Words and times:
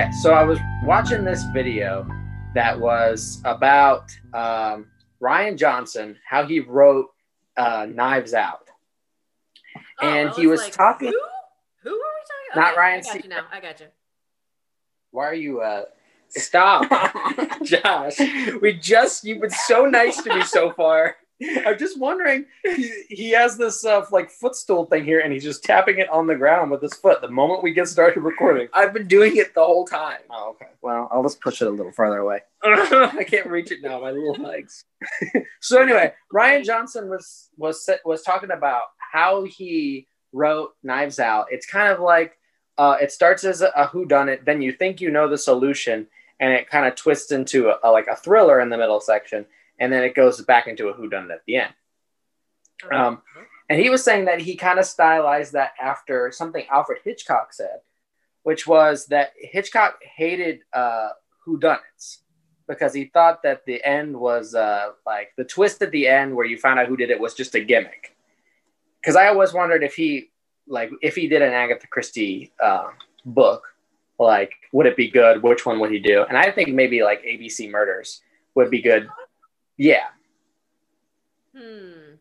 Okay, 0.00 0.12
so 0.12 0.32
I 0.32 0.42
was 0.44 0.58
watching 0.82 1.24
this 1.24 1.44
video 1.52 2.08
that 2.54 2.78
was 2.80 3.42
about 3.44 4.10
um, 4.32 4.86
Rian 5.20 5.58
Johnson, 5.58 6.16
how 6.26 6.46
he 6.46 6.60
wrote 6.60 7.08
uh, 7.58 7.86
Knives 7.86 8.32
Out. 8.32 8.66
Oh, 9.76 10.08
And 10.08 10.30
I 10.30 10.32
he 10.32 10.46
was 10.46 10.62
like, 10.62 10.72
talking- 10.72 11.08
Who? 11.08 11.20
Who 11.82 11.90
are 11.90 11.92
we 11.92 11.98
talking? 11.98 12.52
About? 12.52 12.60
Not 12.60 12.70
Okay, 12.72 12.80
Ryan 12.80 12.98
I 12.98 13.02
got 13.02 13.12
Se- 13.12 13.20
you 13.24 13.28
now. 13.28 13.42
I 13.52 13.60
got 13.60 13.80
you. 13.80 13.86
Why 15.10 15.24
are 15.26 15.34
you? 15.34 15.60
Uh, 15.60 15.82
Stop, 16.30 16.88
Josh. 17.62 18.18
We 18.62 18.72
just 18.80 19.24
you've 19.24 19.42
been 19.42 19.50
so 19.50 19.84
nice 19.84 20.22
to 20.22 20.34
me 20.34 20.42
so 20.44 20.72
far. 20.72 21.16
I'm 21.66 21.78
just 21.78 21.98
wondering. 21.98 22.44
He, 22.64 22.92
he 23.08 23.30
has 23.30 23.56
this 23.56 23.84
uh, 23.84 24.04
like 24.10 24.30
footstool 24.30 24.86
thing 24.86 25.04
here, 25.04 25.20
and 25.20 25.32
he's 25.32 25.42
just 25.44 25.64
tapping 25.64 25.98
it 25.98 26.08
on 26.10 26.26
the 26.26 26.34
ground 26.34 26.70
with 26.70 26.82
his 26.82 26.94
foot. 26.94 27.20
The 27.20 27.28
moment 27.30 27.62
we 27.62 27.72
get 27.72 27.88
started 27.88 28.20
recording. 28.20 28.68
I've 28.74 28.92
been 28.92 29.08
doing 29.08 29.36
it 29.36 29.54
the 29.54 29.64
whole 29.64 29.86
time. 29.86 30.18
Oh, 30.30 30.50
okay. 30.50 30.70
Well, 30.82 31.08
I'll 31.10 31.22
just 31.22 31.40
push 31.40 31.62
it 31.62 31.66
a 31.68 31.70
little 31.70 31.92
farther 31.92 32.18
away. 32.18 32.40
I 32.62 33.24
can't 33.26 33.46
reach 33.46 33.70
it 33.72 33.78
now. 33.82 34.00
My 34.00 34.10
little 34.10 34.34
legs. 34.34 34.84
So 35.60 35.80
anyway, 35.82 36.12
Rian 36.32 36.64
Johnson 36.64 37.08
was 37.08 37.48
was 37.56 37.88
was 38.04 38.22
talking 38.22 38.50
about 38.50 38.82
how 39.12 39.44
he 39.44 40.06
wrote 40.32 40.70
Knives 40.82 41.18
Out. 41.18 41.46
It's 41.50 41.66
kind 41.66 41.92
of 41.92 42.00
like 42.00 42.36
uh, 42.78 42.96
it 43.00 43.12
starts 43.12 43.44
as 43.44 43.60
a, 43.62 43.68
a 43.76 43.86
whodunit, 43.86 44.44
then 44.44 44.62
you 44.62 44.72
think 44.72 45.00
you 45.00 45.10
know 45.10 45.28
the 45.28 45.36
solution, 45.36 46.06
and 46.38 46.52
it 46.52 46.68
kind 46.70 46.86
of 46.86 46.94
twists 46.94 47.30
into 47.32 47.68
a, 47.68 47.76
a- 47.82 47.90
like 47.90 48.06
a 48.06 48.16
thriller 48.16 48.60
in 48.60 48.70
the 48.70 48.78
middle 48.78 49.00
section, 49.00 49.44
and 49.80 49.92
then 49.92 50.04
it 50.04 50.14
goes 50.14 50.40
back 50.42 50.66
into 50.66 50.88
a 50.88 50.94
whodunit 50.94 51.32
at 51.32 51.42
the 51.46 51.56
end. 51.56 51.74
Um, 52.92 53.22
and 53.68 53.80
he 53.80 53.90
was 53.90 54.04
saying 54.04 54.26
that 54.26 54.40
he 54.40 54.56
kind 54.56 54.78
of 54.78 54.84
stylized 54.84 55.54
that 55.54 55.72
after 55.80 56.30
something 56.32 56.64
Alfred 56.70 57.00
Hitchcock 57.04 57.52
said, 57.52 57.80
which 58.42 58.66
was 58.66 59.06
that 59.06 59.32
Hitchcock 59.36 59.98
hated 60.02 60.60
uh, 60.72 61.10
whodunits 61.46 62.18
because 62.66 62.94
he 62.94 63.06
thought 63.06 63.42
that 63.42 63.64
the 63.66 63.82
end 63.84 64.16
was 64.16 64.54
uh, 64.54 64.90
like 65.04 65.32
the 65.36 65.44
twist 65.44 65.82
at 65.82 65.90
the 65.90 66.06
end 66.06 66.34
where 66.34 66.46
you 66.46 66.56
found 66.56 66.78
out 66.78 66.86
who 66.86 66.96
did 66.96 67.10
it 67.10 67.20
was 67.20 67.34
just 67.34 67.54
a 67.54 67.60
gimmick. 67.60 68.16
Because 69.00 69.16
I 69.16 69.28
always 69.28 69.52
wondered 69.52 69.82
if 69.82 69.94
he 69.94 70.30
like 70.68 70.90
if 71.02 71.16
he 71.16 71.26
did 71.26 71.42
an 71.42 71.52
Agatha 71.52 71.86
Christie 71.86 72.52
uh, 72.62 72.88
book, 73.24 73.64
like 74.18 74.52
would 74.72 74.86
it 74.86 74.96
be 74.96 75.08
good? 75.08 75.42
Which 75.42 75.66
one 75.66 75.80
would 75.80 75.90
he 75.90 75.98
do? 75.98 76.24
And 76.28 76.36
I 76.36 76.50
think 76.50 76.68
maybe 76.70 77.02
like 77.02 77.22
ABC 77.24 77.70
Murders 77.70 78.20
would 78.54 78.70
be 78.70 78.82
good. 78.82 79.08
Yeah, 79.80 80.08
Hmm. 81.56 82.14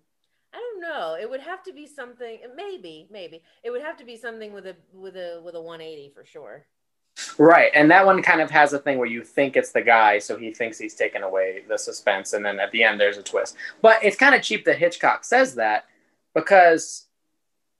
I 0.53 0.57
don't 0.57 0.81
know. 0.81 1.15
It 1.19 1.29
would 1.29 1.41
have 1.41 1.63
to 1.63 1.73
be 1.73 1.85
something. 1.85 2.39
Maybe, 2.55 3.07
maybe 3.11 3.43
it 3.63 3.69
would 3.69 3.81
have 3.81 3.97
to 3.97 4.05
be 4.05 4.17
something 4.17 4.53
with 4.53 4.65
a 4.65 4.75
with 4.93 5.15
a 5.15 5.41
with 5.43 5.55
a 5.55 5.61
180 5.61 6.09
for 6.13 6.25
sure. 6.25 6.65
Right, 7.37 7.71
and 7.75 7.91
that 7.91 8.05
one 8.05 8.21
kind 8.21 8.41
of 8.41 8.51
has 8.51 8.73
a 8.73 8.79
thing 8.79 8.97
where 8.97 9.07
you 9.07 9.23
think 9.23 9.57
it's 9.57 9.71
the 9.71 9.81
guy, 9.81 10.19
so 10.19 10.37
he 10.37 10.53
thinks 10.53 10.77
he's 10.77 10.95
taken 10.95 11.23
away 11.23 11.63
the 11.67 11.77
suspense, 11.77 12.33
and 12.33 12.45
then 12.45 12.59
at 12.59 12.71
the 12.71 12.83
end 12.83 12.99
there's 12.99 13.17
a 13.17 13.23
twist. 13.23 13.55
But 13.81 14.03
it's 14.03 14.17
kind 14.17 14.35
of 14.35 14.41
cheap 14.41 14.65
that 14.65 14.77
Hitchcock 14.77 15.23
says 15.25 15.55
that 15.55 15.85
because 16.33 17.07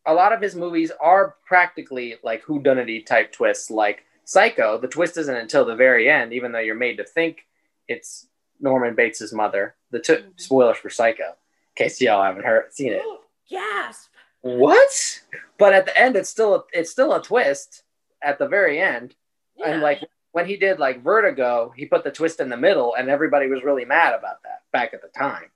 a 0.06 0.14
lot 0.14 0.34
of 0.34 0.42
his 0.42 0.56
movies 0.56 0.92
are 1.02 1.36
practically 1.46 2.18
like 2.24 2.44
whodunity 2.46 3.06
type 3.06 3.32
twists. 3.32 3.72
Like 3.72 4.06
Psycho, 4.26 4.78
the 4.78 4.88
twist 4.88 5.18
isn't 5.18 5.36
until 5.36 5.66
the 5.66 5.76
very 5.76 6.10
end, 6.10 6.34
even 6.34 6.52
though 6.52 6.60
you're 6.60 6.76
made 6.76 6.98
to 6.98 7.06
think 7.06 7.46
it's 7.88 8.28
Norman 8.60 8.96
Bates' 8.96 9.32
mother. 9.34 9.76
The 9.92 10.00
t- 10.00 10.14
Mhm. 10.14 10.40
spoilers 10.40 10.78
for 10.78 10.90
Psycho, 10.90 11.30
in 11.30 11.36
case 11.76 12.00
y'all 12.02 12.24
haven't 12.24 12.44
heard 12.46 12.74
seen 12.74 12.94
it. 12.94 13.04
Gasp! 13.50 14.12
What? 14.42 15.22
But 15.58 15.74
at 15.74 15.86
the 15.86 15.98
end, 15.98 16.16
it's 16.16 16.30
still 16.30 16.56
a, 16.56 16.64
it's 16.72 16.92
still 16.92 17.14
a 17.14 17.22
twist 17.22 17.84
at 18.22 18.38
the 18.38 18.48
very 18.48 18.80
end. 18.80 19.16
Yeah. 19.56 19.70
And 19.72 19.82
like 19.82 20.02
when 20.32 20.46
he 20.46 20.56
did 20.58 20.80
like 20.80 21.02
Vertigo, 21.04 21.74
he 21.76 21.86
put 21.86 22.04
the 22.04 22.12
twist 22.12 22.40
in 22.40 22.50
the 22.50 22.56
middle, 22.58 22.96
and 22.96 23.10
everybody 23.10 23.48
was 23.48 23.64
really 23.64 23.86
mad 23.86 24.14
about 24.14 24.44
that 24.44 24.64
back 24.72 24.94
at 24.94 25.02
the 25.02 25.08
time. 25.10 25.52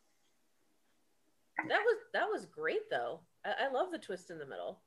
that 1.69 1.79
was 1.85 1.97
that 2.13 2.27
was 2.29 2.45
great 2.45 2.89
though. 2.89 3.19
I, 3.45 3.65
I 3.67 3.71
love 3.71 3.91
the 3.91 3.99
twist 3.99 4.29
in 4.31 4.39
the 4.39 4.45
middle. 4.45 4.79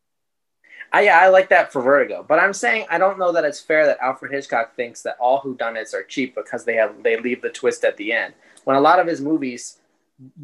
I, 0.93 1.03
yeah, 1.03 1.19
I 1.19 1.29
like 1.29 1.49
that 1.51 1.73
for 1.73 1.83
Vertigo, 1.83 2.25
but 2.27 2.39
I'm 2.39 2.53
saying 2.53 2.87
I 2.91 2.99
don't 2.99 3.19
know 3.19 3.33
that 3.33 3.45
it's 3.45 3.61
fair 3.61 3.87
that 3.87 3.99
Alfred 4.01 4.33
Hitchcock 4.33 4.77
thinks 4.77 5.03
that 5.03 5.17
all 5.21 5.43
whodunits 5.43 5.95
are 5.95 6.03
cheap 6.03 6.35
because 6.35 6.65
they 6.65 6.75
have 6.75 7.03
they 7.03 7.19
leave 7.19 7.43
the 7.43 7.51
twist 7.51 7.85
at 7.85 7.97
the 7.97 8.13
end. 8.13 8.35
When 8.65 8.77
a 8.77 8.81
lot 8.81 8.99
of 8.99 9.07
his 9.07 9.21
movies 9.21 9.79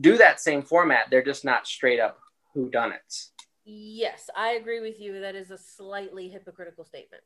do 0.01 0.19
that 0.19 0.41
same 0.41 0.63
format, 0.63 1.07
they're 1.11 1.25
just 1.25 1.45
not 1.45 1.67
straight 1.67 2.01
up 2.01 2.19
whodunits. 2.57 3.31
Yes, 3.65 4.29
I 4.37 4.53
agree 4.53 4.81
with 4.81 5.01
you. 5.01 5.21
That 5.21 5.35
is 5.35 5.51
a 5.51 5.59
slightly 5.59 6.29
hypocritical 6.29 6.85
statement. 6.85 7.23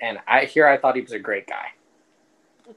And 0.00 0.18
I 0.26 0.44
here 0.44 0.66
I 0.66 0.76
thought 0.76 0.96
he 0.96 1.02
was 1.02 1.12
a 1.12 1.18
great 1.18 1.46
guy. 1.46 1.66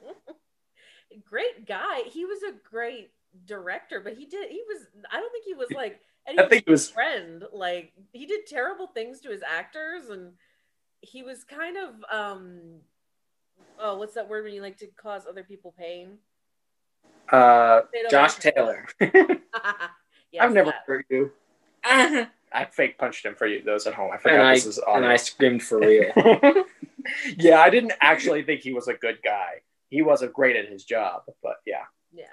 great 1.30 1.68
guy. 1.68 2.02
He 2.08 2.26
was 2.26 2.40
a 2.44 2.54
great 2.70 3.12
director, 3.46 4.00
but 4.04 4.14
he 4.14 4.26
did. 4.26 4.50
He 4.50 4.64
was. 4.68 4.88
I 5.12 5.20
don't 5.20 5.32
think 5.32 5.46
he 5.46 5.54
was 5.54 5.70
like. 5.72 6.00
I 6.28 6.48
think 6.48 6.66
he 6.66 6.72
was 6.72 6.90
friend. 6.90 7.44
Like 7.52 7.94
he 8.12 8.26
did 8.26 8.46
terrible 8.48 8.88
things 8.88 9.20
to 9.22 9.30
his 9.30 9.42
actors, 9.42 10.10
and 10.10 10.34
he 11.02 11.24
was 11.24 11.44
kind 11.44 11.78
of 11.78 11.96
um. 12.12 12.60
Oh, 13.82 13.98
what's 13.98 14.14
that 14.16 14.28
word 14.30 14.44
when 14.44 14.54
you 14.54 14.62
like 14.62 14.78
to 14.78 14.88
cause 15.02 15.26
other 15.28 15.44
people 15.44 15.74
pain? 15.78 16.18
uh, 17.32 17.82
Josh 18.10 18.44
like- 18.44 18.54
Taylor. 18.56 18.88
Yes, 20.32 20.44
I've 20.44 20.54
never 20.54 20.70
that. 20.70 20.84
hurt 20.86 21.06
you. 21.10 21.32
and 21.84 22.28
I 22.54 22.66
fake 22.66 23.00
punched 23.00 23.26
him 23.26 23.34
for 23.34 23.48
you 23.48 23.64
those 23.64 23.88
at 23.88 23.96
home. 23.96 24.12
I 24.14 24.18
forgot 24.18 24.42
I 24.46 24.54
this 24.54 24.68
is 24.68 24.78
on. 24.78 24.98
and 24.98 25.06
I 25.08 25.16
screamed 25.16 25.64
for 25.64 25.80
real. 25.80 26.12
yeah, 27.38 27.60
I 27.62 27.72
didn't 27.72 27.94
actually 28.00 28.44
think 28.44 28.62
he 28.62 28.72
was 28.72 28.88
a 28.88 28.94
good 28.94 29.20
guy. 29.24 29.62
He 29.90 30.04
wasn't 30.04 30.34
great 30.34 30.56
at 30.56 30.70
his 30.70 30.84
job, 30.84 31.24
but 31.42 31.56
yeah. 31.66 31.86
Yeah. 32.14 32.26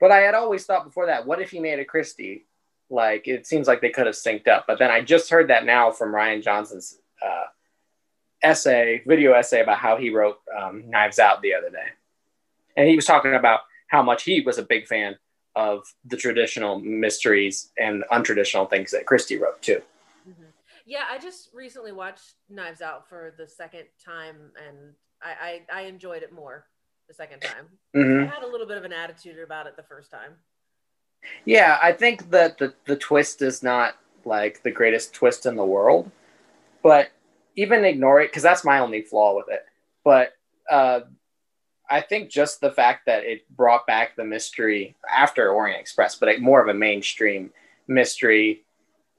But 0.00 0.10
I 0.10 0.18
had 0.20 0.34
always 0.34 0.64
thought 0.64 0.84
before 0.84 1.06
that, 1.06 1.26
what 1.26 1.40
if 1.42 1.50
he 1.50 1.60
made 1.60 1.78
a 1.78 1.84
Christie? 1.84 2.46
Like 2.90 3.26
it 3.26 3.46
seems 3.46 3.66
like 3.66 3.80
they 3.80 3.90
could 3.90 4.06
have 4.06 4.14
synced 4.14 4.48
up. 4.48 4.64
But 4.66 4.78
then 4.78 4.90
I 4.90 5.00
just 5.00 5.30
heard 5.30 5.48
that 5.48 5.64
now 5.64 5.90
from 5.90 6.12
Rian 6.12 6.42
Johnson's 6.42 6.98
uh, 7.24 7.44
essay, 8.42 9.02
video 9.06 9.32
essay 9.32 9.62
about 9.62 9.78
how 9.78 9.96
he 9.96 10.10
wrote 10.10 10.38
um, 10.56 10.88
Knives 10.88 11.18
Out 11.18 11.42
the 11.42 11.54
other 11.54 11.70
day, 11.70 11.88
and 12.76 12.88
he 12.88 12.96
was 12.96 13.06
talking 13.06 13.34
about 13.34 13.60
how 13.88 14.02
much 14.02 14.24
he 14.24 14.40
was 14.40 14.58
a 14.58 14.62
big 14.62 14.86
fan 14.86 15.16
of 15.56 15.84
the 16.04 16.16
traditional 16.16 16.80
mysteries 16.80 17.70
and 17.78 18.04
untraditional 18.10 18.68
things 18.68 18.90
that 18.90 19.06
Christie 19.06 19.38
wrote 19.38 19.62
too. 19.62 19.80
Mhm. 20.28 20.46
Yeah, 20.84 21.04
I 21.08 21.18
just 21.18 21.50
recently 21.54 21.92
watched 21.92 22.34
Knives 22.50 22.82
Out 22.82 23.08
for 23.08 23.34
the 23.38 23.48
second 23.48 23.84
time, 24.04 24.52
and 24.66 24.94
I 25.22 25.62
I, 25.72 25.80
I 25.80 25.82
enjoyed 25.82 26.22
it 26.22 26.32
more 26.32 26.66
the 27.08 27.14
second 27.14 27.40
time. 27.40 27.66
Mm-hmm. 27.96 28.30
I 28.30 28.34
had 28.34 28.42
a 28.42 28.46
little 28.46 28.66
bit 28.66 28.76
of 28.76 28.84
an 28.84 28.92
attitude 28.92 29.38
about 29.38 29.66
it 29.66 29.76
the 29.76 29.82
first 29.82 30.10
time. 30.10 30.36
Yeah, 31.44 31.78
I 31.82 31.92
think 31.92 32.30
that 32.30 32.58
the, 32.58 32.74
the 32.86 32.96
twist 32.96 33.42
is 33.42 33.62
not 33.62 33.96
like 34.24 34.62
the 34.62 34.70
greatest 34.70 35.12
twist 35.12 35.46
in 35.46 35.56
the 35.56 35.64
world, 35.64 36.10
but 36.82 37.10
even 37.56 37.84
ignore 37.84 38.20
it 38.20 38.28
because 38.28 38.42
that's 38.42 38.64
my 38.64 38.78
only 38.78 39.02
flaw 39.02 39.36
with 39.36 39.48
it. 39.48 39.64
But 40.02 40.32
uh, 40.70 41.00
I 41.88 42.00
think 42.00 42.30
just 42.30 42.60
the 42.60 42.70
fact 42.70 43.06
that 43.06 43.24
it 43.24 43.48
brought 43.54 43.86
back 43.86 44.16
the 44.16 44.24
mystery 44.24 44.96
after 45.14 45.50
Orient 45.50 45.80
Express, 45.80 46.16
but 46.16 46.28
like 46.28 46.40
more 46.40 46.62
of 46.62 46.68
a 46.68 46.74
mainstream 46.74 47.50
mystery, 47.86 48.62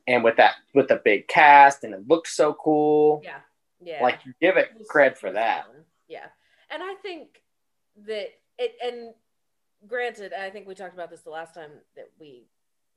and 0.08 0.24
with 0.24 0.38
that 0.38 0.56
with 0.74 0.88
the 0.88 1.02
big 1.04 1.28
cast 1.28 1.84
and 1.84 1.94
it 1.94 2.08
looked 2.08 2.28
so 2.28 2.54
cool. 2.54 3.22
Yeah, 3.24 3.40
yeah. 3.82 4.04
Like 4.04 4.20
you 4.26 4.34
give 4.42 4.58
it 4.58 4.70
cred 4.92 5.18
for 5.18 5.32
that. 5.32 5.66
Yeah. 6.08 6.26
And 6.70 6.84
I 6.84 6.96
think 6.96 7.42
that 8.08 8.30
it, 8.58 8.76
and 8.84 9.14
granted, 9.88 10.34
I 10.34 10.50
think 10.50 10.68
we 10.68 10.76
talked 10.76 10.94
about 10.94 11.10
this 11.10 11.22
the 11.22 11.30
last 11.30 11.54
time 11.54 11.72
that 11.96 12.10
we 12.20 12.48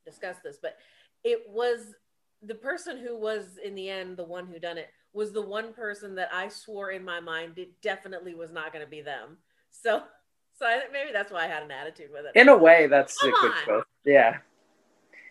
discussed 0.05 0.43
this, 0.43 0.59
but 0.61 0.77
it 1.25 1.43
was 1.49 1.95
the 2.43 2.55
person 2.55 2.99
who 2.99 3.17
was 3.17 3.59
in 3.63 3.75
the 3.75 3.91
end 3.91 4.17
the 4.17 4.25
one 4.25 4.47
who 4.47 4.59
done 4.59 4.79
it 4.79 4.89
was 5.13 5.33
the 5.33 5.43
one 5.43 5.73
person 5.73 6.15
that 6.15 6.29
I 6.33 6.49
swore 6.49 6.93
in 6.93 7.05
my 7.05 7.19
mind 7.19 7.59
it 7.59 7.81
definitely 7.83 8.35
was 8.35 8.53
not 8.53 8.73
going 8.73 8.85
to 8.85 8.91
be 8.91 9.01
them. 9.01 9.39
So, 9.71 10.03
so 10.59 10.67
I 10.67 10.79
think 10.79 10.93
maybe 10.93 11.13
that's 11.13 11.33
why 11.33 11.45
I 11.45 11.49
had 11.49 11.63
an 11.63 11.71
attitude 11.71 12.11
with 12.13 12.27
it. 12.27 12.39
In 12.39 12.49
a 12.49 12.57
way, 12.57 12.87
that's 12.87 13.19
Come 13.19 13.31
a 13.31 13.33
good 13.33 13.53
on. 13.53 13.65
twist. 13.65 13.87
Yeah. 14.05 14.37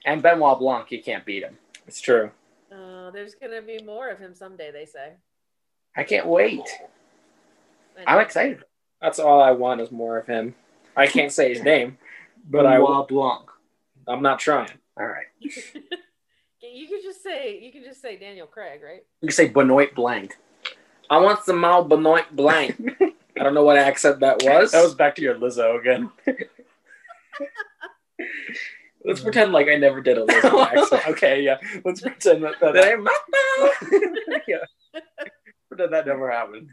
And 0.06 0.22
Benoit 0.22 0.60
Blanc, 0.60 0.92
you 0.92 1.02
can't 1.02 1.26
beat 1.26 1.44
him. 1.44 1.58
It's 1.88 2.02
true. 2.02 2.32
Uh, 2.72 3.12
there's 3.12 3.36
going 3.36 3.54
to 3.54 3.62
be 3.62 3.82
more 3.84 4.10
of 4.10 4.20
him 4.20 4.34
someday, 4.34 4.72
they 4.72 4.86
say. 4.86 5.14
I 5.96 6.04
can't 6.04 6.28
wait. 6.28 6.62
I'm 8.06 8.20
excited. 8.20 8.64
That's 9.02 9.20
all 9.20 9.42
I 9.42 9.52
want 9.52 9.82
is 9.82 9.92
more 9.92 10.18
of 10.18 10.28
him. 10.28 10.54
I 10.98 11.08
can't 11.08 11.32
say 11.32 11.54
his 11.54 11.62
name, 11.64 11.98
but 12.50 12.66
I 12.66 12.80
will. 12.80 13.06
Blanc. 13.06 13.50
I'm 14.08 14.22
not 14.22 14.40
trying. 14.40 14.72
All 15.00 15.06
right. 15.06 15.28
you 15.40 16.88
could 16.88 17.04
just 17.04 17.22
say 17.24 17.60
you 17.62 17.72
can 17.72 17.84
just 17.84 18.02
say 18.02 18.18
Daniel 18.18 18.48
Craig, 18.48 18.82
right? 18.84 19.04
You 19.22 19.28
can 19.28 19.36
say 19.36 19.48
Benoit 19.48 19.94
Blanc. 19.94 20.36
I 21.10 21.20
want 21.20 21.44
some 21.44 21.62
Mal 21.62 21.84
Benoit 21.84 22.36
Blanc. 22.36 22.76
I 23.40 23.44
don't 23.44 23.54
know 23.54 23.64
what 23.64 23.78
accent 23.78 24.22
that 24.22 24.42
was. 24.44 24.72
That 24.72 24.84
was 24.84 24.96
back 24.96 25.16
to 25.18 25.22
your 25.22 25.36
Lizzo 25.36 25.80
again. 25.80 26.10
Let's 29.06 29.22
pretend 29.22 29.54
like 29.54 29.68
I 29.68 29.76
never 29.76 30.02
did 30.02 30.18
a 30.18 30.26
Lizzo 30.26 30.66
accent. 30.66 31.08
okay, 31.10 31.42
yeah. 31.42 31.58
Let's 31.86 32.02
pretend 32.02 32.44
that. 32.44 32.56
that 32.60 32.74
Did 32.74 32.84
I- 32.84 34.42
yeah. 34.48 35.02
Pretend 35.70 35.94
that 35.94 36.08
never 36.08 36.32
happened. 36.32 36.70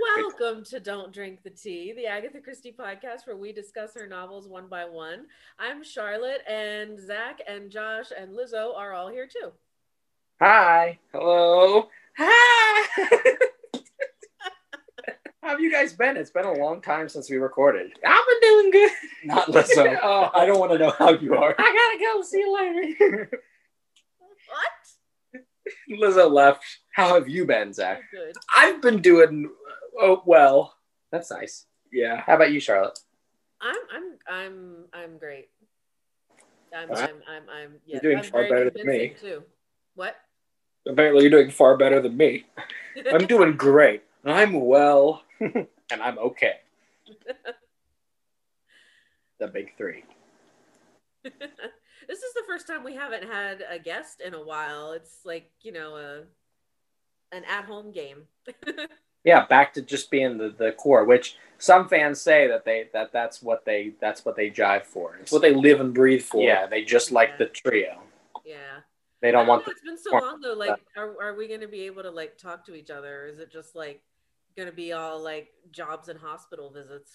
Welcome 0.00 0.64
to 0.66 0.80
Don't 0.80 1.12
Drink 1.12 1.42
the 1.42 1.50
Tea, 1.50 1.92
the 1.92 2.06
Agatha 2.06 2.40
Christie 2.40 2.74
podcast 2.78 3.26
where 3.26 3.36
we 3.36 3.52
discuss 3.52 3.94
her 3.94 4.06
novels 4.06 4.46
one 4.48 4.68
by 4.68 4.84
one. 4.84 5.26
I'm 5.58 5.82
Charlotte, 5.82 6.42
and 6.48 7.00
Zach 7.00 7.40
and 7.48 7.70
Josh 7.70 8.06
and 8.16 8.32
Lizzo 8.32 8.76
are 8.76 8.92
all 8.92 9.08
here 9.08 9.26
too. 9.26 9.50
Hi. 10.40 10.98
Hello. 11.12 11.88
Hi. 12.18 12.88
How 15.42 15.50
have 15.50 15.60
you 15.60 15.72
guys 15.72 15.94
been? 15.94 16.16
It's 16.16 16.30
been 16.30 16.44
a 16.44 16.52
long 16.52 16.80
time 16.82 17.08
since 17.08 17.30
we 17.30 17.36
recorded. 17.36 17.90
I've 18.06 18.26
been 18.26 18.50
doing 18.50 18.70
good. 18.70 18.90
Not 19.24 19.46
Lizzo. 19.48 19.98
Oh. 20.02 20.30
I 20.34 20.46
don't 20.46 20.58
want 20.60 20.72
to 20.72 20.78
know 20.78 20.94
how 20.98 21.10
you 21.10 21.34
are. 21.34 21.54
I 21.58 21.98
gotta 21.98 21.98
go. 21.98 22.22
See 22.22 22.38
you 22.38 22.54
later. 22.54 23.30
What? 24.48 25.40
Lizzo 25.90 26.30
left. 26.30 26.64
How 26.92 27.14
have 27.14 27.28
you 27.28 27.46
been, 27.46 27.72
Zach? 27.72 28.02
Good. 28.10 28.34
I've 28.56 28.80
been 28.82 29.00
doing 29.00 29.50
oh 29.98 30.22
well. 30.24 30.74
That's 31.10 31.30
nice. 31.30 31.66
Yeah. 31.92 32.20
How 32.20 32.34
about 32.34 32.52
you, 32.52 32.60
Charlotte? 32.60 32.98
I'm 33.60 33.76
I'm 33.92 34.18
I'm 34.28 34.84
I'm 34.92 35.18
great. 35.18 35.48
I'm 36.76 36.88
Wow. 36.88 36.96
I'm 36.96 37.22
I'm 37.28 37.42
I'm 37.50 37.74
yeah, 37.86 37.98
You're 38.02 38.12
doing 38.12 38.24
I'm 38.24 38.30
far 38.30 38.48
better 38.48 38.70
than 38.70 38.86
me. 38.86 39.14
too. 39.20 39.42
What? 39.94 40.16
Apparently, 40.86 41.22
you're 41.22 41.30
doing 41.30 41.50
far 41.50 41.76
better 41.76 42.00
than 42.00 42.16
me. 42.16 42.46
I'm 43.12 43.26
doing 43.26 43.56
great. 43.56 44.02
I'm 44.24 44.52
well, 44.66 45.22
and 45.40 45.66
I'm 45.90 46.18
okay. 46.18 46.56
The 49.38 49.46
big 49.46 49.76
three. 49.76 50.04
this 51.22 52.18
is 52.18 52.34
the 52.34 52.42
first 52.46 52.66
time 52.66 52.84
we 52.84 52.94
haven't 52.94 53.24
had 53.24 53.64
a 53.68 53.78
guest 53.78 54.20
in 54.20 54.34
a 54.34 54.42
while. 54.42 54.92
It's 54.92 55.20
like, 55.24 55.50
you 55.62 55.72
know, 55.72 55.96
a 55.96 57.36
an 57.36 57.44
at-home 57.44 57.92
game. 57.92 58.22
Yeah, 59.24 59.46
back 59.46 59.74
to 59.74 59.82
just 59.82 60.10
being 60.10 60.38
the, 60.38 60.54
the 60.56 60.72
core, 60.72 61.04
which 61.04 61.36
some 61.58 61.88
fans 61.88 62.20
say 62.20 62.46
that 62.48 62.64
they 62.64 62.88
that 62.92 63.12
that's 63.12 63.42
what 63.42 63.64
they 63.64 63.92
that's 64.00 64.24
what 64.24 64.36
they 64.36 64.50
jive 64.50 64.84
for. 64.84 65.16
It's 65.16 65.32
what 65.32 65.42
they 65.42 65.54
live 65.54 65.80
and 65.80 65.92
breathe 65.92 66.22
for. 66.22 66.42
yeah, 66.42 66.66
they 66.66 66.84
just 66.84 67.10
like 67.12 67.36
the 67.38 67.46
trio. 67.46 68.00
yeah. 68.44 68.80
They 69.20 69.30
I 69.30 69.32
don't 69.32 69.48
want 69.48 69.62
know, 69.62 69.64
the 69.66 69.70
it's 69.72 69.80
been 69.82 69.98
so 69.98 70.16
long 70.16 70.40
though. 70.40 70.54
Like, 70.54 70.80
are, 70.96 71.20
are 71.20 71.34
we 71.34 71.48
going 71.48 71.60
to 71.60 71.68
be 71.68 71.82
able 71.82 72.04
to 72.04 72.10
like 72.10 72.38
talk 72.38 72.64
to 72.66 72.74
each 72.74 72.90
other? 72.90 73.24
Or 73.24 73.26
is 73.26 73.40
it 73.40 73.50
just 73.50 73.74
like 73.74 74.00
going 74.56 74.68
to 74.68 74.74
be 74.74 74.92
all 74.92 75.20
like 75.20 75.48
jobs 75.72 76.08
and 76.08 76.18
hospital 76.18 76.70
visits? 76.70 77.10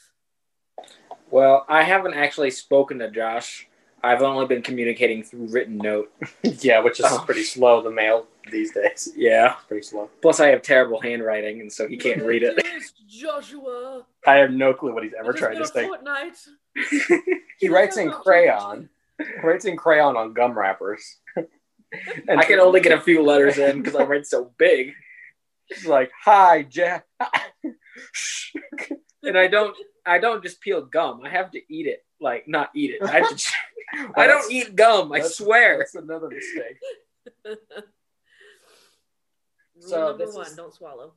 Well, 1.32 1.66
I 1.70 1.84
haven't 1.84 2.14
actually 2.16 2.52
spoken 2.52 3.00
to 3.00 3.10
Josh. 3.10 3.68
I've 4.04 4.22
only 4.22 4.46
been 4.46 4.62
communicating 4.62 5.24
through 5.24 5.48
written 5.48 5.78
note. 5.78 6.12
yeah, 6.44 6.80
which 6.82 7.00
is 7.00 7.06
Oh. 7.08 7.24
pretty 7.26 7.44
slow. 7.44 7.82
The 7.82 7.90
mail 7.92 8.28
these 8.52 8.74
days, 8.74 9.10
Yeah. 9.16 9.56
pretty 9.70 9.84
slow. 9.84 10.10
Plus, 10.22 10.40
I 10.42 10.48
have 10.50 10.62
terrible 10.62 11.00
handwriting, 11.00 11.62
and 11.62 11.72
so 11.72 11.88
he 11.88 11.96
can't 11.98 12.22
read 12.32 12.44
it. 12.44 12.58
Dearest 12.62 13.08
Joshua. 13.08 14.06
I 14.28 14.36
have 14.36 14.52
no 14.52 14.74
clue 14.74 14.94
what 14.94 15.04
he's 15.04 15.14
ever 15.18 15.32
it 15.32 15.36
has 15.36 15.40
tried 15.40 15.56
to 15.56 15.62
a 15.64 15.68
say. 15.68 15.88
fortnight. 15.88 16.38
He 17.60 17.70
writes 17.70 17.96
in 17.96 18.12
crayon. 18.12 18.90
He 19.20 19.26
writes 19.48 19.64
in 19.64 19.78
crayon 19.78 20.18
on 20.18 20.34
gum 20.34 20.58
wrappers. 20.58 21.02
and 21.38 22.38
I 22.40 22.44
can 22.44 22.60
only 22.60 22.82
get 22.82 22.92
a 22.98 23.00
few 23.00 23.24
letters 23.24 23.58
in 23.58 23.82
because 23.82 23.96
I 23.96 24.04
write 24.04 24.26
so 24.26 24.52
big, 24.58 24.92
He's 25.68 25.86
like, 25.86 26.12
"Hi, 26.26 26.64
Jack." 26.64 27.06
and 29.24 29.38
I 29.38 29.48
don't. 29.48 29.76
I 30.06 30.18
don't 30.20 30.44
just 30.44 30.60
peel 30.60 30.82
gum. 30.82 31.22
I 31.24 31.30
have 31.30 31.52
to 31.52 31.60
eat 31.74 31.88
it. 31.88 32.04
Like 32.20 32.48
not 32.48 32.70
eat 32.76 32.92
it. 33.00 33.04
I 33.08 33.20
have 33.20 33.30
to. 33.30 33.52
I 34.16 34.28
don't 34.28 34.52
eat 34.52 34.76
gum. 34.76 35.12
I 35.12 35.22
swear. 35.22 35.78
That's 35.80 35.96
another 35.96 36.30
mistake. 36.30 36.78
Rule 39.76 39.88
So 39.90 40.08
number 40.10 40.26
one: 40.32 40.48
is- 40.48 40.56
don't 40.56 40.74
swallow. 40.74 41.14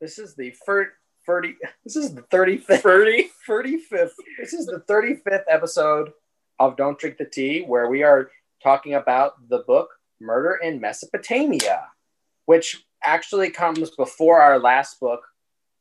This 0.00 0.18
is 0.18 0.34
the 0.36 0.52
fir- 0.64 0.92
30 1.26 1.56
This 1.84 1.96
is 1.96 2.14
the 2.14 2.22
35th. 2.22 2.80
30? 2.80 3.30
35th. 3.48 4.10
This 4.38 4.52
is 4.52 4.66
the 4.66 4.82
35th 4.88 5.42
episode 5.48 6.10
of 6.60 6.76
Don't 6.76 6.98
Drink 6.98 7.18
the 7.18 7.24
Tea, 7.24 7.62
where 7.62 7.88
we 7.88 8.02
are 8.02 8.30
talking 8.62 8.94
about 8.94 9.32
the 9.48 9.60
book 9.66 9.88
Murder 10.20 10.56
in 10.62 10.80
Mesopotamia, 10.80 11.86
which 12.46 12.84
actually 13.02 13.50
comes 13.50 13.90
before 13.90 14.40
our 14.40 14.58
last 14.58 15.00
book, 15.00 15.20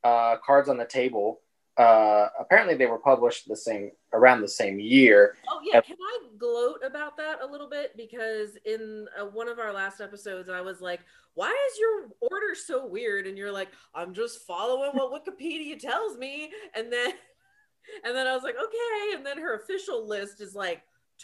uh, 0.03 0.37
Cards 0.45 0.67
on 0.69 0.77
the 0.77 0.85
Table. 0.85 1.41
Uh, 1.77 2.27
apparently, 2.39 2.75
they 2.75 2.85
were 2.87 2.99
published 2.99 3.47
the 3.47 3.55
same 3.55 3.91
around 4.17 4.41
the 4.41 4.47
same 4.47 4.79
year. 4.79 5.35
Oh 5.49 5.59
yeah, 5.63 5.81
can 5.81 5.97
I 5.99 6.19
gloat 6.37 6.79
about 6.85 7.15
that 7.17 7.41
a 7.41 7.45
little 7.45 7.69
bit? 7.69 7.95
Because 7.95 8.57
in 8.65 9.07
uh, 9.19 9.25
one 9.25 9.47
of 9.47 9.59
our 9.59 9.71
last 9.71 10.01
episodes, 10.01 10.49
I 10.49 10.61
was 10.61 10.81
like, 10.81 11.01
"Why 11.35 11.49
is 11.71 11.79
your 11.79 12.09
order 12.21 12.55
so 12.55 12.85
weird?" 12.85 13.27
And 13.27 13.37
you're 13.37 13.51
like, 13.51 13.69
"I'm 13.93 14.13
just 14.13 14.45
following 14.45 14.91
what 14.93 15.11
Wikipedia 15.11 15.79
tells 15.79 16.17
me." 16.17 16.51
And 16.75 16.91
then, 16.91 17.13
and 18.03 18.15
then 18.15 18.27
I 18.27 18.33
was 18.33 18.43
like, 18.43 18.55
"Okay." 18.55 19.15
And 19.15 19.25
then 19.25 19.37
her 19.37 19.55
official 19.55 20.07
list 20.07 20.41
is 20.41 20.55
like 20.55 20.81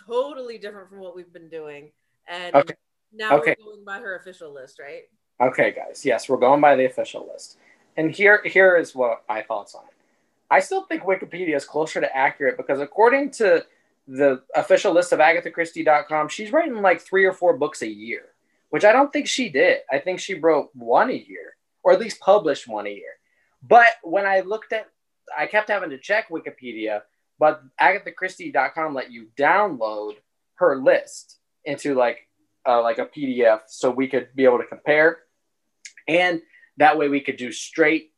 totally 0.07 0.57
different 0.57 0.89
from 0.89 0.99
what 0.99 1.15
we've 1.15 1.33
been 1.33 1.49
doing. 1.49 1.91
And 2.27 2.55
Okay. 2.55 2.75
now 3.11 3.37
Okay. 3.37 3.55
we're 3.59 3.71
going 3.71 3.85
by 3.85 3.99
her 3.99 4.15
official 4.17 4.53
list, 4.53 4.79
right? 4.79 5.03
Okay, 5.41 5.71
guys. 5.71 6.05
Yes, 6.05 6.29
we're 6.29 6.37
going 6.37 6.61
by 6.61 6.75
the 6.75 6.85
official 6.85 7.27
list. 7.31 7.57
And 7.97 8.11
here 8.11 8.41
here 8.45 8.77
is 8.77 8.95
what 8.95 9.23
my 9.27 9.41
thoughts 9.41 9.75
on 9.75 9.83
it. 9.85 9.92
I 10.53 10.59
still 10.59 10.83
think 10.83 11.01
Wikipedia 11.01 11.55
is 11.55 11.65
closer 11.65 11.99
to 11.99 12.15
accurate 12.15 12.57
because 12.57 12.79
according 12.79 13.31
to 13.31 13.65
the 14.07 14.43
official 14.55 14.93
list 14.93 15.11
of 15.11 15.17
agathachristie.com, 15.17 16.27
she's 16.27 16.51
writing 16.51 16.75
like 16.75 17.01
3 17.01 17.25
or 17.25 17.33
4 17.33 17.57
books 17.57 17.81
a 17.81 17.87
year, 17.87 18.25
which 18.69 18.85
I 18.85 18.91
don't 18.91 19.11
think 19.11 19.27
she 19.27 19.49
did. 19.49 19.79
I 19.91 19.97
think 19.97 20.19
she 20.19 20.35
wrote 20.35 20.69
one 20.75 21.09
a 21.09 21.13
year 21.13 21.55
or 21.81 21.91
at 21.91 21.99
least 21.99 22.19
published 22.19 22.67
one 22.67 22.85
a 22.85 22.91
year. 22.91 23.15
But 23.67 23.93
when 24.03 24.27
I 24.27 24.41
looked 24.41 24.73
at 24.73 24.89
I 25.35 25.47
kept 25.47 25.69
having 25.69 25.89
to 25.89 25.97
check 25.97 26.29
Wikipedia, 26.29 27.01
but 27.39 27.63
agathachristie.com 27.81 28.93
let 28.93 29.11
you 29.11 29.29
download 29.35 30.17
her 30.55 30.77
list 30.77 31.39
into 31.65 31.95
like 31.95 32.27
uh, 32.67 32.83
like 32.83 32.99
a 32.99 33.07
PDF 33.07 33.61
so 33.65 33.89
we 33.89 34.07
could 34.07 34.27
be 34.35 34.43
able 34.43 34.59
to 34.59 34.67
compare 34.67 35.17
and 36.07 36.43
that 36.77 36.95
way 36.95 37.09
we 37.09 37.21
could 37.21 37.37
do 37.37 37.51
straight 37.51 38.11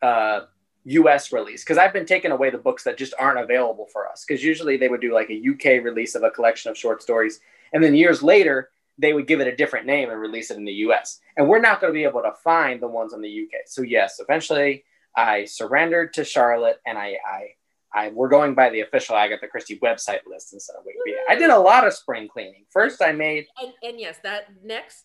uh, 0.00 0.40
US 0.84 1.32
release 1.32 1.62
because 1.62 1.78
I've 1.78 1.92
been 1.92 2.06
taking 2.06 2.32
away 2.32 2.50
the 2.50 2.58
books 2.58 2.84
that 2.84 2.98
just 2.98 3.14
aren't 3.18 3.38
available 3.38 3.86
for 3.92 4.08
us 4.08 4.24
because 4.26 4.42
usually 4.42 4.76
they 4.76 4.88
would 4.88 5.00
do 5.00 5.14
like 5.14 5.30
a 5.30 5.48
UK 5.50 5.84
release 5.84 6.14
of 6.14 6.22
a 6.22 6.30
collection 6.30 6.70
of 6.70 6.78
short 6.78 7.02
stories 7.02 7.40
and 7.72 7.82
then 7.82 7.94
years 7.94 8.22
later 8.22 8.70
they 8.98 9.12
would 9.12 9.26
give 9.26 9.40
it 9.40 9.46
a 9.46 9.56
different 9.56 9.86
name 9.86 10.10
and 10.10 10.20
release 10.20 10.50
it 10.50 10.56
in 10.56 10.64
the 10.64 10.72
US 10.72 11.20
and 11.36 11.48
we're 11.48 11.60
not 11.60 11.80
going 11.80 11.92
to 11.92 11.96
be 11.96 12.04
able 12.04 12.22
to 12.22 12.32
find 12.42 12.82
the 12.82 12.88
ones 12.88 13.12
in 13.12 13.20
the 13.20 13.42
UK 13.44 13.62
so 13.66 13.82
yes 13.82 14.18
eventually 14.18 14.84
I 15.16 15.44
surrendered 15.44 16.14
to 16.14 16.24
Charlotte 16.24 16.80
and 16.86 16.98
I 16.98 17.16
I, 17.26 17.48
I 17.94 18.08
we're 18.08 18.28
going 18.28 18.54
by 18.54 18.70
the 18.70 18.80
official 18.80 19.14
Agatha 19.14 19.46
Christie 19.46 19.78
website 19.80 20.20
list 20.26 20.52
instead 20.52 20.74
of 20.76 20.84
Wikipedia. 20.84 21.18
I 21.28 21.36
did 21.36 21.50
a 21.50 21.58
lot 21.58 21.86
of 21.86 21.92
spring 21.92 22.28
cleaning. 22.28 22.64
First 22.70 23.02
I 23.02 23.12
made 23.12 23.46
and 23.60 23.72
and 23.82 24.00
yes, 24.00 24.18
that 24.22 24.48
next 24.64 25.04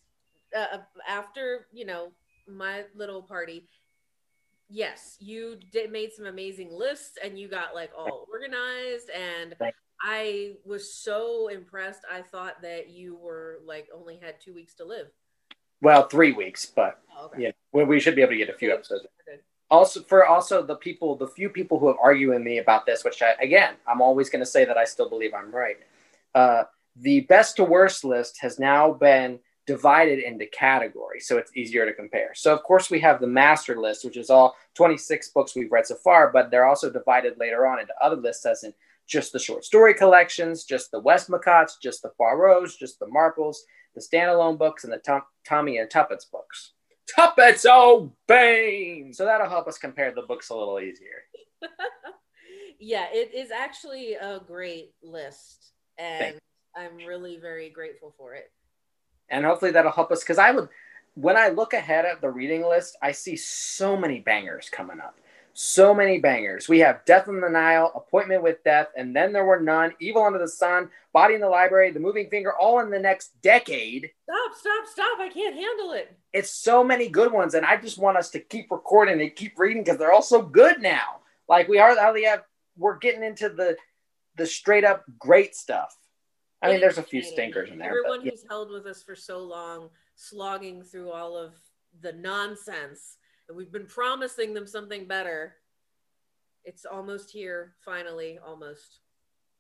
uh, 0.58 0.78
after 1.08 1.68
you 1.72 1.86
know 1.86 2.12
my 2.48 2.86
little 2.96 3.22
party, 3.22 3.68
yes, 4.70 5.18
you 5.20 5.58
did 5.72 5.92
made 5.92 6.14
some 6.14 6.26
amazing 6.26 6.72
lists 6.72 7.18
and 7.24 7.38
you 7.40 7.48
got 7.48 7.74
like 7.74 7.92
all 7.98 8.26
organized 8.32 9.10
and 9.10 9.56
I 10.02 10.54
was 10.64 10.94
so 10.94 11.48
impressed. 11.48 12.02
I 12.12 12.22
thought 12.22 12.62
that 12.62 12.90
you 12.90 13.16
were 13.16 13.60
like 13.66 13.88
only 13.94 14.18
had 14.18 14.40
two 14.40 14.54
weeks 14.54 14.76
to 14.76 14.86
live. 14.86 15.08
well 15.82 16.08
three 16.08 16.34
weeks 16.34 16.66
but 16.66 17.00
Oh, 17.20 17.26
okay. 17.26 17.44
Yeah, 17.44 17.52
well, 17.72 17.86
we 17.86 18.00
should 18.00 18.16
be 18.16 18.22
able 18.22 18.34
to 18.34 18.38
get 18.38 18.50
a 18.50 18.54
few 18.54 18.74
episodes. 18.74 19.06
Also, 19.70 20.02
for 20.04 20.26
also 20.26 20.62
the 20.62 20.76
people, 20.76 21.16
the 21.16 21.28
few 21.28 21.50
people 21.50 21.78
who 21.78 21.88
have 21.88 21.98
argued 22.02 22.30
with 22.30 22.42
me 22.42 22.60
about 22.60 22.86
this, 22.86 23.04
which 23.04 23.22
I, 23.22 23.34
again, 23.42 23.74
I'm 23.86 24.02
always 24.02 24.30
going 24.30 24.40
to 24.40 24.46
say 24.46 24.64
that 24.64 24.78
I 24.78 24.86
still 24.86 25.10
believe 25.10 25.34
I'm 25.34 25.52
right. 25.52 25.76
Uh, 26.34 26.64
the 26.96 27.22
best 27.22 27.58
to 27.58 27.66
worst 27.66 28.06
list 28.06 28.38
has 28.40 28.60
now 28.60 28.94
been 28.94 29.40
divided 29.68 30.20
into 30.20 30.46
categories, 30.48 31.28
so 31.28 31.38
it's 31.38 31.56
easier 31.56 31.86
to 31.86 31.94
compare. 31.94 32.32
So, 32.34 32.54
of 32.54 32.64
course, 32.64 32.90
we 32.90 33.02
have 33.02 33.20
the 33.20 33.28
master 33.28 33.80
list, 33.80 34.06
which 34.06 34.18
is 34.18 34.30
all 34.30 34.56
26 34.76 35.30
books 35.30 35.56
we've 35.56 35.72
read 35.72 35.86
so 35.86 35.96
far, 35.96 36.32
but 36.32 36.50
they're 36.50 36.66
also 36.66 36.90
divided 36.90 37.38
later 37.38 37.68
on 37.68 37.80
into 37.80 37.94
other 38.02 38.16
lists, 38.16 38.46
as 38.46 38.64
in 38.64 38.74
just 39.06 39.34
the 39.34 39.40
short 39.40 39.66
story 39.66 39.94
collections, 39.94 40.64
just 40.64 40.90
the 40.92 41.02
Westmacotts, 41.02 41.74
just 41.84 42.02
the 42.02 42.12
Poirots, 42.20 42.78
just 42.80 42.98
the 43.00 43.06
Marples, 43.06 43.58
the 43.94 44.02
standalone 44.02 44.58
books, 44.58 44.86
and 44.86 44.92
the 44.92 44.98
Tom, 44.98 45.22
Tommy 45.46 45.78
and 45.78 45.90
Tuppence 45.90 46.26
books. 46.26 46.74
Tuppence 47.14 47.66
O'Bane. 47.66 49.08
Oh, 49.10 49.12
so 49.12 49.26
that'll 49.26 49.50
help 49.50 49.68
us 49.68 49.78
compare 49.78 50.14
the 50.14 50.24
books 50.24 50.50
a 50.50 50.56
little 50.56 50.80
easier. 50.80 51.24
yeah, 52.80 53.08
it 53.12 53.34
is 53.34 53.52
actually 53.52 54.14
a 54.14 54.40
great 54.46 54.94
list, 55.04 55.72
and 55.98 56.38
I'm 56.76 56.98
really 57.06 57.38
very 57.38 57.70
grateful 57.70 58.14
for 58.18 58.34
it. 58.34 58.52
And 59.30 59.46
hopefully 59.46 59.72
that'll 59.72 59.92
help 59.92 60.12
us 60.12 60.22
because 60.24 60.38
I 60.38 60.52
would, 60.52 60.70
when 61.16 61.38
I 61.38 61.50
look 61.50 61.74
ahead 61.74 62.06
at 62.06 62.22
the 62.22 62.30
reading 62.30 62.66
list, 62.66 62.98
I 63.02 63.12
see 63.12 63.36
so 63.36 63.98
many 63.98 64.20
bangers 64.20 64.70
coming 64.70 65.00
up. 65.00 65.16
so 65.60 65.92
many 65.92 66.20
bangers. 66.20 66.70
We 66.70 66.78
have 66.80 67.04
Death 67.06 67.28
in 67.28 67.42
the 67.42 67.50
Nile, 67.50 67.92
Appointment 67.96 68.44
with 68.44 68.64
Death, 68.64 68.90
and 68.96 69.16
then 69.16 69.34
there 69.34 69.44
were 69.44 69.60
none. 69.60 69.92
Evil 70.00 70.24
Under 70.24 70.38
the 70.38 70.48
Sun, 70.48 70.92
Body 71.14 71.34
in 71.34 71.42
the 71.42 71.50
Library, 71.50 71.90
The 71.90 72.00
Moving 72.00 72.30
Finger, 72.30 72.54
all 72.54 72.80
in 72.80 72.92
the 72.92 73.00
next 73.00 73.42
decade. 73.42 74.12
Stop, 74.26 74.52
stop, 74.56 74.86
stop. 74.86 75.20
I 75.20 75.30
can't 75.30 75.56
handle 75.56 75.94
it. 75.94 76.16
It's 76.32 76.52
so 76.52 76.84
many 76.84 77.10
good 77.10 77.32
ones, 77.32 77.56
and 77.56 77.66
I 77.66 77.76
just 77.78 77.98
want 77.98 78.18
us 78.18 78.30
to 78.32 78.40
keep 78.40 78.70
recording 78.70 79.20
and 79.20 79.36
keep 79.36 79.58
reading 79.58 79.84
because 79.84 79.98
they're 79.98 80.12
all 80.12 80.22
so 80.22 80.44
good 80.44 80.80
now. 80.80 81.22
Like 81.50 81.68
we 81.68 81.80
are 81.80 81.90
oh, 81.90 81.96
hardly 82.00 82.26
have, 82.26 82.44
we're 82.78 83.00
getting 83.00 83.24
into 83.24 83.50
the 83.50 83.78
the 84.38 84.46
straight 84.46 84.86
up 84.86 85.06
great 85.18 85.56
stuff. 85.56 85.98
I 86.62 86.72
mean, 86.72 86.80
there's 86.80 86.98
a 86.98 87.04
few 87.04 87.22
stinkers 87.22 87.70
in 87.70 87.78
there. 87.78 87.90
Everyone 87.90 88.20
But, 88.20 88.26
yeah. 88.26 88.32
who's 88.32 88.46
held 88.50 88.72
with 88.72 88.86
us 88.88 89.04
for 89.04 89.16
so 89.16 89.40
long, 89.40 89.90
slogging 90.16 90.82
through 90.84 91.12
all 91.12 91.38
of 91.38 91.54
the 92.02 92.14
nonsense, 92.14 93.18
and 93.48 93.58
we've 93.58 93.72
been 93.72 93.86
promising 93.86 94.54
them 94.54 94.66
something 94.66 95.06
better. 95.06 95.56
It's 96.66 96.86
almost 96.86 97.32
here, 97.32 97.76
finally, 97.86 98.40
almost. 98.46 99.00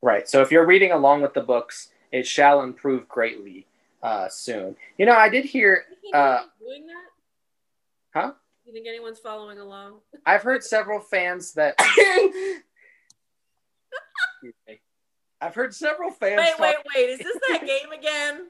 Right. 0.01 0.27
So 0.27 0.41
if 0.41 0.51
you're 0.51 0.65
reading 0.65 0.91
along 0.91 1.21
with 1.21 1.33
the 1.33 1.41
books, 1.41 1.89
it 2.11 2.25
shall 2.27 2.61
improve 2.61 3.07
greatly 3.07 3.67
uh, 4.03 4.27
soon. 4.29 4.75
You 4.97 5.05
know, 5.05 5.15
I 5.15 5.29
did 5.29 5.45
hear. 5.45 5.85
Uh, 6.13 6.41
doing 6.59 6.85
that? 6.87 8.19
Huh? 8.19 8.31
You 8.65 8.73
think 8.73 8.87
anyone's 8.87 9.19
following 9.19 9.59
along? 9.59 9.99
I've 10.25 10.41
heard 10.41 10.63
several 10.63 10.99
fans 10.99 11.53
that. 11.53 11.75
I've 15.41 15.55
heard 15.55 15.73
several 15.75 16.09
fans. 16.11 16.37
Wait, 16.39 16.51
talk- 16.51 16.59
wait, 16.59 16.75
wait. 16.95 17.09
Is 17.11 17.19
this 17.19 17.37
that 17.49 17.61
game 17.65 17.91
again? 17.91 18.47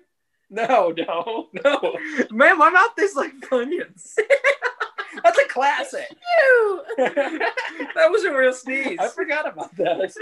No, 0.50 0.94
no, 0.98 1.50
no. 1.64 1.98
Man, 2.32 2.58
my 2.58 2.70
mouth 2.70 2.96
tastes 2.98 3.16
like 3.18 3.34
onions. 3.52 4.16
That's 5.24 5.38
a 5.40 5.48
classic. 5.48 6.08
That 6.98 8.12
was 8.12 8.24
a 8.24 8.34
real 8.36 8.54
sneeze. 8.54 8.98
I 9.00 9.08
forgot 9.10 9.48
about 9.48 9.76
that. 9.78 10.14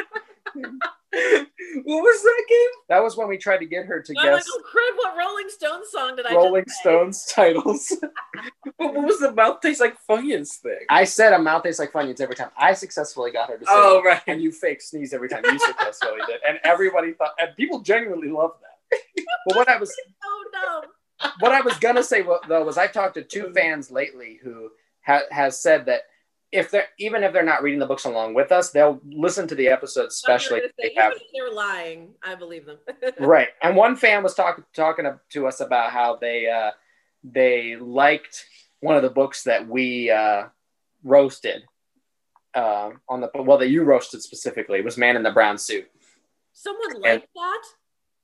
What 1.84 2.02
was 2.04 2.22
that 2.24 2.44
game? 2.50 2.70
That 2.90 3.04
was 3.04 3.18
when 3.18 3.28
we 3.28 3.38
tried 3.38 3.58
to 3.60 3.66
get 3.66 3.86
her 3.86 4.02
to 4.02 4.14
I'm 4.18 4.26
like, 4.32 4.36
guess 4.38 4.48
oh 4.50 4.62
crud! 4.62 4.98
What 4.98 5.18
Rolling 5.18 5.50
Stones 5.50 5.88
song 5.92 6.16
did 6.16 6.26
I? 6.26 6.34
Rolling? 6.34 6.66
Stones 6.68 7.26
titles. 7.34 7.92
What, 8.78 8.94
what 8.94 9.06
was 9.06 9.20
the 9.20 9.32
mouth 9.32 9.62
tastes 9.62 9.80
like 9.80 9.96
Funyuns 10.10 10.58
thing? 10.58 10.80
I 10.90 11.06
said 11.06 11.32
a 11.32 11.40
mouth 11.40 11.64
tastes 11.64 11.80
like 11.80 11.94
Funyuns 11.94 12.20
every 12.20 12.36
time. 12.36 12.50
I 12.58 12.74
successfully 12.74 13.32
got 13.32 13.50
her 13.50 13.58
to 13.58 13.64
say 13.66 13.72
Oh 13.74 14.00
it. 14.04 14.06
right. 14.08 14.22
and 14.28 14.42
you 14.42 14.52
fake 14.52 14.82
sneeze 14.82 15.14
every 15.14 15.30
time 15.30 15.42
you 15.46 15.58
successfully 15.66 16.20
did. 16.28 16.42
And 16.48 16.60
everybody 16.66 17.14
thought, 17.14 17.32
and 17.40 17.56
people 17.56 17.80
genuinely 17.80 18.28
loved 18.30 18.56
that. 18.62 19.00
But 19.48 19.56
what 19.56 19.70
I 19.70 19.78
was 19.78 19.96
Oh 20.26 20.44
no! 21.22 21.30
what 21.40 21.54
I 21.54 21.62
was 21.62 21.78
gonna 21.80 22.04
say 22.04 22.22
though 22.48 22.66
was 22.66 22.78
I've 22.78 22.92
talked 22.92 23.14
to 23.16 23.24
two 23.24 23.52
fans 23.56 23.90
lately 23.90 24.40
who 24.44 24.70
ha- 25.06 25.24
has 25.32 25.62
said 25.62 25.86
that 25.86 26.02
if 26.56 26.72
they're 26.72 26.88
even 26.98 27.24
if 27.24 27.34
they're 27.34 27.44
not 27.44 27.62
reading 27.62 27.80
the 27.80 27.86
books 27.86 28.06
along 28.06 28.34
with 28.34 28.52
us, 28.52 28.72
they'll 28.72 29.00
listen 29.06 29.48
to 29.48 29.56
the 29.56 29.68
episodes, 29.68 30.16
especially 30.16 30.60
if 30.60 30.72
say, 30.80 30.90
they 30.90 31.02
have 31.02 31.12
even 31.12 31.22
if 31.24 31.32
they're 31.34 31.54
lying. 31.54 32.10
I 32.24 32.36
believe 32.36 32.66
them. 32.66 32.78
right. 33.20 33.50
And 33.62 33.76
one 33.76 33.96
fan 33.96 34.24
was 34.24 34.34
talking 34.34 34.64
talking 34.74 35.06
to 35.32 35.48
us 35.48 35.60
about 35.60 35.92
how 35.92 36.16
they 36.16 36.50
uh, 36.50 36.72
they 37.24 37.76
liked 37.76 38.46
one 38.80 38.96
of 38.96 39.04
the 39.04 39.10
books 39.10 39.44
that 39.44 39.68
we 39.68 40.10
uh, 40.10 40.46
roasted 41.04 41.64
uh, 42.54 42.92
on 43.10 43.22
the 43.22 43.30
well 43.36 43.58
that 43.58 43.70
you 43.70 43.84
roasted 43.84 44.22
specifically 44.22 44.82
was 44.82 44.98
Man 44.98 45.16
in 45.16 45.24
the 45.24 45.32
Brown 45.32 45.58
Suit. 45.58 45.90
Someone 46.54 47.02
like 47.02 47.28
that? 47.36 47.62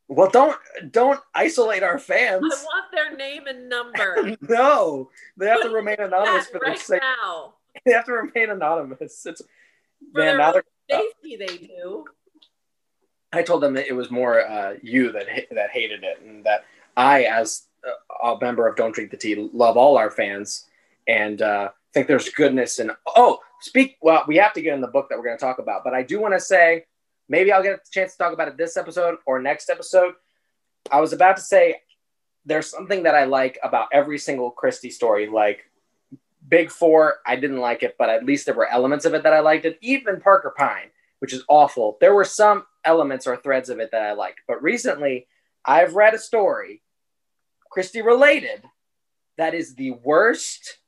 Well, 0.07 0.29
don't 0.29 0.57
don't 0.89 1.19
isolate 1.33 1.83
our 1.83 1.99
fans. 1.99 2.43
I 2.43 2.63
want 2.63 2.85
their 2.93 3.15
name 3.15 3.47
and 3.47 3.69
number. 3.69 4.35
no, 4.41 5.09
they 5.37 5.47
have 5.47 5.61
to 5.61 5.69
remain 5.69 5.97
anonymous 5.99 6.47
for 6.47 6.59
their 6.63 6.75
sake. 6.75 7.01
now. 7.01 7.53
They 7.85 7.93
have 7.93 8.05
to 8.05 8.13
remain 8.13 8.49
anonymous. 8.49 9.25
It's 9.25 9.41
For 10.13 10.19
man. 10.19 10.25
their 10.25 10.37
Now 10.37 10.47
own 10.53 10.61
they're, 10.89 10.99
safety, 10.99 11.35
they 11.37 11.67
do. 11.67 12.05
I 13.33 13.43
told 13.43 13.63
them 13.63 13.73
that 13.75 13.87
it 13.87 13.93
was 13.93 14.11
more 14.11 14.45
uh, 14.45 14.75
you 14.81 15.11
that 15.13 15.29
ha- 15.29 15.47
that 15.51 15.69
hated 15.71 16.03
it, 16.03 16.21
and 16.21 16.43
that 16.43 16.65
I, 16.97 17.23
as 17.23 17.63
a, 18.23 18.27
a 18.27 18.37
member 18.39 18.67
of 18.67 18.75
Don't 18.75 18.93
Drink 18.93 19.09
the 19.11 19.17
Tea, 19.17 19.49
love 19.53 19.77
all 19.77 19.97
our 19.97 20.11
fans 20.11 20.65
and 21.07 21.41
uh, 21.41 21.69
think 21.93 22.07
there's 22.07 22.29
goodness 22.29 22.79
in. 22.79 22.91
Oh, 23.07 23.39
speak. 23.61 23.97
Well, 24.01 24.25
we 24.27 24.35
have 24.37 24.53
to 24.53 24.61
get 24.61 24.73
in 24.73 24.81
the 24.81 24.87
book 24.87 25.07
that 25.09 25.17
we're 25.17 25.23
going 25.25 25.37
to 25.37 25.43
talk 25.43 25.59
about, 25.59 25.83
but 25.83 25.93
I 25.93 26.03
do 26.03 26.19
want 26.19 26.33
to 26.33 26.39
say 26.39 26.85
maybe 27.29 27.51
I'll 27.53 27.63
get 27.63 27.73
a 27.73 27.91
chance 27.91 28.11
to 28.11 28.17
talk 28.17 28.33
about 28.33 28.49
it 28.49 28.57
this 28.57 28.75
episode 28.75 29.17
or 29.25 29.41
next 29.41 29.69
episode. 29.69 30.13
I 30.91 30.99
was 30.99 31.13
about 31.13 31.37
to 31.37 31.41
say 31.41 31.77
there's 32.45 32.67
something 32.67 33.03
that 33.03 33.15
I 33.15 33.23
like 33.23 33.57
about 33.63 33.87
every 33.93 34.17
single 34.19 34.51
Christie 34.51 34.91
story, 34.91 35.27
like. 35.27 35.65
Big 36.47 36.71
Four, 36.71 37.17
I 37.25 37.35
didn't 37.35 37.59
like 37.59 37.83
it, 37.83 37.95
but 37.97 38.09
at 38.09 38.25
least 38.25 38.45
there 38.45 38.55
were 38.55 38.67
elements 38.67 39.05
of 39.05 39.13
it 39.13 39.23
that 39.23 39.33
I 39.33 39.39
liked 39.39 39.65
it. 39.65 39.77
Even 39.81 40.19
Parker 40.21 40.53
Pyne, 40.57 40.89
which 41.19 41.33
is 41.33 41.43
awful. 41.47 41.97
There 42.01 42.13
were 42.13 42.25
some 42.25 42.65
elements 42.83 43.27
or 43.27 43.37
threads 43.37 43.69
of 43.69 43.79
it 43.79 43.91
that 43.91 44.01
I 44.01 44.13
liked. 44.13 44.41
But 44.47 44.63
recently, 44.63 45.27
I've 45.63 45.93
read 45.95 46.13
a 46.13 46.19
story, 46.19 46.81
Christie 47.69 48.01
related, 48.01 48.63
that 49.37 49.53
is 49.53 49.75
the 49.75 49.91
worst 49.91 50.79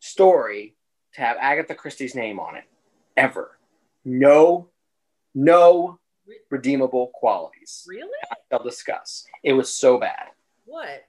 story 0.00 0.74
to 1.14 1.20
have 1.20 1.36
Agatha 1.40 1.74
Christie's 1.74 2.14
name 2.14 2.40
on 2.40 2.56
it 2.56 2.64
ever. 3.16 3.58
No, 4.04 4.68
no 5.34 5.98
redeemable 6.50 7.08
qualities. 7.14 7.84
Really? 7.86 8.10
I 8.30 8.36
shall 8.50 8.62
discuss. 8.62 9.26
It 9.42 9.52
was 9.52 9.72
so 9.72 9.98
bad. 9.98 10.28
What? 10.64 11.04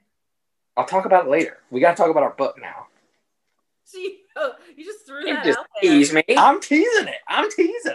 I'll 0.75 0.85
talk 0.85 1.05
about 1.05 1.25
it 1.25 1.29
later. 1.29 1.57
We 1.71 1.81
got 1.81 1.91
to 1.91 1.97
talk 1.97 2.11
about 2.11 2.23
our 2.23 2.33
book 2.33 2.57
now. 2.59 2.87
See, 3.91 4.19
you 4.77 4.85
just 4.85 5.05
threw 5.05 5.19
You 5.27 5.35
that 5.35 5.45
just 5.45 5.59
out 5.59 5.65
there. 5.81 5.91
tease 5.91 6.13
me. 6.13 6.23
I'm 6.37 6.61
teasing 6.61 7.07
it. 7.07 7.15
I'm 7.27 7.49
teasing. 7.49 7.93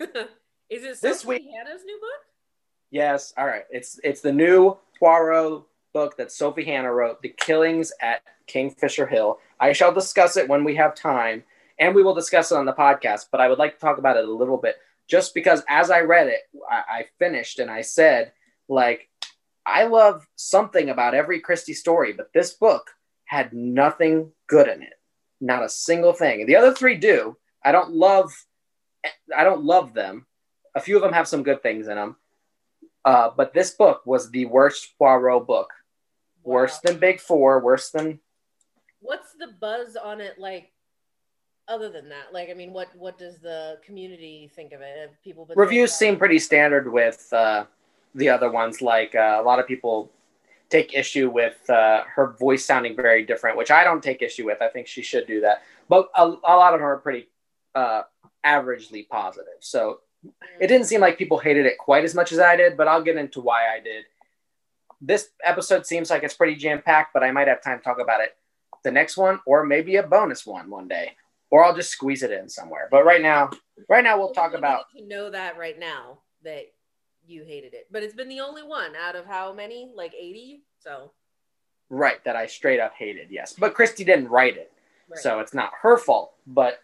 Is 0.70 0.84
it 0.84 1.00
This 1.00 1.20
Sophie 1.20 1.28
week- 1.28 1.48
Hannah's 1.54 1.84
new 1.84 1.98
book? 2.00 2.20
Yes. 2.90 3.32
All 3.36 3.46
right. 3.46 3.64
It's 3.70 3.98
it's 4.04 4.20
the 4.20 4.32
new 4.32 4.76
Poirot 4.98 5.62
book 5.94 6.16
that 6.16 6.32
Sophie 6.32 6.64
Hannah 6.64 6.92
wrote, 6.92 7.22
The 7.22 7.34
Killings 7.38 7.92
at 8.00 8.22
Kingfisher 8.46 9.06
Hill. 9.06 9.38
I 9.60 9.72
shall 9.72 9.92
discuss 9.92 10.36
it 10.36 10.48
when 10.48 10.64
we 10.64 10.74
have 10.76 10.94
time, 10.94 11.44
and 11.78 11.94
we 11.94 12.02
will 12.02 12.14
discuss 12.14 12.50
it 12.50 12.56
on 12.56 12.64
the 12.66 12.72
podcast. 12.72 13.26
But 13.30 13.40
I 13.40 13.48
would 13.48 13.58
like 13.58 13.74
to 13.74 13.80
talk 13.80 13.98
about 13.98 14.16
it 14.16 14.24
a 14.28 14.32
little 14.32 14.56
bit, 14.58 14.76
just 15.08 15.34
because 15.34 15.62
as 15.68 15.90
I 15.90 16.00
read 16.00 16.28
it, 16.28 16.40
I, 16.70 16.82
I 16.88 17.04
finished 17.18 17.58
and 17.58 17.70
I 17.70 17.82
said, 17.82 18.32
like, 18.68 19.08
I 19.64 19.84
love 19.84 20.26
something 20.36 20.88
about 20.90 21.14
every 21.14 21.40
Christie 21.40 21.74
story, 21.74 22.12
but 22.12 22.32
this 22.34 22.52
book 22.54 22.90
had 23.26 23.52
nothing 23.52 24.32
good 24.48 24.68
in 24.68 24.82
it, 24.82 24.94
not 25.42 25.64
a 25.64 25.68
single 25.68 26.12
thing. 26.12 26.46
The 26.46 26.56
other 26.56 26.72
three 26.72 26.96
do. 26.96 27.36
I 27.64 27.72
don't 27.72 27.92
love, 27.92 28.32
I 29.36 29.44
don't 29.44 29.64
love 29.64 29.92
them. 29.92 30.26
A 30.74 30.80
few 30.80 30.96
of 30.96 31.02
them 31.02 31.12
have 31.12 31.28
some 31.28 31.42
good 31.42 31.62
things 31.62 31.88
in 31.88 31.96
them. 31.96 32.16
Uh, 33.04 33.30
but 33.36 33.52
this 33.52 33.72
book 33.72 34.02
was 34.06 34.30
the 34.30 34.46
worst 34.46 34.96
Poirot 34.98 35.46
book. 35.46 35.70
Worse 36.44 36.78
than 36.78 36.98
Big 36.98 37.20
Four, 37.20 37.60
worse 37.60 37.90
than 37.90 38.20
What's 39.00 39.32
the 39.38 39.48
buzz 39.60 39.96
on 39.96 40.20
it 40.20 40.38
like? 40.38 40.70
Other 41.68 41.88
than 41.88 42.08
that, 42.08 42.32
like, 42.32 42.50
I 42.50 42.54
mean, 42.54 42.72
what 42.72 42.88
what 42.96 43.16
does 43.16 43.38
the 43.38 43.78
community 43.84 44.50
think 44.54 44.72
of 44.72 44.80
it? 44.80 44.96
Have 44.98 45.22
people 45.22 45.48
reviews 45.54 45.92
seem 45.92 46.16
pretty 46.16 46.40
standard 46.40 46.92
with 46.92 47.32
uh, 47.32 47.64
the 48.16 48.28
other 48.28 48.50
ones. 48.50 48.82
Like 48.82 49.14
uh, 49.14 49.38
a 49.40 49.42
lot 49.42 49.60
of 49.60 49.68
people 49.68 50.10
take 50.72 50.94
issue 50.94 51.30
with 51.30 51.68
uh, 51.70 52.02
her 52.14 52.34
voice 52.40 52.64
sounding 52.64 52.96
very 52.96 53.24
different, 53.24 53.56
which 53.56 53.70
I 53.70 53.84
don't 53.84 54.02
take 54.02 54.22
issue 54.22 54.46
with. 54.46 54.62
I 54.62 54.68
think 54.68 54.86
she 54.86 55.02
should 55.02 55.26
do 55.26 55.42
that. 55.42 55.62
But 55.88 56.08
a, 56.16 56.24
a 56.24 56.56
lot 56.56 56.74
of 56.74 56.80
them 56.80 56.86
are 56.86 56.96
pretty 56.96 57.28
uh, 57.74 58.02
averagely 58.44 59.08
positive. 59.08 59.60
So 59.60 60.00
it 60.60 60.68
didn't 60.68 60.86
seem 60.86 61.00
like 61.00 61.18
people 61.18 61.38
hated 61.38 61.66
it 61.66 61.78
quite 61.78 62.04
as 62.04 62.14
much 62.14 62.32
as 62.32 62.38
I 62.38 62.56
did, 62.56 62.76
but 62.76 62.88
I'll 62.88 63.02
get 63.02 63.16
into 63.16 63.40
why 63.40 63.74
I 63.74 63.80
did. 63.80 64.04
This 65.00 65.28
episode 65.44 65.84
seems 65.84 66.10
like 66.10 66.22
it's 66.22 66.34
pretty 66.34 66.56
jam 66.56 66.80
packed, 66.80 67.12
but 67.12 67.22
I 67.22 67.32
might 67.32 67.48
have 67.48 67.62
time 67.62 67.78
to 67.78 67.84
talk 67.84 68.00
about 68.00 68.20
it 68.20 68.36
the 68.82 68.90
next 68.90 69.16
one, 69.16 69.40
or 69.46 69.64
maybe 69.64 69.96
a 69.96 70.02
bonus 70.02 70.44
one 70.44 70.68
one 70.68 70.88
day, 70.88 71.12
or 71.50 71.64
I'll 71.64 71.74
just 71.74 71.90
squeeze 71.90 72.22
it 72.22 72.30
in 72.30 72.48
somewhere. 72.48 72.88
But 72.90 73.04
right 73.04 73.22
now, 73.22 73.50
right 73.88 74.02
now 74.02 74.18
we'll 74.18 74.32
talk 74.32 74.54
about 74.54 74.86
to 74.96 75.06
know 75.06 75.30
that 75.30 75.56
right 75.56 75.78
now 75.78 76.18
that 76.44 76.64
you 77.26 77.44
hated 77.44 77.74
it, 77.74 77.86
but 77.90 78.02
it's 78.02 78.14
been 78.14 78.28
the 78.28 78.40
only 78.40 78.62
one 78.62 78.94
out 78.96 79.16
of 79.16 79.26
how 79.26 79.52
many? 79.52 79.90
Like 79.94 80.14
eighty. 80.14 80.62
So 80.78 81.12
right 81.88 82.22
that 82.24 82.36
I 82.36 82.46
straight 82.46 82.80
up 82.80 82.94
hated. 82.94 83.28
Yes, 83.30 83.52
but 83.52 83.74
Christie 83.74 84.04
didn't 84.04 84.28
write 84.28 84.56
it, 84.56 84.72
right. 85.08 85.18
so 85.18 85.40
it's 85.40 85.54
not 85.54 85.72
her 85.82 85.96
fault. 85.96 86.32
But 86.46 86.82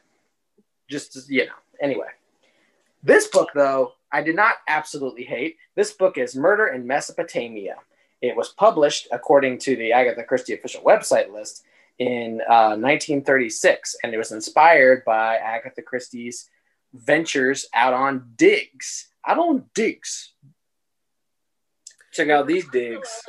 just 0.88 1.30
you 1.30 1.46
know, 1.46 1.52
anyway, 1.80 2.08
this 3.02 3.28
book 3.28 3.50
though 3.54 3.92
I 4.12 4.22
did 4.22 4.36
not 4.36 4.56
absolutely 4.68 5.24
hate. 5.24 5.56
This 5.74 5.92
book 5.92 6.18
is 6.18 6.34
Murder 6.34 6.68
in 6.68 6.86
Mesopotamia. 6.86 7.76
It 8.20 8.36
was 8.36 8.48
published 8.48 9.08
according 9.12 9.58
to 9.60 9.76
the 9.76 9.92
Agatha 9.92 10.24
Christie 10.24 10.54
official 10.54 10.82
website 10.82 11.32
list 11.32 11.64
in 11.98 12.40
uh, 12.48 12.76
1936, 12.76 13.96
and 14.02 14.14
it 14.14 14.18
was 14.18 14.32
inspired 14.32 15.04
by 15.04 15.36
Agatha 15.36 15.82
Christie's 15.82 16.48
ventures 16.94 17.66
out 17.74 17.92
on 17.92 18.30
digs. 18.36 19.07
Out 19.28 19.38
on 19.38 19.64
digs. 19.74 20.32
Check 22.12 22.30
out 22.30 22.46
these 22.46 22.66
digs. 22.68 23.28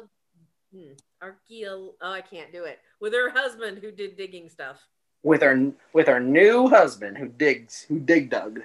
Hmm. 0.74 0.94
Archeo- 1.22 1.94
oh, 2.02 2.12
I 2.12 2.22
can't 2.22 2.54
do 2.54 2.64
it. 2.64 2.80
With 3.02 3.14
her 3.14 3.30
husband 3.30 3.80
who 3.80 3.92
did 3.92 4.16
digging 4.16 4.50
stuff. 4.50 4.82
with 5.22 5.42
her 5.42 5.74
with 5.92 6.08
her 6.08 6.22
new 6.22 6.70
husband 6.70 7.18
who 7.18 7.28
digs 7.28 7.86
who 7.90 8.00
dig 8.00 8.30
dug. 8.30 8.62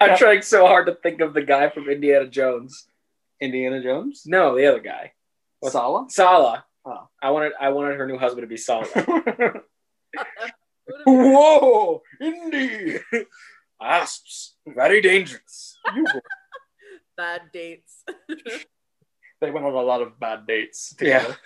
I'm 0.00 0.16
trying 0.22 0.40
so 0.40 0.66
hard 0.66 0.86
to 0.86 0.94
think 0.94 1.20
of 1.20 1.34
the 1.34 1.42
guy 1.42 1.68
from 1.68 1.90
Indiana 1.90 2.26
Jones. 2.26 2.86
Indiana 3.40 3.82
Jones. 3.82 4.22
No, 4.24 4.56
the 4.56 4.66
other 4.66 4.80
guy. 4.80 5.12
Sallah. 5.64 6.06
Sallah. 6.08 6.64
Oh. 6.86 7.08
I 7.22 7.30
wanted 7.30 7.52
I 7.60 7.68
wanted 7.68 7.98
her 7.98 8.06
new 8.06 8.18
husband 8.18 8.42
to 8.42 8.48
be 8.48 8.56
Sallah. 8.56 8.88
Whoa, 11.06 12.02
Indy. 12.22 12.98
Asps. 13.80 14.54
Very 14.66 15.00
dangerous. 15.00 15.76
You- 15.94 16.06
Bad 17.16 17.42
dates. 17.52 18.04
they 19.40 19.50
went 19.50 19.66
on 19.66 19.74
a 19.74 19.82
lot 19.82 20.00
of 20.00 20.18
bad 20.18 20.46
dates. 20.46 20.94
Yeah. 21.00 21.18
Together. 21.20 21.36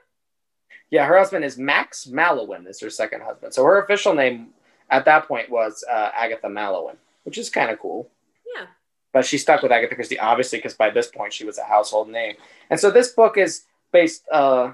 yeah, 0.90 1.04
her 1.06 1.18
husband 1.18 1.44
is 1.44 1.58
Max 1.58 2.06
Mallowan. 2.06 2.66
Is 2.66 2.80
her 2.80 2.88
second 2.90 3.22
husband. 3.22 3.52
So 3.52 3.62
her 3.64 3.82
official 3.82 4.14
name 4.14 4.48
at 4.88 5.04
that 5.04 5.28
point 5.28 5.50
was 5.50 5.84
uh, 5.90 6.10
Agatha 6.14 6.46
Mallowan, 6.48 6.96
which 7.24 7.36
is 7.36 7.50
kind 7.50 7.70
of 7.70 7.78
cool. 7.78 8.08
yeah. 8.56 8.66
but 9.12 9.26
she 9.26 9.36
stuck 9.36 9.62
with 9.62 9.70
Agatha 9.72 9.94
Christie, 9.94 10.18
obviously, 10.18 10.58
because 10.58 10.74
by 10.74 10.88
this 10.90 11.08
point 11.08 11.32
she 11.32 11.44
was 11.44 11.58
a 11.58 11.64
household 11.64 12.08
name. 12.08 12.36
And 12.70 12.80
so 12.80 12.90
this 12.90 13.10
book 13.12 13.36
is 13.36 13.64
based 13.92 14.22
uh, 14.32 14.72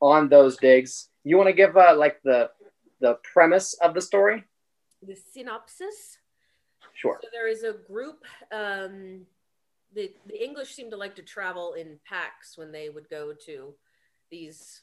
on 0.00 0.28
those 0.28 0.56
digs. 0.56 1.08
You 1.24 1.36
want 1.36 1.48
to 1.48 1.52
give 1.54 1.76
uh, 1.76 1.94
like 1.96 2.20
the 2.24 2.50
the 3.00 3.18
premise 3.32 3.74
of 3.74 3.94
the 3.94 4.00
story? 4.00 4.44
The 5.02 5.16
synopsis. 5.16 6.18
Sure. 6.94 7.18
So 7.22 7.28
there 7.32 7.48
is 7.48 7.62
a 7.62 7.72
group. 7.72 8.24
Um, 8.52 9.26
the 9.94 10.12
the 10.26 10.42
English 10.42 10.74
seem 10.74 10.90
to 10.90 10.96
like 10.96 11.14
to 11.16 11.22
travel 11.22 11.74
in 11.74 11.98
packs 12.06 12.56
when 12.56 12.70
they 12.72 12.88
would 12.90 13.08
go 13.08 13.32
to 13.46 13.74
these 14.30 14.82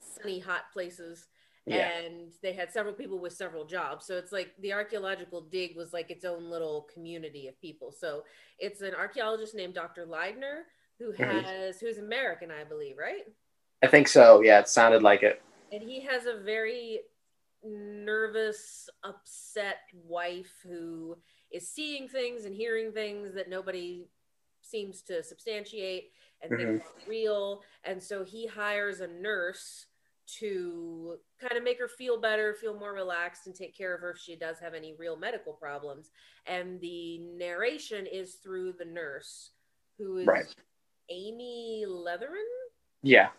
sunny, 0.00 0.38
hot 0.38 0.70
places. 0.72 1.26
Yeah. 1.66 1.90
And 1.98 2.32
they 2.42 2.52
had 2.54 2.72
several 2.72 2.94
people 2.94 3.18
with 3.18 3.34
several 3.34 3.66
jobs. 3.66 4.06
So 4.06 4.16
it's 4.16 4.32
like 4.32 4.54
the 4.60 4.72
archaeological 4.72 5.42
dig 5.42 5.76
was 5.76 5.92
like 5.92 6.10
its 6.10 6.24
own 6.24 6.48
little 6.48 6.88
community 6.94 7.46
of 7.48 7.60
people. 7.60 7.92
So 7.92 8.24
it's 8.58 8.80
an 8.80 8.94
archaeologist 8.94 9.54
named 9.54 9.74
Dr. 9.74 10.06
Leidner 10.06 10.62
who 10.98 11.12
Mhm. 11.12 11.42
has 11.44 11.78
who's 11.80 11.98
American, 11.98 12.50
I 12.50 12.64
believe, 12.64 12.96
right? 12.96 13.26
I 13.82 13.86
think 13.86 14.08
so. 14.08 14.40
Yeah, 14.40 14.60
it 14.60 14.68
sounded 14.68 15.02
like 15.02 15.22
it. 15.22 15.42
and 15.70 15.82
he 15.82 16.00
has 16.00 16.24
a 16.24 16.38
very 16.38 17.00
nervous 17.64 18.88
upset 19.04 19.78
wife 19.92 20.52
who 20.62 21.16
is 21.50 21.68
seeing 21.68 22.08
things 22.08 22.44
and 22.44 22.54
hearing 22.54 22.92
things 22.92 23.34
that 23.34 23.48
nobody 23.48 24.06
seems 24.62 25.02
to 25.02 25.22
substantiate 25.22 26.12
and 26.42 26.50
think 26.50 26.68
mm-hmm. 26.68 26.76
are 26.76 27.08
real. 27.10 27.62
And 27.84 28.02
so 28.02 28.24
he 28.24 28.46
hires 28.46 29.00
a 29.00 29.06
nurse 29.08 29.86
to 30.38 31.16
kind 31.40 31.56
of 31.56 31.64
make 31.64 31.78
her 31.78 31.88
feel 31.88 32.20
better 32.20 32.52
feel 32.52 32.78
more 32.78 32.92
relaxed 32.92 33.46
and 33.46 33.54
take 33.54 33.76
care 33.76 33.94
of 33.94 34.02
her 34.02 34.10
if 34.10 34.18
she 34.18 34.36
does 34.36 34.58
have 34.58 34.74
any 34.74 34.94
real 34.98 35.16
medical 35.16 35.54
problems. 35.54 36.10
And 36.46 36.80
the 36.80 37.18
narration 37.18 38.06
is 38.06 38.34
through 38.34 38.74
the 38.78 38.84
nurse 38.84 39.52
who 39.96 40.18
is 40.18 40.26
Right. 40.26 40.54
amy 41.08 41.84
leatheran? 41.88 42.44
Yeah. 43.02 43.30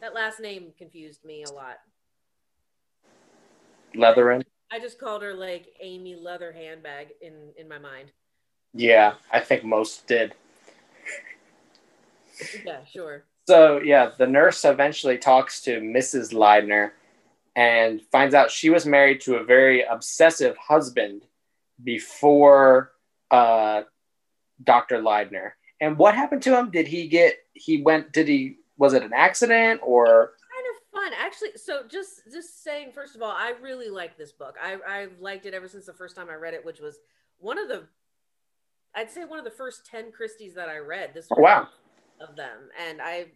that 0.00 0.14
last 0.14 0.38
name 0.38 0.72
confused 0.76 1.24
me 1.24 1.42
a 1.44 1.50
lot 1.50 1.78
Leatheran. 3.94 4.42
I 4.70 4.80
just 4.80 4.98
called 4.98 5.22
her 5.22 5.34
like 5.34 5.68
Amy 5.80 6.16
Leather 6.16 6.52
handbag 6.52 7.08
in 7.20 7.52
in 7.56 7.68
my 7.68 7.78
mind. 7.78 8.10
Yeah, 8.72 9.14
I 9.32 9.40
think 9.40 9.64
most 9.64 10.06
did. 10.06 10.34
Yeah, 12.64 12.84
sure. 12.92 13.26
So 13.46 13.80
yeah, 13.80 14.10
the 14.18 14.26
nurse 14.26 14.64
eventually 14.64 15.18
talks 15.18 15.60
to 15.62 15.78
Mrs. 15.80 16.34
Leidner 16.34 16.90
and 17.54 18.02
finds 18.10 18.34
out 18.34 18.50
she 18.50 18.70
was 18.70 18.86
married 18.86 19.20
to 19.22 19.36
a 19.36 19.44
very 19.44 19.84
obsessive 19.84 20.56
husband 20.56 21.22
before 21.82 22.90
uh, 23.30 23.82
Dr. 24.62 25.00
Leidner. 25.00 25.52
And 25.80 25.96
what 25.96 26.14
happened 26.14 26.42
to 26.42 26.58
him? 26.58 26.70
Did 26.70 26.88
he 26.88 27.06
get? 27.06 27.36
He 27.52 27.82
went? 27.82 28.12
Did 28.12 28.28
he? 28.28 28.56
Was 28.78 28.94
it 28.94 29.02
an 29.02 29.12
accident 29.14 29.80
or? 29.84 30.32
Fun, 31.04 31.12
actually. 31.18 31.50
So 31.56 31.82
just 31.90 32.22
just 32.32 32.62
saying, 32.62 32.92
first 32.92 33.14
of 33.14 33.22
all, 33.22 33.30
I 33.30 33.54
really 33.60 33.90
like 33.90 34.16
this 34.16 34.32
book. 34.32 34.56
I 34.62 34.78
I've 34.88 35.20
liked 35.20 35.46
it 35.46 35.54
ever 35.54 35.68
since 35.68 35.86
the 35.86 35.92
first 35.92 36.16
time 36.16 36.28
I 36.30 36.34
read 36.34 36.54
it, 36.54 36.64
which 36.64 36.80
was 36.80 36.98
one 37.38 37.58
of 37.58 37.68
the, 37.68 37.84
I'd 38.94 39.10
say 39.10 39.24
one 39.24 39.38
of 39.38 39.44
the 39.44 39.50
first 39.50 39.86
ten 39.86 40.10
Christies 40.12 40.54
that 40.54 40.68
I 40.68 40.78
read. 40.78 41.12
This 41.14 41.28
Oh, 41.30 41.40
wow. 41.40 41.68
of 42.20 42.36
them, 42.36 42.70
and 42.88 43.02
I 43.02 43.26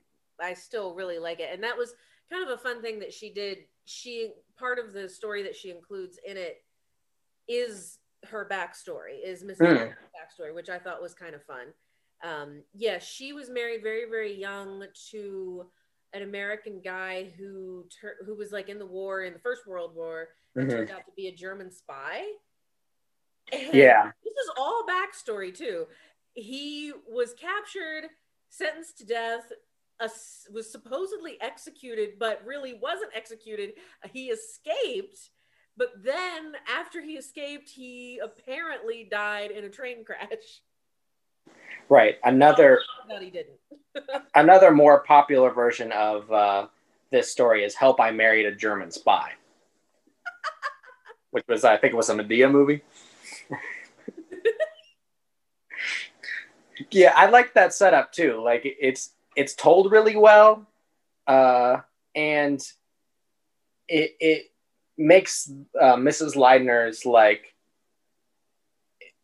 I 0.41 0.55
still 0.55 0.95
really 0.95 1.19
like 1.19 1.41
it. 1.41 1.51
And 1.53 1.63
that 1.63 1.77
was 1.77 1.95
kind 2.31 2.43
of 2.43 2.51
a 2.51 2.63
fun 2.63 2.81
thing 2.81 2.99
that 3.01 3.13
she 3.13 3.33
did. 3.33 3.59
She 3.85 4.31
part 4.59 4.79
of 4.79 4.93
the 4.93 5.09
story 5.09 5.43
that 5.43 5.57
she 5.57 5.71
includes 5.71 6.19
in 6.27 6.37
it 6.37 6.65
is 7.49 7.99
her 8.29 8.49
backstory, 8.51 9.19
is. 9.25 9.43
Hmm. 9.43 9.49
Leidner's 9.65 9.97
backstory, 10.17 10.55
which 10.55 10.69
I 10.69 10.79
thought 10.79 11.03
was 11.03 11.15
kind 11.15 11.35
of 11.35 11.43
fun. 11.45 11.67
Um, 12.25 12.63
yeah, 12.75 12.99
she 12.99 13.33
was 13.33 13.51
married 13.51 13.83
very 13.83 14.09
very 14.09 14.35
young 14.35 14.85
to 15.11 15.67
an 16.13 16.23
American 16.23 16.81
guy 16.81 17.25
who 17.39 17.87
tur- 18.01 18.19
who 18.25 18.35
was 18.35 18.53
like 18.53 18.69
in 18.69 18.79
the 18.79 18.87
war 18.87 19.23
in 19.23 19.33
the 19.33 19.39
First 19.39 19.67
World 19.67 19.95
War 19.95 20.29
and 20.55 20.67
Mhm. 20.67 20.71
turned 20.71 20.91
out 20.91 21.05
to 21.07 21.13
be 21.13 21.29
a 21.29 21.33
German 21.35 21.71
spy. 21.71 22.27
And 23.53 23.75
Yeah. 23.75 24.13
this 24.23 24.33
is 24.33 24.51
all 24.57 24.87
backstory 24.87 25.55
too. 25.55 25.89
He 26.35 26.93
was 27.07 27.35
captured, 27.35 28.11
sentenced 28.49 28.99
to 28.99 29.07
death, 29.07 29.53
uh, 30.01 30.09
was 30.51 30.71
supposedly 30.71 31.41
executed, 31.41 32.19
but 32.19 32.45
really 32.45 32.75
wasn't 32.75 33.15
executed. 33.15 33.75
He 34.13 34.31
escaped, 34.31 35.31
but 35.77 36.03
then 36.03 36.57
after 36.67 37.01
he 37.01 37.17
escaped, 37.17 37.69
he 37.71 38.19
apparently 38.19 39.05
died 39.05 39.51
in 39.51 39.65
a 39.65 39.71
train 39.71 40.05
crash. 40.05 40.63
Right. 41.89 42.19
Another 42.25 42.81
No, 43.09 43.19
he 43.19 43.31
didn't. 43.31 43.59
another 44.35 44.71
more 44.71 45.01
popular 45.01 45.51
version 45.51 45.91
of 45.93 46.31
uh, 46.31 46.67
this 47.11 47.31
story 47.31 47.65
is 47.65 47.75
"Help! 47.75 48.01
I 48.01 48.11
Married 48.11 48.47
a 48.47 48.55
German 48.55 48.91
Spy," 48.91 49.33
which 51.31 51.45
was 51.49 51.65
I 51.65 51.77
think 51.77 51.95
it 51.95 51.97
was 51.97 52.11
a 52.11 52.15
Medea 52.15 52.49
movie. 52.49 52.83
yeah, 56.91 57.13
I 57.17 57.31
like 57.31 57.55
that 57.55 57.73
setup 57.73 58.13
too. 58.13 58.41
Like 58.43 58.63
it's 58.65 59.13
it's 59.37 59.55
told 59.55 59.91
really 59.91 60.17
well, 60.17 60.67
uh, 61.27 61.79
and 62.15 62.61
it 63.89 64.17
it 64.21 64.51
makes 64.97 65.51
uh, 65.81 65.97
Mrs. 65.97 66.37
Leidner's 66.37 67.07
like 67.07 67.55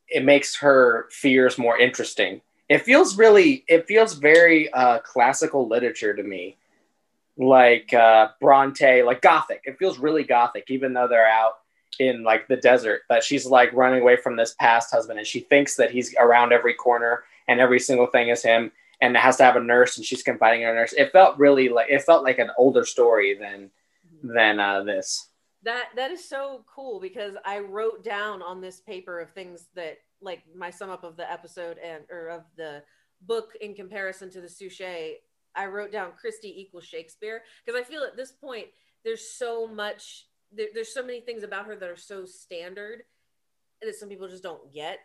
it 0.09 0.25
makes 0.25 0.57
her 0.57 1.07
fears 1.11 1.59
more 1.59 1.79
interesting. 1.79 2.41
It 2.69 2.83
feels 2.83 3.17
really 3.19 3.65
it 3.69 3.87
feels 3.87 4.15
very 4.15 4.73
uh, 4.73 5.01
classical 5.01 5.69
literature 5.69 6.15
to 6.15 6.23
me, 6.23 6.57
like 7.37 7.93
uh, 7.93 8.29
Bronte, 8.41 9.03
like 9.03 9.21
Gothic. 9.21 9.63
It 9.65 9.79
feels 9.79 9.99
really 9.99 10.25
Gothic, 10.25 10.71
even 10.71 10.95
though 10.95 11.09
they're 11.09 11.29
out 11.29 11.55
in 11.99 12.23
like 12.23 12.49
the 12.49 12.57
desert. 12.57 13.03
That 13.09 13.23
she's 13.23 13.47
like 13.47 13.73
running 13.73 14.03
away 14.03 14.17
from 14.17 14.37
this 14.37 14.55
past 14.59 14.91
husband, 14.91 15.19
and 15.19 15.27
she 15.27 15.41
thinks 15.41 15.77
that 15.77 15.91
he's 15.91 16.15
around 16.19 16.53
every 16.53 16.75
corner 16.75 17.25
and 17.49 17.61
every 17.61 17.81
single 17.81 18.07
thing 18.07 18.29
is 18.29 18.43
him 18.43 18.73
and 19.01 19.17
it 19.17 19.21
has 19.21 19.37
to 19.37 19.45
have 19.45 19.57
a 19.57 19.61
nurse 19.61 19.97
and 19.97 20.07
she's 20.07 20.23
confiding 20.23 20.63
in 20.63 20.69
a 20.69 20.73
nurse 20.73 20.93
it 20.95 21.13
felt 21.13 21.39
really 21.39 21.69
like 21.69 21.91
it 21.91 22.03
felt 22.03 22.25
like 22.25 22.39
an 22.39 22.51
older 22.57 22.85
story 22.85 23.37
than 23.39 23.71
than 24.23 24.59
uh, 24.59 24.83
this 24.83 25.29
That 25.63 25.89
that 25.97 26.11
is 26.11 26.27
so 26.27 26.65
cool 26.67 27.01
because 27.01 27.35
I 27.45 27.59
wrote 27.59 28.03
down 28.03 28.43
on 28.43 28.61
this 28.61 28.81
paper 28.81 29.21
of 29.21 29.31
things 29.31 29.67
that 29.75 29.99
like 30.25 30.43
my 30.57 30.71
sum 30.71 30.91
up 30.91 31.05
of 31.05 31.17
the 31.17 31.31
episode 31.31 31.79
and 31.79 32.05
or 32.11 32.29
of 32.29 32.43
the 32.57 32.83
book 33.23 33.53
in 33.61 33.75
comparison 33.75 34.31
to 34.31 34.41
the 34.41 34.49
Suchet. 34.49 35.17
I 35.57 35.67
wrote 35.67 35.93
down 35.93 36.13
Christie 36.19 36.61
equals 36.61 36.85
Shakespeare 36.85 37.43
because 37.65 37.81
I 37.81 37.85
feel 37.85 38.03
at 38.03 38.17
this 38.17 38.33
point 38.33 38.67
there's 39.05 39.31
so 39.31 39.69
much 39.69 40.27
there, 40.53 40.69
there's 40.75 40.93
so 40.93 41.03
many 41.03 41.21
things 41.21 41.43
about 41.43 41.67
her 41.67 41.77
that 41.77 41.89
are 41.89 41.97
so 41.97 42.25
standard 42.25 43.03
that 43.83 43.95
some 43.95 44.09
people 44.09 44.29
just 44.29 44.43
don't 44.43 44.73
get. 44.73 44.99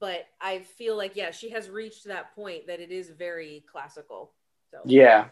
But 0.00 0.26
I 0.40 0.60
feel 0.60 0.96
like 0.96 1.16
yeah, 1.16 1.30
she 1.30 1.50
has 1.50 1.68
reached 1.68 2.04
that 2.04 2.34
point 2.34 2.66
that 2.66 2.80
it 2.80 2.90
is 2.90 3.10
very 3.10 3.64
classical. 3.70 4.32
So 4.70 4.80
yeah 4.84 5.26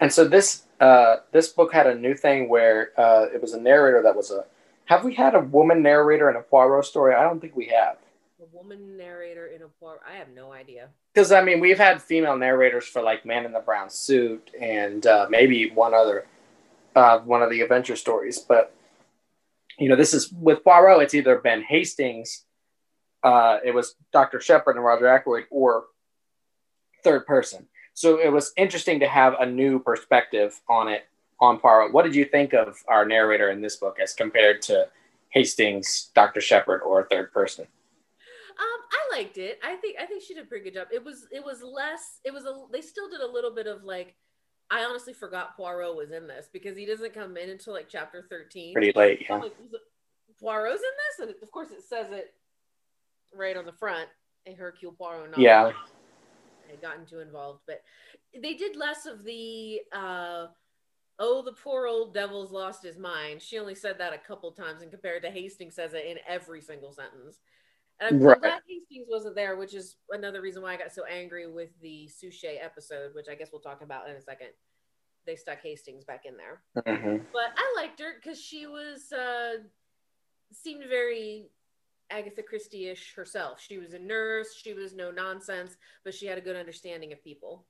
and 0.00 0.12
so 0.12 0.26
this 0.26 0.64
uh, 0.80 1.16
this 1.32 1.48
book 1.48 1.72
had 1.72 1.86
a 1.86 1.94
new 1.94 2.14
thing 2.14 2.48
where 2.48 2.92
uh, 3.00 3.26
it 3.32 3.40
was 3.40 3.54
a 3.54 3.60
narrator 3.60 4.02
that 4.02 4.14
was 4.14 4.30
a 4.30 4.44
have 4.84 5.04
we 5.04 5.14
had 5.14 5.34
a 5.34 5.40
woman 5.40 5.82
narrator 5.82 6.30
in 6.30 6.36
a 6.36 6.42
Poirot 6.42 6.84
story 6.84 7.14
I 7.14 7.22
don't 7.22 7.40
think 7.40 7.56
we 7.56 7.66
have 7.66 7.96
a 8.46 8.56
woman 8.56 8.96
narrator 8.96 9.46
in 9.46 9.62
a 9.62 9.68
Poirot, 9.68 10.00
I 10.08 10.16
have 10.16 10.28
no 10.34 10.52
idea. 10.52 10.88
because 11.14 11.32
I 11.32 11.42
mean 11.42 11.60
we've 11.60 11.78
had 11.78 12.02
female 12.02 12.36
narrators 12.36 12.86
for 12.86 13.02
like 13.02 13.24
Man 13.24 13.44
in 13.44 13.52
the 13.52 13.60
Brown 13.60 13.90
Suit 13.90 14.50
and 14.60 15.06
uh, 15.06 15.26
maybe 15.30 15.70
one 15.70 15.94
other 15.94 16.26
uh, 16.94 17.18
one 17.20 17.42
of 17.42 17.50
the 17.50 17.60
adventure 17.60 17.96
stories, 17.96 18.38
but 18.38 18.74
you 19.78 19.88
know 19.88 19.96
this 19.96 20.14
is 20.14 20.32
with 20.32 20.64
Poirot. 20.64 21.02
It's 21.02 21.14
either 21.14 21.38
Ben 21.38 21.62
Hastings, 21.62 22.44
uh, 23.22 23.58
it 23.64 23.74
was 23.74 23.94
Doctor 24.12 24.40
Sheppard 24.40 24.76
and 24.76 24.84
Roger 24.84 25.06
Ackroyd, 25.06 25.44
or 25.50 25.84
third 27.04 27.26
person. 27.26 27.66
so 27.94 28.18
it 28.18 28.32
was 28.32 28.52
interesting 28.56 29.00
to 29.00 29.08
have 29.08 29.34
a 29.40 29.46
new 29.46 29.78
perspective 29.78 30.60
on 30.68 30.88
it 30.88 31.06
on 31.40 31.58
Poirot. 31.58 31.92
What 31.92 32.04
did 32.04 32.14
you 32.14 32.24
think 32.24 32.54
of 32.54 32.82
our 32.88 33.04
narrator 33.04 33.50
in 33.50 33.60
this 33.60 33.76
book 33.76 33.98
as 34.02 34.14
compared 34.14 34.62
to 34.62 34.88
Hastings, 35.30 36.10
Dr. 36.14 36.40
Sheppard, 36.40 36.80
or 36.82 37.06
third 37.10 37.30
person? 37.32 37.66
Um, 38.58 38.80
I 38.90 39.16
liked 39.16 39.38
it. 39.38 39.58
I 39.62 39.76
think 39.76 39.96
I 40.00 40.06
think 40.06 40.22
she 40.22 40.34
did 40.34 40.44
a 40.44 40.46
pretty 40.46 40.64
good 40.64 40.74
job. 40.74 40.88
It 40.92 41.04
was 41.04 41.26
it 41.30 41.44
was 41.44 41.62
less. 41.62 42.20
It 42.24 42.32
was 42.32 42.44
a. 42.44 42.64
They 42.72 42.80
still 42.80 43.08
did 43.08 43.20
a 43.20 43.30
little 43.30 43.54
bit 43.54 43.66
of 43.66 43.84
like. 43.84 44.14
I 44.70 44.82
honestly 44.82 45.12
forgot 45.12 45.56
Poirot 45.56 45.94
was 45.94 46.10
in 46.10 46.26
this 46.26 46.48
because 46.52 46.76
he 46.76 46.86
doesn't 46.86 47.14
come 47.14 47.36
in 47.36 47.50
until 47.50 47.72
like 47.72 47.88
chapter 47.88 48.26
thirteen. 48.28 48.72
Pretty 48.72 48.92
late, 48.96 49.24
yeah. 49.28 49.36
Like, 49.36 49.54
Poirot's 50.40 50.82
in 50.82 51.26
this, 51.26 51.34
and 51.36 51.42
of 51.42 51.50
course 51.52 51.70
it 51.70 51.82
says 51.88 52.08
it 52.10 52.34
right 53.34 53.56
on 53.56 53.66
the 53.66 53.72
front. 53.72 54.08
A 54.46 54.54
Hercule 54.54 54.92
Poirot 54.92 55.30
novel. 55.30 55.44
Yeah. 55.44 55.72
Had 56.68 56.82
gotten 56.82 57.06
too 57.06 57.20
involved, 57.20 57.60
but 57.66 57.82
they 58.40 58.54
did 58.54 58.74
less 58.76 59.06
of 59.06 59.24
the. 59.24 59.80
uh 59.92 60.46
oh, 61.18 61.42
the 61.42 61.52
poor 61.52 61.86
old 61.86 62.12
devil's 62.12 62.52
lost 62.52 62.82
his 62.82 62.98
mind. 62.98 63.40
She 63.40 63.58
only 63.58 63.74
said 63.74 63.98
that 63.98 64.12
a 64.12 64.18
couple 64.18 64.50
times, 64.52 64.82
and 64.82 64.90
compared 64.90 65.22
to 65.22 65.30
Hastings 65.30 65.74
says 65.74 65.94
it 65.94 66.04
in 66.06 66.18
every 66.28 66.60
single 66.60 66.92
sentence. 66.92 67.38
And 68.00 68.14
I'm 68.14 68.20
Right. 68.22 68.40
glad 68.40 68.62
Hastings 68.68 69.06
wasn't 69.08 69.34
there, 69.34 69.56
which 69.56 69.74
is 69.74 69.96
another 70.10 70.40
reason 70.42 70.62
why 70.62 70.74
I 70.74 70.76
got 70.76 70.92
so 70.92 71.04
angry 71.04 71.46
with 71.46 71.70
the 71.80 72.08
Suchet 72.08 72.58
episode, 72.60 73.14
which 73.14 73.28
I 73.28 73.34
guess 73.34 73.50
we'll 73.52 73.60
talk 73.60 73.82
about 73.82 74.08
in 74.08 74.16
a 74.16 74.20
second. 74.20 74.48
They 75.24 75.36
stuck 75.36 75.60
Hastings 75.60 76.04
back 76.04 76.24
in 76.24 76.36
there, 76.36 76.62
hmm 76.86 77.16
but 77.32 77.52
I 77.56 77.74
liked 77.76 77.98
her 78.00 78.14
because 78.14 78.40
she 78.40 78.66
was 78.66 79.12
uh, 79.12 79.54
seemed 80.52 80.84
very 80.88 81.46
Agatha 82.10 82.42
Christie-ish 82.42 83.14
herself. 83.14 83.60
She 83.60 83.78
was 83.78 83.92
a 83.94 83.98
nurse. 83.98 84.54
She 84.54 84.72
was 84.72 84.94
no 84.94 85.10
nonsense, 85.10 85.76
but 86.04 86.14
she 86.14 86.26
had 86.26 86.38
a 86.38 86.42
good 86.42 86.54
understanding 86.54 87.12
of 87.12 87.24
people. 87.24 87.64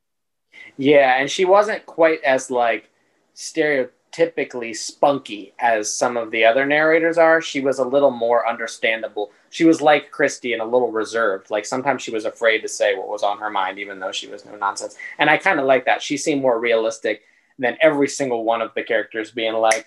Yeah, 0.77 1.19
and 1.19 1.31
she 1.31 1.45
wasn't 1.47 1.87
quite 1.87 2.23
as 2.23 2.51
like 2.51 2.91
stereotypically 3.35 4.77
spunky 4.77 5.55
as 5.59 5.91
some 5.91 6.17
of 6.17 6.31
the 6.31 6.45
other 6.45 6.67
narrators 6.67 7.17
are. 7.17 7.41
She 7.41 7.61
was 7.61 7.79
a 7.79 7.85
little 7.85 8.11
more 8.11 8.47
understandable. 8.47 9.33
She 9.57 9.65
was 9.65 9.81
like 9.81 10.11
Christie 10.11 10.53
and 10.53 10.61
a 10.61 10.67
little 10.67 10.93
reserved. 10.93 11.51
Like 11.51 11.65
sometimes 11.65 12.03
she 12.03 12.11
was 12.11 12.27
afraid 12.27 12.61
to 12.61 12.69
say 12.69 12.95
what 12.95 13.09
was 13.09 13.23
on 13.23 13.39
her 13.39 13.49
mind, 13.49 13.79
even 13.79 13.99
though 13.99 14.13
she 14.13 14.27
was 14.27 14.45
no 14.45 14.55
nonsense. 14.55 14.97
And 15.19 15.31
I 15.31 15.39
kind 15.39 15.59
of 15.59 15.65
like 15.65 15.87
that. 15.87 16.03
She 16.03 16.19
seemed 16.19 16.43
more 16.43 16.61
realistic 16.61 17.23
than 17.59 17.79
every 17.81 18.07
single 18.07 18.45
one 18.45 18.61
of 18.61 18.73
the 18.75 18.83
characters 18.83 19.31
being 19.31 19.55
like, 19.55 19.87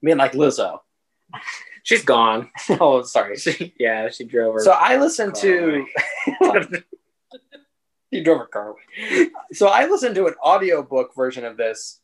being 0.00 0.16
like 0.16 0.34
Lizzo. 0.34 0.78
She's 1.82 2.04
gone. 2.04 2.52
oh, 2.68 3.02
sorry. 3.02 3.36
She, 3.36 3.74
yeah, 3.80 4.10
she 4.10 4.22
drove 4.22 4.54
her. 4.54 4.60
So 4.60 4.70
I 4.70 4.96
listened 4.96 5.34
to. 5.36 5.84
you 8.12 8.22
drove 8.24 8.38
her 8.38 8.46
car 8.46 8.68
away. 8.68 9.30
so 9.54 9.66
I 9.66 9.86
listened 9.86 10.14
to 10.14 10.28
an 10.28 10.34
audiobook 10.40 11.16
version 11.16 11.44
of 11.44 11.56
this 11.56 11.98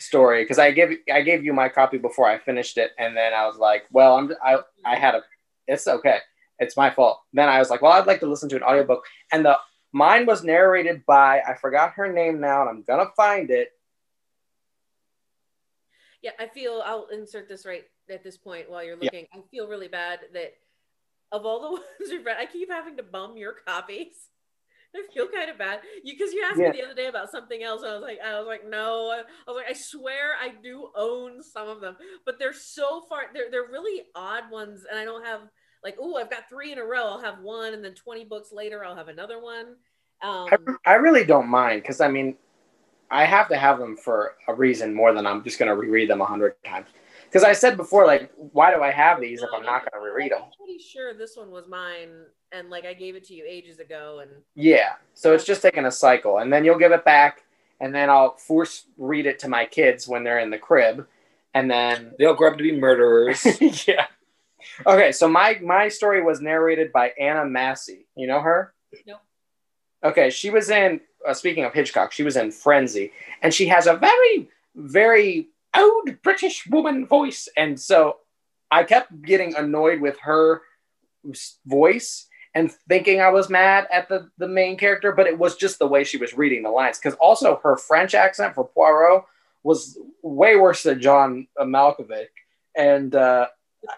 story 0.00 0.44
because 0.44 0.58
I 0.58 0.70
gave 0.70 0.98
I 1.10 1.22
gave 1.22 1.42
you 1.46 1.54
my 1.54 1.70
copy 1.70 1.96
before 1.96 2.28
I 2.28 2.36
finished 2.36 2.76
it, 2.76 2.90
and 2.98 3.16
then 3.16 3.32
I 3.32 3.46
was 3.46 3.56
like, 3.56 3.84
well, 3.90 4.16
I'm 4.16 4.30
I 4.44 4.58
I 4.84 4.96
had 4.96 5.14
a 5.14 5.22
it's 5.66 5.86
okay, 5.86 6.18
it's 6.58 6.76
my 6.76 6.90
fault. 6.90 7.20
Then 7.32 7.48
I 7.48 7.58
was 7.58 7.70
like, 7.70 7.82
well, 7.82 7.92
I'd 7.92 8.06
like 8.06 8.20
to 8.20 8.26
listen 8.26 8.48
to 8.50 8.56
an 8.56 8.62
audiobook, 8.62 9.04
and 9.32 9.44
the 9.44 9.58
mine 9.92 10.26
was 10.26 10.44
narrated 10.44 11.04
by 11.06 11.40
I 11.40 11.54
forgot 11.54 11.92
her 11.94 12.12
name 12.12 12.40
now, 12.40 12.60
and 12.62 12.70
I'm 12.70 12.82
gonna 12.82 13.10
find 13.16 13.50
it. 13.50 13.70
Yeah, 16.22 16.32
I 16.38 16.46
feel 16.48 16.82
I'll 16.84 17.06
insert 17.08 17.48
this 17.48 17.66
right 17.66 17.84
at 18.08 18.24
this 18.24 18.36
point 18.38 18.70
while 18.70 18.82
you're 18.82 18.96
Yeah. 18.96 19.04
looking. 19.04 19.26
I 19.32 19.42
feel 19.50 19.68
really 19.68 19.88
bad 19.88 20.20
that 20.32 20.54
of 21.32 21.44
all 21.44 21.60
the 21.60 21.70
ones 21.72 21.84
we've 22.10 22.24
read, 22.24 22.38
I 22.38 22.46
keep 22.46 22.70
having 22.70 22.96
to 22.96 23.02
bum 23.02 23.36
your 23.36 23.52
copies. 23.52 24.28
I 24.94 25.02
feel 25.12 25.28
kind 25.28 25.50
of 25.50 25.58
bad. 25.58 25.80
You 26.02 26.14
because 26.14 26.32
you 26.32 26.44
asked 26.48 26.60
Yeah. 26.60 26.70
me 26.70 26.78
the 26.78 26.84
other 26.84 26.94
day 26.94 27.06
about 27.06 27.30
something 27.30 27.62
else, 27.62 27.82
and 27.82 27.90
I 27.90 27.94
was 27.94 28.02
like, 28.02 28.18
I 28.24 28.38
was 28.38 28.46
like, 28.46 28.68
no. 28.68 29.10
I 29.10 29.50
was 29.50 29.56
like, 29.56 29.70
I 29.70 29.72
swear 29.72 30.34
I 30.40 30.52
do 30.62 30.90
own 30.96 31.42
some 31.42 31.68
of 31.68 31.80
them, 31.80 31.96
but 32.24 32.38
they're 32.38 32.52
so 32.52 33.02
far. 33.08 33.22
They're 33.32 33.50
they're 33.50 33.70
really 33.70 34.04
odd 34.14 34.50
ones, 34.50 34.84
and 34.88 34.98
I 34.98 35.04
don't 35.04 35.24
have 35.24 35.40
like, 35.82 35.96
oh, 36.00 36.16
I've 36.16 36.30
got 36.30 36.48
three 36.48 36.72
in 36.72 36.78
a 36.78 36.84
row. 36.84 37.04
I'll 37.06 37.20
have 37.20 37.40
one, 37.40 37.74
and 37.74 37.84
then 37.84 37.94
twenty 37.94 38.24
books 38.24 38.52
later, 38.52 38.84
I'll 38.84 38.96
have 38.96 39.08
another 39.08 39.42
one. 39.42 39.76
Um, 40.22 40.76
I, 40.86 40.92
I 40.92 40.94
really 40.94 41.24
don't 41.24 41.48
mind 41.48 41.82
because 41.82 42.00
I 42.00 42.08
mean, 42.08 42.36
I 43.10 43.24
have 43.24 43.48
to 43.48 43.56
have 43.56 43.78
them 43.78 43.96
for 43.96 44.34
a 44.48 44.54
reason 44.54 44.94
more 44.94 45.12
than 45.12 45.26
I'm 45.26 45.42
just 45.44 45.58
gonna 45.58 45.74
reread 45.76 46.10
them 46.10 46.20
a 46.20 46.26
hundred 46.26 46.54
times. 46.64 46.88
Because 47.34 47.44
I 47.44 47.52
said 47.52 47.76
before, 47.76 48.06
like, 48.06 48.30
why 48.36 48.72
do 48.72 48.80
I 48.80 48.92
have 48.92 49.20
these 49.20 49.42
if 49.42 49.48
I'm 49.52 49.64
not 49.64 49.90
gonna 49.90 50.04
reread 50.04 50.30
them? 50.30 50.42
I'm 50.44 50.52
pretty 50.56 50.78
sure 50.78 51.12
this 51.14 51.36
one 51.36 51.50
was 51.50 51.66
mine, 51.66 52.26
and 52.52 52.70
like 52.70 52.86
I 52.86 52.94
gave 52.94 53.16
it 53.16 53.24
to 53.24 53.34
you 53.34 53.44
ages 53.44 53.80
ago, 53.80 54.20
and 54.22 54.30
Yeah. 54.54 54.92
So 55.14 55.34
it's 55.34 55.42
just 55.42 55.60
taking 55.60 55.84
a 55.84 55.90
cycle. 55.90 56.38
And 56.38 56.52
then 56.52 56.64
you'll 56.64 56.78
give 56.78 56.92
it 56.92 57.04
back. 57.04 57.42
And 57.80 57.92
then 57.92 58.08
I'll 58.08 58.36
force 58.36 58.84
read 58.96 59.26
it 59.26 59.40
to 59.40 59.48
my 59.48 59.66
kids 59.66 60.06
when 60.06 60.22
they're 60.22 60.38
in 60.38 60.50
the 60.50 60.58
crib. 60.58 61.08
And 61.54 61.68
then 61.68 62.12
they'll 62.20 62.34
grow 62.34 62.52
up 62.52 62.56
to 62.58 62.62
be 62.62 62.78
murderers. 62.78 63.44
yeah. 63.88 64.06
Okay, 64.86 65.10
so 65.10 65.26
my 65.26 65.58
my 65.60 65.88
story 65.88 66.22
was 66.22 66.40
narrated 66.40 66.92
by 66.92 67.14
Anna 67.18 67.44
Massey. 67.44 68.06
You 68.16 68.28
know 68.28 68.42
her? 68.42 68.74
Nope. 69.08 69.18
Okay, 70.04 70.30
she 70.30 70.50
was 70.50 70.70
in 70.70 71.00
uh, 71.26 71.34
speaking 71.34 71.64
of 71.64 71.74
Hitchcock, 71.74 72.12
she 72.12 72.22
was 72.22 72.36
in 72.36 72.52
Frenzy 72.52 73.10
and 73.42 73.52
she 73.52 73.66
has 73.66 73.88
a 73.88 73.96
very 73.96 74.48
very 74.76 75.48
old 75.76 76.22
British 76.22 76.66
woman 76.66 77.06
voice 77.06 77.48
and 77.56 77.80
so 77.80 78.16
I 78.70 78.82
kept 78.84 79.22
getting 79.22 79.54
annoyed 79.54 80.00
with 80.00 80.18
her 80.20 80.62
voice 81.64 82.26
and 82.54 82.72
thinking 82.88 83.20
I 83.20 83.30
was 83.30 83.48
mad 83.48 83.86
at 83.90 84.08
the, 84.08 84.30
the 84.38 84.48
main 84.48 84.76
character, 84.76 85.12
but 85.12 85.26
it 85.26 85.38
was 85.38 85.56
just 85.56 85.78
the 85.78 85.86
way 85.86 86.04
she 86.04 86.16
was 86.16 86.36
reading 86.36 86.62
the 86.62 86.70
lines. 86.70 86.98
Because 86.98 87.14
also 87.18 87.60
her 87.62 87.76
French 87.76 88.14
accent 88.14 88.54
for 88.54 88.64
Poirot 88.64 89.24
was 89.62 89.98
way 90.22 90.56
worse 90.56 90.84
than 90.84 91.00
John 91.00 91.48
Malkovich. 91.58 92.26
And 92.76 93.14
uh, 93.14 93.46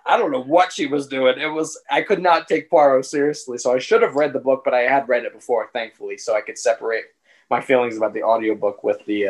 I 0.04 0.16
don't 0.16 0.32
know 0.32 0.42
what 0.42 0.72
she 0.72 0.86
was 0.86 1.06
doing. 1.06 1.38
It 1.38 1.46
was 1.46 1.78
I 1.90 2.02
could 2.02 2.22
not 2.22 2.48
take 2.48 2.70
Poirot 2.70 3.04
seriously. 3.04 3.58
So 3.58 3.74
I 3.74 3.78
should 3.78 4.02
have 4.02 4.14
read 4.14 4.32
the 4.32 4.40
book, 4.40 4.62
but 4.64 4.74
I 4.74 4.82
had 4.82 5.08
read 5.08 5.24
it 5.24 5.34
before, 5.34 5.68
thankfully, 5.72 6.16
so 6.18 6.34
I 6.34 6.40
could 6.40 6.58
separate 6.58 7.04
my 7.50 7.60
feelings 7.60 7.96
about 7.96 8.14
the 8.14 8.22
audiobook 8.22 8.82
with 8.82 9.04
the 9.06 9.28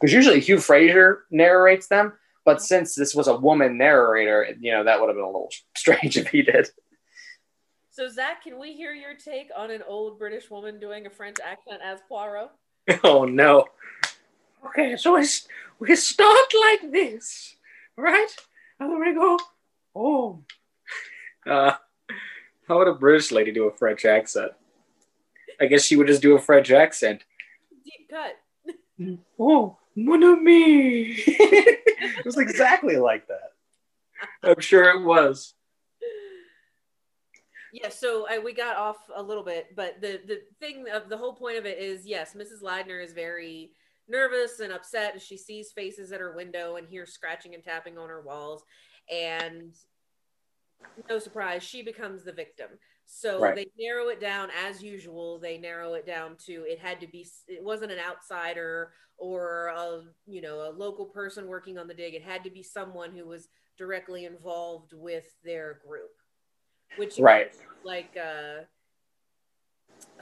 because 0.00 0.12
usually 0.12 0.40
Hugh 0.40 0.60
Fraser 0.60 1.24
narrates 1.30 1.88
them, 1.88 2.12
but 2.44 2.62
since 2.62 2.94
this 2.94 3.14
was 3.14 3.28
a 3.28 3.36
woman 3.36 3.76
narrator, 3.78 4.54
you 4.60 4.72
know 4.72 4.84
that 4.84 5.00
would 5.00 5.08
have 5.08 5.16
been 5.16 5.24
a 5.24 5.28
little 5.28 5.50
strange 5.76 6.16
if 6.16 6.28
he 6.28 6.42
did. 6.42 6.68
So 7.90 8.08
Zach, 8.08 8.44
can 8.44 8.58
we 8.58 8.74
hear 8.74 8.92
your 8.92 9.14
take 9.14 9.50
on 9.56 9.70
an 9.70 9.82
old 9.86 10.18
British 10.18 10.50
woman 10.50 10.78
doing 10.78 11.06
a 11.06 11.10
French 11.10 11.38
accent 11.44 11.80
as 11.84 11.98
Poirot? 12.08 12.50
oh 13.04 13.24
no. 13.24 13.66
Okay, 14.66 14.96
so 14.96 15.14
we, 15.14 15.26
we 15.78 15.96
start 15.96 16.52
like 16.60 16.92
this, 16.92 17.56
right? 17.96 18.28
And 18.80 18.92
then 18.92 19.00
we 19.00 19.14
go, 19.14 19.38
oh. 19.94 20.44
Uh, 21.46 21.72
how 22.66 22.76
would 22.76 22.88
a 22.88 22.94
British 22.94 23.32
lady 23.32 23.52
do 23.52 23.64
a 23.64 23.72
French 23.72 24.04
accent? 24.04 24.52
I 25.58 25.64
guess 25.64 25.82
she 25.82 25.96
would 25.96 26.06
just 26.06 26.20
do 26.20 26.36
a 26.36 26.38
French 26.38 26.70
accent. 26.70 27.24
Deep 27.84 28.10
cut. 28.10 28.36
Oh, 29.38 29.78
mon 30.04 30.22
ami. 30.22 31.14
it 31.26 32.24
was 32.24 32.38
exactly 32.38 32.96
like 32.96 33.26
that. 33.28 33.52
I'm 34.42 34.60
sure 34.60 34.84
it 34.90 35.04
was. 35.04 35.54
Yeah, 37.72 37.90
so 37.90 38.26
I, 38.28 38.38
we 38.38 38.54
got 38.54 38.76
off 38.76 38.96
a 39.14 39.22
little 39.22 39.42
bit, 39.42 39.76
but 39.76 40.00
the 40.00 40.20
the 40.26 40.40
thing 40.58 40.86
of 40.92 41.08
the 41.08 41.16
whole 41.16 41.34
point 41.34 41.58
of 41.58 41.66
it 41.66 41.78
is 41.78 42.06
yes, 42.06 42.34
Mrs. 42.34 42.62
Leidner 42.62 43.02
is 43.04 43.12
very 43.12 43.72
nervous 44.08 44.60
and 44.60 44.72
upset 44.72 45.14
as 45.14 45.22
she 45.22 45.36
sees 45.36 45.70
faces 45.72 46.12
at 46.12 46.20
her 46.20 46.34
window 46.34 46.76
and 46.76 46.88
hears 46.88 47.12
scratching 47.12 47.54
and 47.54 47.62
tapping 47.62 47.98
on 47.98 48.08
her 48.08 48.22
walls, 48.22 48.64
and 49.12 49.74
no 51.10 51.18
surprise, 51.18 51.62
she 51.62 51.82
becomes 51.82 52.24
the 52.24 52.32
victim. 52.32 52.68
So 53.10 53.40
Right. 53.40 53.54
they 53.54 53.66
narrow 53.78 54.08
it 54.08 54.20
down 54.20 54.50
as 54.66 54.82
usual. 54.82 55.38
They 55.38 55.56
narrow 55.56 55.94
it 55.94 56.04
down 56.04 56.36
to 56.46 56.64
it 56.68 56.78
had 56.78 57.00
to 57.00 57.06
be 57.06 57.26
it 57.48 57.64
wasn't 57.64 57.90
an 57.90 57.98
outsider 57.98 58.92
or 59.16 59.68
a 59.68 60.02
you 60.26 60.42
know 60.42 60.68
a 60.68 60.70
local 60.70 61.06
person 61.06 61.46
working 61.46 61.78
on 61.78 61.88
the 61.88 61.94
dig. 61.94 62.14
It 62.14 62.22
had 62.22 62.44
to 62.44 62.50
be 62.50 62.62
someone 62.62 63.12
who 63.12 63.26
was 63.26 63.48
directly 63.78 64.26
involved 64.26 64.92
with 64.92 65.24
their 65.42 65.80
group, 65.86 66.10
which 66.98 67.18
Right. 67.18 67.50
like 67.82 68.14
uh, 68.16 68.64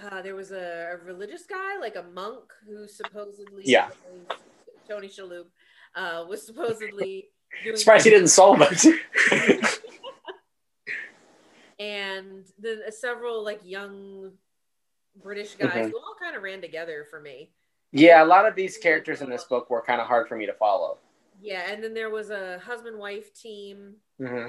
uh 0.00 0.22
there 0.22 0.36
was 0.36 0.52
a, 0.52 0.92
a 0.92 1.04
religious 1.04 1.44
guy 1.44 1.78
like 1.80 1.96
a 1.96 2.04
monk 2.04 2.44
who 2.66 2.86
supposedly 2.86 3.64
Yeah. 3.64 3.90
tony 4.88 5.08
shalhoub 5.08 5.46
uh 5.96 6.24
was 6.28 6.46
supposedly 6.46 7.30
doing 7.64 7.76
Surprised 7.78 8.04
he 8.04 8.10
didn't 8.10 8.28
solve 8.28 8.60
it. 8.60 9.75
and 11.78 12.46
the 12.58 12.82
uh, 12.86 12.90
several 12.90 13.44
like 13.44 13.60
young 13.64 14.32
british 15.22 15.54
guys 15.54 15.86
Mhm. 15.86 15.90
who 15.90 15.98
all 15.98 16.14
kind 16.20 16.36
of 16.36 16.42
ran 16.42 16.60
together 16.60 17.06
for 17.10 17.20
me 17.20 17.50
yeah, 17.92 18.22
a 18.22 18.26
lot 18.26 18.46
of 18.46 18.54
these 18.56 18.76
characters 18.76 19.22
in 19.22 19.30
this 19.30 19.44
book 19.44 19.70
were 19.70 19.80
kind 19.80 20.00
of 20.00 20.06
hard 20.06 20.28
for 20.28 20.36
me 20.36 20.44
to 20.46 20.52
follow. 20.54 20.98
yeah 21.40 21.70
and 21.70 21.82
then 21.82 21.94
there 21.94 22.10
was 22.10 22.30
a 22.30 22.58
husband 22.58 22.98
wife 22.98 23.32
team 23.34 23.94
hmm 24.18 24.48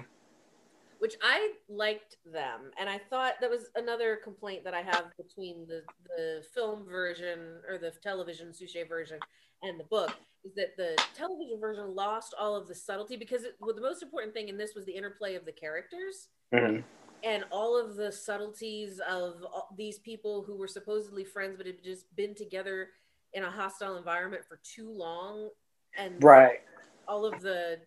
which 0.99 1.13
I 1.21 1.51
liked 1.69 2.17
them, 2.25 2.71
and 2.79 2.89
I 2.89 2.97
thought 2.97 3.33
that 3.39 3.51
was 3.51 3.69
another 3.75 4.15
complaint 4.15 4.63
that 4.63 4.73
I 4.73 4.81
have 4.81 5.11
between 5.15 5.67
the 5.67 5.83
the 6.17 6.43
film 6.55 6.85
version 6.89 7.61
or 7.69 7.77
the 7.77 7.91
television 8.01 8.51
Suchet 8.51 8.89
version 8.89 9.19
and 9.61 9.79
the 9.79 9.83
book 9.83 10.11
is 10.43 10.55
that 10.55 10.75
the 10.75 10.97
television 11.15 11.59
version 11.61 11.93
lost 11.93 12.33
all 12.39 12.55
of 12.55 12.67
the 12.67 12.73
subtlety 12.73 13.15
because 13.15 13.43
it, 13.43 13.55
well, 13.59 13.75
the 13.75 13.81
most 13.81 14.01
important 14.01 14.33
thing 14.33 14.49
in 14.49 14.57
this 14.57 14.73
was 14.73 14.85
the 14.85 14.91
interplay 14.95 15.35
of 15.35 15.45
the 15.45 15.51
characters 15.51 16.29
Mhm. 16.51 16.83
And 17.23 17.43
all 17.51 17.77
of 17.77 17.95
the 17.95 18.11
subtleties 18.11 18.99
of 18.99 19.43
all- 19.45 19.69
these 19.75 19.99
people 19.99 20.41
who 20.43 20.55
were 20.55 20.67
supposedly 20.67 21.23
friends 21.23 21.57
but 21.57 21.65
had 21.65 21.83
just 21.83 22.13
been 22.15 22.35
together 22.35 22.91
in 23.33 23.43
a 23.43 23.51
hostile 23.51 23.97
environment 23.97 24.43
for 24.45 24.57
too 24.63 24.89
long. 24.89 25.49
And 25.97 26.23
Right. 26.23 26.61
all 27.07 27.25
of 27.25 27.41
the 27.41 27.79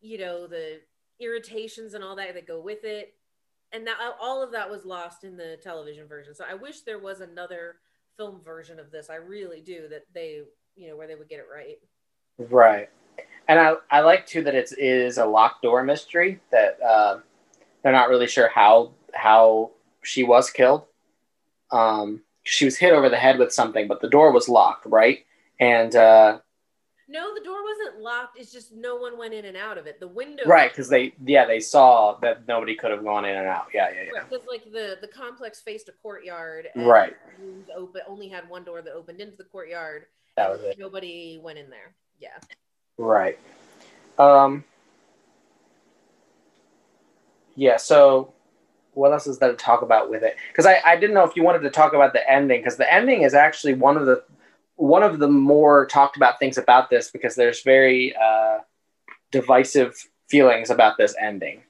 you 0.00 0.16
know 0.16 0.46
the 0.46 0.80
irritations 1.18 1.94
and 1.94 2.04
all 2.04 2.14
that 2.16 2.34
that 2.34 2.46
go 2.46 2.60
with 2.60 2.84
it. 2.84 3.14
And 3.72 3.86
that 3.86 3.98
all 4.20 4.42
of 4.42 4.52
that 4.52 4.70
was 4.70 4.84
lost 4.84 5.24
in 5.24 5.36
the 5.36 5.58
television 5.62 6.06
version. 6.06 6.34
So 6.34 6.44
i 6.48 6.54
wish 6.54 6.80
there 6.82 6.98
was 6.98 7.20
another 7.20 7.80
film 8.16 8.40
version 8.42 8.78
of 8.80 8.90
this. 8.90 9.10
I 9.10 9.16
really 9.16 9.60
do 9.60 9.88
that 9.88 10.04
they 10.12 10.42
you 10.74 10.88
know 10.88 10.96
where 10.96 11.06
they 11.06 11.16
would 11.16 11.28
get 11.28 11.40
it 11.40 11.46
right. 11.52 11.78
Right. 12.38 12.88
And 13.48 13.58
I, 13.58 13.74
I 13.90 14.00
like 14.00 14.26
too 14.26 14.42
that 14.44 14.54
it 14.54 14.72
is 14.78 15.18
a 15.18 15.24
locked 15.26 15.62
door 15.62 15.82
mystery 15.82 16.40
that 16.50 16.80
uh, 16.82 17.20
they're 17.82 17.92
not 17.92 18.08
really 18.08 18.26
sure 18.26 18.48
how 18.48 18.92
how 19.14 19.70
she 20.02 20.22
was 20.24 20.50
killed. 20.50 20.84
Um, 21.70 22.22
she 22.44 22.64
was 22.64 22.76
hit 22.78 22.92
over 22.92 23.08
the 23.08 23.16
head 23.16 23.38
with 23.38 23.52
something, 23.52 23.88
but 23.88 24.00
the 24.00 24.08
door 24.08 24.32
was 24.32 24.48
locked, 24.48 24.86
right? 24.86 25.24
And 25.60 25.94
uh, 25.94 26.38
no 27.08 27.34
the 27.34 27.42
door 27.42 27.56
wasn't 27.64 28.02
locked 28.02 28.38
it's 28.38 28.52
just 28.52 28.70
no 28.74 28.96
one 28.96 29.16
went 29.18 29.32
in 29.32 29.46
and 29.46 29.56
out 29.56 29.78
of 29.78 29.86
it 29.86 29.98
the 29.98 30.06
window 30.06 30.42
right, 30.44 30.70
because 30.70 30.88
they 30.90 31.14
yeah 31.24 31.46
they 31.46 31.58
saw 31.58 32.18
that 32.20 32.46
nobody 32.46 32.74
could 32.74 32.90
have 32.90 33.02
gone 33.02 33.24
in 33.24 33.34
and 33.34 33.46
out. 33.46 33.66
Yeah, 33.72 33.88
yeah, 33.94 34.10
yeah. 34.14 34.24
because 34.28 34.46
like 34.46 34.64
the 34.72 34.98
the 35.00 35.08
complex 35.08 35.60
faced 35.60 35.88
a 35.88 35.92
courtyard 36.02 36.68
Right. 36.76 37.16
rooms 37.40 37.66
open 37.74 38.02
only 38.06 38.28
had 38.28 38.46
one 38.48 38.62
door 38.62 38.82
that 38.82 38.92
opened 38.92 39.20
into 39.20 39.36
the 39.36 39.44
courtyard 39.44 40.04
That 40.36 40.50
was 40.50 40.60
it. 40.62 40.78
nobody 40.78 41.40
went 41.42 41.58
in 41.58 41.70
there 41.70 41.94
yeah 42.20 42.38
Right. 42.98 43.38
Um, 44.18 44.64
yeah, 47.58 47.76
so 47.76 48.32
what 48.92 49.12
else 49.12 49.26
is 49.26 49.38
there 49.38 49.50
to 49.50 49.56
talk 49.56 49.82
about 49.82 50.08
with 50.08 50.22
it? 50.22 50.36
Because 50.52 50.64
I, 50.64 50.80
I 50.86 50.96
didn't 50.96 51.14
know 51.14 51.24
if 51.24 51.34
you 51.34 51.42
wanted 51.42 51.62
to 51.62 51.70
talk 51.70 51.92
about 51.92 52.12
the 52.12 52.30
ending, 52.30 52.60
because 52.60 52.76
the 52.76 52.92
ending 52.92 53.22
is 53.22 53.34
actually 53.34 53.74
one 53.74 53.96
of 53.96 54.06
the 54.06 54.22
one 54.76 55.02
of 55.02 55.18
the 55.18 55.26
more 55.26 55.86
talked 55.86 56.16
about 56.16 56.38
things 56.38 56.56
about 56.56 56.88
this 56.88 57.10
because 57.10 57.34
there's 57.34 57.64
very 57.64 58.14
uh, 58.14 58.58
divisive 59.32 59.96
feelings 60.28 60.70
about 60.70 60.96
this 60.98 61.16
ending. 61.20 61.62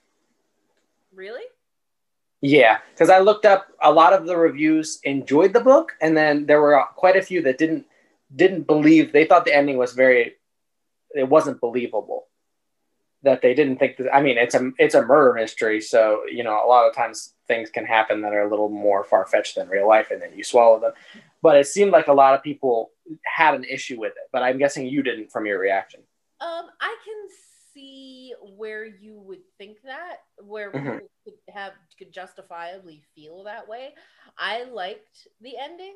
really 1.14 1.44
Yeah, 2.42 2.78
because 2.92 3.08
I 3.08 3.20
looked 3.20 3.46
up 3.46 3.68
a 3.82 3.90
lot 3.90 4.12
of 4.12 4.26
the 4.26 4.36
reviews 4.36 5.00
enjoyed 5.04 5.54
the 5.54 5.60
book, 5.60 5.92
and 6.02 6.14
then 6.14 6.44
there 6.44 6.60
were 6.60 6.84
quite 6.96 7.16
a 7.16 7.22
few 7.22 7.40
that 7.42 7.56
didn't 7.56 7.86
didn't 8.36 8.66
believe. 8.66 9.12
They 9.12 9.24
thought 9.24 9.46
the 9.46 9.56
ending 9.56 9.78
was 9.78 9.94
very, 9.94 10.34
it 11.14 11.30
wasn't 11.30 11.62
believable. 11.62 12.26
That 13.24 13.42
they 13.42 13.52
didn't 13.52 13.78
think 13.78 13.96
that. 13.96 14.14
I 14.14 14.22
mean, 14.22 14.38
it's 14.38 14.54
a 14.54 14.70
it's 14.78 14.94
a 14.94 15.02
murder 15.02 15.34
mystery, 15.34 15.80
so 15.80 16.22
you 16.30 16.44
know 16.44 16.64
a 16.64 16.68
lot 16.68 16.88
of 16.88 16.94
times 16.94 17.34
things 17.48 17.68
can 17.68 17.84
happen 17.84 18.20
that 18.22 18.32
are 18.32 18.42
a 18.42 18.50
little 18.50 18.68
more 18.68 19.02
far 19.02 19.26
fetched 19.26 19.56
than 19.56 19.68
real 19.68 19.88
life, 19.88 20.10
and 20.12 20.22
then 20.22 20.30
you 20.36 20.44
swallow 20.44 20.78
them. 20.78 20.92
But 21.42 21.56
it 21.56 21.66
seemed 21.66 21.90
like 21.90 22.06
a 22.06 22.12
lot 22.12 22.34
of 22.34 22.42
people 22.42 22.90
had 23.24 23.54
an 23.54 23.64
issue 23.64 23.98
with 23.98 24.12
it. 24.12 24.28
But 24.32 24.42
I'm 24.44 24.58
guessing 24.58 24.86
you 24.86 25.02
didn't 25.02 25.32
from 25.32 25.46
your 25.46 25.58
reaction. 25.58 26.00
Um, 26.40 26.66
I 26.80 26.96
can 27.04 27.28
see 27.74 28.34
where 28.56 28.84
you 28.86 29.20
would 29.20 29.42
think 29.56 29.78
that, 29.84 30.18
where 30.44 30.70
people 30.70 31.08
could 31.24 31.34
have 31.52 31.72
could 31.98 32.12
justifiably 32.12 33.02
feel 33.14 33.44
that 33.44 33.68
way. 33.68 33.94
I 34.38 34.64
liked 34.64 35.26
the 35.40 35.54
ending 35.60 35.94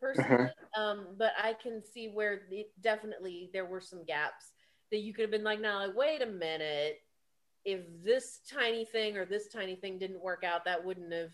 personally, 0.00 0.50
um, 0.76 1.06
but 1.18 1.32
I 1.42 1.54
can 1.54 1.82
see 1.82 2.08
where 2.08 2.42
it, 2.50 2.70
definitely 2.80 3.50
there 3.52 3.64
were 3.64 3.80
some 3.80 4.04
gaps 4.04 4.52
that 4.90 5.00
you 5.00 5.12
could 5.12 5.22
have 5.22 5.30
been 5.30 5.44
like, 5.44 5.60
now, 5.60 5.78
like, 5.86 5.96
wait 5.96 6.22
a 6.22 6.26
minute, 6.26 7.00
if 7.64 7.80
this 8.04 8.40
tiny 8.50 8.84
thing 8.84 9.16
or 9.16 9.24
this 9.24 9.48
tiny 9.48 9.74
thing 9.74 9.98
didn't 9.98 10.22
work 10.22 10.44
out, 10.44 10.64
that 10.64 10.84
wouldn't 10.84 11.12
have. 11.12 11.30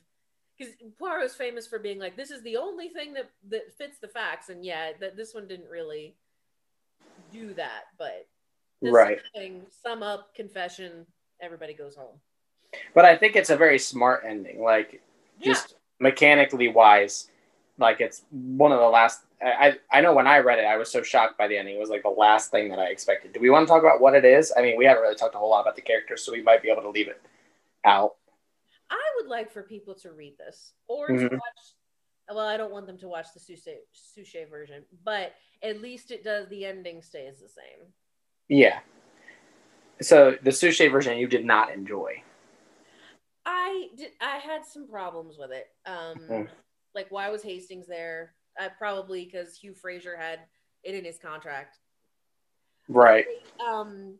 Because 0.57 0.75
Poirot's 0.99 1.35
famous 1.35 1.67
for 1.67 1.79
being 1.79 1.99
like, 1.99 2.17
this 2.17 2.31
is 2.31 2.43
the 2.43 2.57
only 2.57 2.89
thing 2.89 3.15
that 3.15 3.31
that 3.49 3.73
fits 3.79 3.99
the 3.99 4.09
facts, 4.09 4.51
and 4.51 4.65
yeah, 4.65 4.91
that 5.01 5.17
this 5.17 5.35
one 5.35 5.49
didn't 5.49 5.71
really 5.71 6.15
do 7.33 7.55
that, 7.55 7.85
but 7.99 8.27
this 8.83 8.93
Right. 8.93 9.21
thing, 9.35 9.63
sum 9.83 10.03
up, 10.03 10.35
confession, 10.35 11.07
everybody 11.41 11.73
goes 11.75 11.97
home. 11.97 12.21
But 12.95 13.05
I 13.05 13.17
think 13.17 13.37
it's 13.37 13.51
a 13.51 13.57
very 13.57 13.79
smart 13.79 14.25
ending. 14.27 14.61
Like 14.61 15.01
just 15.43 15.75
mechanically 15.99 16.69
wise, 16.69 17.29
like 17.79 18.01
it's 18.01 18.23
one 18.31 18.73
of 18.73 18.79
the 18.79 18.89
last. 18.89 19.23
I 19.43 19.79
I 19.91 20.01
know 20.01 20.13
when 20.13 20.27
I 20.27 20.39
read 20.39 20.59
it, 20.59 20.67
I 20.67 20.77
was 20.77 20.91
so 20.91 21.03
shocked 21.03 21.39
by 21.39 21.49
the 21.49 21.57
ending. 21.57 21.77
It 21.77 21.81
was 21.81 21.89
like 21.89 22.03
the 22.03 22.11
last 22.11 22.51
thing 22.51 22.69
that 22.69 22.79
I 22.79 22.87
expected. 22.87 23.33
Do 23.33 23.41
we 23.41 23.51
want 23.51 23.67
to 23.67 23.73
talk 23.73 23.83
about 23.83 24.01
what 24.01 24.15
it 24.15 24.25
is? 24.25 24.53
I 24.57 24.63
mean, 24.63 24.77
we 24.77 24.85
haven't 24.85 25.03
really 25.03 25.15
talked 25.15 25.35
a 25.35 25.39
whole 25.39 25.51
lot 25.51 25.63
about 25.63 25.77
the 25.77 25.83
characters, 25.83 26.23
so 26.23 26.33
we 26.33 26.43
might 26.43 26.63
be 26.63 26.71
able 26.71 26.83
to 26.83 26.91
leave 26.91 27.09
it 27.09 27.21
out. 27.85 28.17
I 28.91 29.01
would 29.17 29.29
like 29.29 29.51
for 29.51 29.63
people 29.63 29.95
to 29.97 30.13
read 30.13 30.37
this 30.37 30.73
or 30.89 31.09
Mhm. 31.09 31.31
to 31.31 31.35
watch. 31.37 31.75
Well, 32.29 32.47
I 32.47 32.57
don't 32.57 32.73
want 32.73 32.87
them 32.87 32.99
to 32.99 33.09
watch 33.09 33.33
the 33.33 33.41
Suchet, 33.41 33.81
Suchet 33.93 34.45
version, 34.49 34.85
but 35.05 35.35
at 35.63 35.81
least 35.81 36.11
it 36.11 36.23
does. 36.23 36.49
The 36.49 36.67
ending 36.67 37.03
stays 37.03 37.41
the 37.41 37.49
same. 37.49 37.93
Yeah. 38.49 38.81
So 40.01 40.37
the 40.43 40.53
Suchet 40.53 40.89
version 40.89 41.19
you 41.19 41.27
did 41.27 41.45
not 41.45 41.73
enjoy. 41.73 42.23
I 43.47 43.89
did. 43.97 44.13
I 44.21 44.37
had 44.39 44.65
some 44.65 44.87
problems 44.87 45.39
with 45.39 45.51
it. 45.51 45.67
Um, 45.87 46.19
Mhm. 46.21 46.51
like 46.95 47.11
why 47.11 47.31
was 47.31 47.43
Hastings 47.43 47.87
there? 47.87 48.35
Uh, 48.61 48.69
probably 48.79 49.25
because 49.25 49.57
Hugh 49.57 49.75
Fraser 49.75 50.17
had 50.17 50.41
it 50.85 50.95
in 50.95 51.05
his 51.05 51.19
contract. 51.19 51.79
Right. 52.89 53.25
Um, 53.67 54.19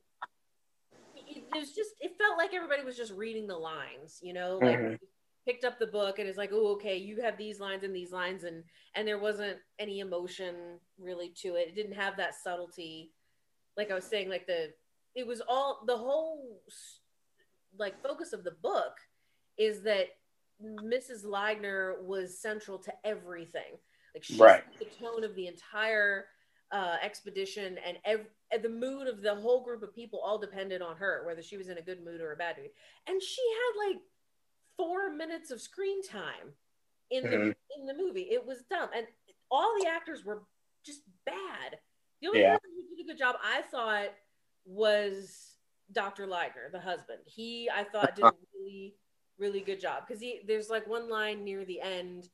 it, 1.15 1.45
it 1.55 1.59
was 1.59 1.75
just. 1.75 1.91
It 2.01 2.13
felt 2.19 2.39
like 2.39 2.55
everybody 2.55 2.83
was 2.83 2.97
just 2.97 3.13
reading 3.13 3.47
the 3.47 3.57
lines. 3.57 4.19
You 4.23 4.33
know, 4.33 4.59
like 4.63 4.79
Mhm. 4.79 4.99
picked 5.47 5.65
up 5.65 5.79
the 5.79 5.87
book 5.87 6.19
and 6.19 6.29
it's 6.29 6.39
like, 6.39 6.51
oh, 6.53 6.69
okay, 6.69 6.97
you 6.97 7.21
have 7.21 7.37
these 7.37 7.61
lines 7.61 7.83
and 7.85 7.95
these 7.95 8.13
lines, 8.13 8.45
and 8.45 8.65
and 8.95 9.07
there 9.07 9.19
wasn't 9.19 9.59
any 9.79 10.01
emotion 10.01 10.81
really 10.99 11.31
to 11.43 11.57
it. 11.57 11.69
It 11.69 11.75
didn't 11.75 11.95
have 11.97 12.17
that 12.17 12.35
subtlety. 12.35 13.13
Like 13.77 13.91
I 13.91 13.95
was 13.95 14.05
saying, 14.05 14.31
like 14.31 14.47
the 14.47 14.73
it 15.15 15.27
was 15.27 15.43
all 15.47 15.83
the 15.87 15.97
whole 15.97 16.63
like 17.79 18.03
focus 18.03 18.33
of 18.33 18.43
the 18.43 18.53
book 18.63 18.97
is 19.59 19.83
that 19.83 20.07
Mrs. 20.63 21.25
Leidner 21.25 22.03
was 22.03 22.39
central 22.41 22.79
to 22.79 22.93
everything. 23.05 23.79
Like 24.15 24.25
she 24.25 24.37
Right. 24.37 24.65
set 24.79 24.91
the 24.91 25.05
tone 25.05 25.25
of 25.25 25.35
the 25.35 25.47
entire 25.47 26.27
uh, 26.73 26.97
expedition 27.03 27.79
and, 27.79 27.99
ev- 28.05 28.27
the 28.63 28.69
mood 28.69 29.09
of 29.09 29.23
the 29.23 29.35
whole 29.35 29.65
group 29.65 29.83
of 29.83 29.93
people 29.95 30.21
all 30.21 30.39
depended 30.39 30.81
on 30.83 30.97
her, 30.97 31.25
whether 31.27 31.43
she 31.43 31.57
was 31.57 31.69
in 31.69 31.79
a 31.79 31.83
good 31.83 32.05
mood 32.05 32.21
or 32.21 32.33
a 32.33 32.37
bad 32.37 32.57
mood. 32.59 32.71
And 33.09 33.21
she 33.23 33.43
had 33.53 33.89
like 33.89 34.03
four 34.77 35.11
minutes 35.11 35.51
of 35.51 35.61
screen 35.61 36.03
time 36.03 36.55
in 37.11 37.25
the 37.25 37.37
Mhm. 37.37 37.55
in 37.77 37.87
the 37.87 37.95
movie. 37.95 38.31
It 38.31 38.45
was 38.45 38.63
dumb, 38.71 38.91
and 38.95 39.07
all 39.51 39.75
the 39.81 39.87
actors 39.89 40.25
were 40.25 40.43
just 40.85 41.03
bad. 41.25 41.81
The 42.21 42.29
only 42.29 42.41
Yeah. 42.41 42.57
person 42.57 42.71
who 42.77 42.97
did 42.97 43.05
a 43.05 43.09
good 43.09 43.19
job, 43.19 43.37
I 43.43 43.63
thought, 43.63 44.15
was 44.65 45.57
Dr. 45.93 46.27
Leidner, 46.27 46.71
the 46.71 46.81
husband. 46.81 47.23
He, 47.27 47.69
I 47.69 47.85
thought, 47.85 48.15
did 48.15 48.25
a 48.25 48.33
really, 48.55 48.97
really 49.39 49.61
good 49.61 49.81
job 49.81 50.07
because 50.07 50.21
he 50.21 50.43
there's 50.45 50.71
like 50.71 50.87
one 50.87 51.09
line 51.09 51.43
near 51.45 51.65
the 51.65 51.81
end 51.81 52.29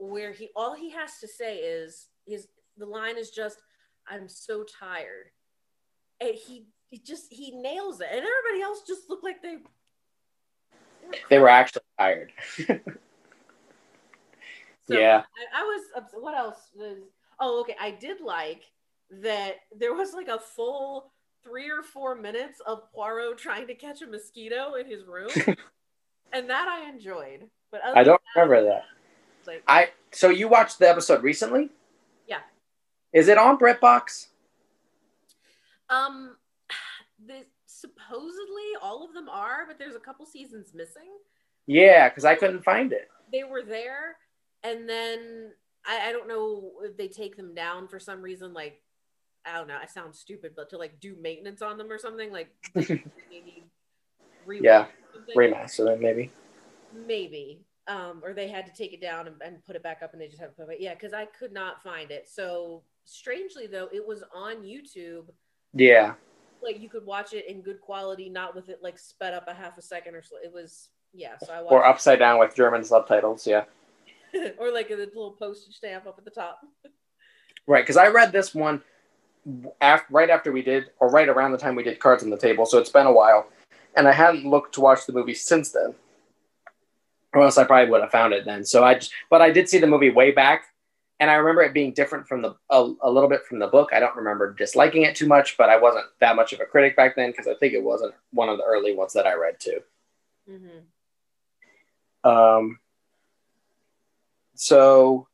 where 0.00 0.32
he 0.32 0.50
all 0.56 0.74
he 0.74 0.90
has 0.90 1.18
to 1.20 1.28
say 1.28 1.58
is 1.58 2.08
his 2.26 2.48
the 2.76 2.86
line 2.86 3.18
is 3.18 3.30
just 3.30 3.62
I'm 4.08 4.28
so 4.28 4.64
tired. 4.64 5.26
And 6.20 6.34
he 6.34 6.66
he 6.88 6.98
just 6.98 7.26
he 7.30 7.52
nails 7.52 8.00
it. 8.00 8.08
And 8.10 8.18
everybody 8.18 8.62
else 8.62 8.82
just 8.86 9.08
looked 9.08 9.24
like 9.24 9.42
they 9.42 9.58
They 11.28 11.38
were 11.38 11.48
actually 11.48 11.82
tired. 11.98 12.32
So 14.90 14.98
Yeah. 14.98 15.22
I, 15.54 15.60
I 15.60 15.62
was. 15.62 16.04
What 16.14 16.34
else 16.34 16.70
was? 16.74 16.98
Oh, 17.38 17.60
okay. 17.60 17.76
I 17.80 17.92
did 17.92 18.20
like 18.20 18.64
that 19.22 19.56
there 19.76 19.94
was 19.94 20.12
like 20.12 20.26
a 20.28 20.38
full 20.38 21.12
three 21.44 21.70
or 21.70 21.82
four 21.82 22.14
minutes 22.16 22.60
of 22.66 22.90
Poirot 22.92 23.38
trying 23.38 23.66
to 23.68 23.74
catch 23.74 24.02
a 24.02 24.06
mosquito 24.06 24.74
in 24.74 24.86
his 24.86 25.04
room, 25.04 25.30
and 26.32 26.50
that 26.50 26.68
I 26.68 26.88
enjoyed. 26.88 27.48
But 27.70 27.82
I 27.84 28.02
don't 28.02 28.20
than 28.34 28.48
remember 28.48 28.64
that. 28.68 28.84
Like, 29.46 29.62
I 29.66 29.90
so 30.12 30.28
you 30.28 30.48
watched 30.48 30.78
the 30.78 30.88
episode 30.88 31.22
recently? 31.22 31.70
Yeah. 32.26 32.40
Is 33.12 33.28
it 33.28 33.38
on 33.38 33.58
BritBox? 33.58 34.26
um, 35.88 36.36
the 37.26 37.44
supposedly 37.66 38.76
all 38.82 39.04
of 39.04 39.14
them 39.14 39.28
are, 39.28 39.66
but 39.66 39.78
there's 39.78 39.94
a 39.96 40.00
couple 40.00 40.26
seasons 40.26 40.72
missing. 40.74 41.08
Yeah, 41.66 42.08
because 42.08 42.24
I 42.24 42.34
couldn't 42.34 42.62
find 42.64 42.92
it. 42.92 43.08
They 43.32 43.44
were 43.44 43.62
there, 43.62 44.16
and 44.62 44.88
then 44.88 45.52
I, 45.86 46.08
I 46.08 46.12
don't 46.12 46.28
know 46.28 46.72
if 46.82 46.96
they 46.96 47.08
take 47.08 47.36
them 47.36 47.54
down 47.54 47.88
for 47.88 47.98
some 47.98 48.22
reason, 48.22 48.52
like. 48.52 48.80
I 49.46 49.56
don't 49.56 49.68
know. 49.68 49.78
I 49.82 49.86
sound 49.86 50.14
stupid, 50.14 50.52
but 50.54 50.68
to 50.68 50.76
like 50.76 51.00
do 51.00 51.16
maintenance 51.18 51.62
on 51.62 51.78
them 51.78 51.90
or 51.90 51.96
something, 51.96 52.30
like 52.30 52.50
maybe 52.74 53.64
Yeah. 54.60 54.84
remaster 55.34 55.90
it, 55.94 55.98
maybe. 56.02 56.30
maybe 56.92 57.62
um 57.90 58.20
or 58.24 58.32
they 58.32 58.48
had 58.48 58.64
to 58.64 58.72
take 58.72 58.92
it 58.92 59.00
down 59.00 59.26
and, 59.26 59.36
and 59.44 59.64
put 59.66 59.74
it 59.76 59.82
back 59.82 60.00
up 60.02 60.12
and 60.12 60.20
they 60.22 60.28
just 60.28 60.40
have 60.40 60.54
to 60.54 60.64
put 60.64 60.72
it 60.72 60.80
yeah 60.80 60.94
because 60.94 61.12
i 61.12 61.24
could 61.26 61.52
not 61.52 61.82
find 61.82 62.10
it 62.10 62.28
so 62.28 62.82
strangely 63.04 63.66
though 63.66 63.88
it 63.92 64.06
was 64.06 64.22
on 64.34 64.56
youtube 64.62 65.24
Yeah. 65.74 66.14
like 66.62 66.80
you 66.80 66.88
could 66.88 67.04
watch 67.04 67.32
it 67.34 67.46
in 67.48 67.60
good 67.62 67.80
quality 67.80 68.28
not 68.28 68.54
with 68.54 68.68
it 68.68 68.78
like 68.82 68.98
sped 68.98 69.34
up 69.34 69.44
a 69.48 69.54
half 69.54 69.76
a 69.76 69.82
second 69.82 70.14
or 70.14 70.22
so 70.22 70.36
it 70.42 70.52
was 70.52 70.88
yeah 71.12 71.36
so 71.44 71.52
i 71.52 71.60
watched 71.60 71.72
Or 71.72 71.84
upside 71.84 72.18
down 72.20 72.38
with 72.38 72.54
German 72.54 72.84
subtitles. 72.84 73.44
Yeah. 73.46 73.64
or 74.58 74.70
like 74.72 74.90
a 74.90 74.94
little 74.94 75.32
postage 75.32 75.74
stamp 75.74 76.06
up 76.06 76.16
at 76.18 76.24
the 76.24 76.30
top 76.30 76.60
Right, 77.66 77.82
because 77.82 77.96
I 77.96 78.08
read 78.08 78.32
this 78.32 78.54
one 78.54 78.82
af- 79.80 80.06
right 80.10 80.30
after 80.30 80.50
we 80.50 80.62
did, 80.62 80.90
or 80.98 81.08
right 81.10 81.28
around 81.28 81.52
the 81.52 81.58
time 81.58 81.74
we 81.76 81.82
did 81.84 81.98
Cards 82.00 82.22
on 82.24 82.30
the 82.30 82.36
Table, 82.36 82.66
so 82.66 82.78
it's 82.78 82.90
been 82.90 83.06
a 83.06 83.12
while, 83.12 83.46
and 83.96 84.08
I 84.08 84.12
hadn't 84.12 84.44
looked 84.48 84.74
to 84.74 84.80
watch 84.80 85.06
the 85.06 85.12
movie 85.12 85.34
since 85.34 85.70
then, 85.70 85.94
or 87.32 87.42
else 87.42 87.58
I 87.58 87.64
probably 87.64 87.90
would 87.90 88.00
have 88.02 88.10
found 88.10 88.32
it 88.34 88.44
then. 88.44 88.64
So 88.64 88.82
I, 88.84 88.94
just, 88.94 89.12
but 89.30 89.40
I 89.42 89.50
did 89.50 89.68
see 89.68 89.78
the 89.78 89.86
movie 89.86 90.10
way 90.10 90.32
back, 90.32 90.64
and 91.20 91.30
I 91.30 91.34
remember 91.34 91.62
it 91.62 91.74
being 91.74 91.92
different 91.92 92.26
from 92.26 92.42
the 92.42 92.54
a, 92.70 92.92
a 93.02 93.10
little 93.10 93.28
bit 93.28 93.44
from 93.46 93.58
the 93.58 93.66
book. 93.68 93.90
I 93.92 94.00
don't 94.00 94.16
remember 94.16 94.52
disliking 94.54 95.02
it 95.02 95.14
too 95.14 95.26
much, 95.26 95.56
but 95.56 95.68
I 95.68 95.76
wasn't 95.78 96.06
that 96.20 96.34
much 96.36 96.52
of 96.52 96.60
a 96.60 96.64
critic 96.64 96.96
back 96.96 97.14
then 97.16 97.30
because 97.30 97.46
I 97.46 97.54
think 97.54 97.74
it 97.74 97.82
wasn't 97.82 98.14
one 98.32 98.48
of 98.48 98.56
the 98.58 98.64
early 98.64 98.94
ones 98.94 99.12
that 99.12 99.26
I 99.26 99.34
read 99.34 99.60
too. 99.60 99.80
hmm 100.48 100.80
Um, 102.28 102.78
so, 104.54 105.28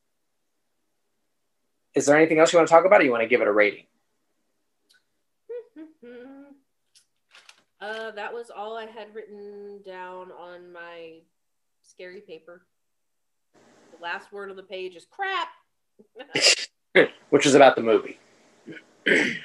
is 1.94 2.06
there 2.06 2.16
anything 2.16 2.38
else 2.38 2.52
you 2.52 2.59
want 2.59 2.68
to 2.68 2.72
talk 2.74 2.85
about, 2.85 3.00
or 3.00 3.04
you 3.04 3.11
want 3.11 3.22
to 3.22 3.28
give 3.28 3.40
it 3.40 3.48
a 3.48 3.52
rating? 3.52 3.87
uh 7.80 8.11
that 8.12 8.32
was 8.32 8.50
all 8.50 8.76
i 8.76 8.87
had 8.87 9.14
written 9.14 9.80
down 9.85 10.32
on 10.32 10.72
my 10.72 11.14
scary 11.96 12.20
paper 12.20 12.66
the 13.54 14.02
last 14.02 14.30
word 14.32 14.50
on 14.50 14.56
the 14.56 14.62
page 14.62 14.94
is 14.96 15.06
crap 15.11 15.48
which 17.30 17.46
is 17.46 17.54
about 17.54 17.76
the 17.76 17.82
movie. 17.82 18.18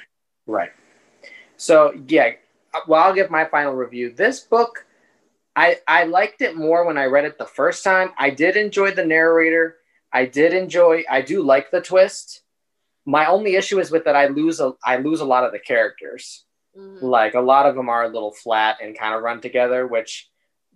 right. 0.46 0.70
So 1.56 1.92
yeah, 2.08 2.32
well, 2.88 3.02
I'll 3.02 3.14
give 3.14 3.30
my 3.30 3.44
final 3.44 3.74
review. 3.74 4.12
This 4.12 4.40
book, 4.40 4.86
I 5.54 5.78
I 5.86 6.04
liked 6.04 6.40
it 6.42 6.56
more 6.56 6.86
when 6.86 6.98
I 6.98 7.04
read 7.04 7.24
it 7.24 7.38
the 7.38 7.46
first 7.46 7.84
time. 7.84 8.10
I 8.18 8.30
did 8.30 8.56
enjoy 8.56 8.92
the 8.92 9.04
narrator. 9.04 9.76
I 10.12 10.26
did 10.26 10.52
enjoy. 10.52 11.04
I 11.10 11.22
do 11.22 11.42
like 11.42 11.70
the 11.70 11.80
twist. 11.80 12.42
My 13.04 13.26
only 13.26 13.56
issue 13.56 13.80
is 13.80 13.90
with 13.90 14.04
that 14.04 14.16
I 14.16 14.28
lose 14.28 14.60
a 14.60 14.72
I 14.84 14.96
lose 14.96 15.20
a 15.20 15.26
lot 15.26 15.44
of 15.44 15.52
the 15.52 15.58
characters. 15.58 16.44
Mhm. 16.76 17.02
Like 17.02 17.34
a 17.34 17.40
lot 17.40 17.66
of 17.66 17.74
them 17.74 17.88
are 17.88 18.04
a 18.04 18.08
little 18.08 18.32
flat 18.32 18.78
and 18.82 18.98
kind 18.98 19.14
of 19.14 19.22
run 19.22 19.40
together, 19.40 19.86
which 19.86 20.30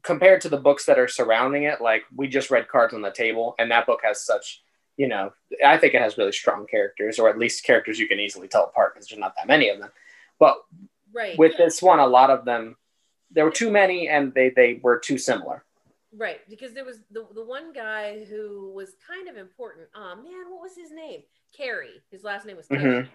compared 0.07 0.41
to 0.43 0.49
the 0.49 0.57
books 0.57 0.87
that 0.87 0.99
are 0.99 1.09
surrounding 1.09 1.65
it, 1.65 1.81
like 1.81 2.05
we 2.15 2.29
just 2.29 2.51
read 2.51 2.69
Cards 2.69 2.95
on 2.95 3.03
the 3.03 3.11
Table, 3.11 3.55
and 3.59 3.71
that 3.73 3.87
book 3.87 4.01
has 4.05 4.25
such, 4.25 4.63
you 4.97 5.09
know, 5.09 5.33
I 5.65 5.77
think 5.79 5.95
it 5.95 6.01
has 6.01 6.17
really 6.17 6.33
strong 6.33 6.67
characters, 6.67 7.19
or 7.19 7.29
at 7.29 7.39
least 7.39 7.65
characters 7.65 7.99
you 7.99 8.07
can 8.09 8.21
easily 8.21 8.47
tell 8.49 8.65
apart 8.65 8.95
because 8.95 9.09
there's 9.09 9.19
not 9.19 9.35
that 9.37 9.49
many 9.49 9.69
of 9.69 9.81
them. 9.81 9.91
But 10.39 10.59
right 11.13 11.37
with 11.37 11.57
this 11.57 11.83
one, 11.83 11.99
a 11.99 12.07
lot 12.07 12.31
of 12.31 12.45
them, 12.45 12.77
there 13.33 13.45
were 13.45 13.51
too 13.51 13.71
many, 13.71 14.09
and 14.09 14.33
they 14.33 14.51
they 14.51 14.81
were 14.83 14.99
too 14.99 15.19
similar. 15.19 15.65
Right, 16.17 16.41
because 16.49 16.73
there 16.73 16.85
was 16.85 17.01
the 17.11 17.27
the 17.35 17.45
one 17.45 17.73
guy 17.73 18.25
who 18.25 18.73
was 18.73 18.95
kind 19.07 19.29
of 19.29 19.37
important. 19.37 19.89
Oh 19.95 20.15
man, 20.17 20.51
what 20.51 20.63
was 20.63 20.77
his 20.77 20.93
name? 20.93 21.23
Carey. 21.55 22.01
His 22.11 22.23
last 22.23 22.47
name 22.47 22.57
was 22.57 22.69
Carey, 22.69 22.83
Mhm. 22.83 23.09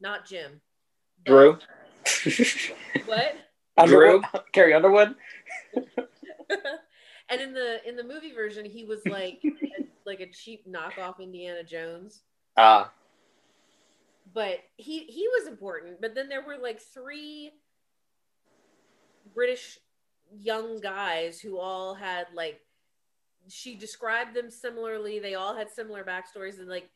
not 0.00 0.26
Jim. 0.26 0.60
Drew, 1.26 1.58
What? 3.04 3.36
Underwood, 3.76 4.24
Carrie 4.52 4.74
Underwood. 4.74 5.14
and 7.30 7.40
in 7.40 7.52
the 7.54 7.86
in 7.88 7.96
the 7.96 8.04
movie 8.04 8.32
version, 8.32 8.64
he 8.64 8.84
was 8.84 9.04
like 9.06 9.40
a, 9.44 9.84
like 10.06 10.20
a 10.20 10.30
cheap 10.30 10.66
knockoff 10.68 11.20
Indiana 11.20 11.62
Jones. 11.64 12.22
Uh, 12.56 12.84
But 14.34 14.58
he 14.76 15.00
he 15.04 15.26
was 15.28 15.46
important. 15.48 16.00
But 16.00 16.14
then 16.14 16.28
there 16.28 16.42
were 16.44 16.56
like 16.58 16.80
three 16.80 17.52
British 19.34 19.78
young 20.32 20.80
guys 20.80 21.40
who 21.40 21.58
all 21.58 21.94
had 21.94 22.26
like 22.34 22.60
she 23.48 23.74
described 23.74 24.34
them 24.34 24.50
similarly. 24.50 25.18
They 25.18 25.34
all 25.34 25.56
had 25.56 25.70
similar 25.70 26.04
backstories 26.04 26.58
and 26.58 26.68
like 26.68 26.88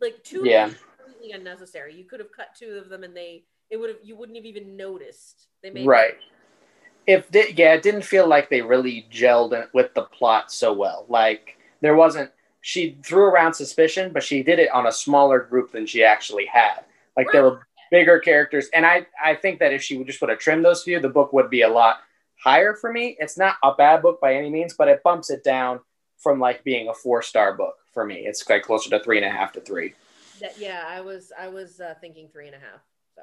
like 0.00 0.22
two 0.24 0.44
Yeah. 0.44 0.66
of 0.66 0.70
them 0.72 0.80
completely 0.98 1.32
unnecessary. 1.32 1.94
You 1.94 2.04
could 2.04 2.20
have 2.20 2.32
cut 2.34 2.48
two 2.58 2.78
of 2.82 2.88
them 2.88 3.04
and 3.04 3.16
they 3.16 3.44
it 3.70 3.76
would 3.76 3.90
have 3.90 3.98
you 4.02 4.16
wouldn't 4.16 4.36
have 4.36 4.44
even 4.46 4.76
noticed. 4.76 5.48
They 5.62 5.70
made 5.70 5.86
right. 5.86 6.14
If 7.06 7.28
they, 7.30 7.52
yeah, 7.56 7.74
it 7.74 7.82
didn't 7.82 8.02
feel 8.02 8.28
like 8.28 8.50
they 8.50 8.62
really 8.62 9.06
gelled 9.10 9.66
with 9.72 9.94
the 9.94 10.02
plot 10.02 10.52
so 10.52 10.72
well. 10.72 11.06
Like 11.08 11.58
there 11.80 11.94
wasn't. 11.94 12.30
She 12.62 12.98
threw 13.02 13.24
around 13.24 13.54
suspicion, 13.54 14.12
but 14.12 14.22
she 14.22 14.42
did 14.42 14.58
it 14.58 14.70
on 14.70 14.86
a 14.86 14.92
smaller 14.92 15.40
group 15.40 15.72
than 15.72 15.86
she 15.86 16.04
actually 16.04 16.44
had. 16.44 16.84
Like 17.16 17.28
there 17.32 17.42
were 17.42 17.66
bigger 17.90 18.18
characters, 18.18 18.68
and 18.74 18.84
I 18.84 19.06
I 19.22 19.34
think 19.34 19.58
that 19.60 19.72
if 19.72 19.82
she 19.82 19.96
would 19.96 20.06
just 20.06 20.20
would 20.20 20.30
have 20.30 20.38
trimmed 20.38 20.64
those 20.64 20.82
few, 20.82 21.00
the 21.00 21.08
book 21.08 21.32
would 21.32 21.50
be 21.50 21.62
a 21.62 21.68
lot 21.68 22.00
higher 22.36 22.74
for 22.74 22.92
me. 22.92 23.16
It's 23.18 23.38
not 23.38 23.56
a 23.62 23.74
bad 23.74 24.02
book 24.02 24.20
by 24.20 24.34
any 24.34 24.50
means, 24.50 24.74
but 24.74 24.88
it 24.88 25.02
bumps 25.02 25.30
it 25.30 25.42
down 25.42 25.80
from 26.18 26.38
like 26.38 26.62
being 26.64 26.88
a 26.88 26.94
four 26.94 27.22
star 27.22 27.54
book 27.54 27.76
for 27.92 28.04
me. 28.04 28.26
It's 28.26 28.48
like 28.48 28.62
closer 28.62 28.90
to 28.90 29.02
three 29.02 29.16
and 29.16 29.26
a 29.26 29.30
half 29.30 29.52
to 29.52 29.60
three. 29.60 29.94
Yeah, 30.58 30.84
I 30.86 31.00
was 31.00 31.32
I 31.38 31.48
was 31.48 31.80
uh, 31.80 31.94
thinking 32.00 32.28
three 32.32 32.46
and 32.46 32.56
a 32.56 32.58
half. 32.58 32.80
So 33.14 33.22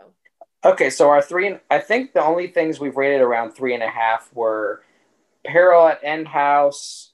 Okay, 0.67 0.89
so 0.89 1.09
our 1.09 1.21
three, 1.21 1.55
I 1.71 1.79
think 1.79 2.11
the 2.11 2.21
only 2.21 2.47
things 2.47 2.77
we've 2.77 2.97
rated 2.97 3.21
around 3.21 3.51
three 3.51 3.73
and 3.73 3.81
a 3.81 3.89
half 3.89 4.29
were 4.33 4.83
Peril 5.45 5.87
at 5.87 6.03
End 6.03 6.27
House 6.27 7.13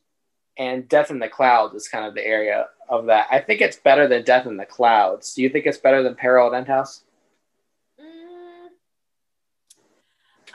and 0.57 0.87
Death 0.89 1.11
in 1.11 1.19
the 1.19 1.29
Clouds 1.29 1.75
is 1.75 1.87
kind 1.87 2.03
of 2.03 2.15
the 2.15 2.25
area 2.25 2.65
of 2.89 3.05
that. 3.05 3.27
I 3.29 3.37
think 3.37 3.61
it's 3.61 3.77
better 3.77 4.07
than 4.07 4.23
Death 4.23 4.47
in 4.47 4.57
the 4.57 4.65
Clouds. 4.65 5.35
Do 5.35 5.43
you 5.43 5.49
think 5.49 5.67
it's 5.67 5.77
better 5.77 6.01
than 6.01 6.15
Peril 6.15 6.47
at 6.47 6.57
End 6.57 6.67
House? 6.67 7.03
mm, 8.01 8.69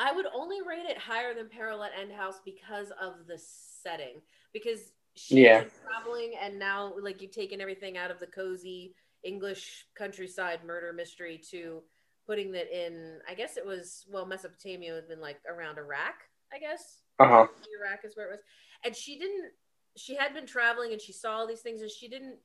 I 0.01 0.13
would 0.13 0.27
only 0.35 0.61
rate 0.63 0.87
it 0.91 0.99
higher 0.99 1.35
than 1.35 1.49
Peril 1.49 1.85
at 1.85 1.93
End 1.97 2.11
House 2.11 2.41
because 2.45 2.91
of 3.01 3.29
the 3.29 3.39
setting. 3.39 4.23
Because 4.53 4.91
she's 5.15 5.39
Yeah. 5.39 5.65
traveling 5.85 6.35
and 6.43 6.59
now 6.59 6.95
like 7.01 7.23
you've 7.23 7.31
taken 7.31 7.61
everything 7.61 7.97
out 7.97 8.11
of 8.11 8.19
the 8.19 8.27
cozy 8.27 8.97
English 9.23 9.87
countryside 9.97 10.65
murder 10.65 10.93
mystery 10.93 11.41
to 11.51 11.85
putting 12.29 12.53
that 12.53 12.71
in 12.71 13.19
I 13.29 13.35
guess 13.35 13.57
it 13.57 13.65
was 13.67 14.05
well 14.13 14.27
Mesopotamia 14.27 14.95
had 14.95 15.09
been 15.09 15.21
like 15.21 15.39
around 15.49 15.79
Iraq, 15.79 16.15
I 16.53 16.59
guess. 16.59 17.01
Uh 17.19 17.27
huh. 17.27 17.47
Iraq 17.81 18.05
is 18.05 18.17
where 18.17 18.27
it 18.29 18.31
was. 18.33 18.41
And 18.85 18.95
she 18.95 19.19
didn't, 19.19 19.51
she 19.97 20.15
had 20.15 20.35
been 20.35 20.47
traveling 20.47 20.93
and 20.93 21.01
she 21.01 21.13
saw 21.13 21.39
all 21.39 21.49
these 21.49 21.63
things 21.63 21.81
and 21.81 21.91
she 21.91 22.07
didn't 22.07 22.37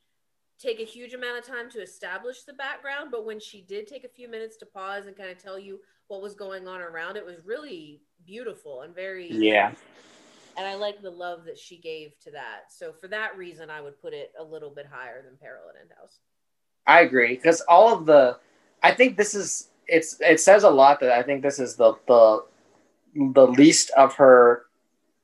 take 0.59 0.79
a 0.79 0.85
huge 0.85 1.13
amount 1.13 1.37
of 1.37 1.45
time 1.45 1.69
to 1.71 1.81
establish 1.81 2.43
the 2.43 2.53
background. 2.53 3.09
But 3.11 3.25
when 3.25 3.39
she 3.39 3.61
did 3.61 3.85
take 3.87 4.03
a 4.03 4.09
few 4.09 4.27
minutes 4.29 4.57
to 4.57 4.65
pause 4.65 5.05
and 5.05 5.15
kind 5.15 5.29
of 5.29 5.37
tell 5.37 5.59
you 5.59 5.79
what 6.07 6.21
was 6.21 6.33
going 6.33 6.67
on 6.67 6.81
around, 6.81 7.17
it 7.17 7.25
was 7.25 7.45
really 7.45 8.01
beautiful 8.25 8.81
and 8.81 8.95
very, 8.95 9.29
Yeah. 9.31 9.73
and 10.57 10.65
I 10.65 10.75
like 10.75 11.01
the 11.01 11.11
love 11.11 11.45
that 11.45 11.57
she 11.57 11.77
gave 11.77 12.17
to 12.21 12.31
that. 12.31 12.71
So 12.71 12.93
for 12.93 13.07
that 13.09 13.37
reason, 13.37 13.69
I 13.69 13.81
would 13.81 14.01
put 14.01 14.13
it 14.13 14.31
a 14.39 14.43
little 14.43 14.69
bit 14.71 14.87
higher 14.91 15.21
than 15.21 15.37
Peril 15.37 15.69
at 15.69 15.79
End 15.79 15.91
House. 15.99 16.19
I 16.87 17.01
agree 17.01 17.35
because 17.35 17.61
all 17.61 17.93
of 17.93 18.05
the, 18.05 18.39
I 18.81 18.91
think 18.91 19.17
this 19.17 19.35
is 19.35 19.69
it's 19.87 20.17
it 20.19 20.39
says 20.39 20.63
a 20.63 20.69
lot 20.69 20.99
that 21.01 21.11
I 21.11 21.23
think 21.23 21.41
this 21.41 21.59
is 21.59 21.75
the 21.75 21.93
the 22.07 22.43
the 23.15 23.47
least 23.47 23.91
of 23.91 24.15
her 24.15 24.65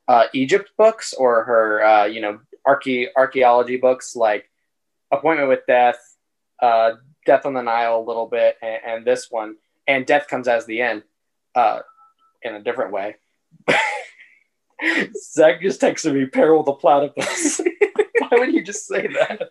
uh, 0.08 0.26
Egypt 0.34 0.72
books 0.78 1.14
or 1.14 1.44
her 1.44 1.84
uh, 1.84 2.06
you 2.06 2.22
know 2.22 2.40
archae 2.68 3.08
archaeology 3.16 3.78
books 3.78 4.16
like 4.16 4.50
Appointment 5.12 5.50
with 5.50 5.66
Death, 5.68 6.00
uh, 6.62 6.92
Death 7.26 7.46
on 7.46 7.54
the 7.54 7.62
Nile 7.62 7.98
a 7.98 8.06
little 8.06 8.28
bit, 8.28 8.58
and, 8.62 8.80
and 8.86 9.06
this 9.06 9.32
one, 9.32 9.56
and 9.88 10.06
Death 10.06 10.28
comes 10.28 10.48
as 10.48 10.66
the 10.66 10.82
end 10.82 11.04
uh, 11.56 11.80
in 12.44 12.56
a 12.56 12.62
different 12.62 12.92
way. 12.92 13.16
Zach 15.16 15.62
just 15.62 15.82
texted 15.82 16.14
me 16.14 16.26
peril 16.26 16.64
the 16.64 16.74
platypus. 16.74 17.60
Why 18.20 18.30
would 18.34 18.54
you 18.54 18.64
just 18.64 18.88
say 18.88 19.08
that? 19.08 19.50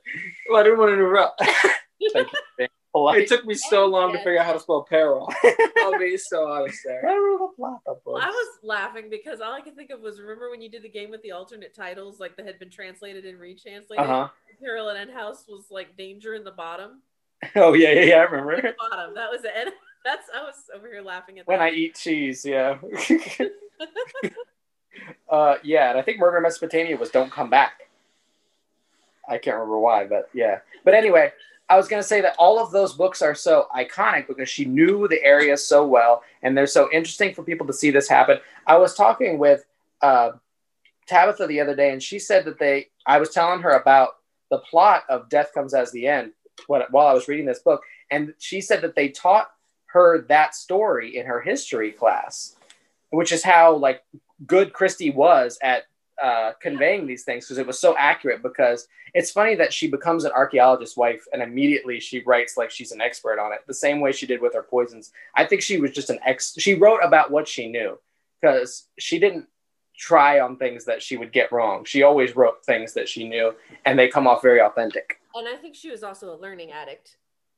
Well, 0.48 0.60
I 0.60 0.62
didn't 0.62 0.78
want 0.78 0.90
to 0.90 0.94
interrupt. 0.94 1.42
Thank 2.12 2.28
you. 2.58 2.68
Being 2.98 3.14
polite. 3.14 3.22
It 3.22 3.28
took 3.28 3.46
me 3.46 3.54
so 3.54 3.86
long 3.86 4.12
to 4.12 4.18
figure 4.18 4.38
out 4.38 4.46
how 4.46 4.52
to 4.52 4.60
spell 4.60 4.82
peril. 4.82 5.32
I'll 5.78 5.98
be 5.98 6.16
so 6.16 6.48
honest 6.48 6.78
there. 6.84 7.00
Peril 7.00 7.38
the 7.38 7.48
platypus. 7.56 8.02
Well, 8.04 8.16
I 8.16 8.28
was 8.28 8.58
laughing 8.62 9.08
because 9.10 9.40
all 9.40 9.52
I 9.52 9.60
could 9.60 9.76
think 9.76 9.90
of 9.90 10.00
was 10.00 10.20
remember 10.20 10.50
when 10.50 10.60
you 10.60 10.70
did 10.70 10.82
the 10.82 10.88
game 10.88 11.10
with 11.10 11.22
the 11.22 11.32
alternate 11.32 11.74
titles, 11.74 12.20
like 12.20 12.36
that 12.36 12.46
had 12.46 12.58
been 12.58 12.70
translated 12.70 13.24
and 13.24 13.38
retranslated? 13.38 13.98
Uh 13.98 14.06
huh. 14.06 14.28
Peril 14.60 14.88
at 14.90 14.96
End 14.96 15.10
House 15.10 15.44
was 15.48 15.66
like 15.70 15.96
danger 15.96 16.34
in 16.34 16.44
the 16.44 16.50
bottom. 16.50 17.02
Oh 17.54 17.72
yeah, 17.72 17.92
yeah, 17.92 18.00
yeah. 18.02 18.16
I 18.16 18.22
remember 18.24 18.74
bottom. 18.90 19.14
That 19.14 19.30
was 19.30 19.42
it. 19.44 19.74
That's 20.04 20.26
I 20.34 20.42
was 20.42 20.54
over 20.74 20.88
here 20.88 21.02
laughing 21.02 21.38
at 21.38 21.46
when. 21.46 21.60
I 21.60 21.70
eat 21.70 21.94
cheese. 21.94 22.44
Yeah. 22.44 22.78
uh, 25.30 25.54
yeah, 25.62 25.90
and 25.90 25.98
I 25.98 26.02
think 26.02 26.18
Murder 26.18 26.38
in 26.38 26.42
Mesopotamia 26.42 26.96
was 26.96 27.10
"Don't 27.10 27.30
Come 27.30 27.48
Back." 27.48 27.88
I 29.28 29.38
can't 29.38 29.54
remember 29.54 29.78
why, 29.78 30.06
but 30.06 30.30
yeah. 30.32 30.58
But 30.84 30.94
anyway, 30.94 31.32
I 31.68 31.76
was 31.76 31.88
gonna 31.88 32.02
say 32.02 32.20
that 32.22 32.34
all 32.38 32.58
of 32.58 32.70
those 32.70 32.94
books 32.94 33.20
are 33.20 33.34
so 33.34 33.66
iconic 33.76 34.26
because 34.26 34.48
she 34.48 34.64
knew 34.64 35.06
the 35.06 35.22
area 35.22 35.56
so 35.56 35.86
well, 35.86 36.22
and 36.42 36.56
they're 36.56 36.66
so 36.66 36.88
interesting 36.92 37.34
for 37.34 37.42
people 37.42 37.66
to 37.66 37.72
see 37.72 37.90
this 37.90 38.08
happen. 38.08 38.38
I 38.66 38.76
was 38.78 38.94
talking 38.94 39.38
with 39.38 39.64
uh, 40.00 40.32
Tabitha 41.06 41.46
the 41.46 41.60
other 41.60 41.76
day, 41.76 41.92
and 41.92 42.02
she 42.02 42.18
said 42.18 42.44
that 42.46 42.58
they. 42.58 42.88
I 43.06 43.18
was 43.18 43.30
telling 43.30 43.62
her 43.62 43.70
about 43.70 44.16
the 44.50 44.58
plot 44.58 45.04
of 45.08 45.28
Death 45.28 45.52
Comes 45.54 45.74
as 45.74 45.92
the 45.92 46.06
End 46.06 46.32
what, 46.66 46.90
while 46.90 47.06
I 47.06 47.12
was 47.12 47.28
reading 47.28 47.46
this 47.46 47.60
book, 47.60 47.82
and 48.10 48.34
she 48.38 48.60
said 48.60 48.82
that 48.82 48.94
they 48.94 49.08
taught 49.08 49.50
her 49.86 50.22
that 50.28 50.54
story 50.54 51.16
in 51.16 51.26
her 51.26 51.40
history 51.40 51.92
class, 51.92 52.56
which 53.10 53.32
is 53.32 53.42
how 53.42 53.76
like 53.76 54.02
good 54.46 54.72
Christie 54.72 55.10
was 55.10 55.58
at 55.62 55.84
uh, 56.22 56.52
conveying 56.60 57.06
these 57.06 57.24
things 57.24 57.46
because 57.46 57.58
it 57.58 57.66
was 57.66 57.78
so 57.78 57.96
accurate. 57.96 58.42
Because 58.42 58.88
it's 59.14 59.30
funny 59.30 59.54
that 59.56 59.72
she 59.72 59.88
becomes 59.88 60.24
an 60.24 60.32
archaeologist's 60.32 60.96
wife 60.96 61.24
and 61.32 61.42
immediately 61.42 62.00
she 62.00 62.22
writes 62.24 62.56
like 62.56 62.70
she's 62.70 62.92
an 62.92 63.00
expert 63.00 63.38
on 63.38 63.52
it, 63.52 63.60
the 63.66 63.74
same 63.74 64.00
way 64.00 64.12
she 64.12 64.26
did 64.26 64.40
with 64.40 64.54
her 64.54 64.62
poisons. 64.62 65.12
I 65.34 65.44
think 65.44 65.62
she 65.62 65.78
was 65.80 65.90
just 65.92 66.10
an 66.10 66.18
ex. 66.26 66.54
She 66.58 66.74
wrote 66.74 67.00
about 67.02 67.30
what 67.30 67.46
she 67.48 67.68
knew 67.68 67.98
because 68.40 68.88
she 68.98 69.18
didn't 69.18 69.46
try 69.96 70.38
on 70.40 70.56
things 70.56 70.84
that 70.84 71.02
she 71.02 71.16
would 71.16 71.32
get 71.32 71.50
wrong. 71.50 71.84
She 71.84 72.02
always 72.04 72.36
wrote 72.36 72.64
things 72.64 72.94
that 72.94 73.08
she 73.08 73.28
knew, 73.28 73.52
and 73.84 73.98
they 73.98 74.08
come 74.08 74.26
off 74.28 74.42
very 74.42 74.60
authentic. 74.60 75.20
And 75.34 75.48
I 75.48 75.56
think 75.56 75.74
she 75.74 75.90
was 75.90 76.02
also 76.04 76.34
a 76.34 76.38
learning 76.38 76.70
addict. 76.70 77.16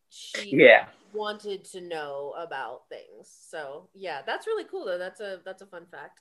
She 0.09 0.57
Yeah. 0.57 0.87
wanted 1.13 1.65
to 1.67 1.81
know 1.81 2.35
about 2.37 2.89
things. 2.89 3.29
So 3.29 3.89
yeah, 3.95 4.23
that's 4.23 4.47
really 4.47 4.65
cool 4.65 4.85
though. 4.87 4.99
That's 4.99 5.21
a 5.21 5.41
that's 5.45 5.63
a 5.63 5.67
fun 5.67 5.87
fact. 5.91 6.21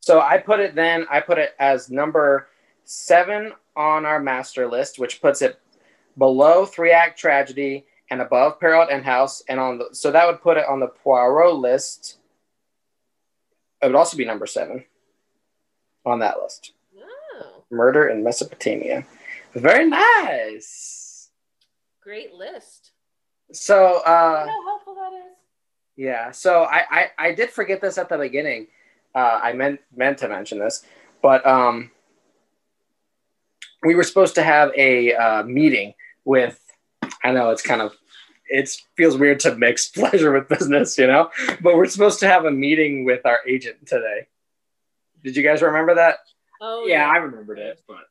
So 0.00 0.20
I 0.20 0.38
put 0.38 0.60
it 0.60 0.74
then, 0.74 1.06
I 1.10 1.20
put 1.20 1.38
it 1.38 1.54
as 1.58 1.90
number 1.90 2.48
seven 2.84 3.52
on 3.76 4.04
our 4.06 4.18
master 4.20 4.68
list, 4.68 4.98
which 4.98 5.20
puts 5.20 5.42
it 5.42 5.60
below 6.18 6.64
three 6.64 6.90
act 6.90 7.18
tragedy 7.18 7.84
and 8.10 8.20
above 8.20 8.58
Peril 8.58 8.82
at 8.82 8.90
End 8.90 9.04
House. 9.04 9.42
And 9.48 9.60
on 9.60 9.78
the, 9.78 9.88
so 9.92 10.10
that 10.10 10.26
would 10.26 10.40
put 10.40 10.56
it 10.56 10.66
on 10.66 10.80
the 10.80 10.88
Poirot 10.88 11.54
list. 11.54 12.18
It 13.82 13.86
would 13.86 13.94
also 13.94 14.16
be 14.16 14.24
number 14.24 14.46
seven 14.46 14.84
on 16.04 16.18
that 16.20 16.40
list. 16.42 16.72
Oh, 16.98 17.64
Murder 17.70 18.08
in 18.08 18.24
Mesopotamia. 18.24 19.04
Very 19.54 19.88
nice. 19.88 21.30
great 22.02 22.32
list. 22.34 22.92
So, 23.52 23.98
uh, 23.98 24.46
how 24.46 24.64
helpful 24.64 24.94
that 24.94 25.12
is. 25.12 25.36
Yeah. 25.96 26.30
So 26.30 26.62
I, 26.62 26.84
I, 26.90 27.10
I 27.18 27.34
did 27.34 27.50
forget 27.50 27.80
this 27.80 27.98
at 27.98 28.08
the 28.08 28.16
beginning. 28.16 28.68
Uh, 29.14 29.40
I 29.42 29.52
meant 29.52 29.80
meant 29.94 30.18
to 30.18 30.28
mention 30.28 30.58
this, 30.58 30.84
but 31.22 31.44
um, 31.46 31.90
we 33.82 33.94
were 33.94 34.04
supposed 34.04 34.34
to 34.36 34.42
have 34.42 34.70
a 34.76 35.14
uh, 35.14 35.42
meeting 35.42 35.94
with. 36.24 36.58
I 37.24 37.32
know 37.32 37.50
it's 37.50 37.62
kind 37.62 37.82
of 37.82 37.94
it 38.48 38.70
feels 38.96 39.16
weird 39.16 39.40
to 39.40 39.54
mix 39.56 39.88
pleasure 39.90 40.32
with 40.32 40.48
business, 40.48 40.96
you 40.98 41.06
know, 41.06 41.30
but 41.60 41.76
we're 41.76 41.86
supposed 41.86 42.20
to 42.20 42.28
have 42.28 42.44
a 42.44 42.50
meeting 42.50 43.04
with 43.04 43.24
our 43.26 43.40
agent 43.46 43.86
today. 43.86 44.26
Did 45.22 45.36
you 45.36 45.42
guys 45.42 45.62
remember 45.62 45.94
that? 45.96 46.18
Oh 46.60 46.86
Yeah, 46.86 47.08
I 47.08 47.16
remembered 47.16 47.58
it, 47.58 47.80
but 47.86 48.04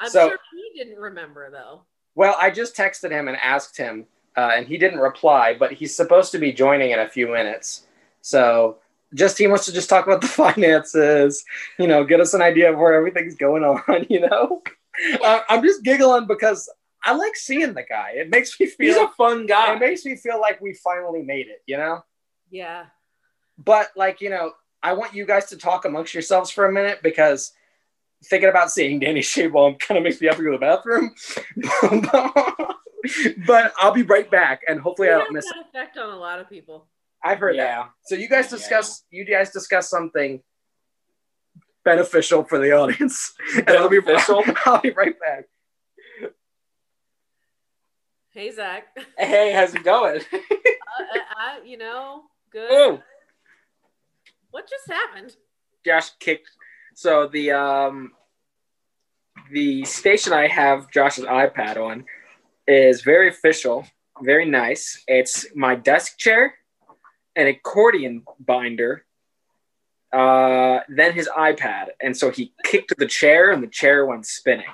I'm 0.00 0.10
so- 0.10 0.28
sure 0.28 0.38
he 0.52 0.78
didn't 0.78 0.98
remember 0.98 1.50
though. 1.50 1.82
Well, 2.16 2.36
I 2.38 2.50
just 2.50 2.76
texted 2.76 3.10
him 3.10 3.26
and 3.26 3.36
asked 3.36 3.76
him, 3.76 4.06
uh, 4.36 4.52
and 4.54 4.66
he 4.68 4.78
didn't 4.78 5.00
reply, 5.00 5.56
but 5.58 5.72
he's 5.72 5.96
supposed 5.96 6.30
to 6.32 6.38
be 6.38 6.52
joining 6.52 6.92
in 6.92 7.00
a 7.00 7.08
few 7.08 7.26
minutes. 7.26 7.86
So 8.20 8.78
just 9.14 9.38
he 9.38 9.46
wants 9.46 9.66
to 9.66 9.72
just 9.72 9.88
talk 9.88 10.06
about 10.06 10.20
the 10.20 10.26
finances, 10.42 11.44
you 11.78 11.86
know, 11.86 12.04
get 12.04 12.20
us 12.20 12.34
an 12.34 12.42
idea 12.42 12.72
of 12.72 12.78
where 12.78 12.94
everything's 12.94 13.36
going 13.36 13.64
on, 13.64 14.06
you 14.10 14.20
know. 14.20 14.62
Uh, 15.22 15.40
I'm 15.48 15.62
just 15.62 15.82
giggling 15.82 16.26
because 16.26 16.70
I 17.04 17.14
like 17.14 17.36
seeing 17.36 17.74
the 17.74 17.82
guy. 17.82 18.12
It 18.14 18.30
makes 18.30 18.58
me 18.58 18.66
feel 18.66 18.94
he's 18.94 18.96
a 18.96 19.08
fun 19.08 19.46
guy. 19.46 19.74
it 19.74 19.80
makes 19.80 20.04
me 20.04 20.16
feel 20.16 20.40
like 20.40 20.60
we 20.60 20.74
finally 20.74 21.22
made 21.22 21.48
it, 21.48 21.62
you 21.66 21.76
know. 21.76 22.04
Yeah. 22.50 22.86
But 23.58 23.90
like, 23.96 24.20
you 24.20 24.30
know, 24.30 24.52
I 24.82 24.92
want 24.94 25.14
you 25.14 25.26
guys 25.26 25.46
to 25.46 25.56
talk 25.56 25.84
amongst 25.84 26.14
yourselves 26.14 26.50
for 26.50 26.66
a 26.66 26.72
minute 26.72 27.00
because 27.02 27.52
thinking 28.24 28.48
about 28.48 28.70
seeing 28.70 29.00
Danny 29.00 29.20
Shayball 29.20 29.78
kind 29.80 29.98
of 29.98 30.04
makes 30.04 30.20
me 30.20 30.26
have 30.26 30.36
to 30.36 30.42
go 30.42 30.52
to 30.52 30.58
the 30.58 30.60
bathroom. 30.60 31.14
but 33.46 33.72
I'll 33.78 33.92
be 33.92 34.02
right 34.02 34.30
back, 34.30 34.62
and 34.68 34.80
hopefully 34.80 35.08
I 35.08 35.18
don't 35.18 35.26
has 35.26 35.32
miss. 35.32 35.44
that 35.46 35.66
effect 35.68 35.98
on 35.98 36.10
a 36.10 36.16
lot 36.16 36.40
of 36.40 36.48
people. 36.48 36.86
I've 37.24 37.38
heard 37.38 37.58
that. 37.58 37.88
So 38.04 38.14
you 38.16 38.28
guys 38.28 38.48
discuss. 38.50 39.04
You 39.10 39.24
guys 39.24 39.50
discuss 39.50 39.88
something 39.88 40.42
beneficial 41.84 42.44
for 42.44 42.58
the 42.58 42.72
audience. 42.72 43.32
And 43.56 43.70
I'll 43.70 43.88
be, 43.88 44.00
Beneficial? 44.00 44.42
I'll 44.66 44.80
be 44.80 44.90
right 44.90 45.14
back. 45.18 45.44
Hey 48.32 48.50
Zach. 48.50 48.84
Hey, 49.16 49.52
how's 49.52 49.74
it 49.74 49.84
going? 49.84 50.20
uh, 50.32 50.38
I, 51.12 51.20
I, 51.36 51.64
you 51.64 51.78
know, 51.78 52.22
good. 52.50 52.68
oh, 52.70 53.00
What 54.50 54.68
just 54.68 54.90
happened? 54.90 55.36
Josh 55.86 56.10
kicked. 56.18 56.50
So 56.94 57.28
the 57.28 57.52
um 57.52 58.12
the 59.52 59.84
station 59.84 60.32
I 60.32 60.48
have 60.48 60.90
Josh's 60.90 61.24
iPad 61.24 61.76
on 61.76 62.04
is 62.66 63.02
very 63.02 63.28
official, 63.28 63.86
very 64.22 64.46
nice. 64.46 65.02
It's 65.06 65.46
my 65.54 65.74
desk 65.76 66.18
chair, 66.18 66.54
an 67.36 67.46
accordion 67.46 68.22
binder, 68.40 69.04
uh, 70.12 70.80
then 70.88 71.12
his 71.12 71.28
iPad, 71.28 71.88
and 72.00 72.16
so 72.16 72.30
he 72.30 72.54
kicked 72.64 72.96
the 72.98 73.06
chair, 73.06 73.50
and 73.50 73.62
the 73.62 73.68
chair 73.68 74.06
went 74.06 74.26
spinning. 74.26 74.66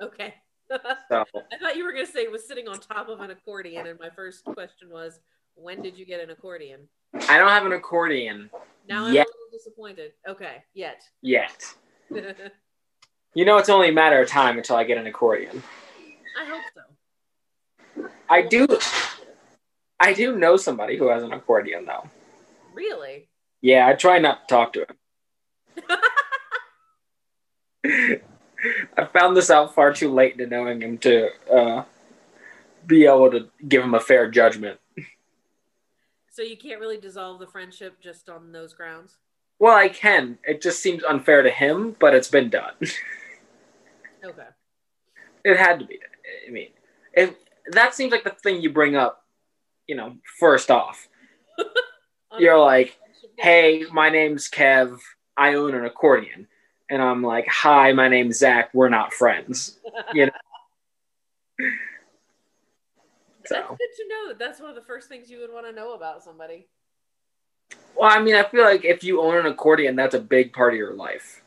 Okay. 0.00 0.34
So 0.68 0.78
I 1.10 1.58
thought 1.60 1.76
you 1.76 1.84
were 1.84 1.92
going 1.92 2.06
to 2.06 2.12
say 2.12 2.20
it 2.20 2.30
was 2.30 2.46
sitting 2.46 2.68
on 2.68 2.78
top 2.78 3.08
of 3.08 3.20
an 3.20 3.30
accordion, 3.30 3.86
and 3.86 3.98
my 3.98 4.10
first 4.10 4.44
question 4.44 4.90
was, 4.90 5.20
when 5.56 5.82
did 5.82 5.96
you 5.96 6.04
get 6.04 6.20
an 6.20 6.30
accordion? 6.30 6.80
I 7.28 7.38
don't 7.38 7.48
have 7.48 7.64
an 7.64 7.72
accordion 7.72 8.50
Now 8.88 9.04
I'm 9.04 9.10
a 9.10 9.14
little 9.14 9.24
disappointed. 9.52 10.12
Okay, 10.28 10.64
yet. 10.74 11.02
yet. 11.22 11.64
You 13.36 13.44
know, 13.44 13.58
it's 13.58 13.68
only 13.68 13.88
a 13.88 13.92
matter 13.92 14.22
of 14.22 14.28
time 14.28 14.58
until 14.58 14.76
I 14.76 14.84
get 14.84 14.96
an 14.96 15.08
accordion. 15.08 15.60
I 16.40 16.44
hope 16.44 16.62
so. 16.72 18.08
I 18.30 18.42
do. 18.42 18.68
I 20.00 20.12
do 20.12 20.36
know 20.36 20.56
somebody 20.56 20.96
who 20.96 21.08
has 21.08 21.22
an 21.22 21.32
accordion, 21.32 21.86
though. 21.86 22.08
Really? 22.74 23.28
Yeah, 23.60 23.86
I 23.86 23.94
try 23.94 24.18
not 24.18 24.48
to 24.48 24.54
talk 24.54 24.72
to 24.74 24.80
him. 24.80 24.96
I 28.96 29.04
found 29.12 29.36
this 29.36 29.50
out 29.50 29.74
far 29.74 29.92
too 29.92 30.12
late 30.12 30.32
into 30.32 30.46
knowing 30.46 30.82
him 30.82 30.98
to 30.98 31.28
uh, 31.52 31.84
be 32.86 33.04
able 33.04 33.30
to 33.30 33.48
give 33.66 33.82
him 33.82 33.94
a 33.94 34.00
fair 34.00 34.30
judgment. 34.30 34.80
So 36.30 36.42
you 36.42 36.56
can't 36.56 36.80
really 36.80 36.98
dissolve 36.98 37.38
the 37.38 37.46
friendship 37.46 38.00
just 38.00 38.28
on 38.28 38.52
those 38.52 38.74
grounds? 38.74 39.18
Well, 39.58 39.76
I 39.76 39.88
can. 39.88 40.38
It 40.44 40.62
just 40.62 40.82
seems 40.82 41.04
unfair 41.04 41.42
to 41.42 41.50
him, 41.50 41.94
but 42.00 42.14
it's 42.14 42.28
been 42.28 42.50
done. 42.50 42.74
Okay. 44.24 44.48
it 45.44 45.56
had 45.58 45.78
to 45.78 45.84
be. 45.84 46.00
I 46.48 46.50
mean, 46.50 46.70
if 47.12 47.34
that 47.72 47.94
seems 47.94 48.10
like 48.10 48.24
the 48.24 48.30
thing 48.30 48.62
you 48.62 48.72
bring 48.72 48.96
up, 48.96 49.23
you 49.86 49.94
know, 49.96 50.16
first 50.38 50.70
off. 50.70 51.08
You're 52.38 52.58
like, 52.58 52.98
hey, 53.38 53.84
my 53.92 54.10
name's 54.10 54.48
Kev. 54.50 54.98
I 55.36 55.54
own 55.54 55.74
an 55.74 55.84
accordion. 55.84 56.48
And 56.90 57.00
I'm 57.02 57.22
like, 57.22 57.46
hi, 57.48 57.92
my 57.92 58.08
name's 58.08 58.38
Zach. 58.38 58.70
We're 58.74 58.88
not 58.88 59.12
friends. 59.12 59.78
you 60.14 60.26
know? 60.26 60.32
That's 61.58 63.48
So, 63.50 63.76
good 63.78 64.02
to 64.02 64.08
know 64.08 64.28
that 64.28 64.38
that's 64.38 64.60
one 64.60 64.70
of 64.70 64.76
the 64.76 64.82
first 64.82 65.08
things 65.08 65.30
you 65.30 65.38
would 65.40 65.52
want 65.52 65.66
to 65.66 65.72
know 65.72 65.94
about 65.94 66.22
somebody. 66.22 66.66
well, 67.96 68.10
I 68.10 68.22
mean, 68.22 68.34
I 68.34 68.42
feel 68.44 68.64
like 68.64 68.84
if 68.84 69.04
you 69.04 69.20
own 69.20 69.36
an 69.36 69.46
accordion, 69.46 69.96
that's 69.96 70.14
a 70.14 70.20
big 70.20 70.52
part 70.52 70.72
of 70.72 70.78
your 70.78 70.94
life. 70.94 71.42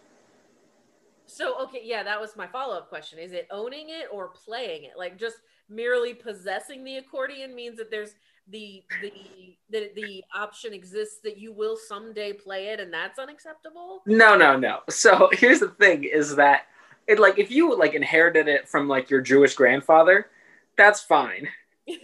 So, 1.26 1.62
okay, 1.64 1.82
yeah, 1.84 2.04
that 2.04 2.20
was 2.22 2.36
my 2.36 2.48
follow 2.48 2.78
up 2.78 2.90
question. 2.90 3.20
Is 3.20 3.32
it 3.32 3.48
owning 3.52 3.90
it 3.90 4.08
or 4.12 4.30
playing 4.30 4.86
it? 4.86 4.94
Like 4.98 5.18
just 5.18 5.38
merely 5.70 6.14
possessing 6.14 6.84
the 6.84 6.98
accordion 6.98 7.56
means 7.56 7.78
that 7.78 7.92
there's 7.92 8.16
the 8.50 8.84
the 9.02 9.12
the, 9.70 9.92
the 9.96 10.24
option 10.36 10.74
exists 10.74 11.20
that 11.24 11.38
you 11.38 11.52
will 11.52 11.78
someday 11.78 12.34
play 12.34 12.68
it 12.68 12.80
and 12.80 12.94
that's 12.94 13.20
unacceptable? 13.20 14.02
No, 14.06 14.38
no, 14.38 14.58
no. 14.58 14.80
So 14.90 15.30
here's 15.34 15.60
the 15.60 15.70
thing: 15.70 16.04
is 16.04 16.36
that 16.36 16.68
it 17.08 17.20
like 17.20 17.40
if 17.40 17.52
you 17.52 17.78
like 17.78 17.94
inherited 17.94 18.48
it 18.48 18.68
from 18.68 18.88
like 18.88 19.10
your 19.10 19.22
Jewish 19.22 19.56
grandfather, 19.56 20.28
that's 20.78 21.02
fine. 21.02 21.48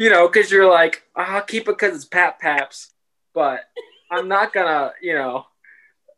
You 0.00 0.08
know, 0.08 0.26
because 0.26 0.50
you're 0.50 0.70
like, 0.70 1.02
"Oh, 1.14 1.20
I'll 1.22 1.42
keep 1.42 1.68
it 1.68 1.76
because 1.76 1.94
it's 1.94 2.06
Pap 2.06 2.40
Paps, 2.40 2.94
but 3.34 3.68
I'm 4.10 4.28
not 4.28 4.50
gonna, 4.50 4.92
you 5.02 5.12
know, 5.12 5.44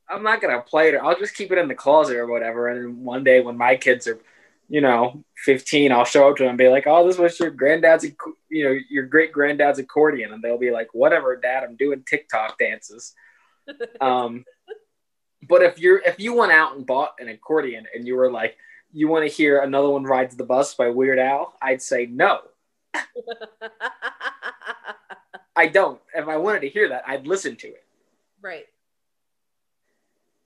I'm 0.09 0.23
not 0.23 0.41
gonna 0.41 0.61
play 0.61 0.91
it. 0.91 0.95
I'll 0.95 1.19
just 1.19 1.35
keep 1.35 1.51
it 1.51 1.59
in 1.59 1.67
the 1.67 1.75
closet 1.75 2.17
or 2.17 2.29
whatever. 2.29 2.69
And 2.69 2.85
then 2.85 3.05
one 3.05 3.25
day 3.25 3.41
when 3.41 3.57
my 3.57 3.75
kids 3.75 4.07
are, 4.07 4.21
you 4.73 4.81
know, 4.81 5.23
15, 5.45 5.93
I'll 5.93 6.07
show 6.07 6.31
up 6.31 6.39
to 6.39 6.45
them 6.45 6.51
and 6.51 6.59
be 6.59 6.69
like, 6.69 6.85
"Oh, 6.87 7.07
this 7.07 7.19
was 7.19 7.39
your 7.39 7.51
granddad's, 7.51 8.07
you 8.49 8.65
know, 8.65 8.75
your 8.89 9.05
great 9.05 9.31
granddad's 9.31 9.79
accordion," 9.79 10.33
and 10.33 10.43
they'll 10.43 10.57
be 10.57 10.71
like, 10.71 10.89
"Whatever, 10.95 11.37
Dad, 11.37 11.63
I'm 11.63 11.77
doing 11.77 12.03
TikTok 12.09 12.59
dances." 12.59 13.15
Um, 14.01 14.45
but 15.47 15.63
if 15.63 15.79
you're 15.79 15.99
if 15.99 16.19
you 16.19 16.35
went 16.35 16.51
out 16.51 16.75
and 16.75 16.85
bought 16.85 17.13
an 17.21 17.29
accordion 17.29 17.87
and 17.95 18.07
you 18.07 18.17
were 18.17 18.31
like, 18.31 18.57
you 18.93 19.07
want 19.07 19.25
to 19.25 19.33
hear 19.33 19.61
another 19.61 19.89
one 19.89 20.03
rides 20.03 20.37
the 20.37 20.45
bus 20.45 20.75
by 20.75 20.89
Weird 20.89 21.21
Al, 21.21 21.55
I'd 21.63 21.81
say 21.81 22.07
no. 22.07 22.41
I 25.55 25.69
don't. 25.69 26.01
If 26.13 26.27
I 26.27 26.39
wanted 26.39 26.63
to 26.63 26.71
hear 26.71 26.89
that, 26.89 27.05
I'd 27.07 27.27
listen 27.27 27.55
to 27.57 27.69
it. 27.69 27.85
right. 28.41 28.67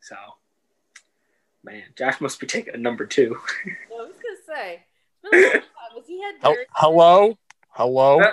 So, 0.01 0.17
man, 1.67 1.83
Josh 1.97 2.21
must 2.21 2.41
be 2.41 2.47
taking 2.47 2.75
a 2.75 2.79
number 2.79 3.05
two. 3.05 3.37
Well, 3.91 4.03
I 4.03 4.05
was 4.07 4.15
gonna 4.17 4.59
say, 4.59 4.85
it's 5.25 5.31
been 5.31 5.41
a 5.41 5.43
long 5.43 5.53
time. 5.53 5.63
Was 5.97 6.07
he 6.07 6.23
had 6.23 6.35
Hel- 6.41 6.57
hello, 6.75 7.39
hello. 7.71 8.21
Uh, 8.21 8.33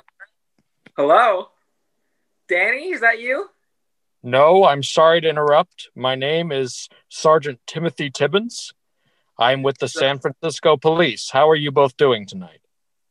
Hello, 0.96 1.48
Danny, 2.48 2.92
is 2.92 3.02
that 3.02 3.20
you? 3.20 3.48
No, 4.22 4.64
I'm 4.64 4.84
sorry 4.84 5.22
to 5.22 5.28
interrupt. 5.28 5.90
My 5.96 6.14
name 6.14 6.52
is 6.52 6.88
Sergeant 7.10 7.60
Timothy 7.66 8.12
Tibbins. 8.12 8.74
I'm 9.40 9.64
with 9.64 9.80
the 9.80 9.88
San 9.88 10.20
Francisco 10.20 10.78
Police. 10.78 11.32
How 11.32 11.50
are 11.50 11.56
you 11.56 11.72
both 11.72 11.98
doing 11.98 12.28
tonight? 12.28 12.60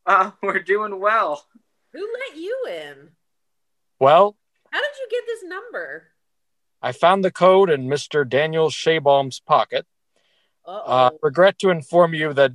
Uh, 0.06 0.30
we're 0.42 0.60
doing 0.60 1.00
well. 1.00 1.44
Who 1.92 1.98
let 2.28 2.38
you 2.38 2.66
in? 2.70 3.08
Well, 3.98 4.36
How 4.70 4.78
did 4.80 4.96
you 5.00 5.08
get 5.10 5.24
this 5.26 5.42
number? 5.50 6.04
I 6.80 6.92
found 6.92 7.24
the 7.24 7.32
code 7.32 7.68
in 7.68 7.88
Mr. 7.88 8.26
Daniel 8.28 8.70
Shabaum's 8.70 9.40
pocket. 9.40 9.86
Uh-oh. 10.66 10.92
Uh, 10.92 11.10
regret 11.22 11.58
to 11.60 11.70
inform 11.70 12.14
you 12.14 12.32
that 12.34 12.52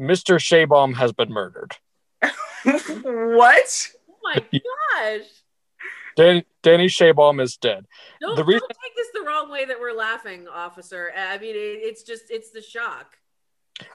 Mr. 0.00 0.38
Shabaum 0.38 0.94
has 0.94 1.12
been 1.12 1.30
murdered. 1.32 1.76
what? 2.22 3.88
oh 4.10 4.16
my 4.22 4.34
gosh! 4.52 5.26
Dan- 6.16 6.44
Danny 6.62 6.86
Shabaum 6.86 7.40
is 7.40 7.56
dead. 7.56 7.86
Don't, 8.20 8.36
The 8.36 8.44
reason- 8.44 8.60
don't 8.60 8.78
take 8.82 8.96
this 8.96 9.08
the 9.14 9.22
wrong 9.26 9.50
way 9.50 9.64
that 9.64 9.78
we're 9.80 9.92
laughing, 9.96 10.46
officer. 10.48 11.10
I 11.16 11.38
mean, 11.38 11.54
it, 11.54 11.80
it's 11.82 12.02
just 12.02 12.24
it's 12.30 12.50
the 12.50 12.62
shock. 12.62 13.16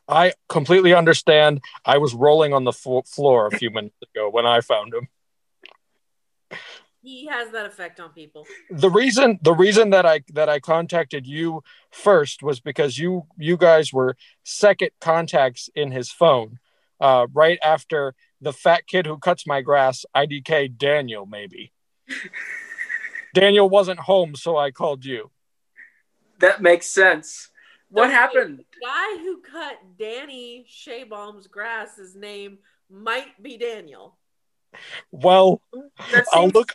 I 0.08 0.34
completely 0.48 0.94
understand. 0.94 1.62
I 1.86 1.98
was 1.98 2.14
rolling 2.14 2.54
on 2.54 2.64
the 2.64 2.72
flo- 2.72 3.02
floor 3.02 3.48
a 3.48 3.52
few 3.58 3.70
minutes 3.70 3.98
ago 4.02 4.30
when 4.30 4.46
I 4.46 4.62
found 4.62 4.94
him. 4.94 5.08
He 7.04 7.26
has 7.26 7.52
that 7.52 7.66
effect 7.66 8.00
on 8.00 8.12
people. 8.12 8.48
the 8.70 8.90
reason 8.90 9.38
the 9.42 9.54
reason 9.54 9.90
that 9.90 10.06
I 10.06 10.22
that 10.32 10.48
I 10.48 10.60
contacted 10.62 11.28
you 11.28 11.62
first 11.92 12.42
was 12.42 12.62
because 12.62 12.98
you 12.98 13.28
you 13.38 13.58
guys 13.58 13.92
were 13.92 14.16
second 14.44 14.92
contacts 15.02 15.70
in 15.76 15.92
his 15.92 16.10
phone, 16.10 16.60
uh, 17.02 17.28
right 17.34 17.60
after 17.62 18.16
the 18.40 18.54
fat 18.54 18.88
kid 18.88 19.06
who 19.06 19.18
cuts 19.18 19.46
my 19.46 19.60
grass, 19.62 20.06
IDK 20.16 20.78
Daniel, 20.78 21.26
maybe. 21.26 21.74
Daniel 23.34 23.70
wasn't 23.70 24.00
home, 24.00 24.36
so 24.36 24.56
I 24.56 24.72
called 24.72 25.04
you. 25.04 25.30
That 26.40 26.62
makes 26.62 26.86
sense. 26.86 27.50
What 27.90 28.04
Don't 28.04 28.12
happened? 28.12 28.64
Guy 28.82 29.18
who 29.18 29.42
cut 29.42 29.78
Danny 30.00 30.66
Shaybaum's 30.70 31.48
grass, 31.48 31.98
his 31.98 32.16
name 32.16 32.60
might 32.90 33.42
be 33.42 33.58
Daniel. 33.58 34.18
Well, 35.12 35.62
That 36.12 36.26
I'll 36.34 36.50
look. 36.50 36.74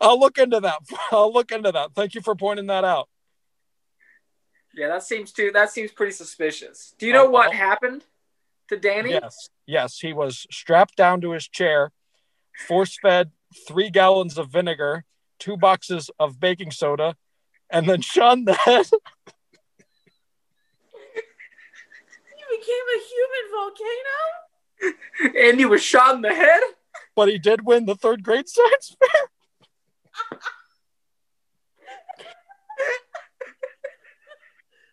I'll 0.00 0.18
look 0.18 0.38
into 0.38 0.60
that. 0.60 0.78
I'll 1.12 1.32
look 1.32 1.52
into 1.52 1.72
that. 1.72 1.94
Thank 1.94 2.14
you 2.14 2.20
for 2.20 2.34
pointing 2.34 2.66
that 2.66 2.84
out. 2.84 3.08
Yeah, 4.74 4.88
that 4.88 5.02
seems 5.02 5.32
too. 5.32 5.50
That 5.52 5.70
seems 5.70 5.90
pretty 5.90 6.12
suspicious. 6.12 6.94
Do 6.98 7.06
you 7.06 7.12
know 7.12 7.26
Oh, 7.26 7.30
what 7.30 7.52
happened 7.52 8.04
to 8.68 8.76
Danny? 8.78 9.10
Yes, 9.10 9.48
yes, 9.66 9.98
he 9.98 10.12
was 10.12 10.46
strapped 10.50 10.96
down 10.96 11.20
to 11.22 11.32
his 11.32 11.48
chair, 11.48 11.90
force 12.68 12.96
fed 13.02 13.32
three 13.66 13.90
gallons 13.90 14.38
of 14.38 14.48
vinegar, 14.48 15.04
two 15.40 15.56
boxes 15.56 16.08
of 16.20 16.38
baking 16.38 16.70
soda, 16.70 17.16
and 17.68 17.88
then 17.88 18.00
shot 18.00 18.38
in 18.38 18.44
the 18.44 18.54
head. 18.54 18.86
He 22.36 22.56
became 22.58 22.86
a 22.96 23.00
human 23.10 23.44
volcano. 23.52 25.38
And 25.50 25.58
he 25.60 25.66
was 25.66 25.82
shot 25.82 26.14
in 26.16 26.22
the 26.22 26.34
head. 26.34 26.62
But 27.14 27.28
he 27.28 27.38
did 27.38 27.64
win 27.66 27.84
the 27.86 27.94
third 27.94 28.22
grade 28.22 28.48
science 28.48 28.96
fair. 28.98 29.30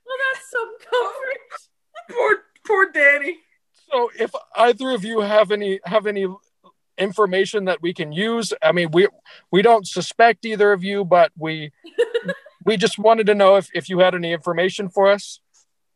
Well, 0.07 0.17
that's 0.32 0.49
some 0.49 0.78
comfort. 0.80 1.38
Poor, 2.09 2.38
poor 2.65 2.91
Danny. 2.91 3.38
So, 3.91 4.09
if 4.17 4.32
either 4.55 4.91
of 4.91 5.03
you 5.03 5.19
have 5.21 5.51
any 5.51 5.80
have 5.86 6.07
any 6.07 6.28
information 6.97 7.65
that 7.65 7.82
we 7.82 7.93
can 7.93 8.11
use, 8.11 8.53
I 8.61 8.71
mean, 8.71 8.89
we 8.91 9.07
we 9.51 9.61
don't 9.61 9.88
suspect 9.88 10.45
either 10.45 10.71
of 10.71 10.84
you, 10.84 11.03
but 11.03 11.32
we 11.38 11.71
we 12.65 12.78
just 12.78 12.97
wanted 12.97 13.28
to 13.28 13.36
know 13.36 13.57
if 13.57 13.69
if 13.73 13.89
you 13.89 13.99
had 13.99 14.15
any 14.15 14.32
information 14.32 14.89
for 14.89 15.09
us. 15.11 15.39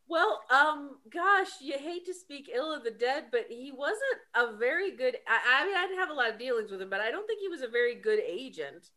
Well, 0.08 0.42
um, 0.52 0.98
gosh, 1.10 1.48
you 1.62 1.78
hate 1.78 2.06
to 2.06 2.14
speak 2.14 2.50
ill 2.54 2.74
of 2.74 2.84
the 2.84 2.92
dead, 2.92 3.26
but 3.32 3.46
he 3.48 3.72
wasn't 3.72 4.20
a 4.36 4.58
very 4.58 4.92
good. 4.92 5.16
I, 5.26 5.62
I 5.62 5.66
mean, 5.66 5.78
I 5.78 5.88
didn't 5.88 6.00
have 6.00 6.10
a 6.10 6.14
lot 6.14 6.30
of 6.30 6.38
dealings 6.38 6.70
with 6.70 6.82
him, 6.82 6.90
but 6.90 7.00
I 7.00 7.12
don't 7.12 7.26
think 7.28 7.40
he 7.40 7.48
was 7.48 7.62
a 7.62 7.70
very 7.70 7.96
good 7.96 8.20
agent, 8.20 8.90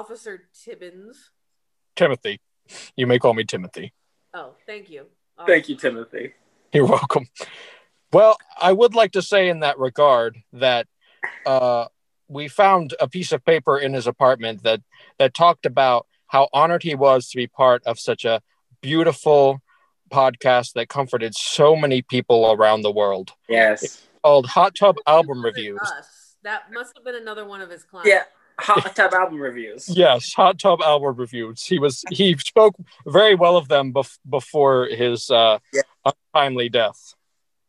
Officer 0.00 0.44
Tibbins. 0.54 1.16
Timothy, 1.96 2.40
you 2.96 3.06
may 3.06 3.18
call 3.18 3.34
me 3.34 3.44
Timothy. 3.44 3.92
Oh, 4.32 4.54
thank 4.64 4.88
you. 4.88 5.06
Thank 5.46 5.68
you, 5.68 5.74
Timothy. 5.76 6.32
You're 6.72 6.86
welcome. 6.86 7.26
Well, 8.12 8.36
I 8.60 8.72
would 8.72 8.94
like 8.94 9.12
to 9.12 9.22
say 9.22 9.48
in 9.48 9.60
that 9.60 9.78
regard 9.78 10.38
that 10.52 10.86
uh, 11.44 11.86
we 12.28 12.46
found 12.48 12.94
a 13.00 13.08
piece 13.08 13.32
of 13.32 13.44
paper 13.44 13.76
in 13.78 13.92
his 13.92 14.06
apartment 14.06 14.62
that 14.62 14.80
that 15.18 15.34
talked 15.34 15.66
about 15.66 16.06
how 16.28 16.48
honored 16.52 16.84
he 16.84 16.94
was 16.94 17.28
to 17.30 17.36
be 17.36 17.46
part 17.48 17.82
of 17.84 17.98
such 17.98 18.24
a 18.24 18.40
beautiful 18.80 19.60
podcast 20.10 20.74
that 20.74 20.88
comforted 20.88 21.34
so 21.34 21.74
many 21.74 22.02
people 22.02 22.52
around 22.52 22.82
the 22.82 22.92
world 22.92 23.32
Yes. 23.48 24.06
called 24.22 24.46
Hot 24.46 24.74
Tub 24.74 24.96
Album 25.06 25.38
wasn't 25.38 25.56
Reviews. 25.56 25.80
us. 25.80 26.36
That 26.42 26.72
must 26.72 26.96
have 26.96 27.04
been 27.04 27.16
another 27.16 27.44
one 27.46 27.60
of 27.60 27.70
his 27.70 27.84
clients. 27.84 28.08
Yeah. 28.08 28.22
Hot 28.60 28.94
Tub 28.96 29.12
album 29.14 29.40
reviews. 29.40 29.88
Yes, 29.88 30.32
Hot 30.34 30.58
Tub 30.58 30.80
Album 30.82 31.16
Reviews. 31.16 31.62
He 31.64 31.78
was 31.78 32.04
he 32.10 32.36
spoke 32.38 32.74
very 33.06 33.34
well 33.34 33.56
of 33.56 33.68
them 33.68 33.92
bef- 33.92 34.18
before 34.28 34.86
his 34.86 35.30
uh, 35.30 35.58
Yeah. 35.72 35.82
untimely 36.34 36.68
death. 36.68 37.14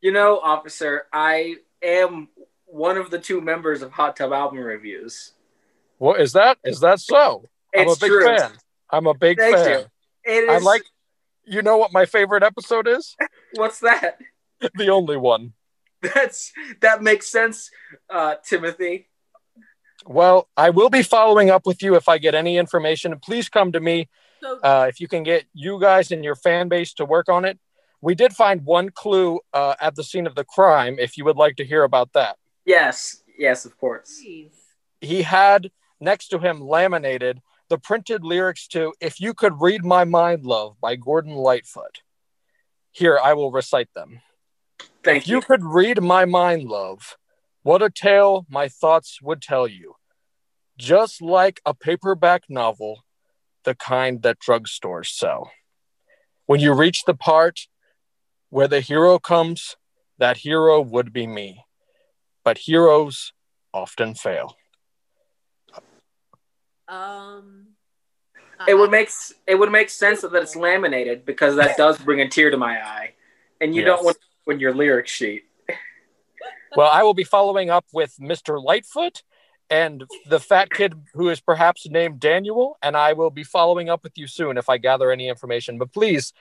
You 0.01 0.11
know, 0.11 0.39
officer, 0.39 1.03
I 1.13 1.55
am 1.81 2.29
one 2.65 2.97
of 2.97 3.09
the 3.11 3.19
two 3.19 3.41
members 3.41 3.81
of 3.81 3.91
Hot 3.91 4.15
Tub 4.15 4.33
album 4.33 4.59
reviews. 4.59 5.33
What 5.97 6.19
is 6.19 6.33
that? 6.33 6.57
Is 6.63 6.79
that 6.79 6.99
so? 6.99 7.45
I'm 7.75 7.87
a 7.89 7.95
big 7.95 8.09
true. 8.09 8.25
fan. 8.25 8.51
I'm 8.89 9.07
a 9.07 9.13
big 9.13 9.37
Thank 9.37 9.55
fan. 9.55 9.69
you. 9.69 9.85
It 10.25 10.43
is. 10.43 10.49
I 10.49 10.57
like. 10.65 10.83
You 11.43 11.61
know 11.61 11.77
what 11.77 11.91
my 11.91 12.05
favorite 12.05 12.43
episode 12.43 12.87
is? 12.87 13.15
What's 13.55 13.79
that? 13.79 14.19
the 14.75 14.89
only 14.89 15.17
one. 15.17 15.53
That's 16.01 16.51
that 16.81 17.03
makes 17.03 17.27
sense, 17.27 17.69
uh, 18.09 18.35
Timothy. 18.43 19.07
Well, 20.05 20.47
I 20.57 20.69
will 20.71 20.89
be 20.89 21.03
following 21.03 21.49
up 21.49 21.65
with 21.65 21.83
you 21.83 21.95
if 21.95 22.09
I 22.09 22.17
get 22.17 22.33
any 22.35 22.57
information. 22.57 23.17
Please 23.19 23.49
come 23.49 23.71
to 23.73 23.79
me 23.79 24.09
So, 24.41 24.59
uh, 24.61 24.85
if 24.89 24.99
you 24.99 25.07
can 25.07 25.23
get 25.23 25.45
you 25.53 25.79
guys 25.79 26.11
and 26.11 26.23
your 26.23 26.35
fan 26.35 26.67
base 26.69 26.93
to 26.95 27.05
work 27.05 27.29
on 27.29 27.45
it. 27.45 27.59
We 28.01 28.15
did 28.15 28.33
find 28.33 28.65
one 28.65 28.89
clue 28.89 29.39
uh, 29.53 29.75
at 29.79 29.95
the 29.95 30.03
scene 30.03 30.25
of 30.25 30.33
the 30.33 30.43
crime. 30.43 30.97
If 30.99 31.17
you 31.17 31.25
would 31.25 31.37
like 31.37 31.55
to 31.57 31.65
hear 31.65 31.83
about 31.83 32.13
that, 32.13 32.37
Yes, 32.65 33.21
yes, 33.37 33.65
of 33.65 33.77
course. 33.77 34.19
geez. 34.23 34.51
he 35.01 35.21
had 35.21 35.71
next 35.99 36.29
to 36.29 36.39
him 36.39 36.61
laminated 36.61 37.41
the 37.69 37.77
printed 37.77 38.23
lyrics 38.23 38.67
to 38.69 38.93
"If 38.99 39.21
You 39.21 39.33
Could 39.35 39.61
Read 39.61 39.85
My 39.85 40.03
Mind, 40.03 40.45
Love" 40.45 40.77
by 40.81 40.95
Gordon 40.95 41.35
Lightfoot. 41.35 42.01
Here, 42.91 43.19
I 43.23 43.33
will 43.33 43.51
recite 43.51 43.93
them. 43.93 44.21
Thank 45.03 45.05
you. 45.05 45.11
If 45.21 45.27
you 45.27 45.35
you. 45.37 45.41
could 45.43 45.63
read 45.63 46.01
my 46.01 46.25
mind, 46.25 46.63
love, 46.67 47.17
what 47.63 47.81
a 47.81 47.89
tale 47.89 48.45
my 48.49 48.67
thoughts 48.67 49.21
would 49.21 49.41
tell 49.41 49.67
you. 49.67 49.95
Just 50.77 51.21
like 51.21 51.61
a 51.65 51.73
paperback 51.73 52.43
novel, 52.49 53.03
the 53.63 53.75
kind 53.75 54.21
that 54.23 54.39
drugstores 54.39 55.07
sell. 55.07 55.51
When 56.45 56.59
you 56.59 56.73
reach 56.73 57.03
the 57.05 57.13
part 57.13 57.67
where 58.49 58.67
the 58.67 58.81
hero 58.81 59.19
comes, 59.19 59.75
that 60.17 60.37
hero 60.37 60.81
would 60.81 61.13
be 61.13 61.27
me. 61.27 61.63
But 62.43 62.57
heroes 62.57 63.33
often 63.73 64.15
fail. 64.15 64.57
Um, 66.87 67.67
It 68.67 68.73
would 68.75 68.91
make 68.91 69.09
it 69.47 69.55
would 69.55 69.71
make 69.71 69.89
sense 69.89 70.21
that 70.21 70.33
it's 70.35 70.55
laminated 70.55 71.25
because 71.25 71.55
that 71.55 71.77
does 71.77 71.97
bring 71.99 72.21
a 72.21 72.27
tear 72.27 72.49
to 72.51 72.57
my 72.57 72.83
eye, 72.83 73.13
and 73.59 73.73
you 73.73 73.81
Yes. 73.81 73.87
don't 73.87 74.03
want 74.05 74.17
to 74.17 74.23
when 74.45 74.59
your 74.59 74.73
lyric 74.73 75.07
sheet. 75.07 75.45
Well, 76.75 76.89
I 76.89 77.03
will 77.03 77.13
be 77.13 77.23
following 77.23 77.69
up 77.69 77.85
with 77.93 78.15
Mr. 78.19 78.63
Lightfoot 78.63 79.23
and 79.69 80.03
the 80.27 80.39
fat 80.39 80.69
kid 80.69 80.93
who 81.13 81.29
is 81.29 81.39
perhaps 81.39 81.87
named 81.89 82.19
Daniel, 82.19 82.77
and 82.81 82.95
I 82.95 83.13
will 83.13 83.29
be 83.29 83.43
following 83.43 83.89
up 83.89 84.03
with 84.03 84.17
you 84.17 84.27
soon 84.27 84.57
if 84.57 84.69
I 84.69 84.77
gather 84.77 85.11
any 85.11 85.29
information. 85.29 85.77
But 85.77 85.93
please, 85.93 86.33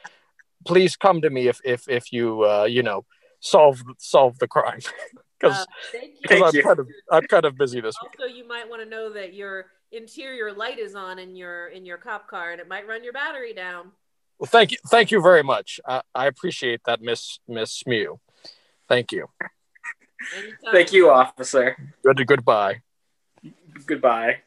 please 0.66 0.96
come 0.96 1.20
to 1.22 1.30
me 1.30 1.48
if 1.48 1.60
if 1.64 1.88
if 1.88 2.12
you 2.12 2.44
uh, 2.44 2.64
you 2.64 2.82
know 2.82 3.04
solve 3.38 3.82
solve 3.98 4.38
the 4.38 4.48
crime 4.48 4.80
because 5.40 5.56
uh, 5.56 5.64
thank 5.92 6.14
you. 6.20 6.28
Thank 6.28 6.44
I'm 6.44 6.54
you. 6.54 6.62
kind 6.62 6.78
of 6.80 6.88
I'm 7.10 7.22
kind 7.22 7.44
of 7.44 7.56
busy 7.56 7.80
this 7.80 7.96
week. 8.02 8.16
Also, 8.18 8.34
you 8.34 8.46
might 8.46 8.68
want 8.68 8.82
to 8.82 8.88
know 8.88 9.12
that 9.12 9.32
your 9.32 9.66
interior 9.92 10.52
light 10.52 10.78
is 10.78 10.94
on 10.94 11.18
in 11.18 11.36
your 11.36 11.68
in 11.68 11.86
your 11.86 11.98
cop 11.98 12.28
car, 12.28 12.50
and 12.50 12.60
it 12.60 12.68
might 12.68 12.86
run 12.86 13.04
your 13.04 13.12
battery 13.12 13.54
down. 13.54 13.92
Well, 14.40 14.48
thank 14.48 14.72
you, 14.72 14.78
thank 14.88 15.10
you 15.10 15.22
very 15.22 15.42
much. 15.42 15.80
I, 15.86 16.02
I 16.14 16.26
appreciate 16.26 16.80
that, 16.86 17.00
Miss 17.00 17.38
Miss 17.46 17.86
Mew. 17.86 18.18
Thank 18.88 19.12
you. 19.12 19.28
Anytime. 20.36 20.72
Thank 20.72 20.92
you, 20.92 21.10
officer. 21.10 21.76
Good 22.04 22.26
goodbye. 22.26 22.82
Goodbye. 23.86 24.38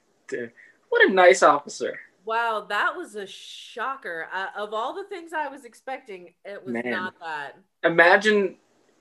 What 0.89 1.09
a 1.09 1.13
nice 1.13 1.43
officer. 1.43 1.99
Wow, 2.25 2.65
that 2.69 2.95
was 2.95 3.15
a 3.15 3.27
shocker. 3.27 4.27
Uh, 4.33 4.47
of 4.55 4.73
all 4.73 4.93
the 4.93 5.03
things 5.05 5.33
I 5.33 5.49
was 5.49 5.65
expecting, 5.65 6.33
it 6.45 6.63
was 6.63 6.73
Man. 6.73 6.89
not 6.89 7.15
that. 7.19 7.57
Imagine 7.83 8.55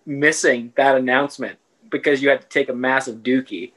missing 0.06 0.72
that 0.76 0.96
announcement 0.96 1.58
because 1.90 2.22
you 2.22 2.28
had 2.28 2.40
to 2.40 2.48
take 2.48 2.68
a 2.68 2.74
massive 2.74 3.22
dookie. 3.22 3.72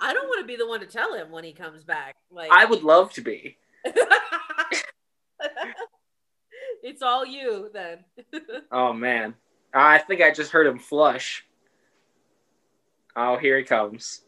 I 0.00 0.12
don't 0.14 0.28
want 0.28 0.40
to 0.40 0.46
be 0.46 0.56
the 0.56 0.66
one 0.66 0.80
to 0.80 0.86
tell 0.86 1.14
him 1.14 1.30
when 1.30 1.44
he 1.44 1.52
comes 1.52 1.84
back. 1.84 2.16
Like 2.30 2.50
I 2.52 2.64
would 2.64 2.82
love 2.82 3.12
to 3.14 3.20
be. 3.20 3.58
it's 6.82 7.02
all 7.02 7.26
you 7.26 7.70
then. 7.72 8.04
Oh 8.70 8.92
man, 8.92 9.34
I 9.72 9.98
think 9.98 10.20
I 10.20 10.30
just 10.30 10.52
heard 10.52 10.66
him 10.66 10.78
flush. 10.78 11.44
Oh, 13.20 13.36
here 13.36 13.58
he 13.58 13.64
comes. 13.64 14.20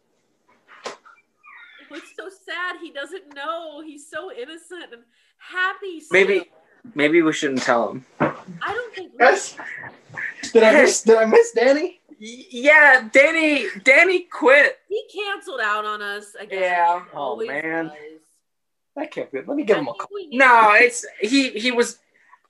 It's 1.93 2.13
so 2.17 2.29
sad. 2.29 2.77
He 2.83 2.91
doesn't 2.93 3.35
know. 3.35 3.83
He's 3.85 4.09
so 4.09 4.33
innocent 4.33 4.93
and 4.93 5.03
happy. 5.39 6.01
still. 6.01 6.21
Maybe, 6.21 6.51
maybe 6.95 7.23
we 7.23 7.33
shouldn't 7.33 7.63
tell 7.63 7.91
him. 7.91 8.05
I 8.21 8.33
don't 8.75 8.95
think. 8.95 9.13
we- 9.13 9.19
Yes. 9.21 9.57
Did 10.53 10.63
I 10.65 10.73
miss? 10.73 11.03
Did 11.03 11.17
I 11.19 11.25
miss 11.25 11.53
Danny? 11.53 12.01
Yeah, 12.19 13.09
Danny. 13.13 13.67
Danny 13.85 14.21
quit. 14.25 14.79
He 14.89 15.05
canceled 15.15 15.61
out 15.61 15.85
on 15.85 16.03
us 16.03 16.35
again. 16.39 16.61
Yeah. 16.63 17.01
He 17.05 17.11
Oh, 17.15 17.37
man. 17.37 17.87
does. 17.87 17.95
That 18.97 19.11
can't 19.13 19.31
be. 19.31 19.39
Let 19.39 19.57
me 19.57 19.63
give 19.65 19.77
I 19.77 19.81
him 19.81 19.89
a 19.89 19.95
call. 19.95 20.09
No, 20.33 20.73
it's 20.75 21.07
he. 21.21 21.51
He 21.51 21.71
was. 21.71 21.99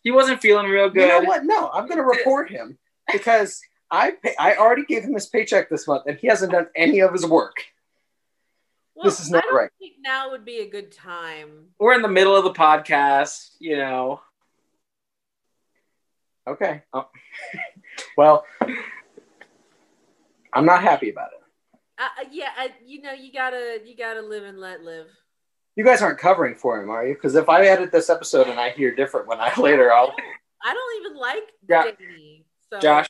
He 0.02 0.10
wasn't 0.10 0.40
feeling 0.40 0.66
real 0.66 0.88
good. 0.88 1.02
You 1.02 1.08
know 1.08 1.20
what? 1.20 1.44
No, 1.44 1.68
I'm 1.70 1.86
going 1.86 1.98
to 1.98 2.04
report 2.04 2.50
him 2.50 2.78
because 3.12 3.60
I 3.90 4.12
pay, 4.12 4.34
I 4.38 4.54
already 4.54 4.84
gave 4.84 5.02
him 5.02 5.14
his 5.14 5.26
paycheck 5.26 5.68
this 5.68 5.86
month 5.86 6.04
and 6.06 6.16
he 6.18 6.28
hasn't 6.28 6.52
done 6.52 6.68
any 6.76 7.00
of 7.00 7.12
his 7.12 7.26
work. 7.26 7.56
Well, 8.94 9.04
this 9.04 9.20
is 9.20 9.30
not 9.30 9.44
right. 9.52 9.70
think 9.78 9.94
now 10.04 10.30
would 10.30 10.44
be 10.44 10.58
a 10.58 10.68
good 10.68 10.92
time. 10.92 11.68
We're 11.78 11.94
in 11.94 12.02
the 12.02 12.08
middle 12.08 12.36
of 12.36 12.44
the 12.44 12.52
podcast. 12.52 13.50
You 13.58 13.76
know. 13.78 14.20
Okay. 16.46 16.82
Oh. 16.92 17.08
well, 18.16 18.44
I'm 20.52 20.66
not 20.66 20.82
happy 20.82 21.10
about 21.10 21.30
it. 21.32 21.78
Uh, 21.98 22.02
uh, 22.02 22.28
yeah, 22.30 22.48
I, 22.56 22.70
you 22.84 23.02
know, 23.02 23.12
you 23.12 23.32
gotta, 23.32 23.78
you 23.84 23.96
gotta 23.96 24.22
live 24.22 24.44
and 24.44 24.58
let 24.58 24.82
live. 24.82 25.06
You 25.76 25.84
guys 25.84 26.02
aren't 26.02 26.18
covering 26.18 26.54
for 26.54 26.82
him, 26.82 26.90
are 26.90 27.06
you? 27.06 27.14
Because 27.14 27.34
if 27.36 27.48
I 27.48 27.66
edit 27.66 27.92
this 27.92 28.10
episode 28.10 28.48
and 28.48 28.58
I 28.58 28.70
hear 28.70 28.94
different 28.94 29.28
when 29.28 29.38
I 29.40 29.52
later, 29.58 29.92
I'll. 29.92 30.14
I 30.62 30.74
don't 30.74 31.00
even 31.06 31.16
like 31.18 31.52
Yeah. 31.68 31.84
Danny. 31.98 32.44
So 32.70 32.80
Josh, 32.80 33.08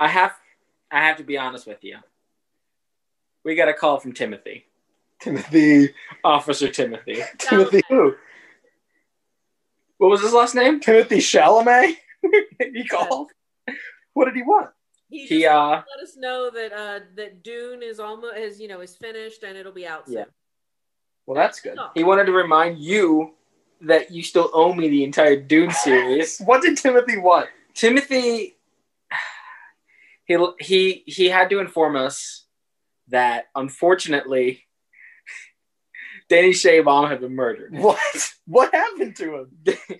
I 0.00 0.08
have. 0.08 0.32
I 0.90 1.06
have 1.06 1.18
to 1.18 1.24
be 1.24 1.36
honest 1.38 1.66
with 1.66 1.84
you. 1.84 1.98
We 3.44 3.54
got 3.54 3.68
a 3.68 3.74
call 3.74 4.00
from 4.00 4.12
Timothy, 4.12 4.64
Timothy. 5.20 5.90
Officer 6.24 6.68
Timothy. 6.68 7.22
Timothy 7.38 7.82
who? 7.88 8.14
What 9.98 10.10
was 10.10 10.22
his 10.22 10.32
last 10.32 10.54
name? 10.54 10.80
Timothy 10.80 11.18
Chalamet? 11.18 11.96
he 12.58 12.86
called? 12.86 13.30
What 14.14 14.24
did 14.24 14.34
he 14.34 14.42
want? 14.42 14.70
he, 15.10 15.26
He 15.26 15.46
uh. 15.46 15.68
let 15.68 16.02
us 16.02 16.16
know 16.16 16.50
that 16.50 16.72
uh 16.72 17.00
that 17.16 17.42
Dune 17.42 17.82
is 17.82 18.00
almost 18.00 18.36
is 18.36 18.60
you 18.60 18.68
know 18.68 18.80
is 18.80 18.96
finished 18.96 19.42
and 19.42 19.56
it'll 19.56 19.72
be 19.72 19.86
out 19.86 20.06
soon. 20.06 20.16
Yeah. 20.16 20.24
Well, 21.26 21.36
that's 21.36 21.60
good. 21.60 21.78
He 21.94 22.02
wanted 22.02 22.24
to 22.24 22.32
remind 22.32 22.78
you 22.78 23.34
that 23.82 24.10
you 24.10 24.22
still 24.22 24.50
owe 24.52 24.72
me 24.72 24.88
the 24.88 25.04
entire 25.04 25.36
Dune 25.36 25.70
series. 25.70 26.40
What 26.44 26.62
did 26.62 26.76
Timothy 26.76 27.18
want? 27.18 27.48
Timothy, 27.74 28.56
he 30.30 30.54
he 30.60 31.02
he 31.06 31.28
had 31.28 31.50
to 31.50 31.58
inform 31.58 31.96
us 31.96 32.44
that 33.08 33.46
unfortunately, 33.54 34.64
Danny 36.28 36.50
Shaybom 36.50 37.08
had 37.08 37.20
been 37.20 37.34
murdered. 37.34 37.72
What? 37.76 37.98
What 38.46 38.74
happened 38.74 39.16
to 39.16 39.34
him? 39.36 39.50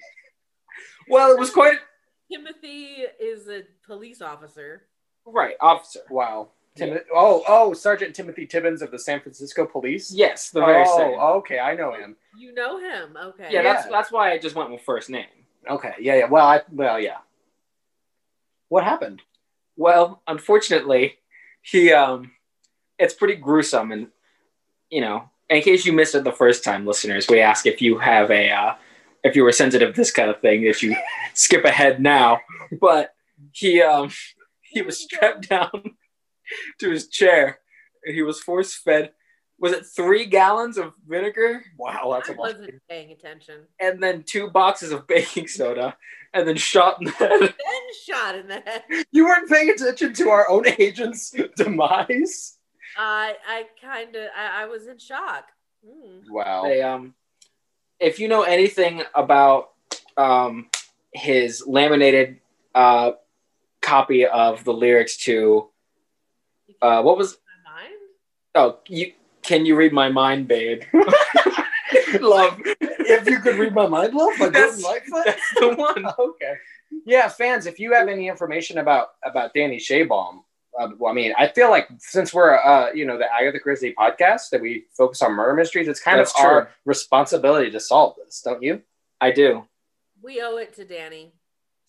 Well, 1.08 1.32
it 1.32 1.40
was 1.40 1.50
quite 1.50 1.78
Timothy 2.30 2.98
is 3.20 3.48
a 3.48 3.62
police 3.84 4.22
officer. 4.22 4.82
right, 5.26 5.56
officer. 5.60 6.00
Wow. 6.08 6.50
Tim- 6.76 7.00
Oh, 7.12 7.42
oh, 7.48 7.72
Sergeant 7.72 8.14
Timothy 8.14 8.46
Tibbins 8.46 8.80
of 8.80 8.92
the 8.92 8.98
San 8.98 9.20
Francisco 9.20 9.66
Police. 9.66 10.12
Yes, 10.12 10.50
the 10.50 10.60
very 10.60 10.86
same. 10.86 10.94
oh, 10.94 10.98
same. 10.98 11.18
okay, 11.18 11.58
I 11.58 11.74
know 11.74 11.92
him. 11.92 12.16
You 12.38 12.54
know 12.54 12.78
him, 12.78 13.16
okay? 13.20 13.48
yeah, 13.50 13.62
that's 13.62 13.86
yeah. 13.86 13.90
that's 13.90 14.12
why 14.12 14.30
I 14.32 14.38
just 14.38 14.54
went 14.54 14.70
with 14.70 14.82
first 14.82 15.10
name. 15.10 15.26
Okay, 15.68 15.94
yeah, 15.98 16.14
yeah. 16.14 16.26
Well, 16.26 16.46
I, 16.46 16.62
well, 16.70 17.00
yeah. 17.00 17.18
What 18.68 18.84
happened? 18.84 19.20
Well, 19.76 20.22
unfortunately, 20.26 21.18
he 21.62 21.92
um, 21.92 22.32
it's 22.98 23.14
pretty 23.14 23.36
gruesome, 23.36 23.92
and 23.92 24.08
you 24.90 25.00
know, 25.00 25.30
in 25.48 25.62
case 25.62 25.86
you 25.86 25.92
missed 25.92 26.14
it 26.14 26.24
the 26.24 26.32
first 26.32 26.64
time, 26.64 26.86
listeners, 26.86 27.28
we 27.28 27.40
ask 27.40 27.66
if 27.66 27.80
you 27.80 27.98
have 27.98 28.30
a 28.30 28.50
uh, 28.50 28.74
if 29.24 29.36
you 29.36 29.44
were 29.44 29.52
sensitive 29.52 29.94
to 29.94 30.00
this 30.00 30.10
kind 30.10 30.30
of 30.30 30.40
thing, 30.40 30.64
if 30.64 30.82
you 30.82 30.96
skip 31.34 31.64
ahead 31.64 32.00
now. 32.00 32.40
But 32.80 33.14
he 33.52 33.82
um, 33.82 34.10
he 34.62 34.82
was 34.82 34.98
strapped 34.98 35.48
down 35.48 35.96
to 36.80 36.90
his 36.90 37.08
chair, 37.08 37.58
and 38.04 38.14
he 38.14 38.22
was 38.22 38.40
force 38.40 38.74
fed. 38.74 39.12
Was 39.60 39.72
it 39.72 39.84
three 39.86 40.24
gallons 40.24 40.78
of 40.78 40.94
vinegar 41.06 41.62
Wow, 41.76 42.12
that's 42.14 42.30
I 42.30 42.32
a 42.32 42.36
lot. 42.36 42.54
wasn't 42.54 42.80
paying 42.88 43.12
attention. 43.12 43.66
and 43.78 44.02
then 44.02 44.22
two 44.22 44.48
boxes 44.50 44.90
of 44.92 45.06
baking 45.06 45.48
soda, 45.48 45.96
and 46.32 46.48
then 46.48 46.56
shot 46.56 46.98
in 47.00 47.04
the 47.06 47.10
head? 47.12 47.30
Then 47.40 47.84
shot 48.06 48.34
in 48.36 48.48
the 48.48 48.60
head. 48.60 48.82
You 49.12 49.24
weren't 49.26 49.50
paying 49.50 49.68
attention 49.70 50.14
to 50.14 50.30
our 50.30 50.48
own 50.50 50.66
agent's 50.78 51.34
demise. 51.56 52.56
I 52.96 53.36
I 53.46 53.64
kind 53.80 54.16
of 54.16 54.28
I, 54.36 54.62
I 54.62 54.66
was 54.66 54.86
in 54.86 54.98
shock. 54.98 55.44
Hmm. 55.86 56.20
Wow. 56.32 56.64
They, 56.64 56.82
um, 56.82 57.14
if 57.98 58.18
you 58.18 58.28
know 58.28 58.42
anything 58.42 59.02
about 59.14 59.70
um, 60.16 60.68
his 61.12 61.62
laminated 61.66 62.40
uh, 62.74 63.12
copy 63.82 64.26
of 64.26 64.64
the 64.64 64.72
lyrics 64.72 65.16
to 65.24 65.68
uh, 66.82 67.02
what 67.02 67.16
was 67.18 67.36
My 67.66 67.82
mind. 67.82 67.94
oh 68.54 68.78
you 68.88 69.12
can 69.50 69.66
you 69.66 69.74
read 69.74 69.92
my 69.92 70.08
mind, 70.08 70.46
babe? 70.46 70.84
love. 72.20 72.60
If 72.80 73.28
you 73.28 73.40
could 73.40 73.58
read 73.58 73.74
my 73.74 73.88
mind, 73.88 74.14
love, 74.14 74.30
by 74.38 74.48
Gordon 74.48 74.52
That's- 74.52 74.84
Lightfoot. 74.84 75.24
That's 75.26 75.54
the 75.58 75.74
one. 75.74 76.06
okay. 76.20 76.54
Yeah, 77.04 77.26
fans, 77.26 77.66
if 77.66 77.80
you 77.80 77.92
have 77.92 78.06
any 78.06 78.28
information 78.28 78.78
about 78.78 79.08
about 79.24 79.52
Danny 79.52 79.78
Shaybaum, 79.78 80.42
uh, 80.78 80.90
well, 80.98 81.10
I 81.10 81.14
mean, 81.14 81.34
I 81.36 81.48
feel 81.48 81.68
like 81.68 81.88
since 81.98 82.32
we're 82.32 82.54
uh, 82.58 82.92
you 82.92 83.06
know 83.06 83.18
the 83.18 83.26
Agatha 83.32 83.58
Christie 83.58 83.92
podcast 83.98 84.50
that 84.50 84.60
we 84.60 84.84
focus 84.96 85.20
on 85.20 85.32
murder 85.32 85.54
mysteries, 85.54 85.88
it's 85.88 86.00
kind 86.00 86.20
That's 86.20 86.38
of 86.38 86.44
our 86.44 86.70
responsibility 86.84 87.72
to 87.72 87.80
solve 87.80 88.14
this, 88.24 88.42
don't 88.42 88.62
you? 88.62 88.82
I 89.20 89.32
do. 89.32 89.66
We 90.22 90.40
owe 90.42 90.58
it 90.58 90.74
to 90.74 90.84
Danny. 90.84 91.32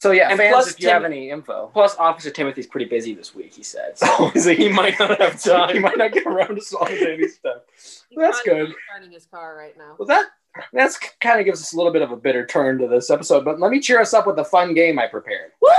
So 0.01 0.09
yeah, 0.09 0.29
And 0.29 0.37
fans, 0.39 0.51
plus 0.51 0.71
if 0.71 0.79
you 0.79 0.87
Tim- 0.87 0.93
have 0.93 1.03
any 1.03 1.29
info, 1.29 1.69
Plus, 1.73 1.95
Officer 1.97 2.31
Timothy's 2.31 2.65
pretty 2.65 2.87
busy 2.87 3.13
this 3.13 3.35
week. 3.35 3.53
He 3.53 3.61
said 3.61 3.97
so. 3.99 4.07
Oh, 4.09 4.31
he 4.33 4.67
might 4.67 4.97
not 4.99 5.21
have 5.21 5.39
time. 5.43 5.75
he 5.75 5.79
might 5.79 5.95
not 5.95 6.11
get 6.11 6.25
around 6.25 6.55
to 6.55 6.61
solving 6.61 6.97
Danny 6.97 7.27
stuff. 7.27 7.61
He's 7.75 8.17
That's 8.17 8.41
probably 8.41 8.65
good. 8.65 8.75
Running 8.91 9.11
his 9.11 9.27
car 9.27 9.55
right 9.55 9.77
now. 9.77 9.95
Well, 9.99 10.07
that 10.07 10.25
that's 10.73 10.97
kind 11.21 11.39
of 11.39 11.45
gives 11.45 11.61
us 11.61 11.73
a 11.73 11.77
little 11.77 11.93
bit 11.93 12.01
of 12.01 12.11
a 12.11 12.17
bitter 12.17 12.47
turn 12.47 12.79
to 12.79 12.87
this 12.87 13.11
episode. 13.11 13.45
But 13.45 13.59
let 13.59 13.69
me 13.69 13.79
cheer 13.79 14.01
us 14.01 14.11
up 14.15 14.25
with 14.25 14.39
a 14.39 14.43
fun 14.43 14.73
game 14.73 14.97
I 14.97 15.05
prepared. 15.05 15.51
Woo! 15.61 15.69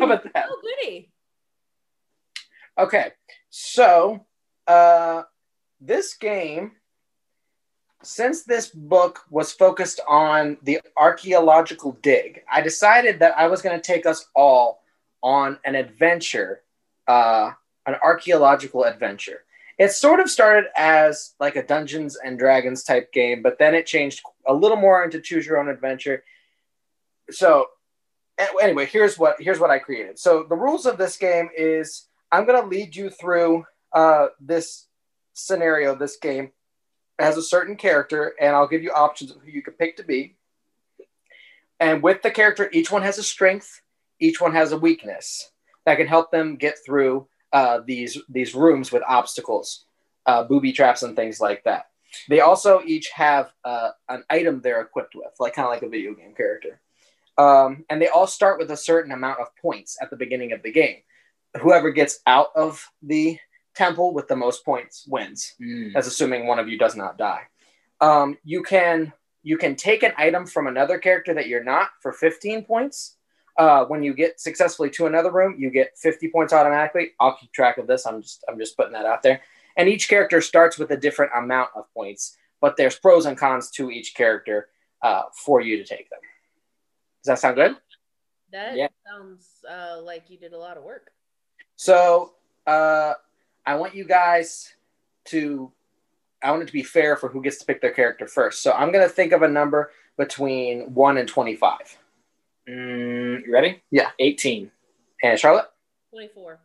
How 0.00 0.04
about 0.06 0.24
that? 0.34 0.46
Oh, 0.50 0.60
goody. 0.60 1.12
Okay, 2.76 3.12
so 3.50 4.26
uh, 4.66 5.22
this 5.80 6.14
game, 6.16 6.72
since 8.02 8.44
this 8.44 8.68
book 8.68 9.20
was 9.30 9.52
focused 9.52 10.00
on 10.08 10.56
the 10.62 10.80
archaeological 10.96 11.92
dig, 12.02 12.42
I 12.50 12.62
decided 12.62 13.18
that 13.20 13.36
I 13.36 13.46
was 13.46 13.62
going 13.62 13.78
to 13.78 13.86
take 13.86 14.06
us 14.06 14.26
all 14.34 14.82
on 15.22 15.58
an 15.64 15.74
adventure, 15.74 16.62
uh, 17.06 17.52
an 17.86 17.96
archaeological 18.02 18.84
adventure. 18.84 19.44
It 19.78 19.92
sort 19.92 20.20
of 20.20 20.30
started 20.30 20.70
as 20.76 21.34
like 21.40 21.56
a 21.56 21.62
Dungeons 21.62 22.16
and 22.22 22.38
Dragons 22.38 22.84
type 22.84 23.12
game, 23.12 23.42
but 23.42 23.58
then 23.58 23.74
it 23.74 23.86
changed 23.86 24.22
a 24.46 24.54
little 24.54 24.76
more 24.76 25.04
into 25.04 25.20
choose 25.20 25.46
your 25.46 25.58
own 25.58 25.68
adventure. 25.68 26.22
So, 27.30 27.66
anyway, 28.60 28.86
here's 28.86 29.18
what 29.18 29.36
here's 29.38 29.58
what 29.58 29.70
I 29.70 29.78
created. 29.78 30.18
So 30.18 30.44
the 30.48 30.56
rules 30.56 30.86
of 30.86 30.98
this 30.98 31.16
game 31.16 31.48
is 31.56 32.06
I'm 32.32 32.46
going 32.46 32.60
to 32.60 32.68
lead 32.68 32.94
you 32.94 33.10
through 33.10 33.64
uh, 33.92 34.28
this 34.40 34.86
scenario, 35.32 35.94
this 35.94 36.16
game 36.16 36.52
has 37.20 37.36
a 37.36 37.42
certain 37.42 37.76
character, 37.76 38.34
and 38.40 38.54
I'll 38.54 38.68
give 38.68 38.82
you 38.82 38.92
options 38.92 39.30
of 39.30 39.38
who 39.42 39.50
you 39.50 39.62
can 39.62 39.74
pick 39.74 39.96
to 39.96 40.04
be. 40.04 40.36
And 41.78 42.02
with 42.02 42.22
the 42.22 42.30
character, 42.30 42.68
each 42.72 42.90
one 42.90 43.02
has 43.02 43.18
a 43.18 43.22
strength, 43.22 43.80
each 44.18 44.40
one 44.40 44.52
has 44.52 44.72
a 44.72 44.78
weakness 44.78 45.50
that 45.86 45.96
can 45.96 46.06
help 46.06 46.30
them 46.30 46.56
get 46.56 46.76
through 46.84 47.26
uh, 47.52 47.80
these 47.84 48.18
these 48.28 48.54
rooms 48.54 48.92
with 48.92 49.02
obstacles, 49.08 49.86
uh, 50.26 50.44
booby 50.44 50.72
traps, 50.72 51.02
and 51.02 51.16
things 51.16 51.40
like 51.40 51.64
that. 51.64 51.86
They 52.28 52.40
also 52.40 52.82
each 52.84 53.08
have 53.10 53.52
uh, 53.64 53.90
an 54.08 54.24
item 54.28 54.60
they're 54.60 54.82
equipped 54.82 55.14
with, 55.14 55.32
like 55.38 55.54
kind 55.54 55.66
of 55.66 55.72
like 55.72 55.82
a 55.82 55.88
video 55.88 56.14
game 56.14 56.34
character. 56.34 56.80
Um, 57.38 57.84
and 57.88 58.02
they 58.02 58.08
all 58.08 58.26
start 58.26 58.58
with 58.58 58.70
a 58.70 58.76
certain 58.76 59.12
amount 59.12 59.40
of 59.40 59.56
points 59.56 59.96
at 60.02 60.10
the 60.10 60.16
beginning 60.16 60.52
of 60.52 60.62
the 60.62 60.72
game 60.72 60.98
whoever 61.58 61.90
gets 61.90 62.20
out 62.26 62.48
of 62.54 62.86
the 63.02 63.38
temple 63.74 64.12
with 64.12 64.28
the 64.28 64.36
most 64.36 64.64
points 64.64 65.06
wins. 65.08 65.54
Mm. 65.60 65.92
That's 65.92 66.06
assuming 66.06 66.46
one 66.46 66.58
of 66.58 66.68
you 66.68 66.78
does 66.78 66.96
not 66.96 67.18
die. 67.18 67.42
Um, 68.00 68.36
you 68.44 68.62
can 68.62 69.12
you 69.42 69.56
can 69.56 69.74
take 69.74 70.02
an 70.02 70.12
item 70.18 70.46
from 70.46 70.66
another 70.66 70.98
character 70.98 71.32
that 71.34 71.48
you're 71.48 71.64
not 71.64 71.90
for 72.02 72.12
15 72.12 72.64
points. 72.64 73.16
Uh, 73.56 73.84
when 73.86 74.02
you 74.02 74.14
get 74.14 74.40
successfully 74.40 74.90
to 74.90 75.06
another 75.06 75.30
room, 75.30 75.54
you 75.58 75.70
get 75.70 75.96
50 75.98 76.28
points 76.30 76.52
automatically. 76.52 77.10
I'll 77.18 77.36
keep 77.36 77.52
track 77.52 77.78
of 77.78 77.86
this. 77.86 78.06
I'm 78.06 78.22
just 78.22 78.44
I'm 78.48 78.58
just 78.58 78.76
putting 78.76 78.92
that 78.92 79.06
out 79.06 79.22
there. 79.22 79.40
And 79.76 79.88
each 79.88 80.08
character 80.08 80.40
starts 80.40 80.78
with 80.78 80.90
a 80.90 80.96
different 80.96 81.32
amount 81.36 81.70
of 81.74 81.84
points, 81.94 82.36
but 82.60 82.76
there's 82.76 82.96
pros 82.98 83.26
and 83.26 83.36
cons 83.36 83.70
to 83.72 83.90
each 83.90 84.14
character 84.14 84.68
uh, 85.02 85.22
for 85.34 85.60
you 85.60 85.76
to 85.76 85.84
take 85.84 86.10
them. 86.10 86.20
Does 87.22 87.28
that 87.28 87.38
sound 87.38 87.56
good? 87.56 87.76
That 88.52 88.76
Yeah. 88.76 88.88
sounds 89.06 89.46
uh, 89.68 90.00
like 90.02 90.28
you 90.28 90.38
did 90.38 90.52
a 90.52 90.58
lot 90.58 90.76
of 90.76 90.82
work. 90.82 91.12
So 91.76 92.32
uh, 92.66 93.14
I 93.70 93.76
want 93.76 93.94
you 93.94 94.02
guys 94.04 94.74
to, 95.26 95.70
I 96.42 96.50
want 96.50 96.64
it 96.64 96.66
to 96.66 96.72
be 96.72 96.82
fair 96.82 97.16
for 97.16 97.28
who 97.28 97.40
gets 97.40 97.58
to 97.58 97.64
pick 97.64 97.80
their 97.80 97.92
character 97.92 98.26
first. 98.26 98.64
So 98.64 98.72
I'm 98.72 98.90
going 98.90 99.08
to 99.08 99.14
think 99.14 99.30
of 99.30 99.42
a 99.42 99.48
number 99.48 99.92
between 100.18 100.92
1 100.92 101.18
and 101.18 101.28
25. 101.28 101.78
Mm, 102.68 103.46
you 103.46 103.52
ready? 103.52 103.80
Yeah. 103.92 104.08
18. 104.18 104.72
And 105.22 105.38
Charlotte? 105.38 105.66
24. 106.10 106.58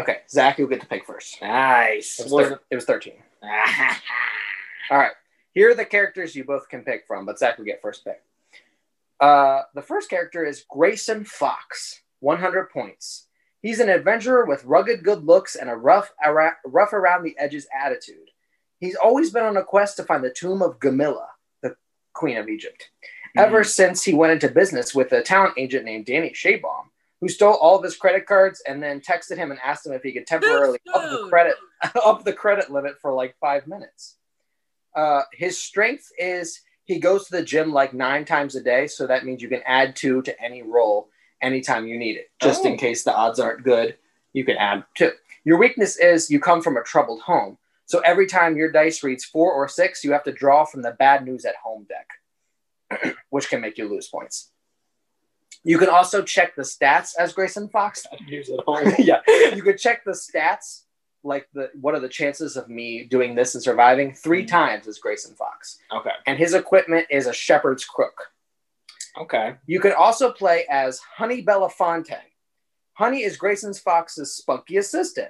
Okay, 0.00 0.18
Zach, 0.30 0.56
you'll 0.56 0.68
get 0.68 0.80
to 0.82 0.86
pick 0.86 1.04
first. 1.04 1.42
Nice. 1.42 2.20
It 2.20 2.30
was, 2.30 2.46
thir- 2.46 2.60
it 2.70 2.74
was 2.76 2.84
13. 2.84 3.14
All 4.92 4.98
right. 4.98 5.10
Here 5.52 5.72
are 5.72 5.74
the 5.74 5.84
characters 5.84 6.36
you 6.36 6.44
both 6.44 6.68
can 6.68 6.82
pick 6.84 7.08
from, 7.08 7.26
but 7.26 7.40
Zach 7.40 7.58
will 7.58 7.64
get 7.64 7.82
first 7.82 8.04
pick. 8.04 8.22
Uh, 9.18 9.62
the 9.74 9.82
first 9.82 10.08
character 10.08 10.44
is 10.44 10.64
Grayson 10.70 11.24
Fox, 11.24 12.02
100 12.20 12.70
points. 12.70 13.27
He's 13.60 13.80
an 13.80 13.88
adventurer 13.88 14.44
with 14.44 14.64
rugged 14.64 15.02
good 15.02 15.24
looks 15.24 15.56
and 15.56 15.68
a 15.68 15.74
rough, 15.74 16.12
ara- 16.22 16.56
rough 16.64 16.92
around 16.92 17.24
the 17.24 17.36
edges 17.38 17.66
attitude. 17.74 18.30
He's 18.78 18.94
always 18.94 19.30
been 19.30 19.42
on 19.42 19.56
a 19.56 19.64
quest 19.64 19.96
to 19.96 20.04
find 20.04 20.22
the 20.22 20.30
tomb 20.30 20.62
of 20.62 20.78
Gamilla, 20.78 21.26
the 21.62 21.74
queen 22.12 22.36
of 22.36 22.48
Egypt. 22.48 22.90
Ever 23.36 23.62
since 23.62 24.04
he 24.04 24.14
went 24.14 24.32
into 24.32 24.48
business 24.48 24.94
with 24.94 25.12
a 25.12 25.22
talent 25.22 25.54
agent 25.56 25.84
named 25.84 26.06
Danny 26.06 26.30
Shabaum, 26.30 26.86
who 27.20 27.28
stole 27.28 27.54
all 27.54 27.76
of 27.76 27.84
his 27.84 27.96
credit 27.96 28.26
cards 28.26 28.62
and 28.66 28.82
then 28.82 29.00
texted 29.00 29.36
him 29.36 29.50
and 29.50 29.60
asked 29.64 29.86
him 29.86 29.92
if 29.92 30.02
he 30.02 30.12
could 30.12 30.26
temporarily 30.26 30.78
up 30.94 31.02
the 31.10 31.26
credit 31.28 31.56
up 32.04 32.24
the 32.24 32.32
credit 32.32 32.70
limit 32.70 33.00
for 33.00 33.12
like 33.12 33.36
five 33.40 33.66
minutes. 33.66 34.16
Uh, 34.94 35.22
his 35.32 35.60
strength 35.60 36.10
is 36.18 36.60
he 36.84 36.98
goes 36.98 37.26
to 37.26 37.36
the 37.36 37.42
gym 37.42 37.72
like 37.72 37.92
nine 37.92 38.24
times 38.24 38.56
a 38.56 38.62
day, 38.62 38.86
so 38.86 39.06
that 39.06 39.24
means 39.24 39.42
you 39.42 39.48
can 39.48 39.62
add 39.66 39.94
two 39.94 40.22
to 40.22 40.42
any 40.42 40.62
roll 40.62 41.08
anytime 41.42 41.86
you 41.86 41.98
need 41.98 42.16
it, 42.16 42.30
just 42.40 42.64
in 42.64 42.74
Oh. 42.74 42.76
case 42.76 43.04
the 43.04 43.14
odds 43.14 43.38
aren't 43.40 43.64
good. 43.64 43.96
You 44.32 44.44
can 44.44 44.56
add 44.56 44.84
two. 44.94 45.12
Your 45.44 45.58
weakness 45.58 45.96
is 45.98 46.30
you 46.30 46.40
come 46.40 46.60
from 46.62 46.76
a 46.76 46.82
troubled 46.82 47.22
home, 47.22 47.58
so 47.86 48.00
every 48.00 48.26
time 48.26 48.56
your 48.56 48.70
dice 48.70 49.02
reads 49.02 49.24
four 49.24 49.52
or 49.52 49.66
six, 49.68 50.04
you 50.04 50.12
have 50.12 50.24
to 50.24 50.32
draw 50.32 50.64
from 50.64 50.82
the 50.82 50.92
bad 50.92 51.24
news 51.24 51.44
at 51.44 51.54
home 51.56 51.86
deck, 51.88 53.14
which 53.30 53.48
can 53.48 53.60
make 53.60 53.78
you 53.78 53.88
lose 53.88 54.08
points. 54.08 54.50
You 55.64 55.78
can 55.78 55.88
also 55.88 56.22
check 56.22 56.54
the 56.54 56.62
stats 56.62 57.12
as 57.18 57.32
Grayson 57.32 57.68
Fox 57.68 58.06
Use 58.26 58.48
it 58.48 58.60
all. 58.66 58.80
yeah, 58.98 59.20
you 59.54 59.62
could 59.62 59.78
check 59.78 60.04
the 60.04 60.12
stats, 60.12 60.84
like 61.24 61.48
the 61.52 61.70
what 61.80 61.94
are 61.94 62.00
the 62.00 62.08
chances 62.08 62.56
of 62.56 62.68
me 62.68 63.04
doing 63.04 63.34
this 63.34 63.54
and 63.54 63.62
surviving 63.62 64.14
three 64.14 64.44
Mhm. 64.44 64.48
times 64.48 64.86
as 64.88 64.98
Grayson 64.98 65.34
Fox. 65.34 65.78
Okay. 65.92 66.12
And 66.26 66.38
his 66.38 66.54
equipment 66.54 67.06
is 67.10 67.26
a 67.26 67.32
shepherd's 67.32 67.84
crook. 67.84 68.30
Okay. 69.18 69.56
You 69.66 69.80
can 69.80 69.92
also 69.92 70.32
play 70.32 70.64
as 70.70 71.00
Honey 71.16 71.44
Belafonte. 71.44 72.18
Honey 72.94 73.22
is 73.22 73.36
Grayson 73.36 73.74
Fox's 73.74 74.34
spunky 74.34 74.76
assistant. 74.76 75.28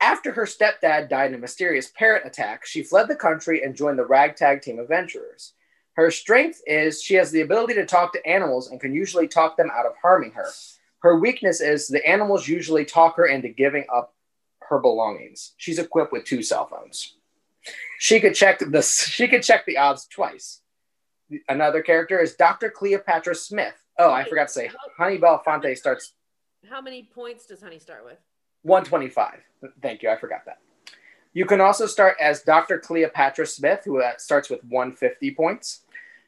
After 0.00 0.32
her 0.32 0.44
stepdad 0.44 1.08
died 1.08 1.30
in 1.30 1.34
a 1.34 1.38
mysterious 1.38 1.90
parrot 1.96 2.24
attack, 2.24 2.64
she 2.64 2.84
fled 2.84 3.08
the 3.08 3.16
country 3.16 3.62
and 3.64 3.74
joined 3.74 3.98
the 3.98 4.06
ragtag 4.06 4.62
team 4.62 4.78
adventurers. 4.78 5.54
Her 5.94 6.12
strength 6.12 6.62
is 6.66 7.02
she 7.02 7.14
has 7.14 7.32
the 7.32 7.40
ability 7.40 7.74
to 7.74 7.84
talk 7.84 8.12
to 8.12 8.24
animals 8.24 8.70
and 8.70 8.80
can 8.80 8.94
usually 8.94 9.26
talk 9.26 9.56
them 9.56 9.70
out 9.74 9.86
of 9.86 9.94
harming 10.00 10.32
her. 10.32 10.46
Her 11.00 11.18
weakness 11.18 11.60
is 11.60 11.88
the 11.88 12.06
animals 12.08 12.46
usually 12.46 12.84
talk 12.84 13.16
her 13.16 13.26
into 13.26 13.48
giving 13.48 13.84
up 13.92 14.14
her 14.68 14.78
belongings. 14.78 15.54
She's 15.56 15.80
equipped 15.80 16.12
with 16.12 16.24
two 16.24 16.42
cell 16.42 16.66
phones. 16.66 17.16
She 17.98 18.20
could 18.20 18.34
check 18.34 18.60
the 18.60 18.82
she 19.10 19.26
could 19.26 19.42
check 19.42 19.66
the 19.66 19.78
odds 19.78 20.06
twice. 20.06 20.60
Another 21.48 21.82
character 21.82 22.18
is 22.20 22.34
Dr. 22.34 22.70
Cleopatra 22.70 23.34
Smith. 23.34 23.74
Oh, 23.98 24.10
I 24.12 24.24
forgot 24.24 24.48
to 24.48 24.52
say, 24.54 24.70
Honey 24.96 25.18
Belafonte 25.18 25.76
starts 25.76 26.12
How 26.70 26.80
many 26.80 27.08
points 27.14 27.46
does 27.46 27.60
Honey 27.60 27.78
start 27.78 28.04
with? 28.04 28.18
125. 28.62 29.40
Thank 29.82 30.02
you, 30.02 30.10
I 30.10 30.16
forgot 30.16 30.44
that. 30.46 30.58
You 31.32 31.44
can 31.44 31.60
also 31.60 31.86
start 31.86 32.16
as 32.20 32.42
Dr. 32.42 32.78
Cleopatra 32.78 33.46
Smith, 33.46 33.82
who 33.84 34.00
uh, 34.02 34.12
starts 34.18 34.48
with 34.50 34.60
150 34.64 35.34
points. 35.34 35.82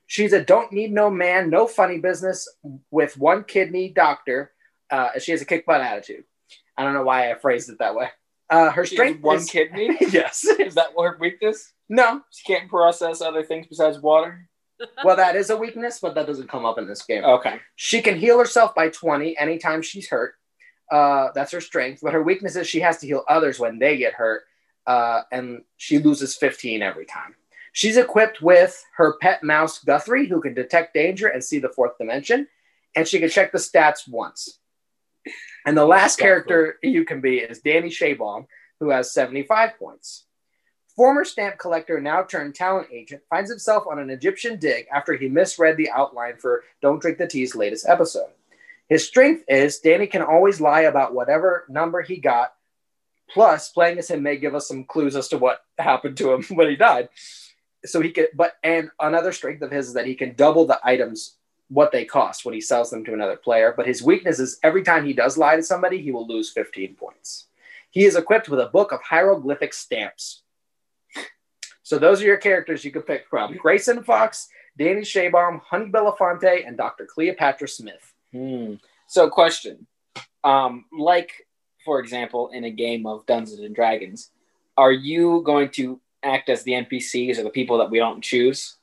She's 0.07 0.33
a 0.33 0.45
don't 0.45 0.73
need 0.73 0.93
no 0.93 1.09
man, 1.11 1.51
no 1.51 1.67
funny 1.67 1.99
business 1.99 2.49
with 2.91 3.17
one 3.17 3.45
kidney 3.45 3.89
doctor. 3.89 4.53
Uh, 4.91 5.11
she 5.19 5.33
has 5.33 5.41
a 5.41 5.45
kick 5.45 5.65
butt 5.67 5.81
attitude. 5.81 6.25
I 6.77 6.83
don't 6.85 6.95
know 6.95 7.05
why 7.05 7.31
I 7.31 7.35
phrased 7.37 7.71
it 7.71 7.79
that 7.79 7.95
way. 7.95 8.09
Uh, 8.51 8.71
her 8.71 8.85
She 8.85 8.97
has 8.97 9.03
strength 9.05 9.23
one 9.23 9.37
is- 9.39 9.49
kidney. 9.51 9.97
yes. 10.01 10.45
Is 10.45 10.75
that 10.75 10.89
her 10.99 11.17
weakness? 11.21 11.73
No. 11.89 12.23
She 12.31 12.45
can't 12.53 12.69
process 12.69 13.21
other 13.21 13.45
things 13.45 13.67
besides 13.69 14.01
water. 14.01 14.49
Well, 15.05 15.17
that 15.17 15.37
is 15.37 15.51
a 15.51 15.57
weakness, 15.57 15.99
but 16.01 16.15
that 16.15 16.27
doesn't 16.27 16.49
come 16.49 16.65
up 16.65 16.79
in 16.79 16.87
this 16.87 17.03
game. 17.03 17.25
Okay. 17.25 17.61
She 17.77 18.03
can 18.03 18.19
heal 18.19 18.39
herself 18.39 18.75
by 18.75 18.89
20 18.89 19.37
anytime 19.39 19.83
she's 19.83 20.09
hurt. 20.09 20.35
Uh, 20.91 21.29
that's 21.35 21.53
her 21.53 21.61
strength. 21.61 22.01
But 22.03 22.13
her 22.13 22.23
weakness 22.23 22.57
is 22.57 22.67
she 22.67 22.81
has 22.81 22.99
to 22.99 23.07
heal 23.07 23.25
others 23.29 23.59
when 23.59 23.79
they 23.79 23.97
get 23.97 24.15
hurt. 24.15 24.43
Uh, 24.87 25.23
and 25.31 25.63
she 25.77 25.99
loses 25.99 26.37
15 26.37 26.83
every 26.83 27.05
time. 27.05 27.35
She's 27.73 27.97
equipped 27.97 28.43
with 28.43 28.83
her 28.97 29.17
pet 29.21 29.45
mouse 29.45 29.79
Guthrie, 29.79 30.27
who 30.27 30.41
can 30.41 30.55
detect 30.55 30.95
danger 30.95 31.29
and 31.29 31.43
see 31.43 31.59
the 31.59 31.69
fourth 31.69 31.97
dimension. 31.99 32.49
And 32.97 33.07
she 33.07 33.21
can 33.21 33.29
check 33.29 33.53
the 33.53 33.59
stats 33.59 34.09
once. 34.09 34.59
And 35.67 35.77
the 35.77 35.85
last 35.85 36.19
character 36.19 36.79
you 36.83 37.05
can 37.05 37.21
be 37.21 37.39
is 37.39 37.61
Danny 37.61 37.91
Shabaum, 37.91 38.47
who 38.81 38.91
has 38.91 39.13
75 39.13 39.79
points. 39.79 40.25
Former 41.01 41.25
stamp 41.25 41.57
collector, 41.57 41.99
now 41.99 42.23
turned 42.23 42.55
talent 42.55 42.89
agent, 42.93 43.23
finds 43.31 43.49
himself 43.49 43.87
on 43.91 43.99
an 43.99 44.11
Egyptian 44.11 44.59
dig 44.59 44.85
after 44.93 45.15
he 45.15 45.31
misread 45.31 45.79
the 45.79 45.89
outline 45.89 46.37
for 46.37 46.63
Don't 46.83 47.01
Drink 47.01 47.17
the 47.17 47.27
Tea's 47.27 47.55
latest 47.55 47.89
episode. 47.89 48.29
His 48.87 49.09
strength 49.09 49.45
is 49.49 49.79
Danny 49.79 50.07
can 50.07 50.21
always 50.21 50.61
lie 50.61 50.83
about 50.83 51.15
whatever 51.15 51.65
number 51.71 52.03
he 52.03 52.19
got. 52.19 52.53
Plus, 53.33 53.71
playing 53.71 53.99
as 53.99 54.11
him 54.11 54.23
may 54.23 54.37
give 54.37 54.55
us 54.55 54.69
some 54.69 54.85
clues 54.85 55.17
as 55.17 55.29
to 55.29 55.39
what 55.39 55.65
happened 55.79 56.19
to 56.19 56.35
him 56.35 56.43
when 56.51 56.69
he 56.69 56.77
died. 56.77 57.09
So 57.87 58.03
he 58.03 58.11
could, 58.11 58.29
but 58.35 58.59
and 58.63 58.91
another 59.01 59.33
strength 59.33 59.63
of 59.63 59.71
his 59.71 59.89
is 59.89 59.95
that 59.95 60.05
he 60.05 60.15
can 60.15 60.35
double 60.35 60.67
the 60.67 60.81
items 60.85 61.37
what 61.69 61.93
they 61.93 62.05
cost 62.05 62.45
when 62.45 62.53
he 62.53 62.61
sells 62.61 62.91
them 62.91 63.07
to 63.07 63.15
another 63.15 63.37
player. 63.37 63.73
But 63.75 63.87
his 63.87 64.03
weakness 64.03 64.39
is 64.39 64.61
every 64.63 64.83
time 64.83 65.07
he 65.07 65.15
does 65.15 65.39
lie 65.39 65.57
to 65.57 65.63
somebody, 65.63 66.03
he 66.03 66.13
will 66.13 66.27
lose 66.27 66.53
15 66.53 66.95
points. 66.97 67.47
He 67.89 68.05
is 68.05 68.17
equipped 68.17 68.51
with 68.51 68.61
a 68.61 68.67
book 68.67 68.93
of 68.93 69.01
hieroglyphic 69.01 69.73
stamps. 69.73 70.43
So 71.91 71.99
those 71.99 72.23
are 72.23 72.25
your 72.25 72.37
characters 72.37 72.85
you 72.85 72.93
can 72.93 73.03
pick 73.03 73.27
from: 73.29 73.57
Grayson 73.57 74.05
Fox, 74.05 74.47
Danny 74.79 75.01
Shabaum, 75.01 75.61
Honey 75.61 75.91
Belafonte, 75.91 76.65
and 76.65 76.77
Dr. 76.77 77.05
Cleopatra 77.05 77.67
Smith. 77.67 78.15
Hmm. 78.33 78.75
So, 79.09 79.29
question. 79.29 79.89
Um, 80.45 80.85
like, 80.97 81.33
for 81.85 81.99
example, 81.99 82.51
in 82.55 82.63
a 82.63 82.71
game 82.71 83.07
of 83.07 83.27
Dungeons 83.27 83.59
and 83.59 83.75
Dragons, 83.75 84.31
are 84.77 84.93
you 84.93 85.43
going 85.45 85.71
to 85.71 86.01
act 86.23 86.49
as 86.49 86.63
the 86.63 86.75
NPCs 86.75 87.39
or 87.39 87.43
the 87.43 87.51
people 87.51 87.79
that 87.79 87.91
we 87.91 87.99
don't 87.99 88.23
choose? 88.23 88.77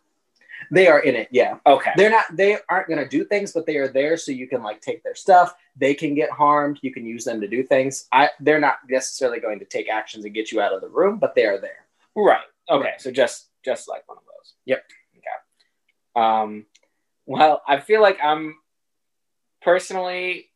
They 0.69 0.89
are 0.89 0.99
in 0.99 1.15
it, 1.15 1.29
yeah. 1.31 1.59
Okay. 1.65 1.91
They're 1.95 2.09
not. 2.09 2.25
They 2.33 2.57
aren't 2.67 2.89
going 2.89 3.01
to 3.01 3.07
do 3.07 3.23
things, 3.23 3.53
but 3.53 3.65
they 3.65 3.77
are 3.77 3.87
there 3.87 4.17
so 4.17 4.33
you 4.33 4.49
can 4.49 4.61
like 4.63 4.81
take 4.81 5.01
their 5.01 5.15
stuff. 5.15 5.55
They 5.77 5.93
can 5.93 6.13
get 6.13 6.29
harmed. 6.29 6.79
You 6.81 6.91
can 6.91 7.05
use 7.05 7.23
them 7.23 7.39
to 7.39 7.47
do 7.47 7.63
things. 7.63 8.09
I. 8.11 8.31
They're 8.41 8.59
not 8.59 8.79
necessarily 8.89 9.39
going 9.39 9.59
to 9.59 9.65
take 9.65 9.87
actions 9.87 10.25
and 10.25 10.33
get 10.33 10.51
you 10.51 10.59
out 10.59 10.73
of 10.73 10.81
the 10.81 10.89
room, 10.89 11.19
but 11.19 11.35
they 11.35 11.45
are 11.45 11.61
there. 11.61 11.85
Right. 12.13 12.43
Okay. 12.69 12.93
So 12.97 13.11
just 13.11 13.49
just 13.63 13.87
like 13.87 14.07
one 14.07 14.17
of 14.17 14.23
those. 14.23 14.53
Yep. 14.65 14.83
Okay. 15.17 16.25
Um. 16.25 16.65
Well, 17.25 17.61
I 17.67 17.79
feel 17.79 18.01
like 18.01 18.17
I'm 18.23 18.55
personally. 19.61 20.47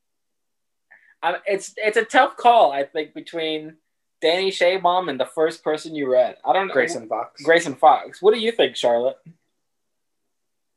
I'm, 1.23 1.35
it's 1.45 1.73
it's 1.77 1.97
a 1.97 2.05
tough 2.05 2.37
call. 2.37 2.71
I 2.71 2.83
think 2.83 3.13
between 3.13 3.77
Danny 4.21 4.51
Shabaum 4.51 5.09
and 5.09 5.19
the 5.19 5.25
first 5.25 5.63
person 5.63 5.95
you 5.95 6.11
read. 6.11 6.37
I 6.45 6.53
don't 6.53 6.67
know. 6.67 6.73
Grayson 6.73 7.07
Fox. 7.07 7.41
Grayson 7.41 7.75
Fox. 7.75 8.21
What 8.21 8.33
do 8.33 8.39
you 8.39 8.51
think, 8.51 8.75
Charlotte? 8.75 9.17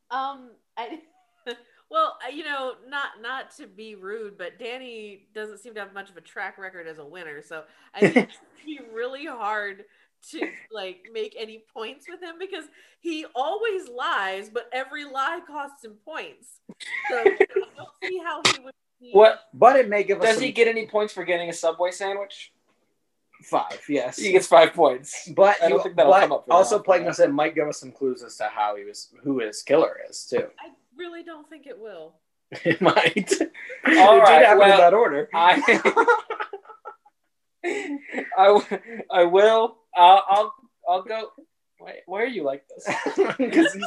Um, 0.09 0.51
I, 0.75 0.99
well, 1.91 2.17
you 2.33 2.43
know, 2.43 2.73
not 2.87 3.21
not 3.21 3.55
to 3.57 3.67
be 3.67 3.95
rude, 3.95 4.37
but 4.37 4.59
Danny 4.59 5.27
doesn't 5.33 5.59
seem 5.59 5.75
to 5.75 5.79
have 5.79 5.93
much 5.93 6.09
of 6.09 6.17
a 6.17 6.21
track 6.21 6.57
record 6.57 6.87
as 6.87 6.97
a 6.97 7.05
winner, 7.05 7.41
so 7.41 7.63
I 7.93 7.99
think 8.01 8.15
it's 8.29 8.37
gonna 8.37 8.65
be 8.65 8.79
really 8.93 9.25
hard 9.25 9.85
to 10.31 10.47
like 10.71 11.07
make 11.11 11.35
any 11.37 11.63
points 11.73 12.07
with 12.09 12.21
him 12.21 12.35
because 12.39 12.65
he 12.99 13.25
always 13.35 13.87
lies, 13.89 14.49
but 14.49 14.69
every 14.73 15.05
lie 15.05 15.39
costs 15.47 15.83
him 15.85 15.95
points. 16.05 16.59
So 17.09 17.17
I 17.19 17.23
don't 17.77 17.89
see 18.03 18.19
how 18.23 18.41
he 18.45 18.63
would. 18.63 18.73
Be, 19.01 19.11
What 19.11 19.41
But 19.53 19.75
it 19.75 19.89
may 19.89 20.03
give 20.03 20.19
us. 20.21 20.25
does 20.27 20.35
some- 20.35 20.43
he 20.43 20.51
get 20.51 20.67
any 20.67 20.87
points 20.87 21.13
for 21.13 21.23
getting 21.25 21.49
a 21.49 21.53
Subway 21.53 21.91
sandwich? 21.91 22.51
Five, 23.43 23.81
yes. 23.89 24.17
He 24.17 24.31
gets 24.31 24.47
five 24.47 24.73
points. 24.73 25.27
But, 25.35 25.57
I 25.61 25.67
don't 25.69 25.77
you- 25.79 25.83
think 25.83 25.95
that'll 25.97 26.11
but 26.13 26.21
come 26.21 26.31
up 26.31 26.45
very 26.47 26.55
also 26.57 26.79
playing 26.79 27.03
though. 27.03 27.09
us 27.09 27.19
in 27.19 27.31
might 27.33 27.53
give 27.53 27.67
us 27.67 27.79
some 27.79 27.91
clues 27.91 28.23
as 28.23 28.37
to 28.37 28.45
how 28.45 28.75
he 28.77 28.85
was, 28.85 29.09
who 29.23 29.39
his 29.39 29.61
killer 29.61 29.99
is 30.09 30.25
too. 30.25 30.47
I 30.59 30.69
really 30.97 31.23
don't 31.23 31.47
think 31.49 31.67
it 31.67 31.77
will. 31.77 32.15
It 32.63 32.79
might. 32.79 33.33
All 33.41 34.17
it 34.17 34.19
right, 34.21 34.39
did 34.39 34.45
happen 34.45 34.59
well, 34.59 34.71
in 34.73 34.77
that 34.79 34.93
order. 34.93 35.29
I, 35.33 36.05
I, 38.37 38.45
w- 38.47 38.81
I 39.11 39.23
will. 39.25 39.77
I'll, 39.95 40.23
I'll, 40.29 40.53
I'll 40.87 41.03
go. 41.03 41.29
Wait, 41.79 42.01
why 42.05 42.21
are 42.21 42.27
you 42.27 42.43
like 42.43 42.63
this? 42.67 42.87
Because 43.37 43.73
he's, 43.73 43.85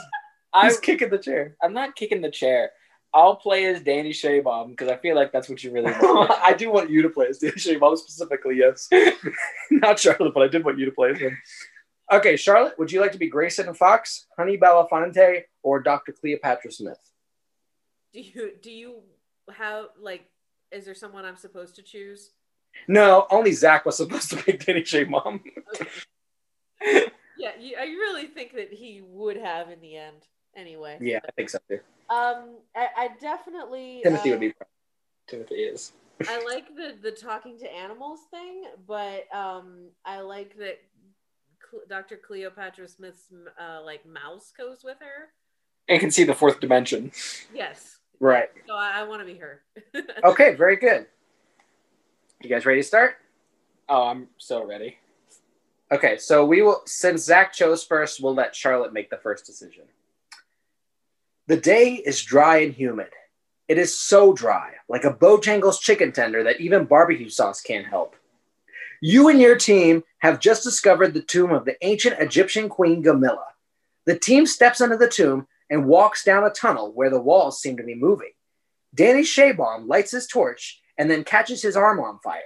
I, 0.52 0.66
he's 0.66 0.78
kicking 0.78 1.10
the 1.10 1.18
chair. 1.18 1.56
I'm 1.62 1.72
not 1.72 1.96
kicking 1.96 2.20
the 2.20 2.30
chair. 2.30 2.70
I'll 3.14 3.36
play 3.36 3.64
as 3.66 3.80
Danny 3.80 4.12
Shaybomb 4.12 4.70
because 4.70 4.88
I 4.88 4.96
feel 4.96 5.16
like 5.16 5.32
that's 5.32 5.48
what 5.48 5.64
you 5.64 5.72
really 5.72 5.92
want. 5.92 6.30
I 6.42 6.52
do 6.52 6.70
want 6.70 6.90
you 6.90 7.02
to 7.02 7.08
play 7.08 7.26
as 7.26 7.38
Danny 7.38 7.78
Mom 7.78 7.96
specifically, 7.96 8.56
yes. 8.58 8.88
Not 9.70 9.98
Charlotte, 9.98 10.34
but 10.34 10.42
I 10.42 10.48
did 10.48 10.64
want 10.64 10.78
you 10.78 10.84
to 10.84 10.92
play 10.92 11.12
as 11.12 11.18
him. 11.18 11.36
Okay, 12.12 12.36
Charlotte, 12.36 12.78
would 12.78 12.92
you 12.92 13.00
like 13.00 13.12
to 13.12 13.18
be 13.18 13.28
Grayson 13.28 13.72
Fox, 13.74 14.26
Honey 14.38 14.58
Belafonte, 14.58 15.42
or 15.62 15.80
Dr. 15.80 16.12
Cleopatra 16.12 16.72
Smith? 16.72 16.98
Do 18.12 18.20
you 18.20 18.52
do 18.62 18.70
you 18.70 19.00
have 19.54 19.86
like? 20.00 20.24
Is 20.70 20.84
there 20.84 20.94
someone 20.94 21.24
I'm 21.24 21.36
supposed 21.36 21.76
to 21.76 21.82
choose? 21.82 22.30
No, 22.86 23.26
only 23.30 23.52
Zach 23.52 23.84
was 23.84 23.96
supposed 23.96 24.30
to 24.30 24.36
pick 24.36 24.64
Danny 24.64 24.82
J. 24.82 25.04
Mom. 25.04 25.42
Yeah, 27.38 27.50
you, 27.60 27.76
I 27.78 27.84
really 27.84 28.26
think 28.26 28.52
that 28.54 28.72
he 28.72 29.02
would 29.04 29.36
have 29.36 29.70
in 29.70 29.80
the 29.80 29.96
end. 29.96 30.26
Anyway. 30.56 30.98
Yeah, 31.00 31.20
I 31.26 31.30
think 31.32 31.50
so 31.50 31.58
too. 31.68 31.80
Um, 32.10 32.56
I, 32.74 32.88
I 32.96 33.08
definitely. 33.20 34.00
Timothy 34.02 34.30
uh, 34.30 34.32
would 34.32 34.40
be. 34.40 34.54
Timothy 35.28 35.54
is. 35.56 35.92
I 36.28 36.44
like 36.44 36.74
the 36.74 36.96
the 37.00 37.12
talking 37.12 37.58
to 37.60 37.72
animals 37.72 38.20
thing, 38.30 38.64
but 38.86 39.32
um, 39.32 39.90
I 40.04 40.20
like 40.20 40.56
that 40.58 40.78
Cle- 41.70 41.82
Dr. 41.88 42.16
Cleopatra 42.16 42.88
Smith's 42.88 43.26
uh, 43.60 43.82
like 43.84 44.04
mouse 44.04 44.52
goes 44.56 44.82
with 44.82 44.96
her. 45.00 45.28
And 45.88 46.00
can 46.00 46.10
see 46.10 46.24
the 46.24 46.34
fourth 46.34 46.60
dimension. 46.60 47.12
Yes, 47.54 47.98
Right. 48.20 48.50
so 48.66 48.74
I, 48.74 49.00
I 49.00 49.02
want 49.04 49.20
to 49.20 49.26
be 49.32 49.38
her. 49.38 49.62
Okay, 50.24 50.54
very 50.54 50.76
good. 50.76 51.06
You 52.40 52.48
guys 52.48 52.64
ready 52.64 52.80
to 52.80 52.86
start? 52.86 53.16
Oh, 53.88 54.04
I'm 54.04 54.28
so 54.38 54.64
ready. 54.64 54.98
Okay, 55.90 56.18
so 56.18 56.44
we 56.44 56.62
will, 56.62 56.82
since 56.86 57.24
Zach 57.24 57.52
chose 57.52 57.82
first, 57.82 58.22
we'll 58.22 58.34
let 58.34 58.54
Charlotte 58.54 58.92
make 58.92 59.10
the 59.10 59.16
first 59.16 59.44
decision. 59.44 59.82
The 61.48 61.56
day 61.56 61.94
is 61.94 62.22
dry 62.22 62.58
and 62.58 62.72
humid. 62.72 63.08
It 63.66 63.76
is 63.76 63.98
so 63.98 64.32
dry, 64.32 64.74
like 64.88 65.02
a 65.02 65.12
Bojangles 65.12 65.80
chicken 65.80 66.12
tender 66.12 66.44
that 66.44 66.60
even 66.60 66.84
barbecue 66.84 67.28
sauce 67.28 67.60
can't 67.60 67.86
help. 67.86 68.14
You 69.00 69.28
and 69.28 69.40
your 69.40 69.56
team 69.56 70.04
have 70.18 70.38
just 70.38 70.62
discovered 70.62 71.14
the 71.14 71.22
tomb 71.22 71.50
of 71.50 71.64
the 71.64 71.76
ancient 71.84 72.20
Egyptian 72.20 72.68
queen 72.68 73.02
Gamilla. 73.02 73.46
The 74.04 74.18
team 74.18 74.46
steps 74.46 74.80
into 74.80 74.96
the 74.96 75.08
tomb 75.08 75.48
and 75.70 75.86
walks 75.86 76.22
down 76.22 76.44
a 76.44 76.50
tunnel 76.50 76.92
where 76.92 77.10
the 77.10 77.20
walls 77.20 77.60
seem 77.60 77.76
to 77.78 77.82
be 77.82 77.96
moving. 77.96 78.32
Danny 78.94 79.22
Shaybomb 79.22 79.88
lights 79.88 80.12
his 80.12 80.28
torch 80.28 80.80
and 80.98 81.10
then 81.10 81.24
catches 81.24 81.62
his 81.62 81.76
arm 81.76 82.00
on 82.00 82.18
fire. 82.18 82.42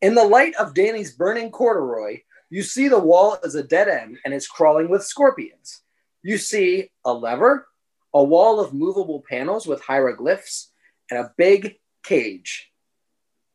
In 0.00 0.14
the 0.14 0.24
light 0.24 0.54
of 0.56 0.74
Danny's 0.74 1.12
burning 1.12 1.50
corduroy, 1.50 2.22
you 2.50 2.62
see 2.62 2.88
the 2.88 2.98
wall 2.98 3.38
is 3.42 3.54
a 3.54 3.62
dead 3.62 3.88
end 3.88 4.18
and 4.24 4.34
it's 4.34 4.48
crawling 4.48 4.88
with 4.88 5.04
scorpions. 5.04 5.82
You 6.22 6.38
see 6.38 6.90
a 7.04 7.12
lever, 7.12 7.68
a 8.12 8.22
wall 8.22 8.60
of 8.60 8.72
movable 8.72 9.22
panels 9.28 9.66
with 9.66 9.82
hieroglyphs, 9.82 10.70
and 11.10 11.20
a 11.20 11.32
big 11.36 11.76
cage. 12.02 12.70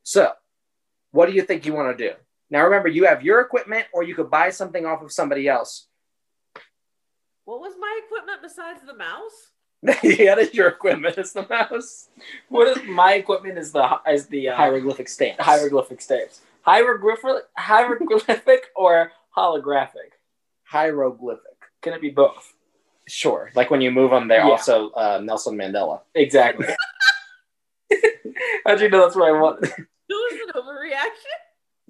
So, 0.04 0.32
what 1.12 1.28
do 1.28 1.34
you 1.34 1.42
think 1.42 1.66
you 1.66 1.74
want 1.74 1.98
to 1.98 2.10
do? 2.10 2.16
Now, 2.50 2.64
remember, 2.64 2.88
you 2.88 3.06
have 3.06 3.24
your 3.24 3.42
equipment, 3.42 3.86
or 3.94 4.04
you 4.04 4.16
could 4.16 4.30
buy 4.30 4.50
something 4.50 4.86
off 4.86 5.02
of 5.02 5.12
somebody 5.12 5.48
else. 5.48 5.88
what 7.46 7.60
was 7.60 7.74
my 7.80 8.00
equipment 8.06 8.42
besides 8.42 8.82
the 8.86 8.96
mouse? 8.96 9.52
Yeah, 9.82 10.36
that 10.36 10.40
is 10.40 10.54
your 10.54 10.68
equipment. 10.68 11.18
It's 11.18 11.32
the 11.34 11.48
mouse. 11.50 12.10
What 12.50 12.68
is 12.68 12.84
my 12.88 13.14
equipment? 13.14 13.58
Is 13.58 13.72
the 13.72 14.00
is 14.10 14.28
the 14.28 14.50
uh, 14.50 14.56
Hieroglyphic 14.56 15.08
stamps. 15.08 15.44
hieroglyphic 15.44 16.02
stamps? 16.02 16.42
Hieroglyphic, 16.64 17.44
hieroglyphic, 17.58 18.66
or 18.76 19.12
holographic? 19.36 20.12
Hieroglyphic. 20.64 21.44
Can 21.82 21.94
it 21.94 22.02
be 22.02 22.10
both? 22.10 22.54
Sure. 23.08 23.50
Like 23.56 23.72
when 23.72 23.82
you 23.82 23.90
move 23.92 24.12
them, 24.12 24.28
they're 24.28 24.40
Yeah. 24.46 24.50
also 24.52 24.90
uh, 24.92 25.20
Nelson 25.24 25.56
Mandela. 25.58 26.02
Exactly. 26.14 26.68
How'd 28.66 28.82
you 28.82 28.90
know 28.90 29.02
that's 29.02 29.16
what 29.16 29.28
I 29.30 29.32
want? 29.32 29.64
It 30.12 30.16
was 30.16 30.40
an 30.56 30.62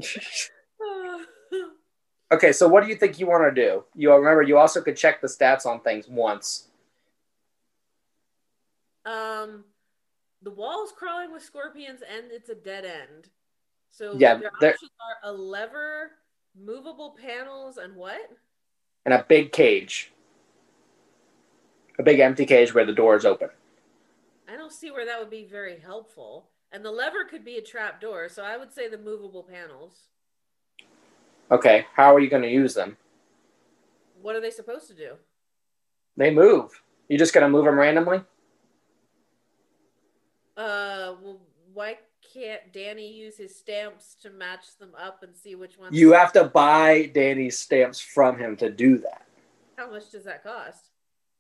overreaction. 0.04 1.26
Okay, 2.32 2.52
so 2.52 2.68
what 2.68 2.84
do 2.84 2.90
you 2.90 2.96
think 2.96 3.18
you 3.20 3.26
want 3.28 3.44
to 3.54 3.62
do? 3.66 3.84
You 3.96 4.14
remember 4.14 4.44
you 4.44 4.58
also 4.58 4.82
could 4.82 4.96
check 4.98 5.20
the 5.22 5.28
stats 5.28 5.66
on 5.66 5.80
things 5.82 6.08
once. 6.08 6.68
Um, 9.10 9.64
the 10.42 10.52
wall's 10.52 10.92
crawling 10.92 11.32
with 11.34 11.44
scorpions, 11.44 12.02
and 12.02 12.32
it's 12.32 12.50
a 12.50 12.56
dead 12.56 12.86
end. 12.86 13.30
So 13.90 14.14
Yeah, 14.18 14.40
your 14.40 14.52
there- 14.60 14.74
options 14.74 14.92
are 15.02 15.30
a 15.30 15.34
lever, 15.34 16.12
movable 16.56 17.12
panels, 17.20 17.78
and 17.78 17.96
what? 17.96 18.30
and 19.06 19.14
a 19.14 19.24
big 19.28 19.52
cage. 19.52 20.12
A 21.98 22.04
big 22.04 22.20
empty 22.20 22.46
cage 22.46 22.74
where 22.76 22.86
the 22.86 22.94
door 22.94 23.16
is 23.16 23.26
open. 23.26 23.50
I 24.48 24.56
don't 24.56 24.72
see 24.72 24.92
where 24.92 25.06
that 25.06 25.20
would 25.20 25.30
be 25.32 25.46
very 25.46 25.80
helpful. 25.80 26.50
And 26.72 26.86
the 26.86 26.92
lever 26.92 27.24
could 27.24 27.44
be 27.44 27.58
a 27.58 27.62
trap 27.62 28.00
door, 28.00 28.30
so 28.30 28.44
I 28.44 28.58
would 28.58 28.72
say 28.72 28.88
the 28.88 28.98
movable 29.00 29.42
panels. 29.42 30.10
Okay, 31.50 31.88
how 31.96 32.14
are 32.14 32.20
you 32.20 32.30
going 32.30 32.44
to 32.44 32.50
use 32.50 32.76
them? 32.76 32.98
What 34.22 34.36
are 34.36 34.42
they 34.42 34.52
supposed 34.52 34.88
to 34.90 34.94
do? 34.94 35.16
They 36.16 36.30
move. 36.30 36.84
You're 37.08 37.18
just 37.20 37.34
going 37.34 37.44
to 37.46 37.50
move 37.50 37.66
them 37.66 37.80
randomly? 37.80 38.22
Uh, 40.60 41.16
well, 41.24 41.40
why 41.74 41.98
can't 42.34 42.74
Danny 42.74 43.12
use 43.12 43.38
his 43.38 43.56
stamps 43.56 44.16
to 44.22 44.30
match 44.30 44.78
them 44.78 44.92
up 45.02 45.24
and 45.24 45.34
see 45.36 45.56
which 45.56 45.78
ones? 45.78 45.96
You 45.98 46.12
have 46.12 46.34
to 46.34 46.44
buy 46.44 47.10
Danny's 47.14 47.58
stamps 47.58 48.00
from 48.02 48.38
him 48.38 48.58
to 48.58 48.70
do 48.70 48.98
that. 48.98 49.26
How 49.78 49.90
much 49.90 50.12
does 50.12 50.26
that 50.26 50.44
cost? 50.44 50.90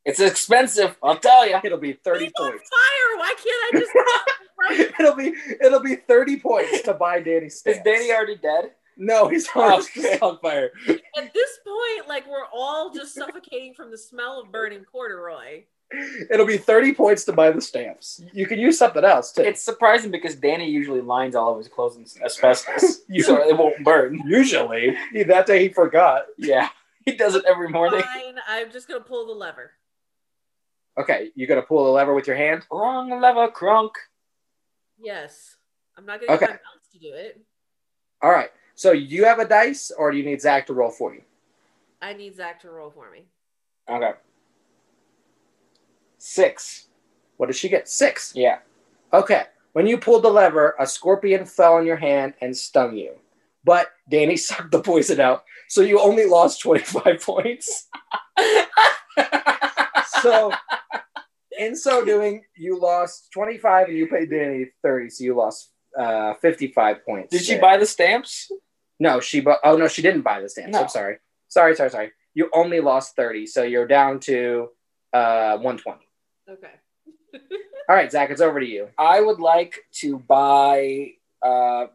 It's 0.05 0.21
expensive, 0.21 0.95
I'll 1.03 1.17
tell 1.17 1.47
you. 1.47 1.59
It'll 1.63 1.77
be 1.77 1.91
30 1.93 2.25
He's 2.25 2.33
on 2.39 2.51
points. 2.51 2.69
fire! 2.69 3.17
Why 3.17 3.33
can't 3.43 3.75
I 3.75 3.79
just? 3.79 4.93
it'll 4.99 5.15
be 5.15 5.33
it'll 5.61 5.81
be 5.81 5.95
30 5.95 6.39
points 6.39 6.81
to 6.83 6.93
buy 6.93 7.19
Danny's 7.19 7.59
stamps. 7.59 7.79
Is. 7.79 7.83
Danny 7.83 8.11
already 8.13 8.37
dead? 8.37 8.71
No, 8.95 9.27
he's 9.27 9.47
on, 9.55 9.73
Okay. 9.81 10.11
he's 10.11 10.21
on 10.21 10.39
fire. 10.39 10.71
At 10.87 11.33
this 11.33 11.59
point, 11.67 12.07
like 12.07 12.25
we're 12.29 12.47
all 12.53 12.93
just 12.93 13.13
suffocating 13.13 13.73
from 13.73 13.91
the 13.91 13.97
smell 13.97 14.39
of 14.41 14.51
burning 14.51 14.85
corduroy. 14.85 15.63
It'll 16.29 16.45
be 16.45 16.57
30 16.57 16.93
points 16.93 17.25
to 17.25 17.33
buy 17.33 17.49
the 17.51 17.61
stamps. 17.61 18.21
You 18.31 18.45
can 18.45 18.59
use 18.59 18.77
something 18.77 19.03
else 19.03 19.31
too. 19.31 19.41
It's 19.41 19.61
surprising 19.63 20.11
because 20.11 20.35
Danny 20.35 20.69
usually 20.69 21.01
lines 21.01 21.35
all 21.35 21.51
of 21.53 21.57
his 21.57 21.67
clothes 21.67 21.95
in 21.97 22.05
asbestos, 22.23 22.99
You- 23.07 23.23
so 23.23 23.41
it 23.41 23.57
won't 23.57 23.83
burn. 23.83 24.21
Usually, 24.27 24.95
that 25.27 25.45
day 25.47 25.63
he 25.63 25.69
forgot. 25.69 26.25
Yeah, 26.37 26.69
he 27.05 27.13
does 27.15 27.33
it 27.35 27.43
every 27.45 27.69
morning. 27.69 28.01
Fine, 28.01 28.35
I'm 28.47 28.71
just 28.71 28.87
gonna 28.87 28.99
pull 29.03 29.25
the 29.27 29.33
lever. 29.33 29.71
Okay, 30.97 31.31
You're 31.35 31.47
gonna 31.47 31.61
pull 31.61 31.85
the 31.85 31.91
lever 31.91 32.13
with 32.13 32.27
your 32.27 32.35
hand? 32.35 32.63
Wrong 32.71 33.09
lever, 33.21 33.47
crunk. 33.49 33.91
Yes, 34.99 35.55
I'm 35.97 36.05
not 36.05 36.19
gonna 36.19 36.33
Okay. 36.33 36.45
get 36.45 36.49
my 36.49 36.55
mouse 36.55 36.87
to 36.91 36.99
do 36.99 37.13
it. 37.13 37.39
All 38.21 38.31
right. 38.31 38.51
So 38.75 38.91
you 38.91 39.25
have 39.25 39.39
a 39.39 39.45
dice, 39.47 39.91
or 39.97 40.11
do 40.11 40.17
you 40.17 40.23
need 40.25 40.41
Zach 40.41 40.67
to 40.67 40.73
roll 40.73 40.91
for 40.91 41.13
you? 41.13 41.21
I 42.01 42.13
need 42.13 42.35
Zach 42.35 42.59
to 42.61 42.69
roll 42.69 42.91
for 42.91 43.09
me. 43.11 43.23
Okay. 43.89 44.11
Six. 46.19 46.87
What 47.37 47.47
did 47.47 47.55
she 47.55 47.69
get? 47.69 47.89
Six. 47.89 48.33
Yeah. 48.35 48.59
Okay. 49.11 49.45
When 49.73 49.87
you 49.87 49.97
pulled 49.97 50.23
the 50.23 50.29
lever, 50.29 50.75
a 50.79 50.85
scorpion 50.85 51.45
fell 51.45 51.75
on 51.75 51.85
your 51.85 51.95
hand 51.95 52.33
and 52.41 52.55
stung 52.55 52.95
you. 52.95 53.15
But 53.63 53.87
Danny 54.09 54.37
sucked 54.37 54.71
the 54.71 54.81
poison 54.81 55.19
out, 55.19 55.43
so 55.67 55.81
you 55.81 55.99
only 55.99 56.25
lost 56.25 56.61
25 56.61 57.21
points. 57.25 57.87
so, 60.21 60.51
in 61.57 61.75
so 61.75 62.03
doing, 62.05 62.43
you 62.55 62.79
lost 62.79 63.31
25 63.33 63.87
and 63.87 63.97
you 63.97 64.07
paid 64.07 64.29
Danny 64.29 64.67
30, 64.83 65.09
so 65.09 65.23
you 65.23 65.35
lost 65.35 65.71
uh, 65.97 66.33
55 66.41 67.05
points. 67.05 67.31
Did 67.31 67.43
she 67.43 67.53
there. 67.53 67.61
buy 67.61 67.77
the 67.77 67.85
stamps? 67.85 68.51
No, 68.99 69.19
she 69.19 69.39
bought. 69.39 69.59
Oh 69.63 69.77
no, 69.77 69.87
she 69.87 70.01
didn't 70.01 70.21
buy 70.21 70.41
the 70.41 70.49
stamps. 70.49 70.73
No. 70.73 70.81
I'm 70.81 70.89
sorry. 70.89 71.17
Sorry, 71.47 71.75
sorry, 71.75 71.89
sorry. 71.89 72.11
You 72.33 72.49
only 72.53 72.79
lost 72.79 73.15
30, 73.15 73.47
so 73.47 73.63
you're 73.63 73.87
down 73.87 74.19
to 74.21 74.69
uh, 75.13 75.57
120. 75.57 75.99
Okay. 76.49 76.71
All 77.87 77.95
right, 77.95 78.11
Zach, 78.11 78.29
it's 78.29 78.41
over 78.41 78.59
to 78.59 78.65
you. 78.65 78.87
I 78.97 79.21
would 79.21 79.39
like 79.39 79.75
to 79.93 80.17
buy 80.19 81.11
uh, 81.41 81.87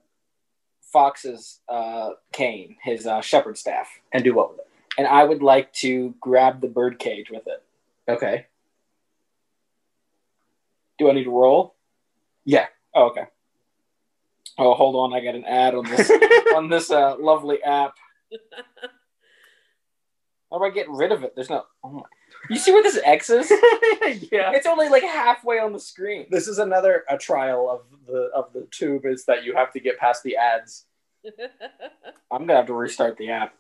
Fox's 0.93 1.61
uh, 1.69 2.11
cane, 2.33 2.77
his 2.83 3.07
uh, 3.07 3.21
shepherd 3.21 3.59
staff, 3.59 3.89
And 4.13 4.23
do 4.25 4.35
what 4.35 4.51
with 4.51 4.61
it? 4.61 4.67
and 4.97 5.07
I 5.09 5.25
would 5.25 5.43
like 5.43 5.73
to 5.75 6.15
grab 6.21 6.61
the 6.61 6.69
bird 6.69 6.99
cage 7.01 7.29
with 7.31 7.47
it. 7.49 7.63
Okay. 8.09 8.47
Do 10.99 11.11
I 11.11 11.13
need 11.15 11.25
to 11.25 11.31
roll? 11.31 11.75
Yeah. 12.45 12.67
Oh, 12.95 13.07
okay. 13.07 13.25
Oh, 14.57 14.75
hold 14.75 14.95
on, 14.95 15.13
I 15.13 15.25
got 15.25 15.35
an 15.35 15.45
ad 15.45 15.75
on 15.75 15.85
this 15.85 16.09
on 16.55 16.69
this 16.69 16.91
uh, 16.93 17.17
lovely 17.19 17.61
app. 17.65 17.95
How 20.51 20.59
do 20.59 20.65
I 20.65 20.71
get 20.71 20.89
rid 20.89 21.11
of 21.11 21.25
it? 21.25 21.35
There's 21.35 21.51
no. 21.51 21.65
Oh 21.83 21.91
my. 21.91 22.03
You 22.51 22.57
see 22.59 22.73
where 22.73 22.83
this 22.83 22.99
X 23.05 23.31
is? 23.31 23.51
yeah. 24.31 24.53
It's 24.53 24.67
only 24.67 24.89
like 24.89 25.03
halfway 25.03 25.59
on 25.59 25.73
the 25.73 25.81
screen. 25.81 26.27
This 26.31 26.49
is 26.49 26.59
another 26.59 27.05
a 27.09 27.17
trial 27.17 27.71
of 27.71 27.83
the 28.07 28.31
of 28.35 28.53
the 28.53 28.67
tube 28.71 29.07
is 29.07 29.25
that 29.27 29.45
you 29.45 29.55
have 29.55 29.73
to 29.73 29.81
get 29.81 29.99
past 29.99 30.23
the 30.23 30.37
ads. 30.37 30.87
I'm 32.31 32.47
gonna 32.47 32.57
have 32.57 32.67
to 32.67 32.75
restart 32.75 33.17
the 33.17 33.31
app. 33.31 33.55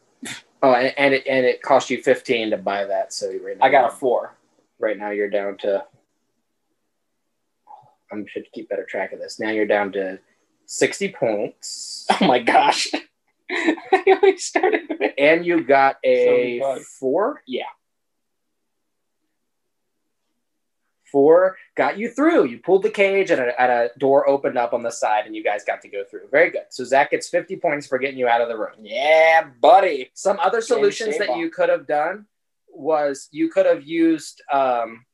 Oh, 0.62 0.72
and, 0.74 0.93
and 0.99 1.14
it 1.14 1.26
and 1.26 1.47
it 1.47 1.62
cost 1.62 1.91
you 1.91 2.03
fifteen 2.03 2.51
to 2.51 2.57
buy 2.59 2.85
that. 2.85 3.12
So 3.12 3.28
right 3.43 3.59
now 3.59 3.64
I 3.64 3.70
got 3.70 3.93
a 3.93 3.97
four. 3.97 4.35
right 4.78 4.99
now 4.99 5.11
you're 5.11 5.30
down 5.30 5.57
to. 5.59 5.85
I 8.12 8.22
should 8.28 8.47
keep 8.53 8.68
better 8.68 8.85
track 8.85 9.12
of 9.12 9.18
this. 9.18 9.41
Now 9.41 9.51
you're 9.51 9.66
down 9.66 9.93
to 9.93 10.18
sixty 10.66 11.11
points, 11.11 12.07
Oh 12.20 12.26
my 12.26 12.39
gosh. 12.39 12.89
I 13.51 14.05
only 14.09 14.39
started 14.39 14.82
with 14.89 15.12
and 15.18 15.45
you 15.45 15.62
got 15.62 15.97
a 16.05 16.61
four. 16.99 17.43
Yeah. 17.47 17.64
Four 21.14 21.56
got 21.76 21.96
you 21.96 22.10
through. 22.10 22.46
You 22.46 22.58
pulled 22.58 22.82
the 22.82 22.90
cage, 22.90 23.30
and 23.30 23.40
a, 23.40 23.62
and 23.62 23.70
a 23.70 23.90
door 23.98 24.28
opened 24.28 24.58
up 24.58 24.72
on 24.72 24.82
the 24.82 24.90
side, 24.90 25.26
and 25.26 25.36
you 25.36 25.44
guys 25.44 25.62
got 25.62 25.80
to 25.82 25.88
go 25.88 26.02
through. 26.02 26.26
Very 26.28 26.50
good. 26.50 26.64
So 26.70 26.82
Zach 26.82 27.12
gets 27.12 27.28
fifty 27.28 27.54
points 27.54 27.86
for 27.86 27.98
getting 27.98 28.18
you 28.18 28.26
out 28.26 28.40
of 28.40 28.48
the 28.48 28.58
room. 28.58 28.74
Yeah, 28.82 29.46
buddy. 29.60 30.10
Some 30.14 30.40
other 30.40 30.60
solutions 30.60 31.16
that 31.18 31.36
you 31.36 31.50
could 31.50 31.68
have 31.68 31.86
done 31.86 32.26
was 32.68 33.28
you 33.30 33.48
could 33.48 33.64
have 33.64 33.84
used 33.84 34.42
um, 34.52 35.04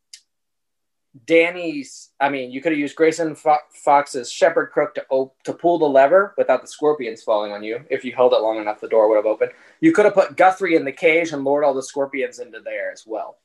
Danny's. 1.26 2.08
I 2.18 2.30
mean, 2.30 2.50
you 2.50 2.62
could 2.62 2.72
have 2.72 2.78
used 2.78 2.96
Grayson 2.96 3.34
Fo- 3.34 3.58
Fox's 3.70 4.32
shepherd 4.32 4.68
crook 4.68 4.94
to 4.94 5.04
op- 5.10 5.36
to 5.44 5.52
pull 5.52 5.78
the 5.78 5.84
lever 5.84 6.32
without 6.38 6.62
the 6.62 6.68
scorpions 6.68 7.22
falling 7.22 7.52
on 7.52 7.62
you. 7.62 7.84
If 7.90 8.06
you 8.06 8.12
held 8.14 8.32
it 8.32 8.40
long 8.40 8.58
enough, 8.58 8.80
the 8.80 8.88
door 8.88 9.10
would 9.10 9.16
have 9.16 9.26
opened. 9.26 9.52
You 9.82 9.92
could 9.92 10.06
have 10.06 10.14
put 10.14 10.38
Guthrie 10.38 10.76
in 10.76 10.86
the 10.86 10.92
cage 10.92 11.32
and 11.34 11.44
lured 11.44 11.62
all 11.62 11.74
the 11.74 11.82
scorpions 11.82 12.38
into 12.38 12.60
there 12.60 12.90
as 12.90 13.04
well. 13.06 13.36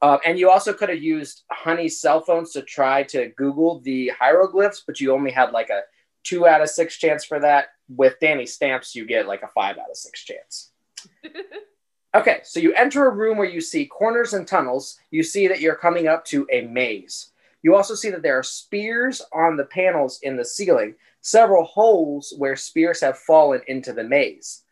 Um, 0.00 0.18
and 0.24 0.38
you 0.38 0.48
also 0.50 0.72
could 0.72 0.88
have 0.88 1.02
used 1.02 1.42
Honey's 1.50 2.00
cell 2.00 2.20
phones 2.20 2.52
to 2.52 2.62
try 2.62 3.02
to 3.04 3.28
Google 3.36 3.80
the 3.80 4.12
hieroglyphs, 4.18 4.84
but 4.86 5.00
you 5.00 5.12
only 5.12 5.32
had 5.32 5.52
like 5.52 5.70
a 5.70 5.82
two 6.22 6.46
out 6.46 6.60
of 6.60 6.70
six 6.70 6.96
chance 6.96 7.24
for 7.24 7.40
that. 7.40 7.68
With 7.88 8.20
Danny's 8.20 8.54
stamps, 8.54 8.94
you 8.94 9.06
get 9.06 9.26
like 9.26 9.42
a 9.42 9.48
five 9.48 9.78
out 9.78 9.90
of 9.90 9.96
six 9.96 10.24
chance. 10.24 10.70
Okay, 12.14 12.40
so 12.42 12.58
you 12.58 12.72
enter 12.72 13.06
a 13.06 13.14
room 13.14 13.36
where 13.36 13.48
you 13.48 13.60
see 13.60 13.84
corners 13.84 14.32
and 14.32 14.46
tunnels. 14.46 14.98
You 15.10 15.22
see 15.22 15.46
that 15.46 15.60
you're 15.60 15.74
coming 15.74 16.08
up 16.08 16.24
to 16.26 16.46
a 16.50 16.62
maze. 16.62 17.32
You 17.62 17.76
also 17.76 17.94
see 17.94 18.08
that 18.10 18.22
there 18.22 18.38
are 18.38 18.42
spears 18.42 19.20
on 19.32 19.56
the 19.56 19.66
panels 19.66 20.18
in 20.22 20.36
the 20.36 20.44
ceiling, 20.44 20.94
several 21.20 21.64
holes 21.64 22.32
where 22.38 22.56
spears 22.56 23.00
have 23.02 23.18
fallen 23.18 23.60
into 23.66 23.92
the 23.92 24.04
maze. 24.04 24.62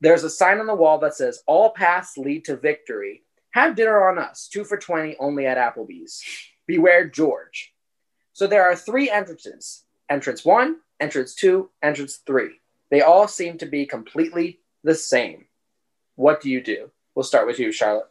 There's 0.00 0.24
a 0.24 0.30
sign 0.30 0.58
on 0.58 0.66
the 0.66 0.74
wall 0.74 0.98
that 0.98 1.14
says, 1.14 1.44
All 1.46 1.70
paths 1.70 2.18
lead 2.18 2.44
to 2.46 2.56
victory. 2.56 3.22
Have 3.54 3.76
dinner 3.76 4.08
on 4.08 4.18
us, 4.18 4.48
two 4.48 4.64
for 4.64 4.76
20 4.76 5.14
only 5.20 5.46
at 5.46 5.56
Applebee's. 5.56 6.24
Beware 6.66 7.08
George. 7.08 7.72
So 8.32 8.48
there 8.48 8.68
are 8.68 8.74
three 8.74 9.08
entrances 9.08 9.84
entrance 10.10 10.44
one, 10.44 10.78
entrance 10.98 11.36
two, 11.36 11.70
entrance 11.80 12.16
three. 12.26 12.60
They 12.90 13.02
all 13.02 13.28
seem 13.28 13.56
to 13.58 13.66
be 13.66 13.86
completely 13.86 14.58
the 14.82 14.96
same. 14.96 15.46
What 16.16 16.40
do 16.40 16.50
you 16.50 16.60
do? 16.60 16.90
We'll 17.14 17.22
start 17.22 17.46
with 17.46 17.60
you, 17.60 17.70
Charlotte. 17.70 18.08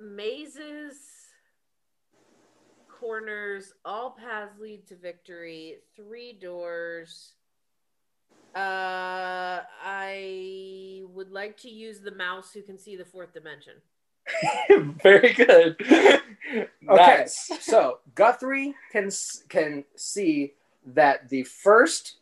Mazes, 0.00 0.96
corners, 2.88 3.74
all 3.84 4.12
paths 4.12 4.58
lead 4.58 4.86
to 4.86 4.96
victory. 4.96 5.76
Three 5.94 6.32
doors. 6.32 7.34
Uh, 8.58 9.62
I 9.84 11.02
would 11.14 11.30
like 11.30 11.56
to 11.58 11.70
use 11.70 12.00
the 12.00 12.10
mouse 12.10 12.52
who 12.52 12.62
can 12.62 12.78
see 12.78 12.96
the 12.96 13.04
fourth 13.04 13.32
dimension. 13.32 13.74
Very 15.02 15.32
good. 15.32 15.76
okay, 15.88 16.68
Nice. 16.82 17.50
so 17.60 17.98
Guthrie 18.14 18.74
can 18.92 19.10
can 19.48 19.84
see 19.96 20.54
that 20.86 21.28
the 21.28 21.44
first 21.44 22.16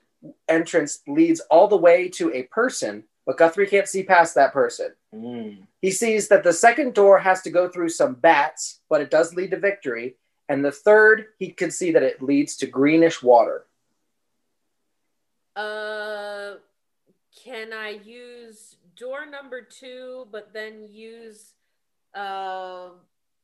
entrance 0.48 1.00
leads 1.06 1.40
all 1.50 1.68
the 1.68 1.76
way 1.76 2.08
to 2.08 2.32
a 2.32 2.44
person, 2.44 3.04
but 3.24 3.38
Guthrie 3.38 3.66
can't 3.66 3.88
see 3.88 4.02
past 4.02 4.34
that 4.34 4.52
person. 4.52 4.90
Mm. 5.14 5.66
He 5.80 5.90
sees 5.90 6.28
that 6.28 6.44
the 6.44 6.52
second 6.52 6.94
door 6.94 7.18
has 7.18 7.42
to 7.42 7.50
go 7.50 7.68
through 7.68 7.90
some 7.90 8.14
bats, 8.14 8.80
but 8.88 9.00
it 9.00 9.10
does 9.10 9.34
lead 9.34 9.50
to 9.52 9.58
victory. 9.58 10.16
And 10.48 10.64
the 10.64 10.72
third, 10.72 11.26
he 11.38 11.50
can 11.50 11.70
see 11.70 11.90
that 11.92 12.02
it 12.02 12.22
leads 12.22 12.56
to 12.56 12.66
greenish 12.66 13.22
water. 13.22 13.65
Uh, 15.56 16.56
can 17.44 17.72
I 17.72 17.98
use 18.04 18.76
door 18.96 19.26
number 19.26 19.62
two, 19.62 20.26
but 20.30 20.52
then 20.52 20.86
use 20.90 21.54
uh, 22.14 22.90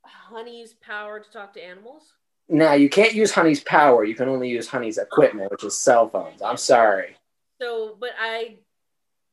Honey's 0.02 0.74
power 0.74 1.20
to 1.20 1.30
talk 1.30 1.54
to 1.54 1.64
animals? 1.64 2.14
Now, 2.48 2.74
you 2.74 2.90
can't 2.90 3.14
use 3.14 3.32
Honey's 3.32 3.60
power. 3.60 4.04
You 4.04 4.14
can 4.14 4.28
only 4.28 4.50
use 4.50 4.68
Honey's 4.68 4.98
equipment, 4.98 5.50
which 5.50 5.64
is 5.64 5.76
cell 5.76 6.08
phones. 6.08 6.42
I'm 6.42 6.58
sorry. 6.58 7.16
So, 7.60 7.96
but 7.98 8.10
I, 8.20 8.56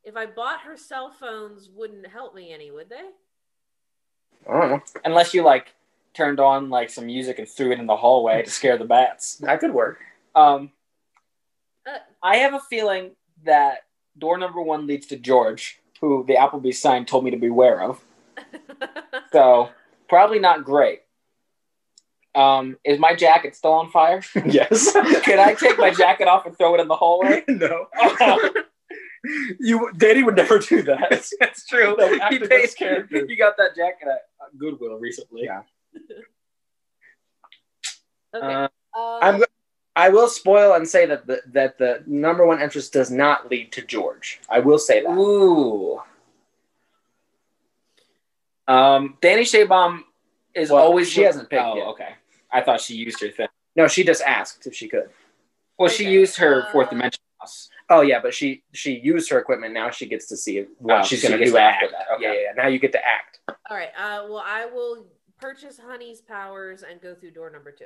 if 0.03 0.15
I 0.15 0.25
bought 0.25 0.61
her 0.61 0.77
cell 0.77 1.11
phones, 1.11 1.69
wouldn't 1.75 2.07
help 2.07 2.33
me 2.33 2.53
any, 2.53 2.71
would 2.71 2.89
they? 2.89 3.09
I 4.49 4.59
don't 4.59 4.69
know. 4.69 4.81
Unless 5.03 5.33
you 5.33 5.43
like 5.43 5.73
turned 6.13 6.39
on 6.39 6.69
like 6.69 6.89
some 6.89 7.07
music 7.07 7.39
and 7.39 7.47
threw 7.47 7.71
it 7.71 7.79
in 7.79 7.87
the 7.87 7.95
hallway 7.95 8.43
to 8.43 8.49
scare 8.49 8.77
the 8.77 8.85
bats. 8.85 9.35
That 9.37 9.59
could 9.59 9.73
work. 9.73 9.99
Um, 10.35 10.71
I 12.21 12.37
have 12.37 12.53
a 12.53 12.59
feeling 12.59 13.11
that 13.45 13.79
door 14.17 14.37
number 14.37 14.61
one 14.61 14.87
leads 14.87 15.07
to 15.07 15.17
George, 15.17 15.79
who 16.01 16.25
the 16.27 16.35
Applebee's 16.35 16.81
sign 16.81 17.05
told 17.05 17.23
me 17.23 17.31
to 17.31 17.37
beware 17.37 17.81
of. 17.81 18.01
So 19.31 19.69
probably 20.07 20.39
not 20.39 20.63
great. 20.63 21.01
Um, 22.33 22.77
is 22.83 22.99
my 22.99 23.15
jacket 23.15 23.55
still 23.55 23.73
on 23.73 23.91
fire? 23.91 24.23
yes. 24.45 24.91
Can 25.23 25.39
I 25.39 25.53
take 25.53 25.77
my 25.77 25.91
jacket 25.91 26.27
off 26.27 26.47
and 26.47 26.57
throw 26.57 26.73
it 26.73 26.81
in 26.81 26.87
the 26.87 26.95
hallway? 26.95 27.43
no. 27.47 27.85
Oh. 27.95 28.49
you, 29.59 29.91
Danny 29.97 30.23
would 30.23 30.35
never 30.35 30.57
do 30.57 30.81
that. 30.83 31.29
That's 31.39 31.67
true. 31.67 31.95
That 31.97 32.11
he, 32.11 32.21
acted 32.21 32.49
paid, 32.49 32.75
character. 32.75 33.27
he 33.27 33.35
got 33.35 33.55
that 33.57 33.75
jacket 33.75 34.07
at 34.07 34.57
Goodwill 34.57 34.97
recently. 34.97 35.43
Yeah. 35.43 35.61
okay. 38.35 38.53
Uh, 38.53 38.67
Uh, 38.95 39.19
I'm. 39.21 39.43
I 39.99 40.07
will 40.09 40.29
spoil 40.29 40.73
and 40.75 40.87
say 40.87 41.05
that 41.07 41.27
the 41.27 41.41
that 41.47 41.77
the 41.77 42.03
number 42.07 42.45
one 42.45 42.61
entrance 42.61 42.87
does 42.89 43.11
not 43.11 43.51
lead 43.51 43.71
to 43.73 43.81
George. 43.81 44.39
I 44.49 44.59
will 44.59 44.79
say 44.79 45.01
that. 45.03 45.09
Ooh. 45.11 46.01
Um, 48.67 49.17
Danny 49.21 49.41
Shaybom 49.43 50.01
is 50.53 50.69
Well, 50.71 50.81
always 50.83 51.09
she 51.09 51.21
hasn't 51.23 51.49
picked 51.49 51.61
Oh, 51.61 51.75
yet. 51.75 51.87
okay. 51.87 52.09
I 52.51 52.61
thought 52.61 52.79
she 52.81 52.95
used 52.95 53.19
her 53.21 53.29
thing. 53.29 53.47
No, 53.75 53.87
she 53.87 54.03
just 54.03 54.21
asked 54.21 54.67
if 54.67 54.73
she 54.75 54.87
could. 54.87 55.09
Well, 55.77 55.89
she 55.89 56.09
used 56.09 56.37
her 56.37 56.67
fourth 56.71 56.89
dimension 56.89 57.21
mouse. 57.41 57.69
Oh 57.89 58.01
yeah, 58.01 58.19
but 58.21 58.33
she 58.33 58.63
she 58.71 58.99
used 58.99 59.29
her 59.31 59.39
equipment. 59.39 59.73
Now 59.73 59.89
she 59.89 60.05
gets 60.05 60.27
to 60.27 60.37
see 60.37 60.65
what 60.77 60.99
Oh, 61.01 61.03
she's 61.03 61.21
going 61.23 61.37
to 61.37 61.43
do 61.43 61.57
after 61.57 61.85
act. 61.87 61.93
that. 61.97 62.15
Okay. 62.15 62.23
Yeah, 62.23 62.33
yeah, 62.33 62.39
yeah. 62.55 62.63
Now 62.63 62.67
you 62.69 62.79
get 62.79 62.91
to 62.93 62.99
act. 63.05 63.39
all 63.69 63.75
right. 63.77 63.89
Uh, 63.97 64.27
well, 64.29 64.43
I 64.45 64.65
will 64.65 65.07
purchase 65.39 65.79
Honey's 65.79 66.21
powers 66.21 66.83
and 66.83 67.01
go 67.01 67.15
through 67.15 67.31
door 67.31 67.49
number 67.49 67.71
two. 67.71 67.85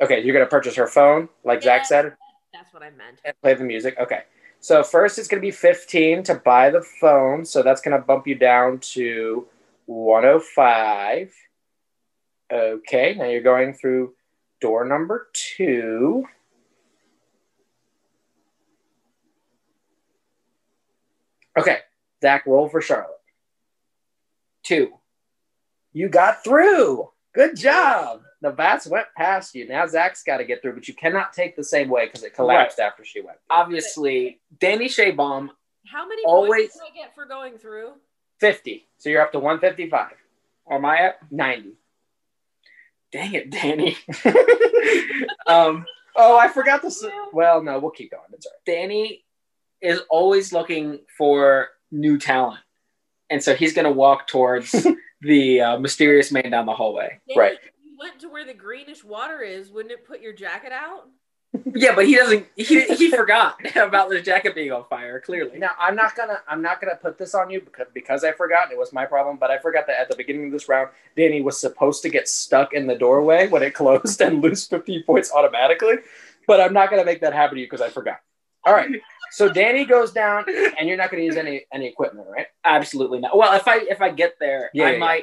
Okay, 0.00 0.22
you're 0.22 0.32
going 0.34 0.44
to 0.46 0.50
purchase 0.50 0.76
her 0.76 0.86
phone, 0.86 1.28
like 1.44 1.62
Zach 1.62 1.84
said, 1.84 2.16
That's 2.52 2.72
what 2.72 2.82
I 2.82 2.90
meant. 2.90 3.20
and 3.24 3.34
play 3.42 3.54
the 3.54 3.64
music. 3.64 3.96
Okay. 3.98 4.20
So 4.60 4.82
first, 4.82 5.18
it's 5.18 5.28
going 5.28 5.40
to 5.40 5.46
be 5.46 5.50
15 5.52 6.22
to 6.24 6.34
buy 6.36 6.70
the 6.70 6.82
phone. 6.82 7.44
So 7.44 7.62
that's 7.62 7.80
going 7.80 7.98
to 7.98 8.04
bump 8.04 8.26
you 8.26 8.34
down 8.36 8.78
to 8.94 9.46
105. 9.86 11.32
Okay. 12.52 13.14
Now 13.14 13.24
you're 13.26 13.40
going 13.40 13.74
through 13.74 14.14
door 14.60 14.84
number 14.84 15.28
two. 15.32 16.24
Okay. 21.56 21.78
Zach, 22.22 22.46
roll 22.46 22.68
for 22.68 22.80
Charlotte. 22.80 23.10
Two. 24.62 24.92
You 25.92 26.08
got 26.08 26.44
through. 26.44 27.10
Good 27.34 27.56
job. 27.56 28.22
The 28.40 28.50
bats 28.50 28.86
went 28.86 29.06
past 29.16 29.54
you. 29.54 29.66
Now 29.68 29.86
Zach's 29.86 30.22
got 30.22 30.36
to 30.38 30.44
get 30.44 30.62
through, 30.62 30.74
but 30.74 30.86
you 30.86 30.94
cannot 30.94 31.32
take 31.32 31.56
the 31.56 31.64
same 31.64 31.88
way 31.88 32.06
because 32.06 32.22
it 32.22 32.34
collapsed 32.34 32.78
after 32.78 33.04
she 33.04 33.20
went. 33.20 33.38
Obviously, 33.50 34.40
Danny 34.60 34.86
Shaybom. 34.88 35.48
How 35.90 36.06
many 36.06 36.22
Always- 36.24 36.48
points 36.70 36.74
do 36.76 36.80
I 36.84 36.94
get 36.96 37.14
for 37.14 37.24
going 37.26 37.58
through? 37.58 37.92
50. 38.40 38.86
So 38.98 39.08
you're 39.10 39.22
up 39.22 39.32
to 39.32 39.38
155. 39.40 40.12
Or 40.66 40.76
am 40.76 40.84
I 40.84 40.98
at? 40.98 41.18
90. 41.32 41.72
Dang 43.10 43.34
it, 43.34 43.50
Danny. 43.50 43.96
um, 45.46 45.84
Oh, 46.20 46.36
I 46.36 46.48
forgot 46.48 46.82
this. 46.82 47.04
Well, 47.32 47.62
no, 47.62 47.78
we'll 47.78 47.92
keep 47.92 48.10
going. 48.10 48.24
It's 48.32 48.44
all 48.44 48.52
Danny 48.66 49.24
is 49.80 50.00
always 50.10 50.52
looking 50.52 50.98
for 51.16 51.68
new 51.92 52.18
talent, 52.18 52.58
and 53.30 53.40
so 53.40 53.54
he's 53.54 53.72
going 53.72 53.84
to 53.84 53.92
walk 53.92 54.26
towards 54.26 54.72
the 55.20 55.60
uh, 55.60 55.78
mysterious 55.78 56.32
man 56.32 56.50
down 56.50 56.66
the 56.66 56.74
hallway. 56.74 57.20
Danny, 57.28 57.38
Right. 57.38 57.58
You 57.98 58.04
went 58.04 58.20
to 58.20 58.28
where 58.28 58.44
the 58.44 58.54
greenish 58.54 59.02
water 59.02 59.40
is, 59.40 59.70
wouldn't 59.70 59.92
it 59.92 60.06
put 60.06 60.20
your 60.20 60.32
jacket 60.32 60.70
out? 60.70 61.08
Yeah, 61.74 61.94
but 61.96 62.06
he 62.06 62.14
doesn't. 62.14 62.46
He, 62.54 62.82
he 62.82 63.10
forgot 63.10 63.56
about 63.76 64.08
the 64.08 64.20
jacket 64.20 64.54
being 64.54 64.70
on 64.70 64.84
fire. 64.88 65.18
Clearly. 65.18 65.58
Now 65.58 65.70
I'm 65.80 65.96
not 65.96 66.14
gonna 66.14 66.38
I'm 66.46 66.62
not 66.62 66.80
gonna 66.80 66.94
put 66.94 67.18
this 67.18 67.34
on 67.34 67.50
you 67.50 67.60
because 67.60 67.88
because 67.94 68.22
I 68.22 68.32
forgot. 68.32 68.70
It 68.70 68.78
was 68.78 68.92
my 68.92 69.04
problem, 69.04 69.38
but 69.38 69.50
I 69.50 69.58
forgot 69.58 69.86
that 69.88 69.98
at 69.98 70.08
the 70.08 70.16
beginning 70.16 70.46
of 70.46 70.52
this 70.52 70.68
round, 70.68 70.90
Danny 71.16 71.40
was 71.40 71.58
supposed 71.60 72.02
to 72.02 72.08
get 72.08 72.28
stuck 72.28 72.72
in 72.72 72.86
the 72.86 72.94
doorway 72.94 73.48
when 73.48 73.62
it 73.62 73.74
closed 73.74 74.20
and 74.20 74.42
lose 74.42 74.66
15 74.66 75.02
points 75.04 75.32
automatically. 75.32 75.96
But 76.46 76.60
I'm 76.60 76.72
not 76.72 76.90
gonna 76.90 77.04
make 77.04 77.22
that 77.22 77.32
happen 77.32 77.56
to 77.56 77.60
you 77.60 77.66
because 77.66 77.80
I 77.80 77.88
forgot. 77.88 78.20
All 78.64 78.74
right. 78.74 78.90
So 79.30 79.48
Danny 79.48 79.84
goes 79.84 80.12
down, 80.12 80.44
and 80.78 80.88
you're 80.88 80.96
not 80.96 81.10
gonna 81.10 81.24
use 81.24 81.36
any 81.36 81.66
any 81.72 81.88
equipment, 81.88 82.28
right? 82.30 82.46
Absolutely 82.64 83.18
not. 83.18 83.36
Well, 83.36 83.54
if 83.54 83.66
I 83.66 83.78
if 83.78 84.00
I 84.00 84.10
get 84.10 84.34
there, 84.38 84.70
Yeah, 84.72 84.84
I 84.84 84.92
yeah, 84.92 84.98
yeah. 84.98 85.22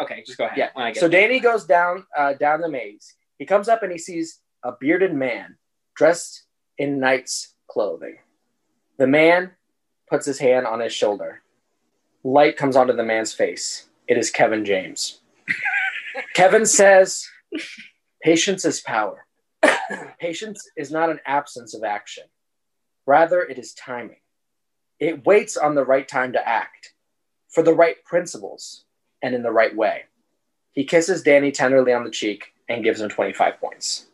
Okay, 0.00 0.22
just 0.26 0.38
go 0.38 0.46
ahead. 0.46 0.58
Yeah. 0.58 0.70
When 0.74 0.86
I 0.86 0.90
get 0.92 1.00
So 1.00 1.08
there. 1.08 1.20
Danny 1.20 1.40
goes 1.40 1.64
down 1.64 2.04
uh, 2.16 2.34
down 2.34 2.60
the 2.60 2.68
maze. 2.68 3.14
He 3.38 3.46
comes 3.46 3.68
up 3.68 3.82
and 3.82 3.92
he 3.92 3.98
sees 3.98 4.40
a 4.64 4.72
bearded 4.78 5.14
man 5.14 5.56
dressed 5.94 6.44
in 6.78 6.98
knight's 6.98 7.54
clothing. 7.68 8.16
The 8.98 9.06
man 9.06 9.52
puts 10.08 10.26
his 10.26 10.38
hand 10.38 10.66
on 10.66 10.80
his 10.80 10.92
shoulder. 10.92 11.42
Light 12.22 12.56
comes 12.56 12.76
onto 12.76 12.92
the 12.94 13.02
man's 13.04 13.32
face. 13.32 13.86
It 14.08 14.16
is 14.18 14.30
Kevin 14.30 14.64
James. 14.64 15.20
Kevin 16.34 16.66
says, 16.66 17.26
Patience 18.22 18.64
is 18.64 18.80
power. 18.80 19.26
Patience 20.18 20.66
is 20.76 20.90
not 20.90 21.10
an 21.10 21.20
absence 21.26 21.74
of 21.74 21.84
action. 21.84 22.24
Rather, 23.06 23.42
it 23.42 23.58
is 23.58 23.74
timing. 23.74 24.20
It 24.98 25.26
waits 25.26 25.56
on 25.56 25.74
the 25.74 25.84
right 25.84 26.06
time 26.06 26.32
to 26.32 26.48
act, 26.48 26.94
for 27.50 27.62
the 27.62 27.74
right 27.74 28.02
principles, 28.04 28.84
and 29.24 29.34
in 29.34 29.42
the 29.42 29.50
right 29.50 29.74
way. 29.74 30.02
He 30.72 30.84
kisses 30.84 31.22
Danny 31.22 31.50
tenderly 31.50 31.94
on 31.94 32.04
the 32.04 32.10
cheek 32.10 32.52
and 32.68 32.84
gives 32.84 33.00
him 33.00 33.08
25 33.08 33.58
points. 33.58 34.06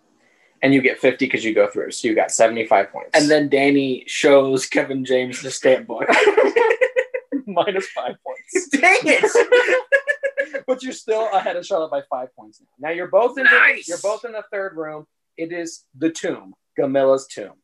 And 0.62 0.72
you 0.72 0.80
get 0.80 0.98
50 1.00 1.24
because 1.26 1.44
you 1.44 1.52
go 1.52 1.66
through. 1.66 1.90
So 1.90 2.06
you 2.06 2.14
got 2.14 2.30
75 2.30 2.92
points. 2.92 3.10
and 3.14 3.28
then 3.28 3.48
Danny 3.48 4.04
shows 4.06 4.66
Kevin 4.66 5.04
James 5.04 5.42
the 5.42 5.50
stamp 5.50 5.86
book. 5.88 6.06
minus 7.46 7.88
five 7.88 8.14
points. 8.24 8.68
Dang 8.68 8.98
it! 9.02 10.62
but 10.66 10.82
you're 10.82 10.92
still 10.92 11.28
ahead 11.32 11.56
of 11.56 11.66
Charlotte 11.66 11.90
by 11.90 12.02
five 12.08 12.28
points 12.36 12.60
now. 12.60 12.88
Now 12.88 12.94
you're 12.94 13.08
both 13.08 13.36
in 13.36 13.44
Nice. 13.44 13.88
you're 13.88 13.98
both 13.98 14.24
in 14.24 14.30
the 14.32 14.44
third 14.52 14.76
room. 14.76 15.06
It 15.36 15.50
is 15.52 15.84
the 15.98 16.10
tomb, 16.10 16.54
Gamila's 16.78 17.26
tomb. 17.26 17.54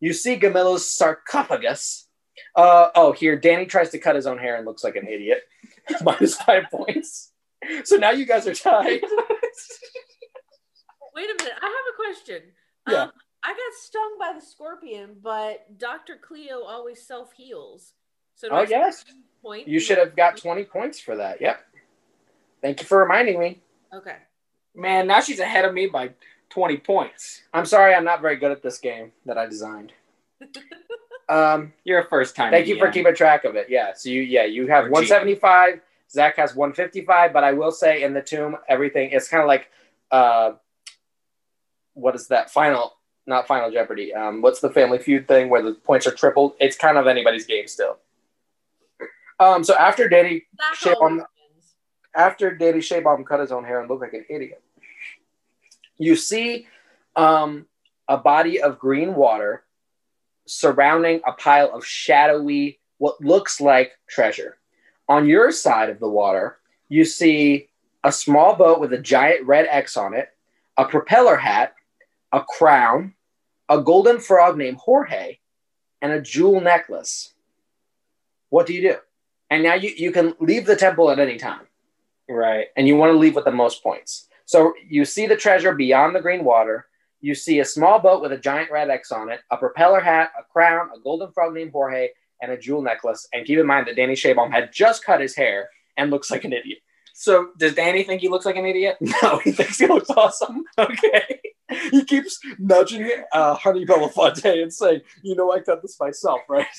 You 0.00 0.12
see 0.12 0.36
Gamila's 0.36 0.90
sarcophagus. 0.90 2.08
Uh, 2.56 2.88
oh, 2.94 3.12
here 3.12 3.36
Danny 3.36 3.66
tries 3.66 3.90
to 3.90 3.98
cut 3.98 4.16
his 4.16 4.26
own 4.26 4.38
hair 4.38 4.56
and 4.56 4.64
looks 4.66 4.82
like 4.82 4.96
an 4.96 5.06
idiot. 5.06 5.42
Minus 6.02 6.36
five 6.36 6.64
points. 6.70 7.32
So 7.84 7.96
now 7.96 8.10
you 8.10 8.26
guys 8.26 8.46
are 8.46 8.54
tied. 8.54 9.00
Wait 11.14 11.30
a 11.30 11.42
minute. 11.42 11.54
I 11.60 11.66
have 11.66 11.92
a 11.92 11.96
question. 11.96 12.42
Yeah. 12.88 13.02
Um, 13.02 13.12
I 13.42 13.50
got 13.50 13.74
stung 13.80 14.16
by 14.18 14.32
the 14.34 14.44
scorpion, 14.44 15.16
but 15.22 15.78
Dr. 15.78 16.16
Cleo 16.16 16.62
always 16.62 17.06
self 17.06 17.32
heals. 17.32 17.92
So 18.34 18.48
Oh 18.50 18.62
yes, 18.62 19.04
point? 19.42 19.66
you 19.66 19.80
should 19.80 19.98
have 19.98 20.14
got 20.14 20.36
20 20.36 20.64
points 20.64 21.00
for 21.00 21.16
that. 21.16 21.40
Yep. 21.40 21.60
Thank 22.62 22.80
you 22.80 22.86
for 22.86 22.98
reminding 22.98 23.40
me. 23.40 23.60
Okay. 23.92 24.16
Man, 24.74 25.06
now 25.06 25.20
she's 25.20 25.40
ahead 25.40 25.64
of 25.64 25.74
me 25.74 25.86
by 25.86 26.10
20 26.50 26.76
points. 26.78 27.42
I'm 27.52 27.66
sorry, 27.66 27.94
I'm 27.94 28.04
not 28.04 28.20
very 28.20 28.36
good 28.36 28.52
at 28.52 28.62
this 28.62 28.78
game 28.78 29.12
that 29.26 29.38
I 29.38 29.46
designed. 29.46 29.92
Um, 31.28 31.72
You're 31.84 32.00
a 32.00 32.04
first 32.06 32.34
time. 32.36 32.50
Thank 32.52 32.66
you 32.68 32.78
for 32.78 32.90
keeping 32.90 33.14
track 33.14 33.44
of 33.44 33.54
it. 33.54 33.66
Yeah. 33.68 33.92
So 33.94 34.08
you 34.08 34.22
yeah, 34.22 34.44
you 34.44 34.66
have 34.68 34.86
Or 34.86 34.90
175. 34.90 35.80
Zach 36.10 36.36
has 36.36 36.54
155, 36.54 37.32
but 37.34 37.44
I 37.44 37.52
will 37.52 37.70
say 37.70 38.02
in 38.02 38.14
the 38.14 38.22
tomb, 38.22 38.56
everything 38.68 39.10
it's 39.12 39.28
kind 39.28 39.42
of 39.42 39.46
like 39.48 39.68
uh 40.10 40.52
what 41.94 42.14
is 42.14 42.28
that? 42.28 42.50
Final 42.50 42.94
not 43.26 43.46
final 43.46 43.70
Jeopardy. 43.70 44.14
Um 44.14 44.40
what's 44.40 44.60
the 44.60 44.70
family 44.70 44.98
feud 44.98 45.28
thing 45.28 45.50
where 45.50 45.60
the 45.62 45.74
points 45.74 46.06
are 46.06 46.12
tripled? 46.14 46.54
It's 46.60 46.76
kind 46.76 46.96
of 46.96 47.06
anybody's 47.06 47.44
game 47.46 47.66
still. 47.68 47.98
Um 49.38 49.64
so 49.64 49.76
after 49.76 50.08
Danny 50.08 50.46
That 50.56 50.76
Shit 50.76 50.96
always 50.96 51.10
on- 51.12 51.16
wins. 51.18 51.74
after 52.14 52.54
Danny 52.54 52.78
Shaybomb 52.78 53.26
cut 53.26 53.40
his 53.40 53.52
own 53.52 53.64
hair 53.64 53.80
and 53.80 53.88
looked 53.90 54.00
like 54.02 54.14
an 54.14 54.24
idiot, 54.30 54.62
you 55.98 56.16
see 56.16 56.66
um, 57.16 57.66
a 58.06 58.16
body 58.16 58.62
of 58.62 58.78
green 58.78 59.14
water 59.14 59.64
surrounding 60.48 61.20
a 61.26 61.32
pile 61.32 61.70
of 61.72 61.84
shadowy, 61.84 62.80
what 62.98 63.20
looks 63.20 63.60
like 63.60 63.92
treasure. 64.08 64.58
On 65.08 65.26
your 65.26 65.50
side 65.52 65.90
of 65.90 66.00
the 66.00 66.08
water, 66.08 66.58
you 66.88 67.04
see 67.04 67.68
a 68.04 68.12
small 68.12 68.54
boat 68.54 68.80
with 68.80 68.92
a 68.92 68.98
giant 68.98 69.46
red 69.46 69.66
X 69.70 69.96
on 69.96 70.14
it, 70.14 70.28
a 70.76 70.84
propeller 70.84 71.36
hat, 71.36 71.74
a 72.32 72.42
crown, 72.42 73.14
a 73.68 73.80
golden 73.80 74.18
frog 74.18 74.56
named 74.56 74.78
Jorge, 74.78 75.38
and 76.00 76.12
a 76.12 76.20
jewel 76.20 76.60
necklace. 76.60 77.34
What 78.50 78.66
do 78.66 78.74
you 78.74 78.82
do? 78.82 78.96
And 79.50 79.62
now 79.62 79.74
you, 79.74 79.90
you 79.96 80.12
can 80.12 80.34
leave 80.40 80.66
the 80.66 80.76
temple 80.76 81.10
at 81.10 81.18
any 81.18 81.36
time 81.38 81.66
Right. 82.28 82.66
and 82.76 82.86
you 82.86 82.96
want 82.96 83.12
to 83.12 83.18
leave 83.18 83.34
with 83.34 83.46
the 83.46 83.50
most 83.50 83.82
points. 83.82 84.28
So 84.44 84.74
you 84.86 85.04
see 85.04 85.26
the 85.26 85.36
treasure 85.36 85.74
beyond 85.74 86.14
the 86.14 86.20
green 86.20 86.44
water. 86.44 86.86
You 87.20 87.34
see 87.34 87.58
a 87.60 87.64
small 87.64 87.98
boat 87.98 88.22
with 88.22 88.32
a 88.32 88.38
giant 88.38 88.70
red 88.70 88.90
X 88.90 89.10
on 89.10 89.30
it, 89.30 89.40
a 89.50 89.56
propeller 89.56 90.00
hat, 90.00 90.30
a 90.38 90.44
crown, 90.44 90.88
a 90.96 91.00
golden 91.00 91.32
frog 91.32 91.52
named 91.54 91.72
Jorge, 91.72 92.10
and 92.40 92.52
a 92.52 92.56
jewel 92.58 92.82
necklace. 92.82 93.26
And 93.32 93.44
keep 93.46 93.58
in 93.58 93.66
mind 93.66 93.86
that 93.88 93.96
Danny 93.96 94.14
Shaybomb 94.14 94.52
had 94.52 94.70
just 94.72 95.04
cut 95.04 95.20
his 95.20 95.34
hair 95.34 95.68
and 95.96 96.10
looks 96.10 96.30
like 96.30 96.44
an 96.44 96.52
idiot. 96.52 96.78
So 97.14 97.48
does 97.58 97.74
Danny 97.74 98.04
think 98.04 98.20
he 98.20 98.28
looks 98.28 98.46
like 98.46 98.54
an 98.56 98.64
idiot? 98.66 98.96
No, 99.22 99.38
he 99.38 99.50
thinks 99.50 99.78
he 99.78 99.86
looks 99.88 100.10
awesome. 100.10 100.62
Okay. 100.78 101.40
He 101.90 102.02
keeps 102.04 102.38
nudging 102.58 103.10
uh, 103.32 103.54
Honey 103.54 103.84
Belafonte 103.84 104.62
and 104.62 104.72
saying, 104.72 105.02
"You 105.22 105.34
know, 105.34 105.52
I 105.52 105.60
cut 105.60 105.82
this 105.82 105.98
myself, 106.00 106.40
right?" 106.48 106.66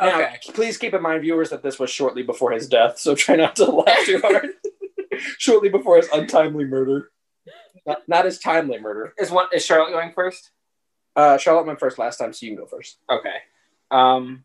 Now, 0.00 0.20
Okay. 0.20 0.36
please 0.54 0.78
keep 0.78 0.94
in 0.94 1.02
mind, 1.02 1.22
viewers, 1.22 1.50
that 1.50 1.62
this 1.62 1.78
was 1.78 1.90
shortly 1.90 2.22
before 2.22 2.52
his 2.52 2.68
death, 2.68 2.98
so 2.98 3.14
try 3.16 3.34
not 3.36 3.56
to 3.56 3.64
laugh 3.64 4.04
too 4.04 4.20
hard. 4.20 4.46
shortly 5.38 5.68
before 5.70 5.96
his 5.96 6.08
untimely 6.12 6.64
murder. 6.64 7.10
Not, 7.88 8.06
not 8.06 8.24
his 8.26 8.38
timely 8.38 8.78
murder. 8.78 9.14
Is 9.18 9.30
one 9.30 9.46
is 9.52 9.64
Charlotte 9.64 9.90
going 9.92 10.12
first? 10.12 10.50
Uh, 11.16 11.38
Charlotte 11.38 11.66
went 11.66 11.80
first 11.80 11.98
last 11.98 12.18
time, 12.18 12.32
so 12.32 12.46
you 12.46 12.52
can 12.54 12.62
go 12.62 12.66
first. 12.66 12.98
Okay. 13.10 13.36
Um 13.90 14.44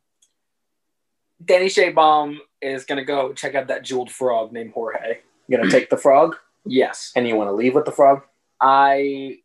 Danny 1.43 1.65
Shaybomb 1.67 2.37
is 2.61 2.85
gonna 2.85 3.03
go 3.03 3.33
check 3.33 3.53
out 3.53 3.67
that 3.67 3.83
jeweled 3.83 4.09
frog 4.09 4.53
named 4.53 4.71
Jorge. 4.73 5.19
You're 5.47 5.59
gonna 5.59 5.69
take 5.71 5.89
the 5.89 5.97
frog, 5.97 6.37
Yes. 6.65 7.11
and 7.15 7.27
you 7.27 7.35
want 7.35 7.49
to 7.49 7.53
leave 7.53 7.75
with 7.75 7.83
the 7.85 7.91
frog. 7.91 8.21
I 8.61 9.39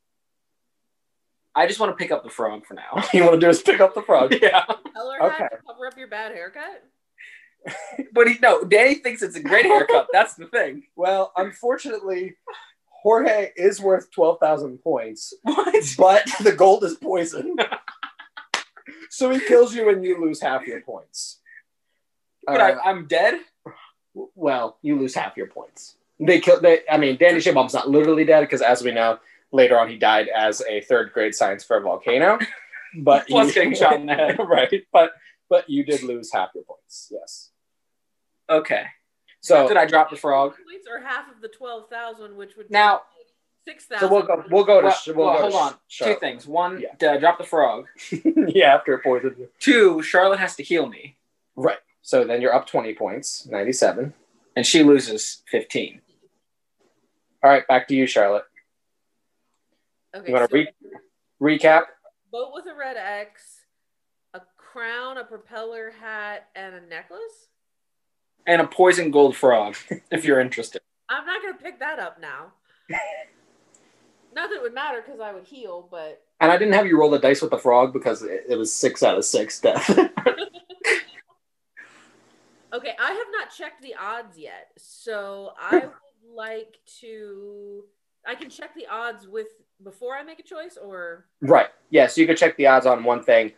I 1.57 1.67
just 1.67 1.81
want 1.81 1.91
to 1.91 1.97
pick 2.01 2.13
up 2.13 2.23
the 2.23 2.31
frog 2.31 2.65
for 2.67 2.75
now. 2.75 3.03
You 3.13 3.23
want 3.25 3.35
to 3.35 3.41
do 3.41 3.49
is 3.51 3.61
pick 3.63 3.81
up 3.81 3.95
the 3.97 4.03
frog. 4.03 4.33
yeah. 4.41 4.65
Tell 4.95 5.11
her 5.11 5.23
Okay. 5.27 5.49
to 5.49 5.57
cover 5.67 5.87
up 5.89 5.99
your 5.99 6.07
bad 6.07 6.31
haircut. 6.33 6.85
But 8.13 8.29
he 8.29 8.39
no, 8.41 8.63
Danny 8.63 8.95
thinks 8.97 9.23
it's 9.23 9.35
a 9.35 9.43
great 9.43 9.65
haircut. 9.65 10.07
That's 10.13 10.35
the 10.35 10.47
thing. 10.47 10.85
Well, 10.97 11.33
unfortunately, 11.37 12.37
Jorge 13.03 13.53
is 13.57 13.81
worth 13.81 14.11
twelve 14.11 14.39
thousand 14.41 14.79
points, 14.79 15.33
What? 15.43 15.85
but 15.97 16.29
the 16.43 16.53
gold 16.53 16.85
is 16.85 16.95
poison. 16.97 17.57
so 19.11 19.31
he 19.31 19.41
kills 19.41 19.75
you, 19.75 19.89
and 19.89 20.05
you 20.05 20.21
lose 20.21 20.41
half 20.41 20.67
your 20.67 20.81
points. 20.81 21.41
But 22.47 22.61
Uh, 22.61 22.65
I, 22.85 22.91
I'm 22.91 23.07
dead? 23.07 23.41
well, 24.35 24.79
you 24.83 24.99
lose 24.99 25.15
half 25.15 25.37
your 25.37 25.47
points. 25.47 25.95
They 26.19 26.41
kill. 26.41 26.61
They, 26.61 26.81
I 26.91 26.97
mean, 26.97 27.17
Danny 27.17 27.39
Shabomb's 27.39 27.75
not 27.75 27.89
literally 27.89 28.25
dead 28.25 28.41
because, 28.41 28.63
as 28.63 28.83
we 28.83 28.91
know, 28.91 29.19
later 29.53 29.79
on 29.79 29.89
he 29.89 29.97
died 29.97 30.29
as 30.29 30.61
a 30.69 30.81
third 30.81 31.13
grade 31.13 31.35
science 31.35 31.63
fair 31.65 31.81
volcano. 31.81 32.39
But 32.97 33.27
Plus 33.29 33.49
you- 33.49 33.55
getting 33.55 33.75
shot 33.75 33.95
in 33.95 34.07
the 34.07 34.15
head. 34.15 34.39
right? 34.45 34.73
But 34.93 35.13
but 35.49 35.71
you 35.71 35.85
did 35.85 36.03
lose 36.03 36.33
half 36.33 36.51
your 36.55 36.65
points. 36.65 37.09
Yes. 37.13 37.51
Okay. 38.51 38.87
So 39.41 39.69
Did 39.69 39.77
I 39.77 39.87
drop 39.87 40.11
the 40.11 40.17
frog? 40.17 40.53
Points 40.53 40.87
or 40.91 41.01
half 41.01 41.31
of 41.33 41.41
the 41.41 41.49
twelve 41.49 41.89
thousand, 41.89 42.37
which 42.37 42.57
would 42.57 42.71
Now- 42.71 43.03
be 43.17 43.71
six 43.73 43.85
thousand. 43.87 44.09
so 44.09 44.13
we'll 44.15 44.23
go. 44.25 44.45
We'll 44.51 44.65
go 44.65 44.81
to. 44.81 44.87
Well, 44.87 44.97
we'll 45.17 45.27
well, 45.27 45.35
go 45.35 45.41
hold 45.43 45.53
to 45.53 46.05
on. 46.05 46.15
Two 46.15 46.19
things. 46.21 46.47
One, 46.47 46.81
Yeah. 46.81 46.95
did 46.99 47.11
I 47.11 47.17
drop 47.19 47.39
the 47.39 47.45
frog? 47.45 47.87
yeah, 48.25 48.75
after 48.75 48.95
it 48.95 49.03
poisoned 49.05 49.37
you. 49.39 49.49
Two, 49.61 50.03
Charlotte 50.03 50.39
has 50.41 50.57
to 50.57 50.63
heal 50.63 50.87
me, 50.89 51.17
Right. 51.57 51.79
So 52.03 52.25
then 52.25 52.41
you're 52.41 52.55
up 52.55 52.67
twenty 52.67 52.95
points, 52.95 53.47
ninety-seven. 53.47 54.15
and 54.57 54.67
she 54.67 54.83
loses 54.83 55.43
15. 55.51 56.01
All 57.45 57.51
right, 57.51 57.67
back 57.69 57.87
to 57.89 57.95
you, 57.95 58.07
Charlotte. 58.07 58.45
Okay, 60.17 60.27
You 60.29 60.35
want 60.35 60.51
so 60.51 60.57
to 60.57 60.67
re- 61.41 61.59
recap? 61.59 61.83
boat 62.33 62.51
with 62.53 62.67
a 62.67 62.75
red 62.75 62.97
X, 62.97 63.61
a 64.35 64.41
crown, 64.57 65.19
a 65.19 65.25
propeller 65.25 65.91
hat, 66.01 66.49
and 66.57 66.75
a 66.75 66.81
necklace. 66.81 67.49
And 68.49 68.63
a 68.63 68.67
poison 68.67 69.11
gold 69.11 69.37
frog, 69.37 69.77
if 70.11 70.25
you're 70.25 70.41
interested. 70.41 70.81
I'm 71.11 71.27
not 71.27 71.43
gonna 71.43 71.59
pick 71.63 71.79
that 71.81 71.99
up 71.99 72.19
now. 72.19 72.53
not 74.35 74.49
that 74.49 74.57
it 74.57 74.63
would 74.63 74.73
matter 74.73 75.03
because 75.05 75.21
I 75.21 75.35
would 75.35 75.45
heal, 75.45 75.87
but 75.91 76.23
And 76.41 76.51
I 76.51 76.57
didn't 76.57 76.73
have 76.73 76.87
you 76.87 76.99
roll 76.99 77.11
the 77.11 77.19
dice 77.19 77.43
with 77.43 77.51
the 77.51 77.59
frog 77.59 77.93
because 77.93 78.23
it, 78.23 78.47
it 78.49 78.57
was 78.57 78.73
six 78.73 79.03
out 79.03 79.19
of 79.19 79.27
six 79.27 79.61
death. 79.61 79.91
okay, 82.73 82.95
I 82.99 83.13
have 83.13 83.27
not 83.33 83.55
checked 83.55 83.83
the 83.83 83.95
odds 84.01 84.39
yet, 84.39 84.71
so 84.79 85.53
I 85.61 85.81
would 85.81 85.91
like 86.35 86.79
to. 87.01 87.85
I 88.27 88.35
can 88.35 88.49
check 88.49 88.75
the 88.75 88.87
odds 88.87 89.29
with 89.29 89.49
before 89.85 90.17
I 90.17 90.23
make 90.23 90.39
a 90.39 90.43
choice, 90.43 90.79
or 90.83 91.27
Right. 91.43 91.69
Yeah. 91.91 92.07
So 92.07 92.23
you 92.23 92.27
could 92.27 92.39
check 92.39 92.57
the 92.57 92.67
odds 92.67 92.87
on 92.87 93.05
one 93.05 93.23
thing, 93.23 93.53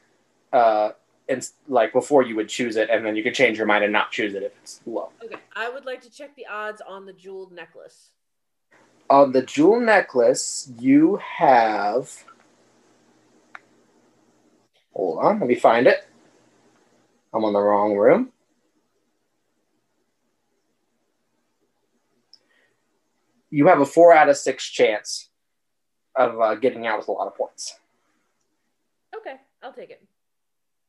uh, 0.53 0.91
and 1.29 1.49
like 1.69 1.93
before 1.93 2.23
you 2.23 2.37
would 2.37 2.49
choose 2.49 2.77
it, 2.77 2.91
and 2.91 3.05
then 3.05 3.17
you 3.17 3.23
could 3.23 3.35
change 3.35 3.59
your 3.59 3.67
mind 3.67 3.85
and 3.85 3.93
not 3.93 4.11
choose 4.11 4.35
it 4.35 4.43
if 4.43 4.53
it's 4.63 4.81
low. 4.87 5.11
okay. 5.25 5.37
I 5.55 5.69
would 5.69 5.85
like 5.85 6.01
to 6.03 6.11
check 6.11 6.35
the 6.37 6.47
odds 6.47 6.81
on 6.87 7.07
the 7.07 7.13
jeweled 7.13 7.53
necklace. 7.53 8.11
On 9.09 9.33
the 9.33 9.43
jewel 9.43 9.81
necklace, 9.81 10.71
you 10.79 11.17
have. 11.17 12.25
Hold 14.95 15.19
on, 15.25 15.41
let 15.41 15.49
me 15.49 15.55
find 15.55 15.87
it. 15.87 16.07
I'm 17.33 17.45
on 17.45 17.53
the 17.53 17.61
wrong 17.61 17.97
room. 17.97 18.33
You 23.51 23.67
have 23.67 23.81
a 23.81 23.87
four 23.87 24.13
out 24.13 24.29
of 24.29 24.37
six 24.37 24.69
chance 24.69 25.29
of 26.17 26.41
uh, 26.41 26.55
getting 26.57 26.87
out 26.87 26.99
with 26.99 27.09
a 27.09 27.13
lot 27.13 27.27
of 27.27 27.37
points. 27.37 27.79
Okay, 29.17 29.37
I'll 29.63 29.73
take 29.73 29.91
it. 29.91 30.03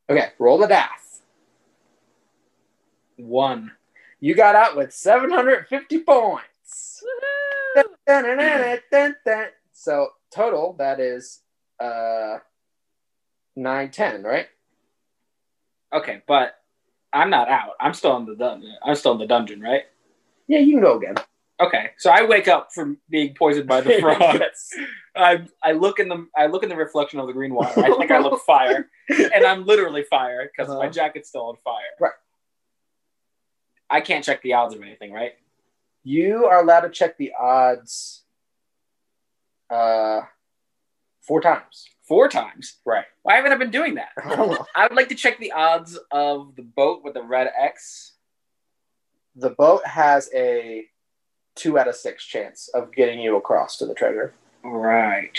Okay, 0.10 0.30
roll 0.40 0.58
the 0.58 0.68
dice. 0.68 1.22
One. 3.18 3.72
You 4.20 4.36
got 4.36 4.56
out 4.56 4.76
with 4.76 4.94
750 4.94 6.00
points. 6.00 7.04
Woohoo! 7.76 7.84
Dun-dun-dun-dun-dun. 8.06 9.48
So 9.72 10.10
total, 10.34 10.74
that 10.78 11.00
is 11.00 11.40
uh, 11.80 12.38
910, 13.56 14.24
right? 14.24 14.48
Okay, 15.94 16.22
but 16.28 16.56
I'm 17.12 17.30
not 17.30 17.50
out. 17.50 17.72
I'm 17.80 17.94
still 17.94 18.16
in 18.18 18.26
the 18.26 18.36
dungeon. 18.36 18.76
I'm 18.84 18.96
still 18.96 19.14
in 19.14 19.20
the 19.20 19.28
dungeon, 19.28 19.62
right? 19.62 19.84
Yeah, 20.48 20.60
you 20.60 20.74
can 20.74 20.82
go 20.82 20.98
again. 20.98 21.16
Okay, 21.62 21.92
so 21.98 22.10
I 22.10 22.26
wake 22.26 22.48
up 22.48 22.70
from 22.74 22.98
being 23.10 23.36
poisoned 23.36 23.68
by 23.68 23.82
the 23.82 23.98
frog. 24.02 24.20
Yes. 24.20 24.70
I 25.16 25.46
I 25.64 25.74
look 25.74 26.00
in 26.00 26.08
the 26.10 26.28
I 26.36 26.48
look 26.48 26.64
in 26.64 26.70
the 26.70 26.76
reflection 26.76 27.20
of 27.20 27.28
the 27.28 27.34
green 27.34 27.54
water. 27.54 27.80
I 27.84 27.96
think 27.98 28.10
I 28.12 28.18
look 28.20 28.42
fire, 28.46 28.90
and 29.10 29.46
I'm 29.46 29.66
literally 29.66 30.04
fire 30.10 30.50
because 30.52 30.70
my 30.70 30.76
Uh-huh. 30.86 30.90
jacket's 30.90 31.30
still 31.30 31.48
on 31.50 31.58
fire. 31.64 31.94
Right. 32.00 32.12
I 33.90 34.02
can't 34.02 34.24
check 34.26 34.42
the 34.42 34.54
odds 34.54 34.74
of 34.74 34.82
anything, 34.82 35.12
right? 35.12 35.34
You 36.04 36.46
are 36.46 36.62
allowed 36.64 36.82
to 36.82 36.90
check 36.90 37.18
the 37.18 37.34
odds 37.40 38.24
uh, 39.70 40.22
four 41.22 41.42
times. 41.42 41.86
Four 42.08 42.28
times. 42.30 42.78
Right. 42.86 43.06
Why 43.24 43.36
haven't 43.36 43.52
I 43.52 43.58
been 43.58 43.70
doing 43.72 43.96
that? 43.96 44.10
I 44.76 44.88
would 44.88 44.96
like 44.96 45.10
to 45.10 45.16
check 45.16 45.38
the 45.40 45.52
odds 45.52 45.98
of 46.12 46.56
the 46.56 46.64
boat 46.64 47.04
with 47.04 47.14
the 47.14 47.22
red 47.24 47.50
X. 47.58 48.14
the 49.36 49.52
boat 49.52 49.86
has 49.86 50.30
a 50.34 50.86
two 51.56 51.78
out 51.78 51.88
of 51.88 51.96
six 51.96 52.26
chance 52.26 52.70
of 52.74 52.92
getting 52.94 53.20
you 53.20 53.36
across 53.38 53.78
to 53.78 53.86
the 53.86 53.94
treasure. 53.94 54.34
Right. 54.64 55.38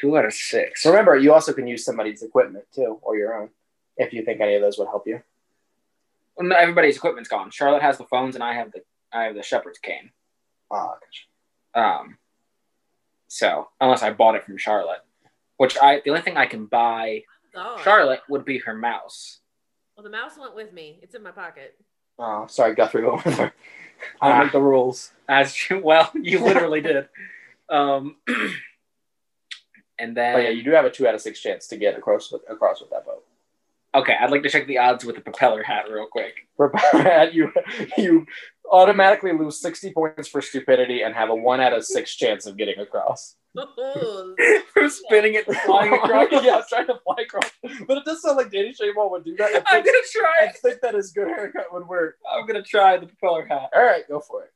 Two 0.00 0.16
out 0.16 0.24
of 0.24 0.32
six. 0.32 0.84
Remember, 0.84 1.16
you 1.16 1.32
also 1.32 1.52
can 1.52 1.66
use 1.66 1.84
somebody's 1.84 2.22
equipment 2.22 2.64
too, 2.74 2.98
or 3.02 3.16
your 3.16 3.34
own, 3.34 3.50
if 3.96 4.12
you 4.12 4.24
think 4.24 4.40
any 4.40 4.54
of 4.54 4.62
those 4.62 4.78
would 4.78 4.88
help 4.88 5.06
you. 5.06 5.22
Well, 6.36 6.48
no, 6.48 6.56
everybody's 6.56 6.96
equipment's 6.96 7.28
gone. 7.28 7.50
Charlotte 7.50 7.82
has 7.82 7.98
the 7.98 8.04
phones, 8.04 8.34
and 8.34 8.42
I 8.42 8.54
have 8.54 8.72
the 8.72 8.82
I 9.12 9.24
have 9.24 9.34
the 9.36 9.42
shepherd's 9.42 9.78
cane. 9.78 10.10
Ah, 10.70 10.94
gotcha. 10.94 11.86
Um, 11.86 12.18
so 13.28 13.68
unless 13.80 14.02
I 14.02 14.10
bought 14.10 14.34
it 14.34 14.44
from 14.44 14.58
Charlotte, 14.58 15.04
which 15.58 15.76
I 15.80 16.00
the 16.04 16.10
only 16.10 16.22
thing 16.22 16.36
I 16.36 16.46
can 16.46 16.66
buy 16.66 17.22
Oh, 17.54 17.80
Charlotte 17.82 18.20
would 18.28 18.44
be 18.44 18.58
her 18.58 18.74
mouse. 18.74 19.40
Well, 19.96 20.02
the 20.04 20.10
mouse 20.10 20.36
went 20.36 20.56
with 20.56 20.72
me. 20.72 20.98
It's 21.02 21.14
in 21.14 21.22
my 21.22 21.30
pocket. 21.30 21.78
Oh, 22.18 22.46
sorry, 22.48 22.74
Guthrie. 22.74 23.06
I 23.26 23.50
Ah. 24.20 24.42
make 24.42 24.52
the 24.52 24.60
rules. 24.60 25.12
As 25.28 25.68
you, 25.70 25.78
well, 25.82 26.10
you 26.14 26.38
literally 26.44 26.80
did. 26.80 27.08
Um, 27.68 28.16
and 29.98 30.16
then 30.16 30.34
But 30.34 30.42
yeah, 30.44 30.50
you 30.50 30.62
do 30.62 30.72
have 30.72 30.84
a 30.84 30.90
two 30.90 31.06
out 31.08 31.14
of 31.14 31.20
six 31.20 31.40
chance 31.40 31.66
to 31.68 31.76
get 31.76 31.96
across 31.96 32.30
with 32.30 32.42
across 32.48 32.80
with 32.80 32.90
that 32.90 33.04
boat. 33.06 33.24
okay, 33.94 34.14
I'd 34.20 34.30
like 34.30 34.42
to 34.42 34.50
check 34.50 34.66
the 34.66 34.78
odds 34.78 35.04
with 35.04 35.14
the 35.16 35.22
propeller 35.22 35.62
hat 35.62 35.86
real 35.90 36.06
quick. 36.06 36.46
For 36.56 36.72
you, 37.32 37.52
you 37.96 38.26
automatically 38.70 39.32
lose 39.32 39.60
sixty 39.60 39.92
points 39.92 40.28
for 40.28 40.40
stupidity 40.42 41.02
and 41.02 41.14
have 41.14 41.30
a 41.30 41.34
one 41.34 41.60
out 41.60 41.72
of 41.72 41.84
six 41.84 42.14
chance 42.14 42.44
of 42.46 42.56
getting 42.56 42.78
across. 42.78 43.36
For 43.54 44.88
spinning 44.88 45.34
it, 45.34 45.46
and 45.46 45.56
flying 45.58 45.92
across. 45.94 46.28
yeah, 46.32 46.38
I 46.54 46.56
was 46.56 46.68
trying 46.68 46.86
to 46.88 46.98
fly 47.04 47.16
across, 47.22 47.50
but 47.86 47.98
it 47.98 48.04
does 48.04 48.20
sound 48.22 48.36
like 48.36 48.50
Danny 48.50 48.72
Shayball 48.74 49.10
would 49.12 49.24
do 49.24 49.36
that. 49.36 49.64
I 49.66 49.76
I'm 49.76 49.84
gonna 49.84 49.98
try 50.12 50.34
I 50.48 50.48
think 50.52 50.80
that 50.80 50.94
his 50.94 51.12
good 51.12 51.28
haircut 51.28 51.72
would 51.72 51.86
work. 51.86 52.16
I'm 52.30 52.46
gonna 52.46 52.62
try 52.62 52.96
the 52.96 53.06
propeller 53.06 53.46
hat. 53.46 53.70
All 53.74 53.82
right, 53.84 54.06
go 54.08 54.20
for 54.20 54.42
it. 54.44 54.52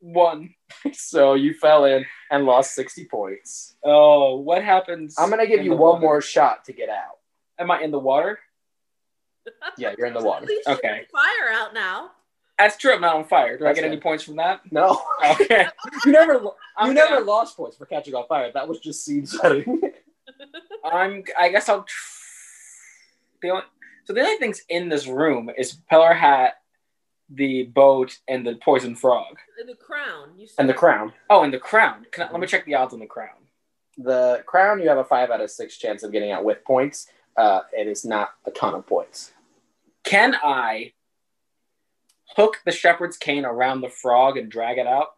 One. 0.00 0.54
So 0.92 1.34
you 1.34 1.54
fell 1.54 1.86
in 1.86 2.04
and 2.30 2.44
lost 2.44 2.74
sixty 2.74 3.04
points. 3.06 3.74
Oh, 3.82 4.36
what 4.36 4.62
happens? 4.62 5.16
I'm 5.18 5.28
gonna 5.30 5.46
give 5.46 5.64
you 5.64 5.70
one 5.72 5.80
water? 5.80 6.00
more 6.00 6.20
shot 6.20 6.64
to 6.66 6.72
get 6.72 6.88
out. 6.88 7.18
Am 7.58 7.70
I 7.70 7.80
in 7.80 7.90
the 7.90 7.98
water? 7.98 8.38
Yeah, 9.78 9.94
you're 9.98 10.06
in 10.06 10.14
the 10.14 10.22
water. 10.22 10.46
Okay. 10.68 11.06
fire 11.10 11.52
out 11.52 11.74
now. 11.74 12.10
That's 12.58 12.76
true. 12.76 12.92
I'm 12.94 13.00
not 13.00 13.14
on 13.16 13.24
fire. 13.24 13.56
Do 13.56 13.64
I 13.64 13.68
That's 13.68 13.80
get 13.80 13.86
any 13.90 14.00
points 14.00 14.24
from 14.24 14.36
that? 14.36 14.60
No, 14.72 15.00
Okay. 15.24 15.66
you 16.04 16.12
never, 16.12 16.34
you 16.34 16.52
I'm 16.76 16.92
never 16.94 17.14
gonna- 17.16 17.24
lost 17.26 17.56
points 17.56 17.76
for 17.76 17.86
catching 17.86 18.14
on 18.14 18.26
fire. 18.26 18.50
That 18.52 18.66
was 18.68 18.80
just 18.80 19.04
seed 19.04 19.28
setting. 19.28 19.80
I'm. 20.84 21.24
I 21.38 21.48
guess 21.50 21.68
I'll. 21.68 21.82
Tr- 21.84 21.94
the 23.42 23.50
only, 23.50 23.62
so 24.04 24.12
the 24.12 24.20
only 24.20 24.36
things 24.38 24.62
in 24.68 24.88
this 24.88 25.06
room 25.06 25.50
is 25.56 25.78
Peller 25.90 26.16
hat, 26.16 26.54
the 27.30 27.64
boat, 27.64 28.18
and 28.26 28.46
the 28.46 28.56
poison 28.56 28.94
frog. 28.96 29.36
And 29.60 29.68
the 29.68 29.74
crown. 29.74 30.30
You 30.36 30.46
and 30.58 30.68
the 30.68 30.74
crown. 30.74 31.12
Oh, 31.30 31.42
and 31.44 31.52
the 31.52 31.58
crown. 31.58 32.06
Can 32.10 32.28
I, 32.28 32.30
let 32.32 32.40
me 32.40 32.46
check 32.46 32.64
the 32.64 32.74
odds 32.74 32.92
on 32.94 33.00
the 33.00 33.06
crown. 33.06 33.30
The 33.96 34.42
crown, 34.46 34.80
you 34.80 34.88
have 34.88 34.98
a 34.98 35.04
five 35.04 35.30
out 35.30 35.40
of 35.40 35.50
six 35.50 35.76
chance 35.76 36.02
of 36.02 36.12
getting 36.12 36.30
out 36.32 36.44
with 36.44 36.64
points. 36.64 37.08
Uh, 37.36 37.60
it 37.72 37.86
is 37.86 38.04
not 38.04 38.30
a 38.46 38.50
ton 38.50 38.74
of 38.74 38.86
points. 38.86 39.32
Can 40.04 40.34
I 40.42 40.92
hook 42.36 42.58
the 42.64 42.72
shepherd's 42.72 43.16
cane 43.16 43.44
around 43.44 43.80
the 43.80 43.88
frog 43.88 44.36
and 44.36 44.50
drag 44.50 44.78
it 44.78 44.86
out? 44.86 45.08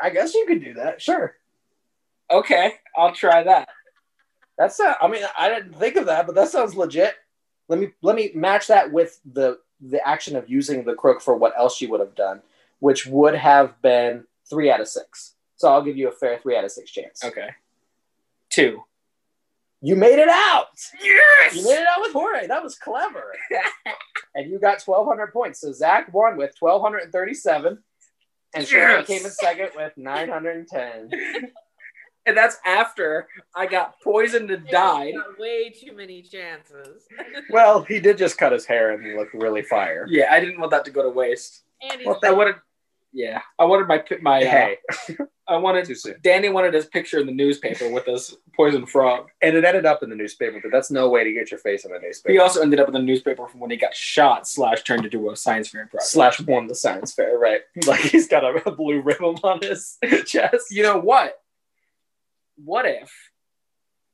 I 0.00 0.10
guess 0.10 0.34
you 0.34 0.44
could 0.46 0.62
do 0.62 0.74
that. 0.74 1.00
Sure. 1.00 1.34
Okay, 2.30 2.74
I'll 2.96 3.14
try 3.14 3.44
that. 3.44 3.68
That's 4.58 4.78
not, 4.78 4.98
I 5.00 5.08
mean, 5.08 5.22
I 5.38 5.48
didn't 5.48 5.74
think 5.74 5.96
of 5.96 6.06
that, 6.06 6.26
but 6.26 6.34
that 6.34 6.48
sounds 6.48 6.74
legit. 6.74 7.14
Let 7.68 7.78
me 7.78 7.88
let 8.02 8.14
me 8.14 8.30
match 8.34 8.68
that 8.68 8.92
with 8.92 9.20
the 9.30 9.58
the 9.80 10.06
action 10.06 10.36
of 10.36 10.48
using 10.48 10.84
the 10.84 10.94
crook 10.94 11.20
for 11.20 11.36
what 11.36 11.52
else 11.58 11.76
she 11.76 11.86
would 11.86 12.00
have 12.00 12.14
done, 12.14 12.42
which 12.78 13.06
would 13.06 13.34
have 13.34 13.80
been 13.82 14.24
three 14.48 14.70
out 14.70 14.80
of 14.80 14.88
six. 14.88 15.34
So 15.56 15.68
I'll 15.68 15.82
give 15.82 15.96
you 15.96 16.08
a 16.08 16.12
fair 16.12 16.38
three 16.38 16.56
out 16.56 16.64
of 16.64 16.70
six 16.70 16.90
chance. 16.90 17.24
Okay. 17.24 17.48
Two. 18.50 18.84
You 19.86 19.94
made 19.94 20.18
it 20.18 20.28
out. 20.28 20.66
Yes. 21.00 21.54
You 21.54 21.62
made 21.64 21.80
it 21.80 21.86
out 21.86 22.00
with 22.00 22.12
Jorge. 22.12 22.48
That 22.48 22.60
was 22.62 22.76
clever. 22.76 23.32
and 24.34 24.50
you 24.50 24.58
got 24.58 24.80
twelve 24.80 25.06
hundred 25.06 25.28
points. 25.32 25.60
So 25.60 25.70
Zach 25.72 26.12
won 26.12 26.36
with 26.36 26.56
twelve 26.58 26.82
hundred 26.82 27.04
and 27.04 27.12
thirty-seven, 27.12 27.78
and 28.54 28.66
Sharon 28.66 28.98
Yes. 28.98 29.06
came 29.06 29.24
in 29.24 29.30
second 29.30 29.70
with 29.76 29.92
nine 29.96 30.28
hundred 30.28 30.56
and 30.56 30.68
ten. 30.68 31.10
And 32.26 32.36
that's 32.36 32.58
after 32.66 33.28
I 33.54 33.66
got 33.66 34.00
poisoned 34.02 34.50
and 34.50 34.66
died. 34.66 35.14
Got 35.14 35.38
way 35.38 35.70
too 35.70 35.92
many 35.94 36.22
chances. 36.22 37.04
well, 37.50 37.82
he 37.82 38.00
did 38.00 38.18
just 38.18 38.36
cut 38.38 38.50
his 38.50 38.66
hair 38.66 38.90
and 38.90 39.16
look 39.16 39.28
really 39.34 39.62
fire. 39.62 40.04
Yeah, 40.10 40.32
I 40.32 40.40
didn't 40.40 40.58
want 40.58 40.72
that 40.72 40.84
to 40.86 40.90
go 40.90 41.02
to 41.04 41.10
waste. 41.10 41.62
and 41.80 42.00
he's 42.00 42.06
Well, 42.08 42.18
I 42.24 42.32
wanted, 42.32 42.56
yeah, 43.16 43.40
I 43.58 43.64
wanted 43.64 43.88
my 43.88 44.04
my. 44.20 44.42
Uh, 44.42 44.50
Hey, 44.50 44.78
I 45.48 45.56
wanted. 45.56 45.88
Danny 46.22 46.50
wanted 46.50 46.74
his 46.74 46.84
picture 46.86 47.18
in 47.18 47.24
the 47.26 47.32
newspaper 47.32 47.88
with 47.88 48.04
this 48.04 48.36
poison 48.54 48.84
frog. 48.84 49.28
And 49.40 49.56
it 49.56 49.64
ended 49.64 49.86
up 49.86 50.02
in 50.02 50.10
the 50.10 50.16
newspaper, 50.16 50.60
but 50.62 50.70
that's 50.70 50.90
no 50.90 51.08
way 51.08 51.24
to 51.24 51.32
get 51.32 51.50
your 51.50 51.58
face 51.60 51.86
in 51.86 51.92
the 51.92 51.98
newspaper. 51.98 52.32
He 52.32 52.38
also 52.38 52.60
ended 52.60 52.78
up 52.78 52.88
in 52.88 52.92
the 52.92 53.00
newspaper 53.00 53.48
from 53.48 53.60
when 53.60 53.70
he 53.70 53.76
got 53.78 53.94
shot 53.94 54.46
slash 54.46 54.82
turned 54.82 55.04
into 55.06 55.30
a 55.30 55.36
science 55.36 55.68
fair 55.70 55.86
project. 55.86 56.10
Slash 56.10 56.40
won 56.40 56.66
the 56.66 56.74
science 56.74 57.14
fair, 57.14 57.38
right? 57.38 57.62
Like 57.86 58.00
he's 58.00 58.28
got 58.28 58.44
a, 58.44 58.68
a 58.68 58.72
blue 58.74 59.00
ribbon 59.00 59.36
on 59.42 59.60
his 59.62 59.96
chest. 60.26 60.66
You 60.70 60.82
know 60.82 60.98
what? 60.98 61.38
What 62.62 62.84
if 62.86 63.10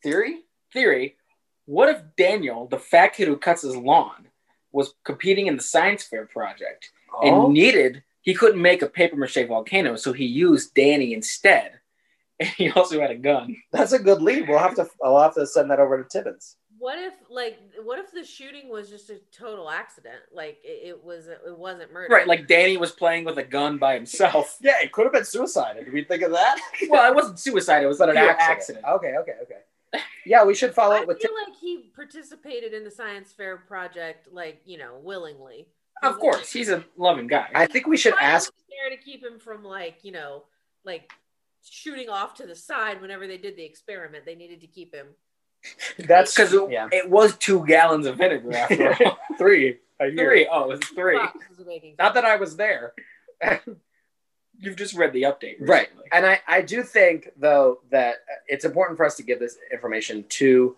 Theory? 0.02 0.40
theory? 0.72 1.16
What 1.64 1.88
if 1.88 2.02
Daniel, 2.16 2.66
the 2.68 2.78
fat 2.78 3.14
kid 3.14 3.28
who 3.28 3.36
cuts 3.36 3.62
his 3.62 3.76
lawn, 3.76 4.28
was 4.72 4.94
competing 5.04 5.46
in 5.48 5.56
the 5.56 5.62
science 5.62 6.02
fair 6.04 6.26
project 6.26 6.90
Oh, 7.14 7.46
and 7.46 7.54
needed 7.54 8.02
he 8.22 8.34
couldn't 8.34 8.60
make 8.62 8.82
a 8.82 8.86
paper 8.88 9.16
mache 9.16 9.46
volcano, 9.46 9.96
so 9.96 10.12
he 10.12 10.24
used 10.24 10.74
Danny 10.74 11.12
instead. 11.14 11.72
And 12.40 12.48
he 12.48 12.70
also 12.70 13.00
had 13.00 13.10
a 13.12 13.16
gun. 13.16 13.54
that's 13.70 13.92
a 13.92 13.98
good 14.00 14.20
lead. 14.20 14.48
We'll 14.48 14.58
have 14.58 14.74
to. 14.76 14.88
I'll 15.04 15.20
have 15.20 15.34
to 15.34 15.46
send 15.46 15.70
that 15.70 15.78
over 15.78 16.02
to 16.02 16.08
Tibbins. 16.08 16.56
What 16.78 16.98
if 16.98 17.14
like 17.30 17.56
what 17.84 18.00
if 18.00 18.10
the 18.10 18.24
shooting 18.24 18.68
was 18.68 18.90
just 18.90 19.10
a 19.10 19.20
total 19.30 19.70
accident? 19.70 20.16
Like 20.32 20.58
it, 20.64 20.88
it 20.88 21.04
was 21.04 21.28
it 21.28 21.38
wasn't 21.56 21.92
murder. 21.92 22.12
Right, 22.12 22.26
like 22.26 22.48
Danny 22.48 22.76
was 22.78 22.90
playing 22.90 23.24
with 23.26 23.38
a 23.38 23.44
gun 23.44 23.78
by 23.78 23.94
himself. 23.94 24.56
Yeah, 24.60 24.80
it 24.82 24.90
could 24.90 25.04
have 25.04 25.12
been 25.12 25.24
suicide. 25.26 25.76
Did 25.76 25.92
we 25.92 26.02
think 26.02 26.22
of 26.22 26.32
that? 26.32 26.58
Well, 26.88 27.08
it 27.08 27.14
wasn't 27.14 27.38
suicide; 27.38 27.84
it 27.84 27.86
was 27.86 27.98
But 27.98 28.08
an 28.08 28.16
an 28.16 28.24
accident. 28.24 28.50
accident. 28.50 28.84
Okay, 28.96 29.14
okay, 29.20 29.34
okay. 29.42 30.02
Yeah, 30.26 30.42
we 30.44 30.54
should 30.54 30.74
follow 30.74 30.96
I 30.96 31.02
it 31.02 31.06
with. 31.06 31.20
feel 31.20 31.30
like 31.46 31.54
he 31.60 31.92
participated 31.94 32.72
in 32.74 32.82
the 32.82 32.90
science 32.90 33.30
fair 33.32 33.58
project, 33.58 34.26
like 34.32 34.62
you 34.64 34.78
know, 34.78 34.98
willingly. 35.02 35.68
Of 36.02 36.18
course, 36.18 36.52
he's 36.52 36.68
a 36.68 36.84
loving 36.96 37.26
guy. 37.26 37.48
I 37.54 37.66
think 37.66 37.86
we 37.86 37.96
should 37.96 38.14
Why 38.14 38.22
ask. 38.22 38.52
was 38.52 38.64
there 38.68 38.96
to 38.96 39.02
keep 39.02 39.22
him 39.22 39.38
from 39.38 39.64
like 39.64 39.98
you 40.02 40.12
know, 40.12 40.44
like 40.84 41.10
shooting 41.64 42.08
off 42.08 42.34
to 42.34 42.46
the 42.46 42.56
side 42.56 43.00
whenever 43.00 43.26
they 43.26 43.38
did 43.38 43.56
the 43.56 43.64
experiment. 43.64 44.24
They 44.24 44.34
needed 44.34 44.60
to 44.62 44.66
keep 44.66 44.94
him. 44.94 45.08
That's 45.98 46.34
because 46.34 46.52
it, 46.52 46.70
yeah. 46.70 46.88
it 46.90 47.08
was 47.08 47.36
two 47.36 47.64
gallons 47.66 48.06
of 48.06 48.16
vinegar 48.16 48.54
after 48.54 49.04
all. 49.04 49.18
three. 49.38 49.78
I 50.00 50.06
hear. 50.06 50.16
three. 50.16 50.48
Oh, 50.50 50.64
it 50.64 50.68
was 50.68 50.80
three. 50.80 51.18
Process 51.18 51.58
of 51.58 51.66
making 51.66 51.94
Not 51.98 52.14
that 52.14 52.24
I 52.24 52.36
was 52.36 52.56
there. 52.56 52.92
You've 54.58 54.76
just 54.76 54.94
read 54.94 55.12
the 55.12 55.22
update, 55.22 55.56
Right. 55.60 55.88
And 56.12 56.24
I, 56.24 56.40
I 56.46 56.62
do 56.62 56.84
think, 56.84 57.30
though, 57.36 57.80
that 57.90 58.16
it's 58.46 58.64
important 58.64 58.96
for 58.96 59.04
us 59.04 59.16
to 59.16 59.24
give 59.24 59.40
this 59.40 59.56
information 59.72 60.24
to 60.28 60.76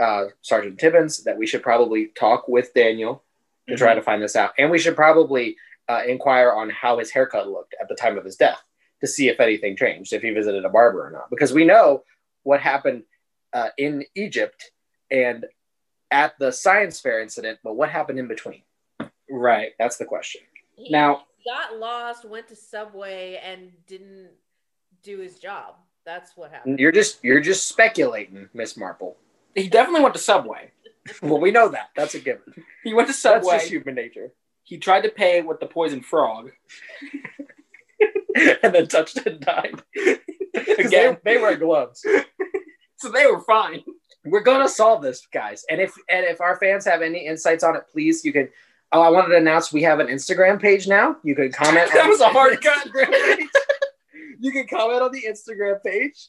uh, 0.00 0.24
Sergeant 0.42 0.78
Tibbins, 0.78 1.22
that 1.24 1.36
we 1.36 1.46
should 1.46 1.62
probably 1.62 2.06
talk 2.06 2.48
with 2.48 2.74
Daniel 2.74 3.22
to 3.70 3.76
try 3.76 3.94
to 3.94 4.02
find 4.02 4.22
this 4.22 4.36
out. 4.36 4.52
And 4.58 4.70
we 4.70 4.78
should 4.78 4.96
probably 4.96 5.56
uh, 5.88 6.02
inquire 6.06 6.52
on 6.52 6.70
how 6.70 6.98
his 6.98 7.10
haircut 7.10 7.48
looked 7.48 7.74
at 7.80 7.88
the 7.88 7.94
time 7.94 8.18
of 8.18 8.24
his 8.24 8.36
death 8.36 8.62
to 9.00 9.06
see 9.06 9.28
if 9.28 9.40
anything 9.40 9.76
changed, 9.76 10.12
if 10.12 10.22
he 10.22 10.30
visited 10.30 10.64
a 10.64 10.68
barber 10.68 11.06
or 11.06 11.10
not. 11.10 11.30
Because 11.30 11.52
we 11.52 11.64
know 11.64 12.04
what 12.42 12.60
happened 12.60 13.04
uh, 13.52 13.68
in 13.78 14.04
Egypt 14.14 14.70
and 15.10 15.46
at 16.10 16.38
the 16.38 16.52
science 16.52 17.00
fair 17.00 17.20
incident, 17.20 17.58
but 17.64 17.74
what 17.74 17.88
happened 17.90 18.18
in 18.18 18.28
between? 18.28 18.62
Right. 19.30 19.72
That's 19.78 19.96
the 19.96 20.04
question. 20.04 20.42
He 20.76 20.90
Now- 20.90 21.24
got 21.44 21.78
lost, 21.78 22.24
went 22.24 22.48
to 22.48 22.56
Subway, 22.56 23.40
and 23.42 23.72
didn't 23.86 24.28
do 25.02 25.18
his 25.18 25.38
job. 25.38 25.76
That's 26.04 26.36
what 26.36 26.50
happened. 26.50 26.78
You're 26.78 26.92
just 26.92 27.22
you're 27.22 27.40
just 27.40 27.68
speculating, 27.68 28.48
Miss 28.54 28.76
Marple. 28.76 29.16
He 29.54 29.68
definitely 29.68 30.02
went 30.02 30.14
to 30.14 30.20
Subway. 30.20 30.70
Well, 31.22 31.40
we 31.40 31.50
know 31.50 31.68
that. 31.68 31.90
That's 31.96 32.14
a 32.14 32.20
given. 32.20 32.64
He 32.84 32.94
went 32.94 33.08
to 33.08 33.14
Subway. 33.14 33.52
That's 33.52 33.64
just 33.64 33.72
human 33.72 33.94
nature. 33.94 34.32
He 34.62 34.78
tried 34.78 35.02
to 35.02 35.08
pay 35.08 35.42
with 35.42 35.60
the 35.60 35.66
poison 35.66 36.02
frog. 36.02 36.50
and 38.62 38.74
then 38.74 38.86
touched 38.86 39.16
it 39.16 39.26
and 39.26 39.40
died. 39.40 39.82
Again. 40.54 41.18
they, 41.24 41.34
they 41.34 41.38
wear 41.40 41.56
gloves. 41.56 42.04
So 43.00 43.08
they 43.10 43.24
were 43.24 43.40
fine. 43.40 43.82
We're 44.26 44.42
gonna 44.42 44.68
solve 44.68 45.00
this, 45.00 45.26
guys. 45.32 45.64
And 45.70 45.80
if 45.80 45.94
and 46.10 46.26
if 46.26 46.42
our 46.42 46.56
fans 46.56 46.84
have 46.84 47.00
any 47.00 47.26
insights 47.26 47.64
on 47.64 47.74
it, 47.74 47.84
please 47.90 48.26
you 48.26 48.32
can. 48.34 48.50
Oh, 48.92 49.00
I 49.00 49.08
wanted 49.08 49.28
to 49.28 49.36
announce 49.38 49.72
we 49.72 49.82
have 49.84 50.00
an 50.00 50.08
Instagram 50.08 50.60
page 50.60 50.86
now. 50.86 51.16
You 51.24 51.34
can 51.34 51.50
comment. 51.50 51.90
That 51.94 52.10
was 52.10 52.20
a 52.20 52.28
hard 52.28 52.60
cut. 52.62 52.90
You 54.38 54.52
can 54.52 54.66
comment 54.66 55.00
on 55.00 55.12
the 55.12 55.22
Instagram 55.26 55.82
page. 55.82 56.28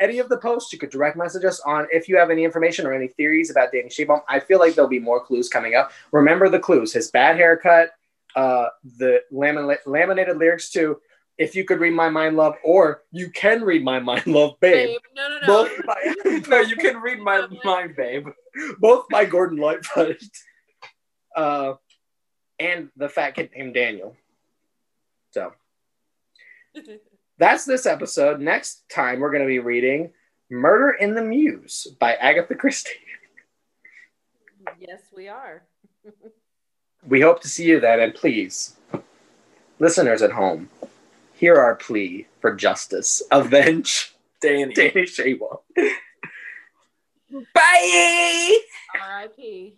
Any 0.00 0.18
of 0.18 0.28
the 0.28 0.38
posts, 0.38 0.72
you 0.72 0.78
could 0.78 0.90
direct 0.90 1.16
message 1.16 1.44
us 1.44 1.60
on 1.60 1.86
if 1.92 2.08
you 2.08 2.16
have 2.16 2.30
any 2.30 2.44
information 2.44 2.86
or 2.86 2.92
any 2.92 3.08
theories 3.08 3.50
about 3.50 3.72
Danny 3.72 3.88
Shebum. 3.88 4.22
I 4.28 4.40
feel 4.40 4.58
like 4.58 4.74
there'll 4.74 4.88
be 4.88 4.98
more 4.98 5.24
clues 5.24 5.48
coming 5.48 5.74
up. 5.74 5.92
Remember 6.12 6.48
the 6.48 6.58
clues: 6.58 6.92
his 6.92 7.10
bad 7.10 7.36
haircut, 7.36 7.90
uh, 8.34 8.68
the 8.98 9.22
lamin- 9.30 9.76
laminated 9.86 10.38
lyrics 10.38 10.70
to 10.70 11.00
"If 11.38 11.54
You 11.54 11.64
Could 11.64 11.80
Read 11.80 11.92
My 11.92 12.08
Mind, 12.08 12.36
Love" 12.36 12.56
or 12.64 13.02
"You 13.10 13.30
Can 13.30 13.62
Read 13.62 13.84
My 13.84 14.00
Mind, 14.00 14.26
Love, 14.26 14.58
Babe." 14.60 14.88
Babe, 14.88 15.00
no, 15.14 15.28
no, 15.28 15.38
no. 15.40 15.46
Both 15.46 15.86
by, 15.86 16.14
no, 16.48 16.60
you 16.60 16.76
can 16.76 16.96
read 17.00 17.18
my 17.18 17.46
mind, 17.64 17.96
babe. 17.96 18.28
both 18.78 19.08
by 19.10 19.24
Gordon 19.26 19.58
Lightfoot, 19.58 20.22
uh, 21.34 21.74
and 22.58 22.88
the 22.96 23.08
fat 23.08 23.34
kid 23.34 23.50
named 23.54 23.74
Daniel. 23.74 24.16
So 25.32 25.52
that's 27.38 27.64
this 27.64 27.86
episode. 27.86 28.40
Next 28.40 28.88
time 28.88 29.20
we're 29.20 29.30
going 29.30 29.42
to 29.42 29.48
be 29.48 29.58
reading 29.58 30.12
"Murder 30.50 30.90
in 30.90 31.14
the 31.14 31.22
Mews" 31.22 31.86
by 31.98 32.14
Agatha 32.14 32.54
Christie. 32.54 32.90
yes, 34.78 35.02
we 35.14 35.28
are. 35.28 35.62
We 37.08 37.20
hope 37.20 37.40
to 37.42 37.48
see 37.48 37.66
you 37.66 37.78
then, 37.78 38.00
and 38.00 38.12
please, 38.12 38.74
listeners 39.78 40.22
at 40.22 40.32
home, 40.32 40.68
hear 41.34 41.54
our 41.54 41.76
plea 41.76 42.26
for 42.40 42.52
justice. 42.52 43.22
Avenge 43.30 44.12
Danny. 44.40 44.74
Danny 44.74 45.02
Shaywell. 45.02 45.60
Bye. 47.54 48.58
R.I.P. 49.00 49.76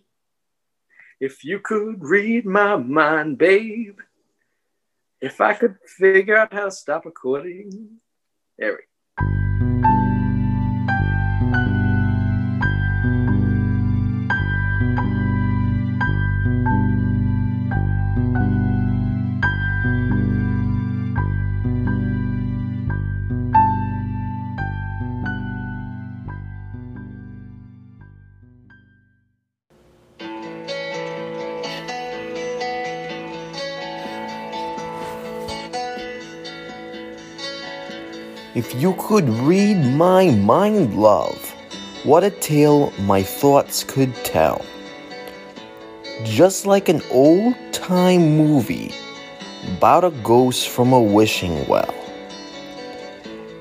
If 1.20 1.44
you 1.44 1.58
could 1.58 2.02
read 2.02 2.46
my 2.46 2.76
mind, 2.76 3.38
babe. 3.38 3.98
If 5.20 5.40
I 5.40 5.54
could 5.54 5.76
figure 5.98 6.36
out 6.36 6.52
how 6.52 6.66
to 6.66 6.70
stop 6.70 7.04
recording. 7.04 7.98
There 8.56 8.72
we 8.72 9.26
If 9.26 9.47
you 38.78 38.94
could 38.96 39.28
read 39.28 39.76
my 39.96 40.30
mind, 40.30 40.94
love, 40.96 41.52
what 42.04 42.22
a 42.22 42.30
tale 42.30 42.92
my 43.00 43.24
thoughts 43.24 43.82
could 43.82 44.14
tell. 44.24 44.64
Just 46.22 46.64
like 46.64 46.88
an 46.88 47.02
old 47.10 47.56
time 47.72 48.36
movie 48.36 48.94
about 49.76 50.04
a 50.04 50.10
ghost 50.22 50.68
from 50.68 50.92
a 50.92 51.02
wishing 51.02 51.66
well. 51.66 51.92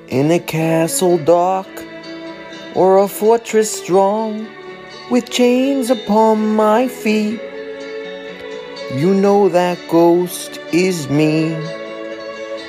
In 0.10 0.30
a 0.30 0.40
castle 0.40 1.18
dark 1.18 1.68
or 2.76 3.00
a 3.00 3.08
fortress 3.08 3.72
strong 3.72 4.48
with 5.10 5.32
chains 5.32 5.90
upon 5.90 6.56
my 6.56 6.88
feet, 6.88 7.42
you 8.94 9.16
know 9.16 9.50
that 9.50 9.80
ghost 9.90 10.60
is 10.72 11.10
me 11.10 11.56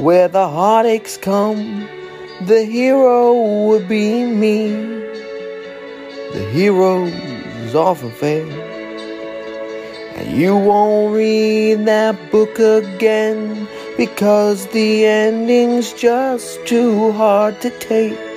where 0.00 0.28
the 0.28 0.48
heartaches 0.48 1.18
come, 1.18 1.86
the 2.46 2.64
hero 2.64 3.34
would 3.66 3.86
be 3.86 4.24
me. 4.24 4.70
The 6.32 6.48
hero's 6.52 7.74
off 7.74 8.02
of 8.02 8.22
it. 8.22 8.48
And 10.16 10.38
you 10.40 10.56
won't 10.56 11.14
read 11.14 11.84
that 11.86 12.30
book 12.30 12.58
again 12.58 13.68
because 13.98 14.66
the 14.68 15.04
ending's 15.04 15.92
just 15.92 16.66
too 16.66 17.12
hard 17.12 17.60
to 17.60 17.70
take. 17.78 18.29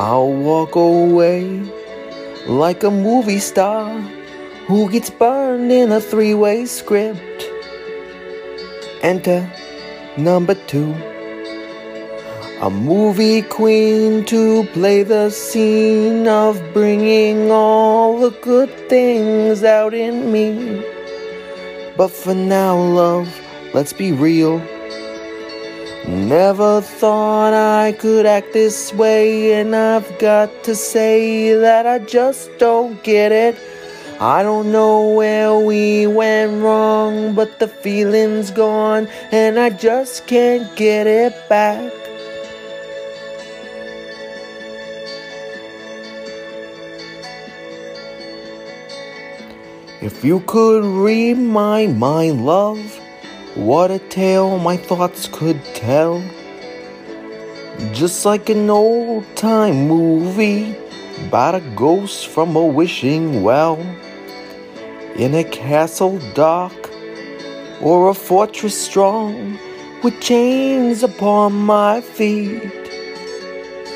I'll 0.00 0.32
walk 0.32 0.76
away 0.76 1.60
like 2.46 2.84
a 2.84 2.90
movie 2.90 3.38
star 3.38 4.00
who 4.66 4.90
gets 4.90 5.10
burned 5.10 5.70
in 5.70 5.92
a 5.92 6.00
three 6.00 6.32
way 6.32 6.64
script. 6.64 7.44
Enter 9.02 9.46
number 10.16 10.54
two. 10.54 10.94
A 12.62 12.70
movie 12.70 13.42
queen 13.42 14.24
to 14.24 14.64
play 14.72 15.02
the 15.02 15.28
scene 15.28 16.26
of 16.26 16.58
bringing 16.72 17.50
all 17.50 18.20
the 18.20 18.30
good 18.40 18.70
things 18.88 19.62
out 19.64 19.92
in 19.92 20.32
me. 20.32 20.82
But 21.98 22.08
for 22.08 22.34
now, 22.34 22.74
love, 22.74 23.28
let's 23.74 23.92
be 23.92 24.12
real. 24.12 24.62
Never 26.10 26.80
thought 26.80 27.54
I 27.54 27.92
could 27.92 28.26
act 28.26 28.52
this 28.52 28.92
way, 28.92 29.52
and 29.52 29.76
I've 29.76 30.18
got 30.18 30.64
to 30.64 30.74
say 30.74 31.54
that 31.54 31.86
I 31.86 32.00
just 32.00 32.50
don't 32.58 33.00
get 33.04 33.30
it. 33.30 33.56
I 34.18 34.42
don't 34.42 34.72
know 34.72 35.06
where 35.06 35.56
we 35.56 36.08
went 36.08 36.62
wrong, 36.62 37.34
but 37.34 37.60
the 37.60 37.68
feeling's 37.68 38.50
gone, 38.50 39.06
and 39.30 39.56
I 39.56 39.70
just 39.70 40.26
can't 40.26 40.74
get 40.74 41.06
it 41.06 41.32
back. 41.48 41.92
If 50.02 50.24
you 50.24 50.40
could 50.40 50.84
read 50.84 51.38
my 51.38 51.86
mind, 51.86 52.44
love, 52.44 52.99
what 53.54 53.90
a 53.90 53.98
tale 53.98 54.58
my 54.58 54.76
thoughts 54.76 55.28
could 55.32 55.62
tell. 55.74 56.22
Just 57.92 58.24
like 58.24 58.48
an 58.48 58.70
old 58.70 59.24
time 59.36 59.88
movie 59.88 60.76
about 61.26 61.56
a 61.56 61.60
ghost 61.74 62.28
from 62.28 62.54
a 62.54 62.64
wishing 62.64 63.42
well. 63.42 63.78
In 65.16 65.34
a 65.34 65.44
castle 65.44 66.18
dark 66.34 66.90
or 67.80 68.10
a 68.10 68.14
fortress 68.14 68.80
strong 68.80 69.58
with 70.02 70.20
chains 70.20 71.02
upon 71.02 71.52
my 71.52 72.00
feet. 72.00 72.62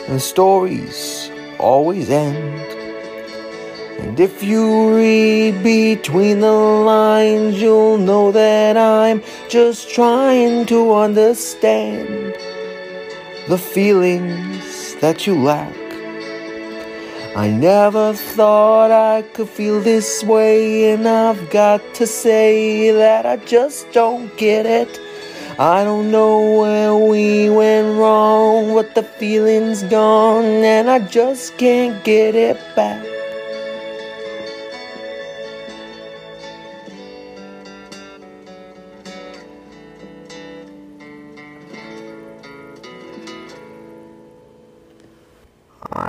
And 0.09 0.21
stories 0.21 1.31
always 1.59 2.11
end. 2.11 2.74
And 4.05 4.21
if 4.21 4.43
you 4.43 4.95
read 4.95 5.63
between 5.63 6.41
the 6.41 6.53
lines, 6.53 7.59
you'll 7.61 7.97
know 7.97 8.31
that 8.33 8.77
I'm 8.77 9.23
just 9.49 9.89
trying 9.89 10.67
to 10.67 10.93
understand 10.93 12.35
the 13.49 13.57
feelings 13.57 14.95
that 14.97 15.27
you 15.27 15.35
lack. 15.43 15.75
I 17.35 17.49
never 17.49 18.13
thought 18.13 18.91
I 18.91 19.23
could 19.23 19.49
feel 19.49 19.81
this 19.81 20.23
way, 20.23 20.93
and 20.93 21.09
I've 21.09 21.49
got 21.49 21.81
to 21.95 22.07
say 22.07 22.91
that 22.91 23.25
I 23.25 23.39
just 23.39 23.91
don't 23.93 24.37
get 24.37 24.67
it. 24.67 25.01
I 25.59 25.83
don't 25.83 26.11
know 26.11 26.61
where 26.61 26.95
we 26.95 27.49
went 27.49 27.97
wrong, 27.99 28.75
but 28.75 28.95
the 28.95 29.03
feeling's 29.03 29.83
gone, 29.85 30.45
and 30.45 30.91
I 30.91 30.99
just 30.99 31.57
can't 31.57 32.05
get 32.05 32.35
it 32.35 32.61
back. 32.77 33.14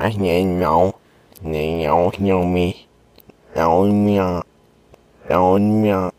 I 0.06 0.11
know, 0.11 0.99
know, 1.41 2.11
know 2.19 2.45
me, 2.45 2.86
know 3.56 3.91
me, 3.91 4.44
know 5.27 5.57
me. 5.57 6.14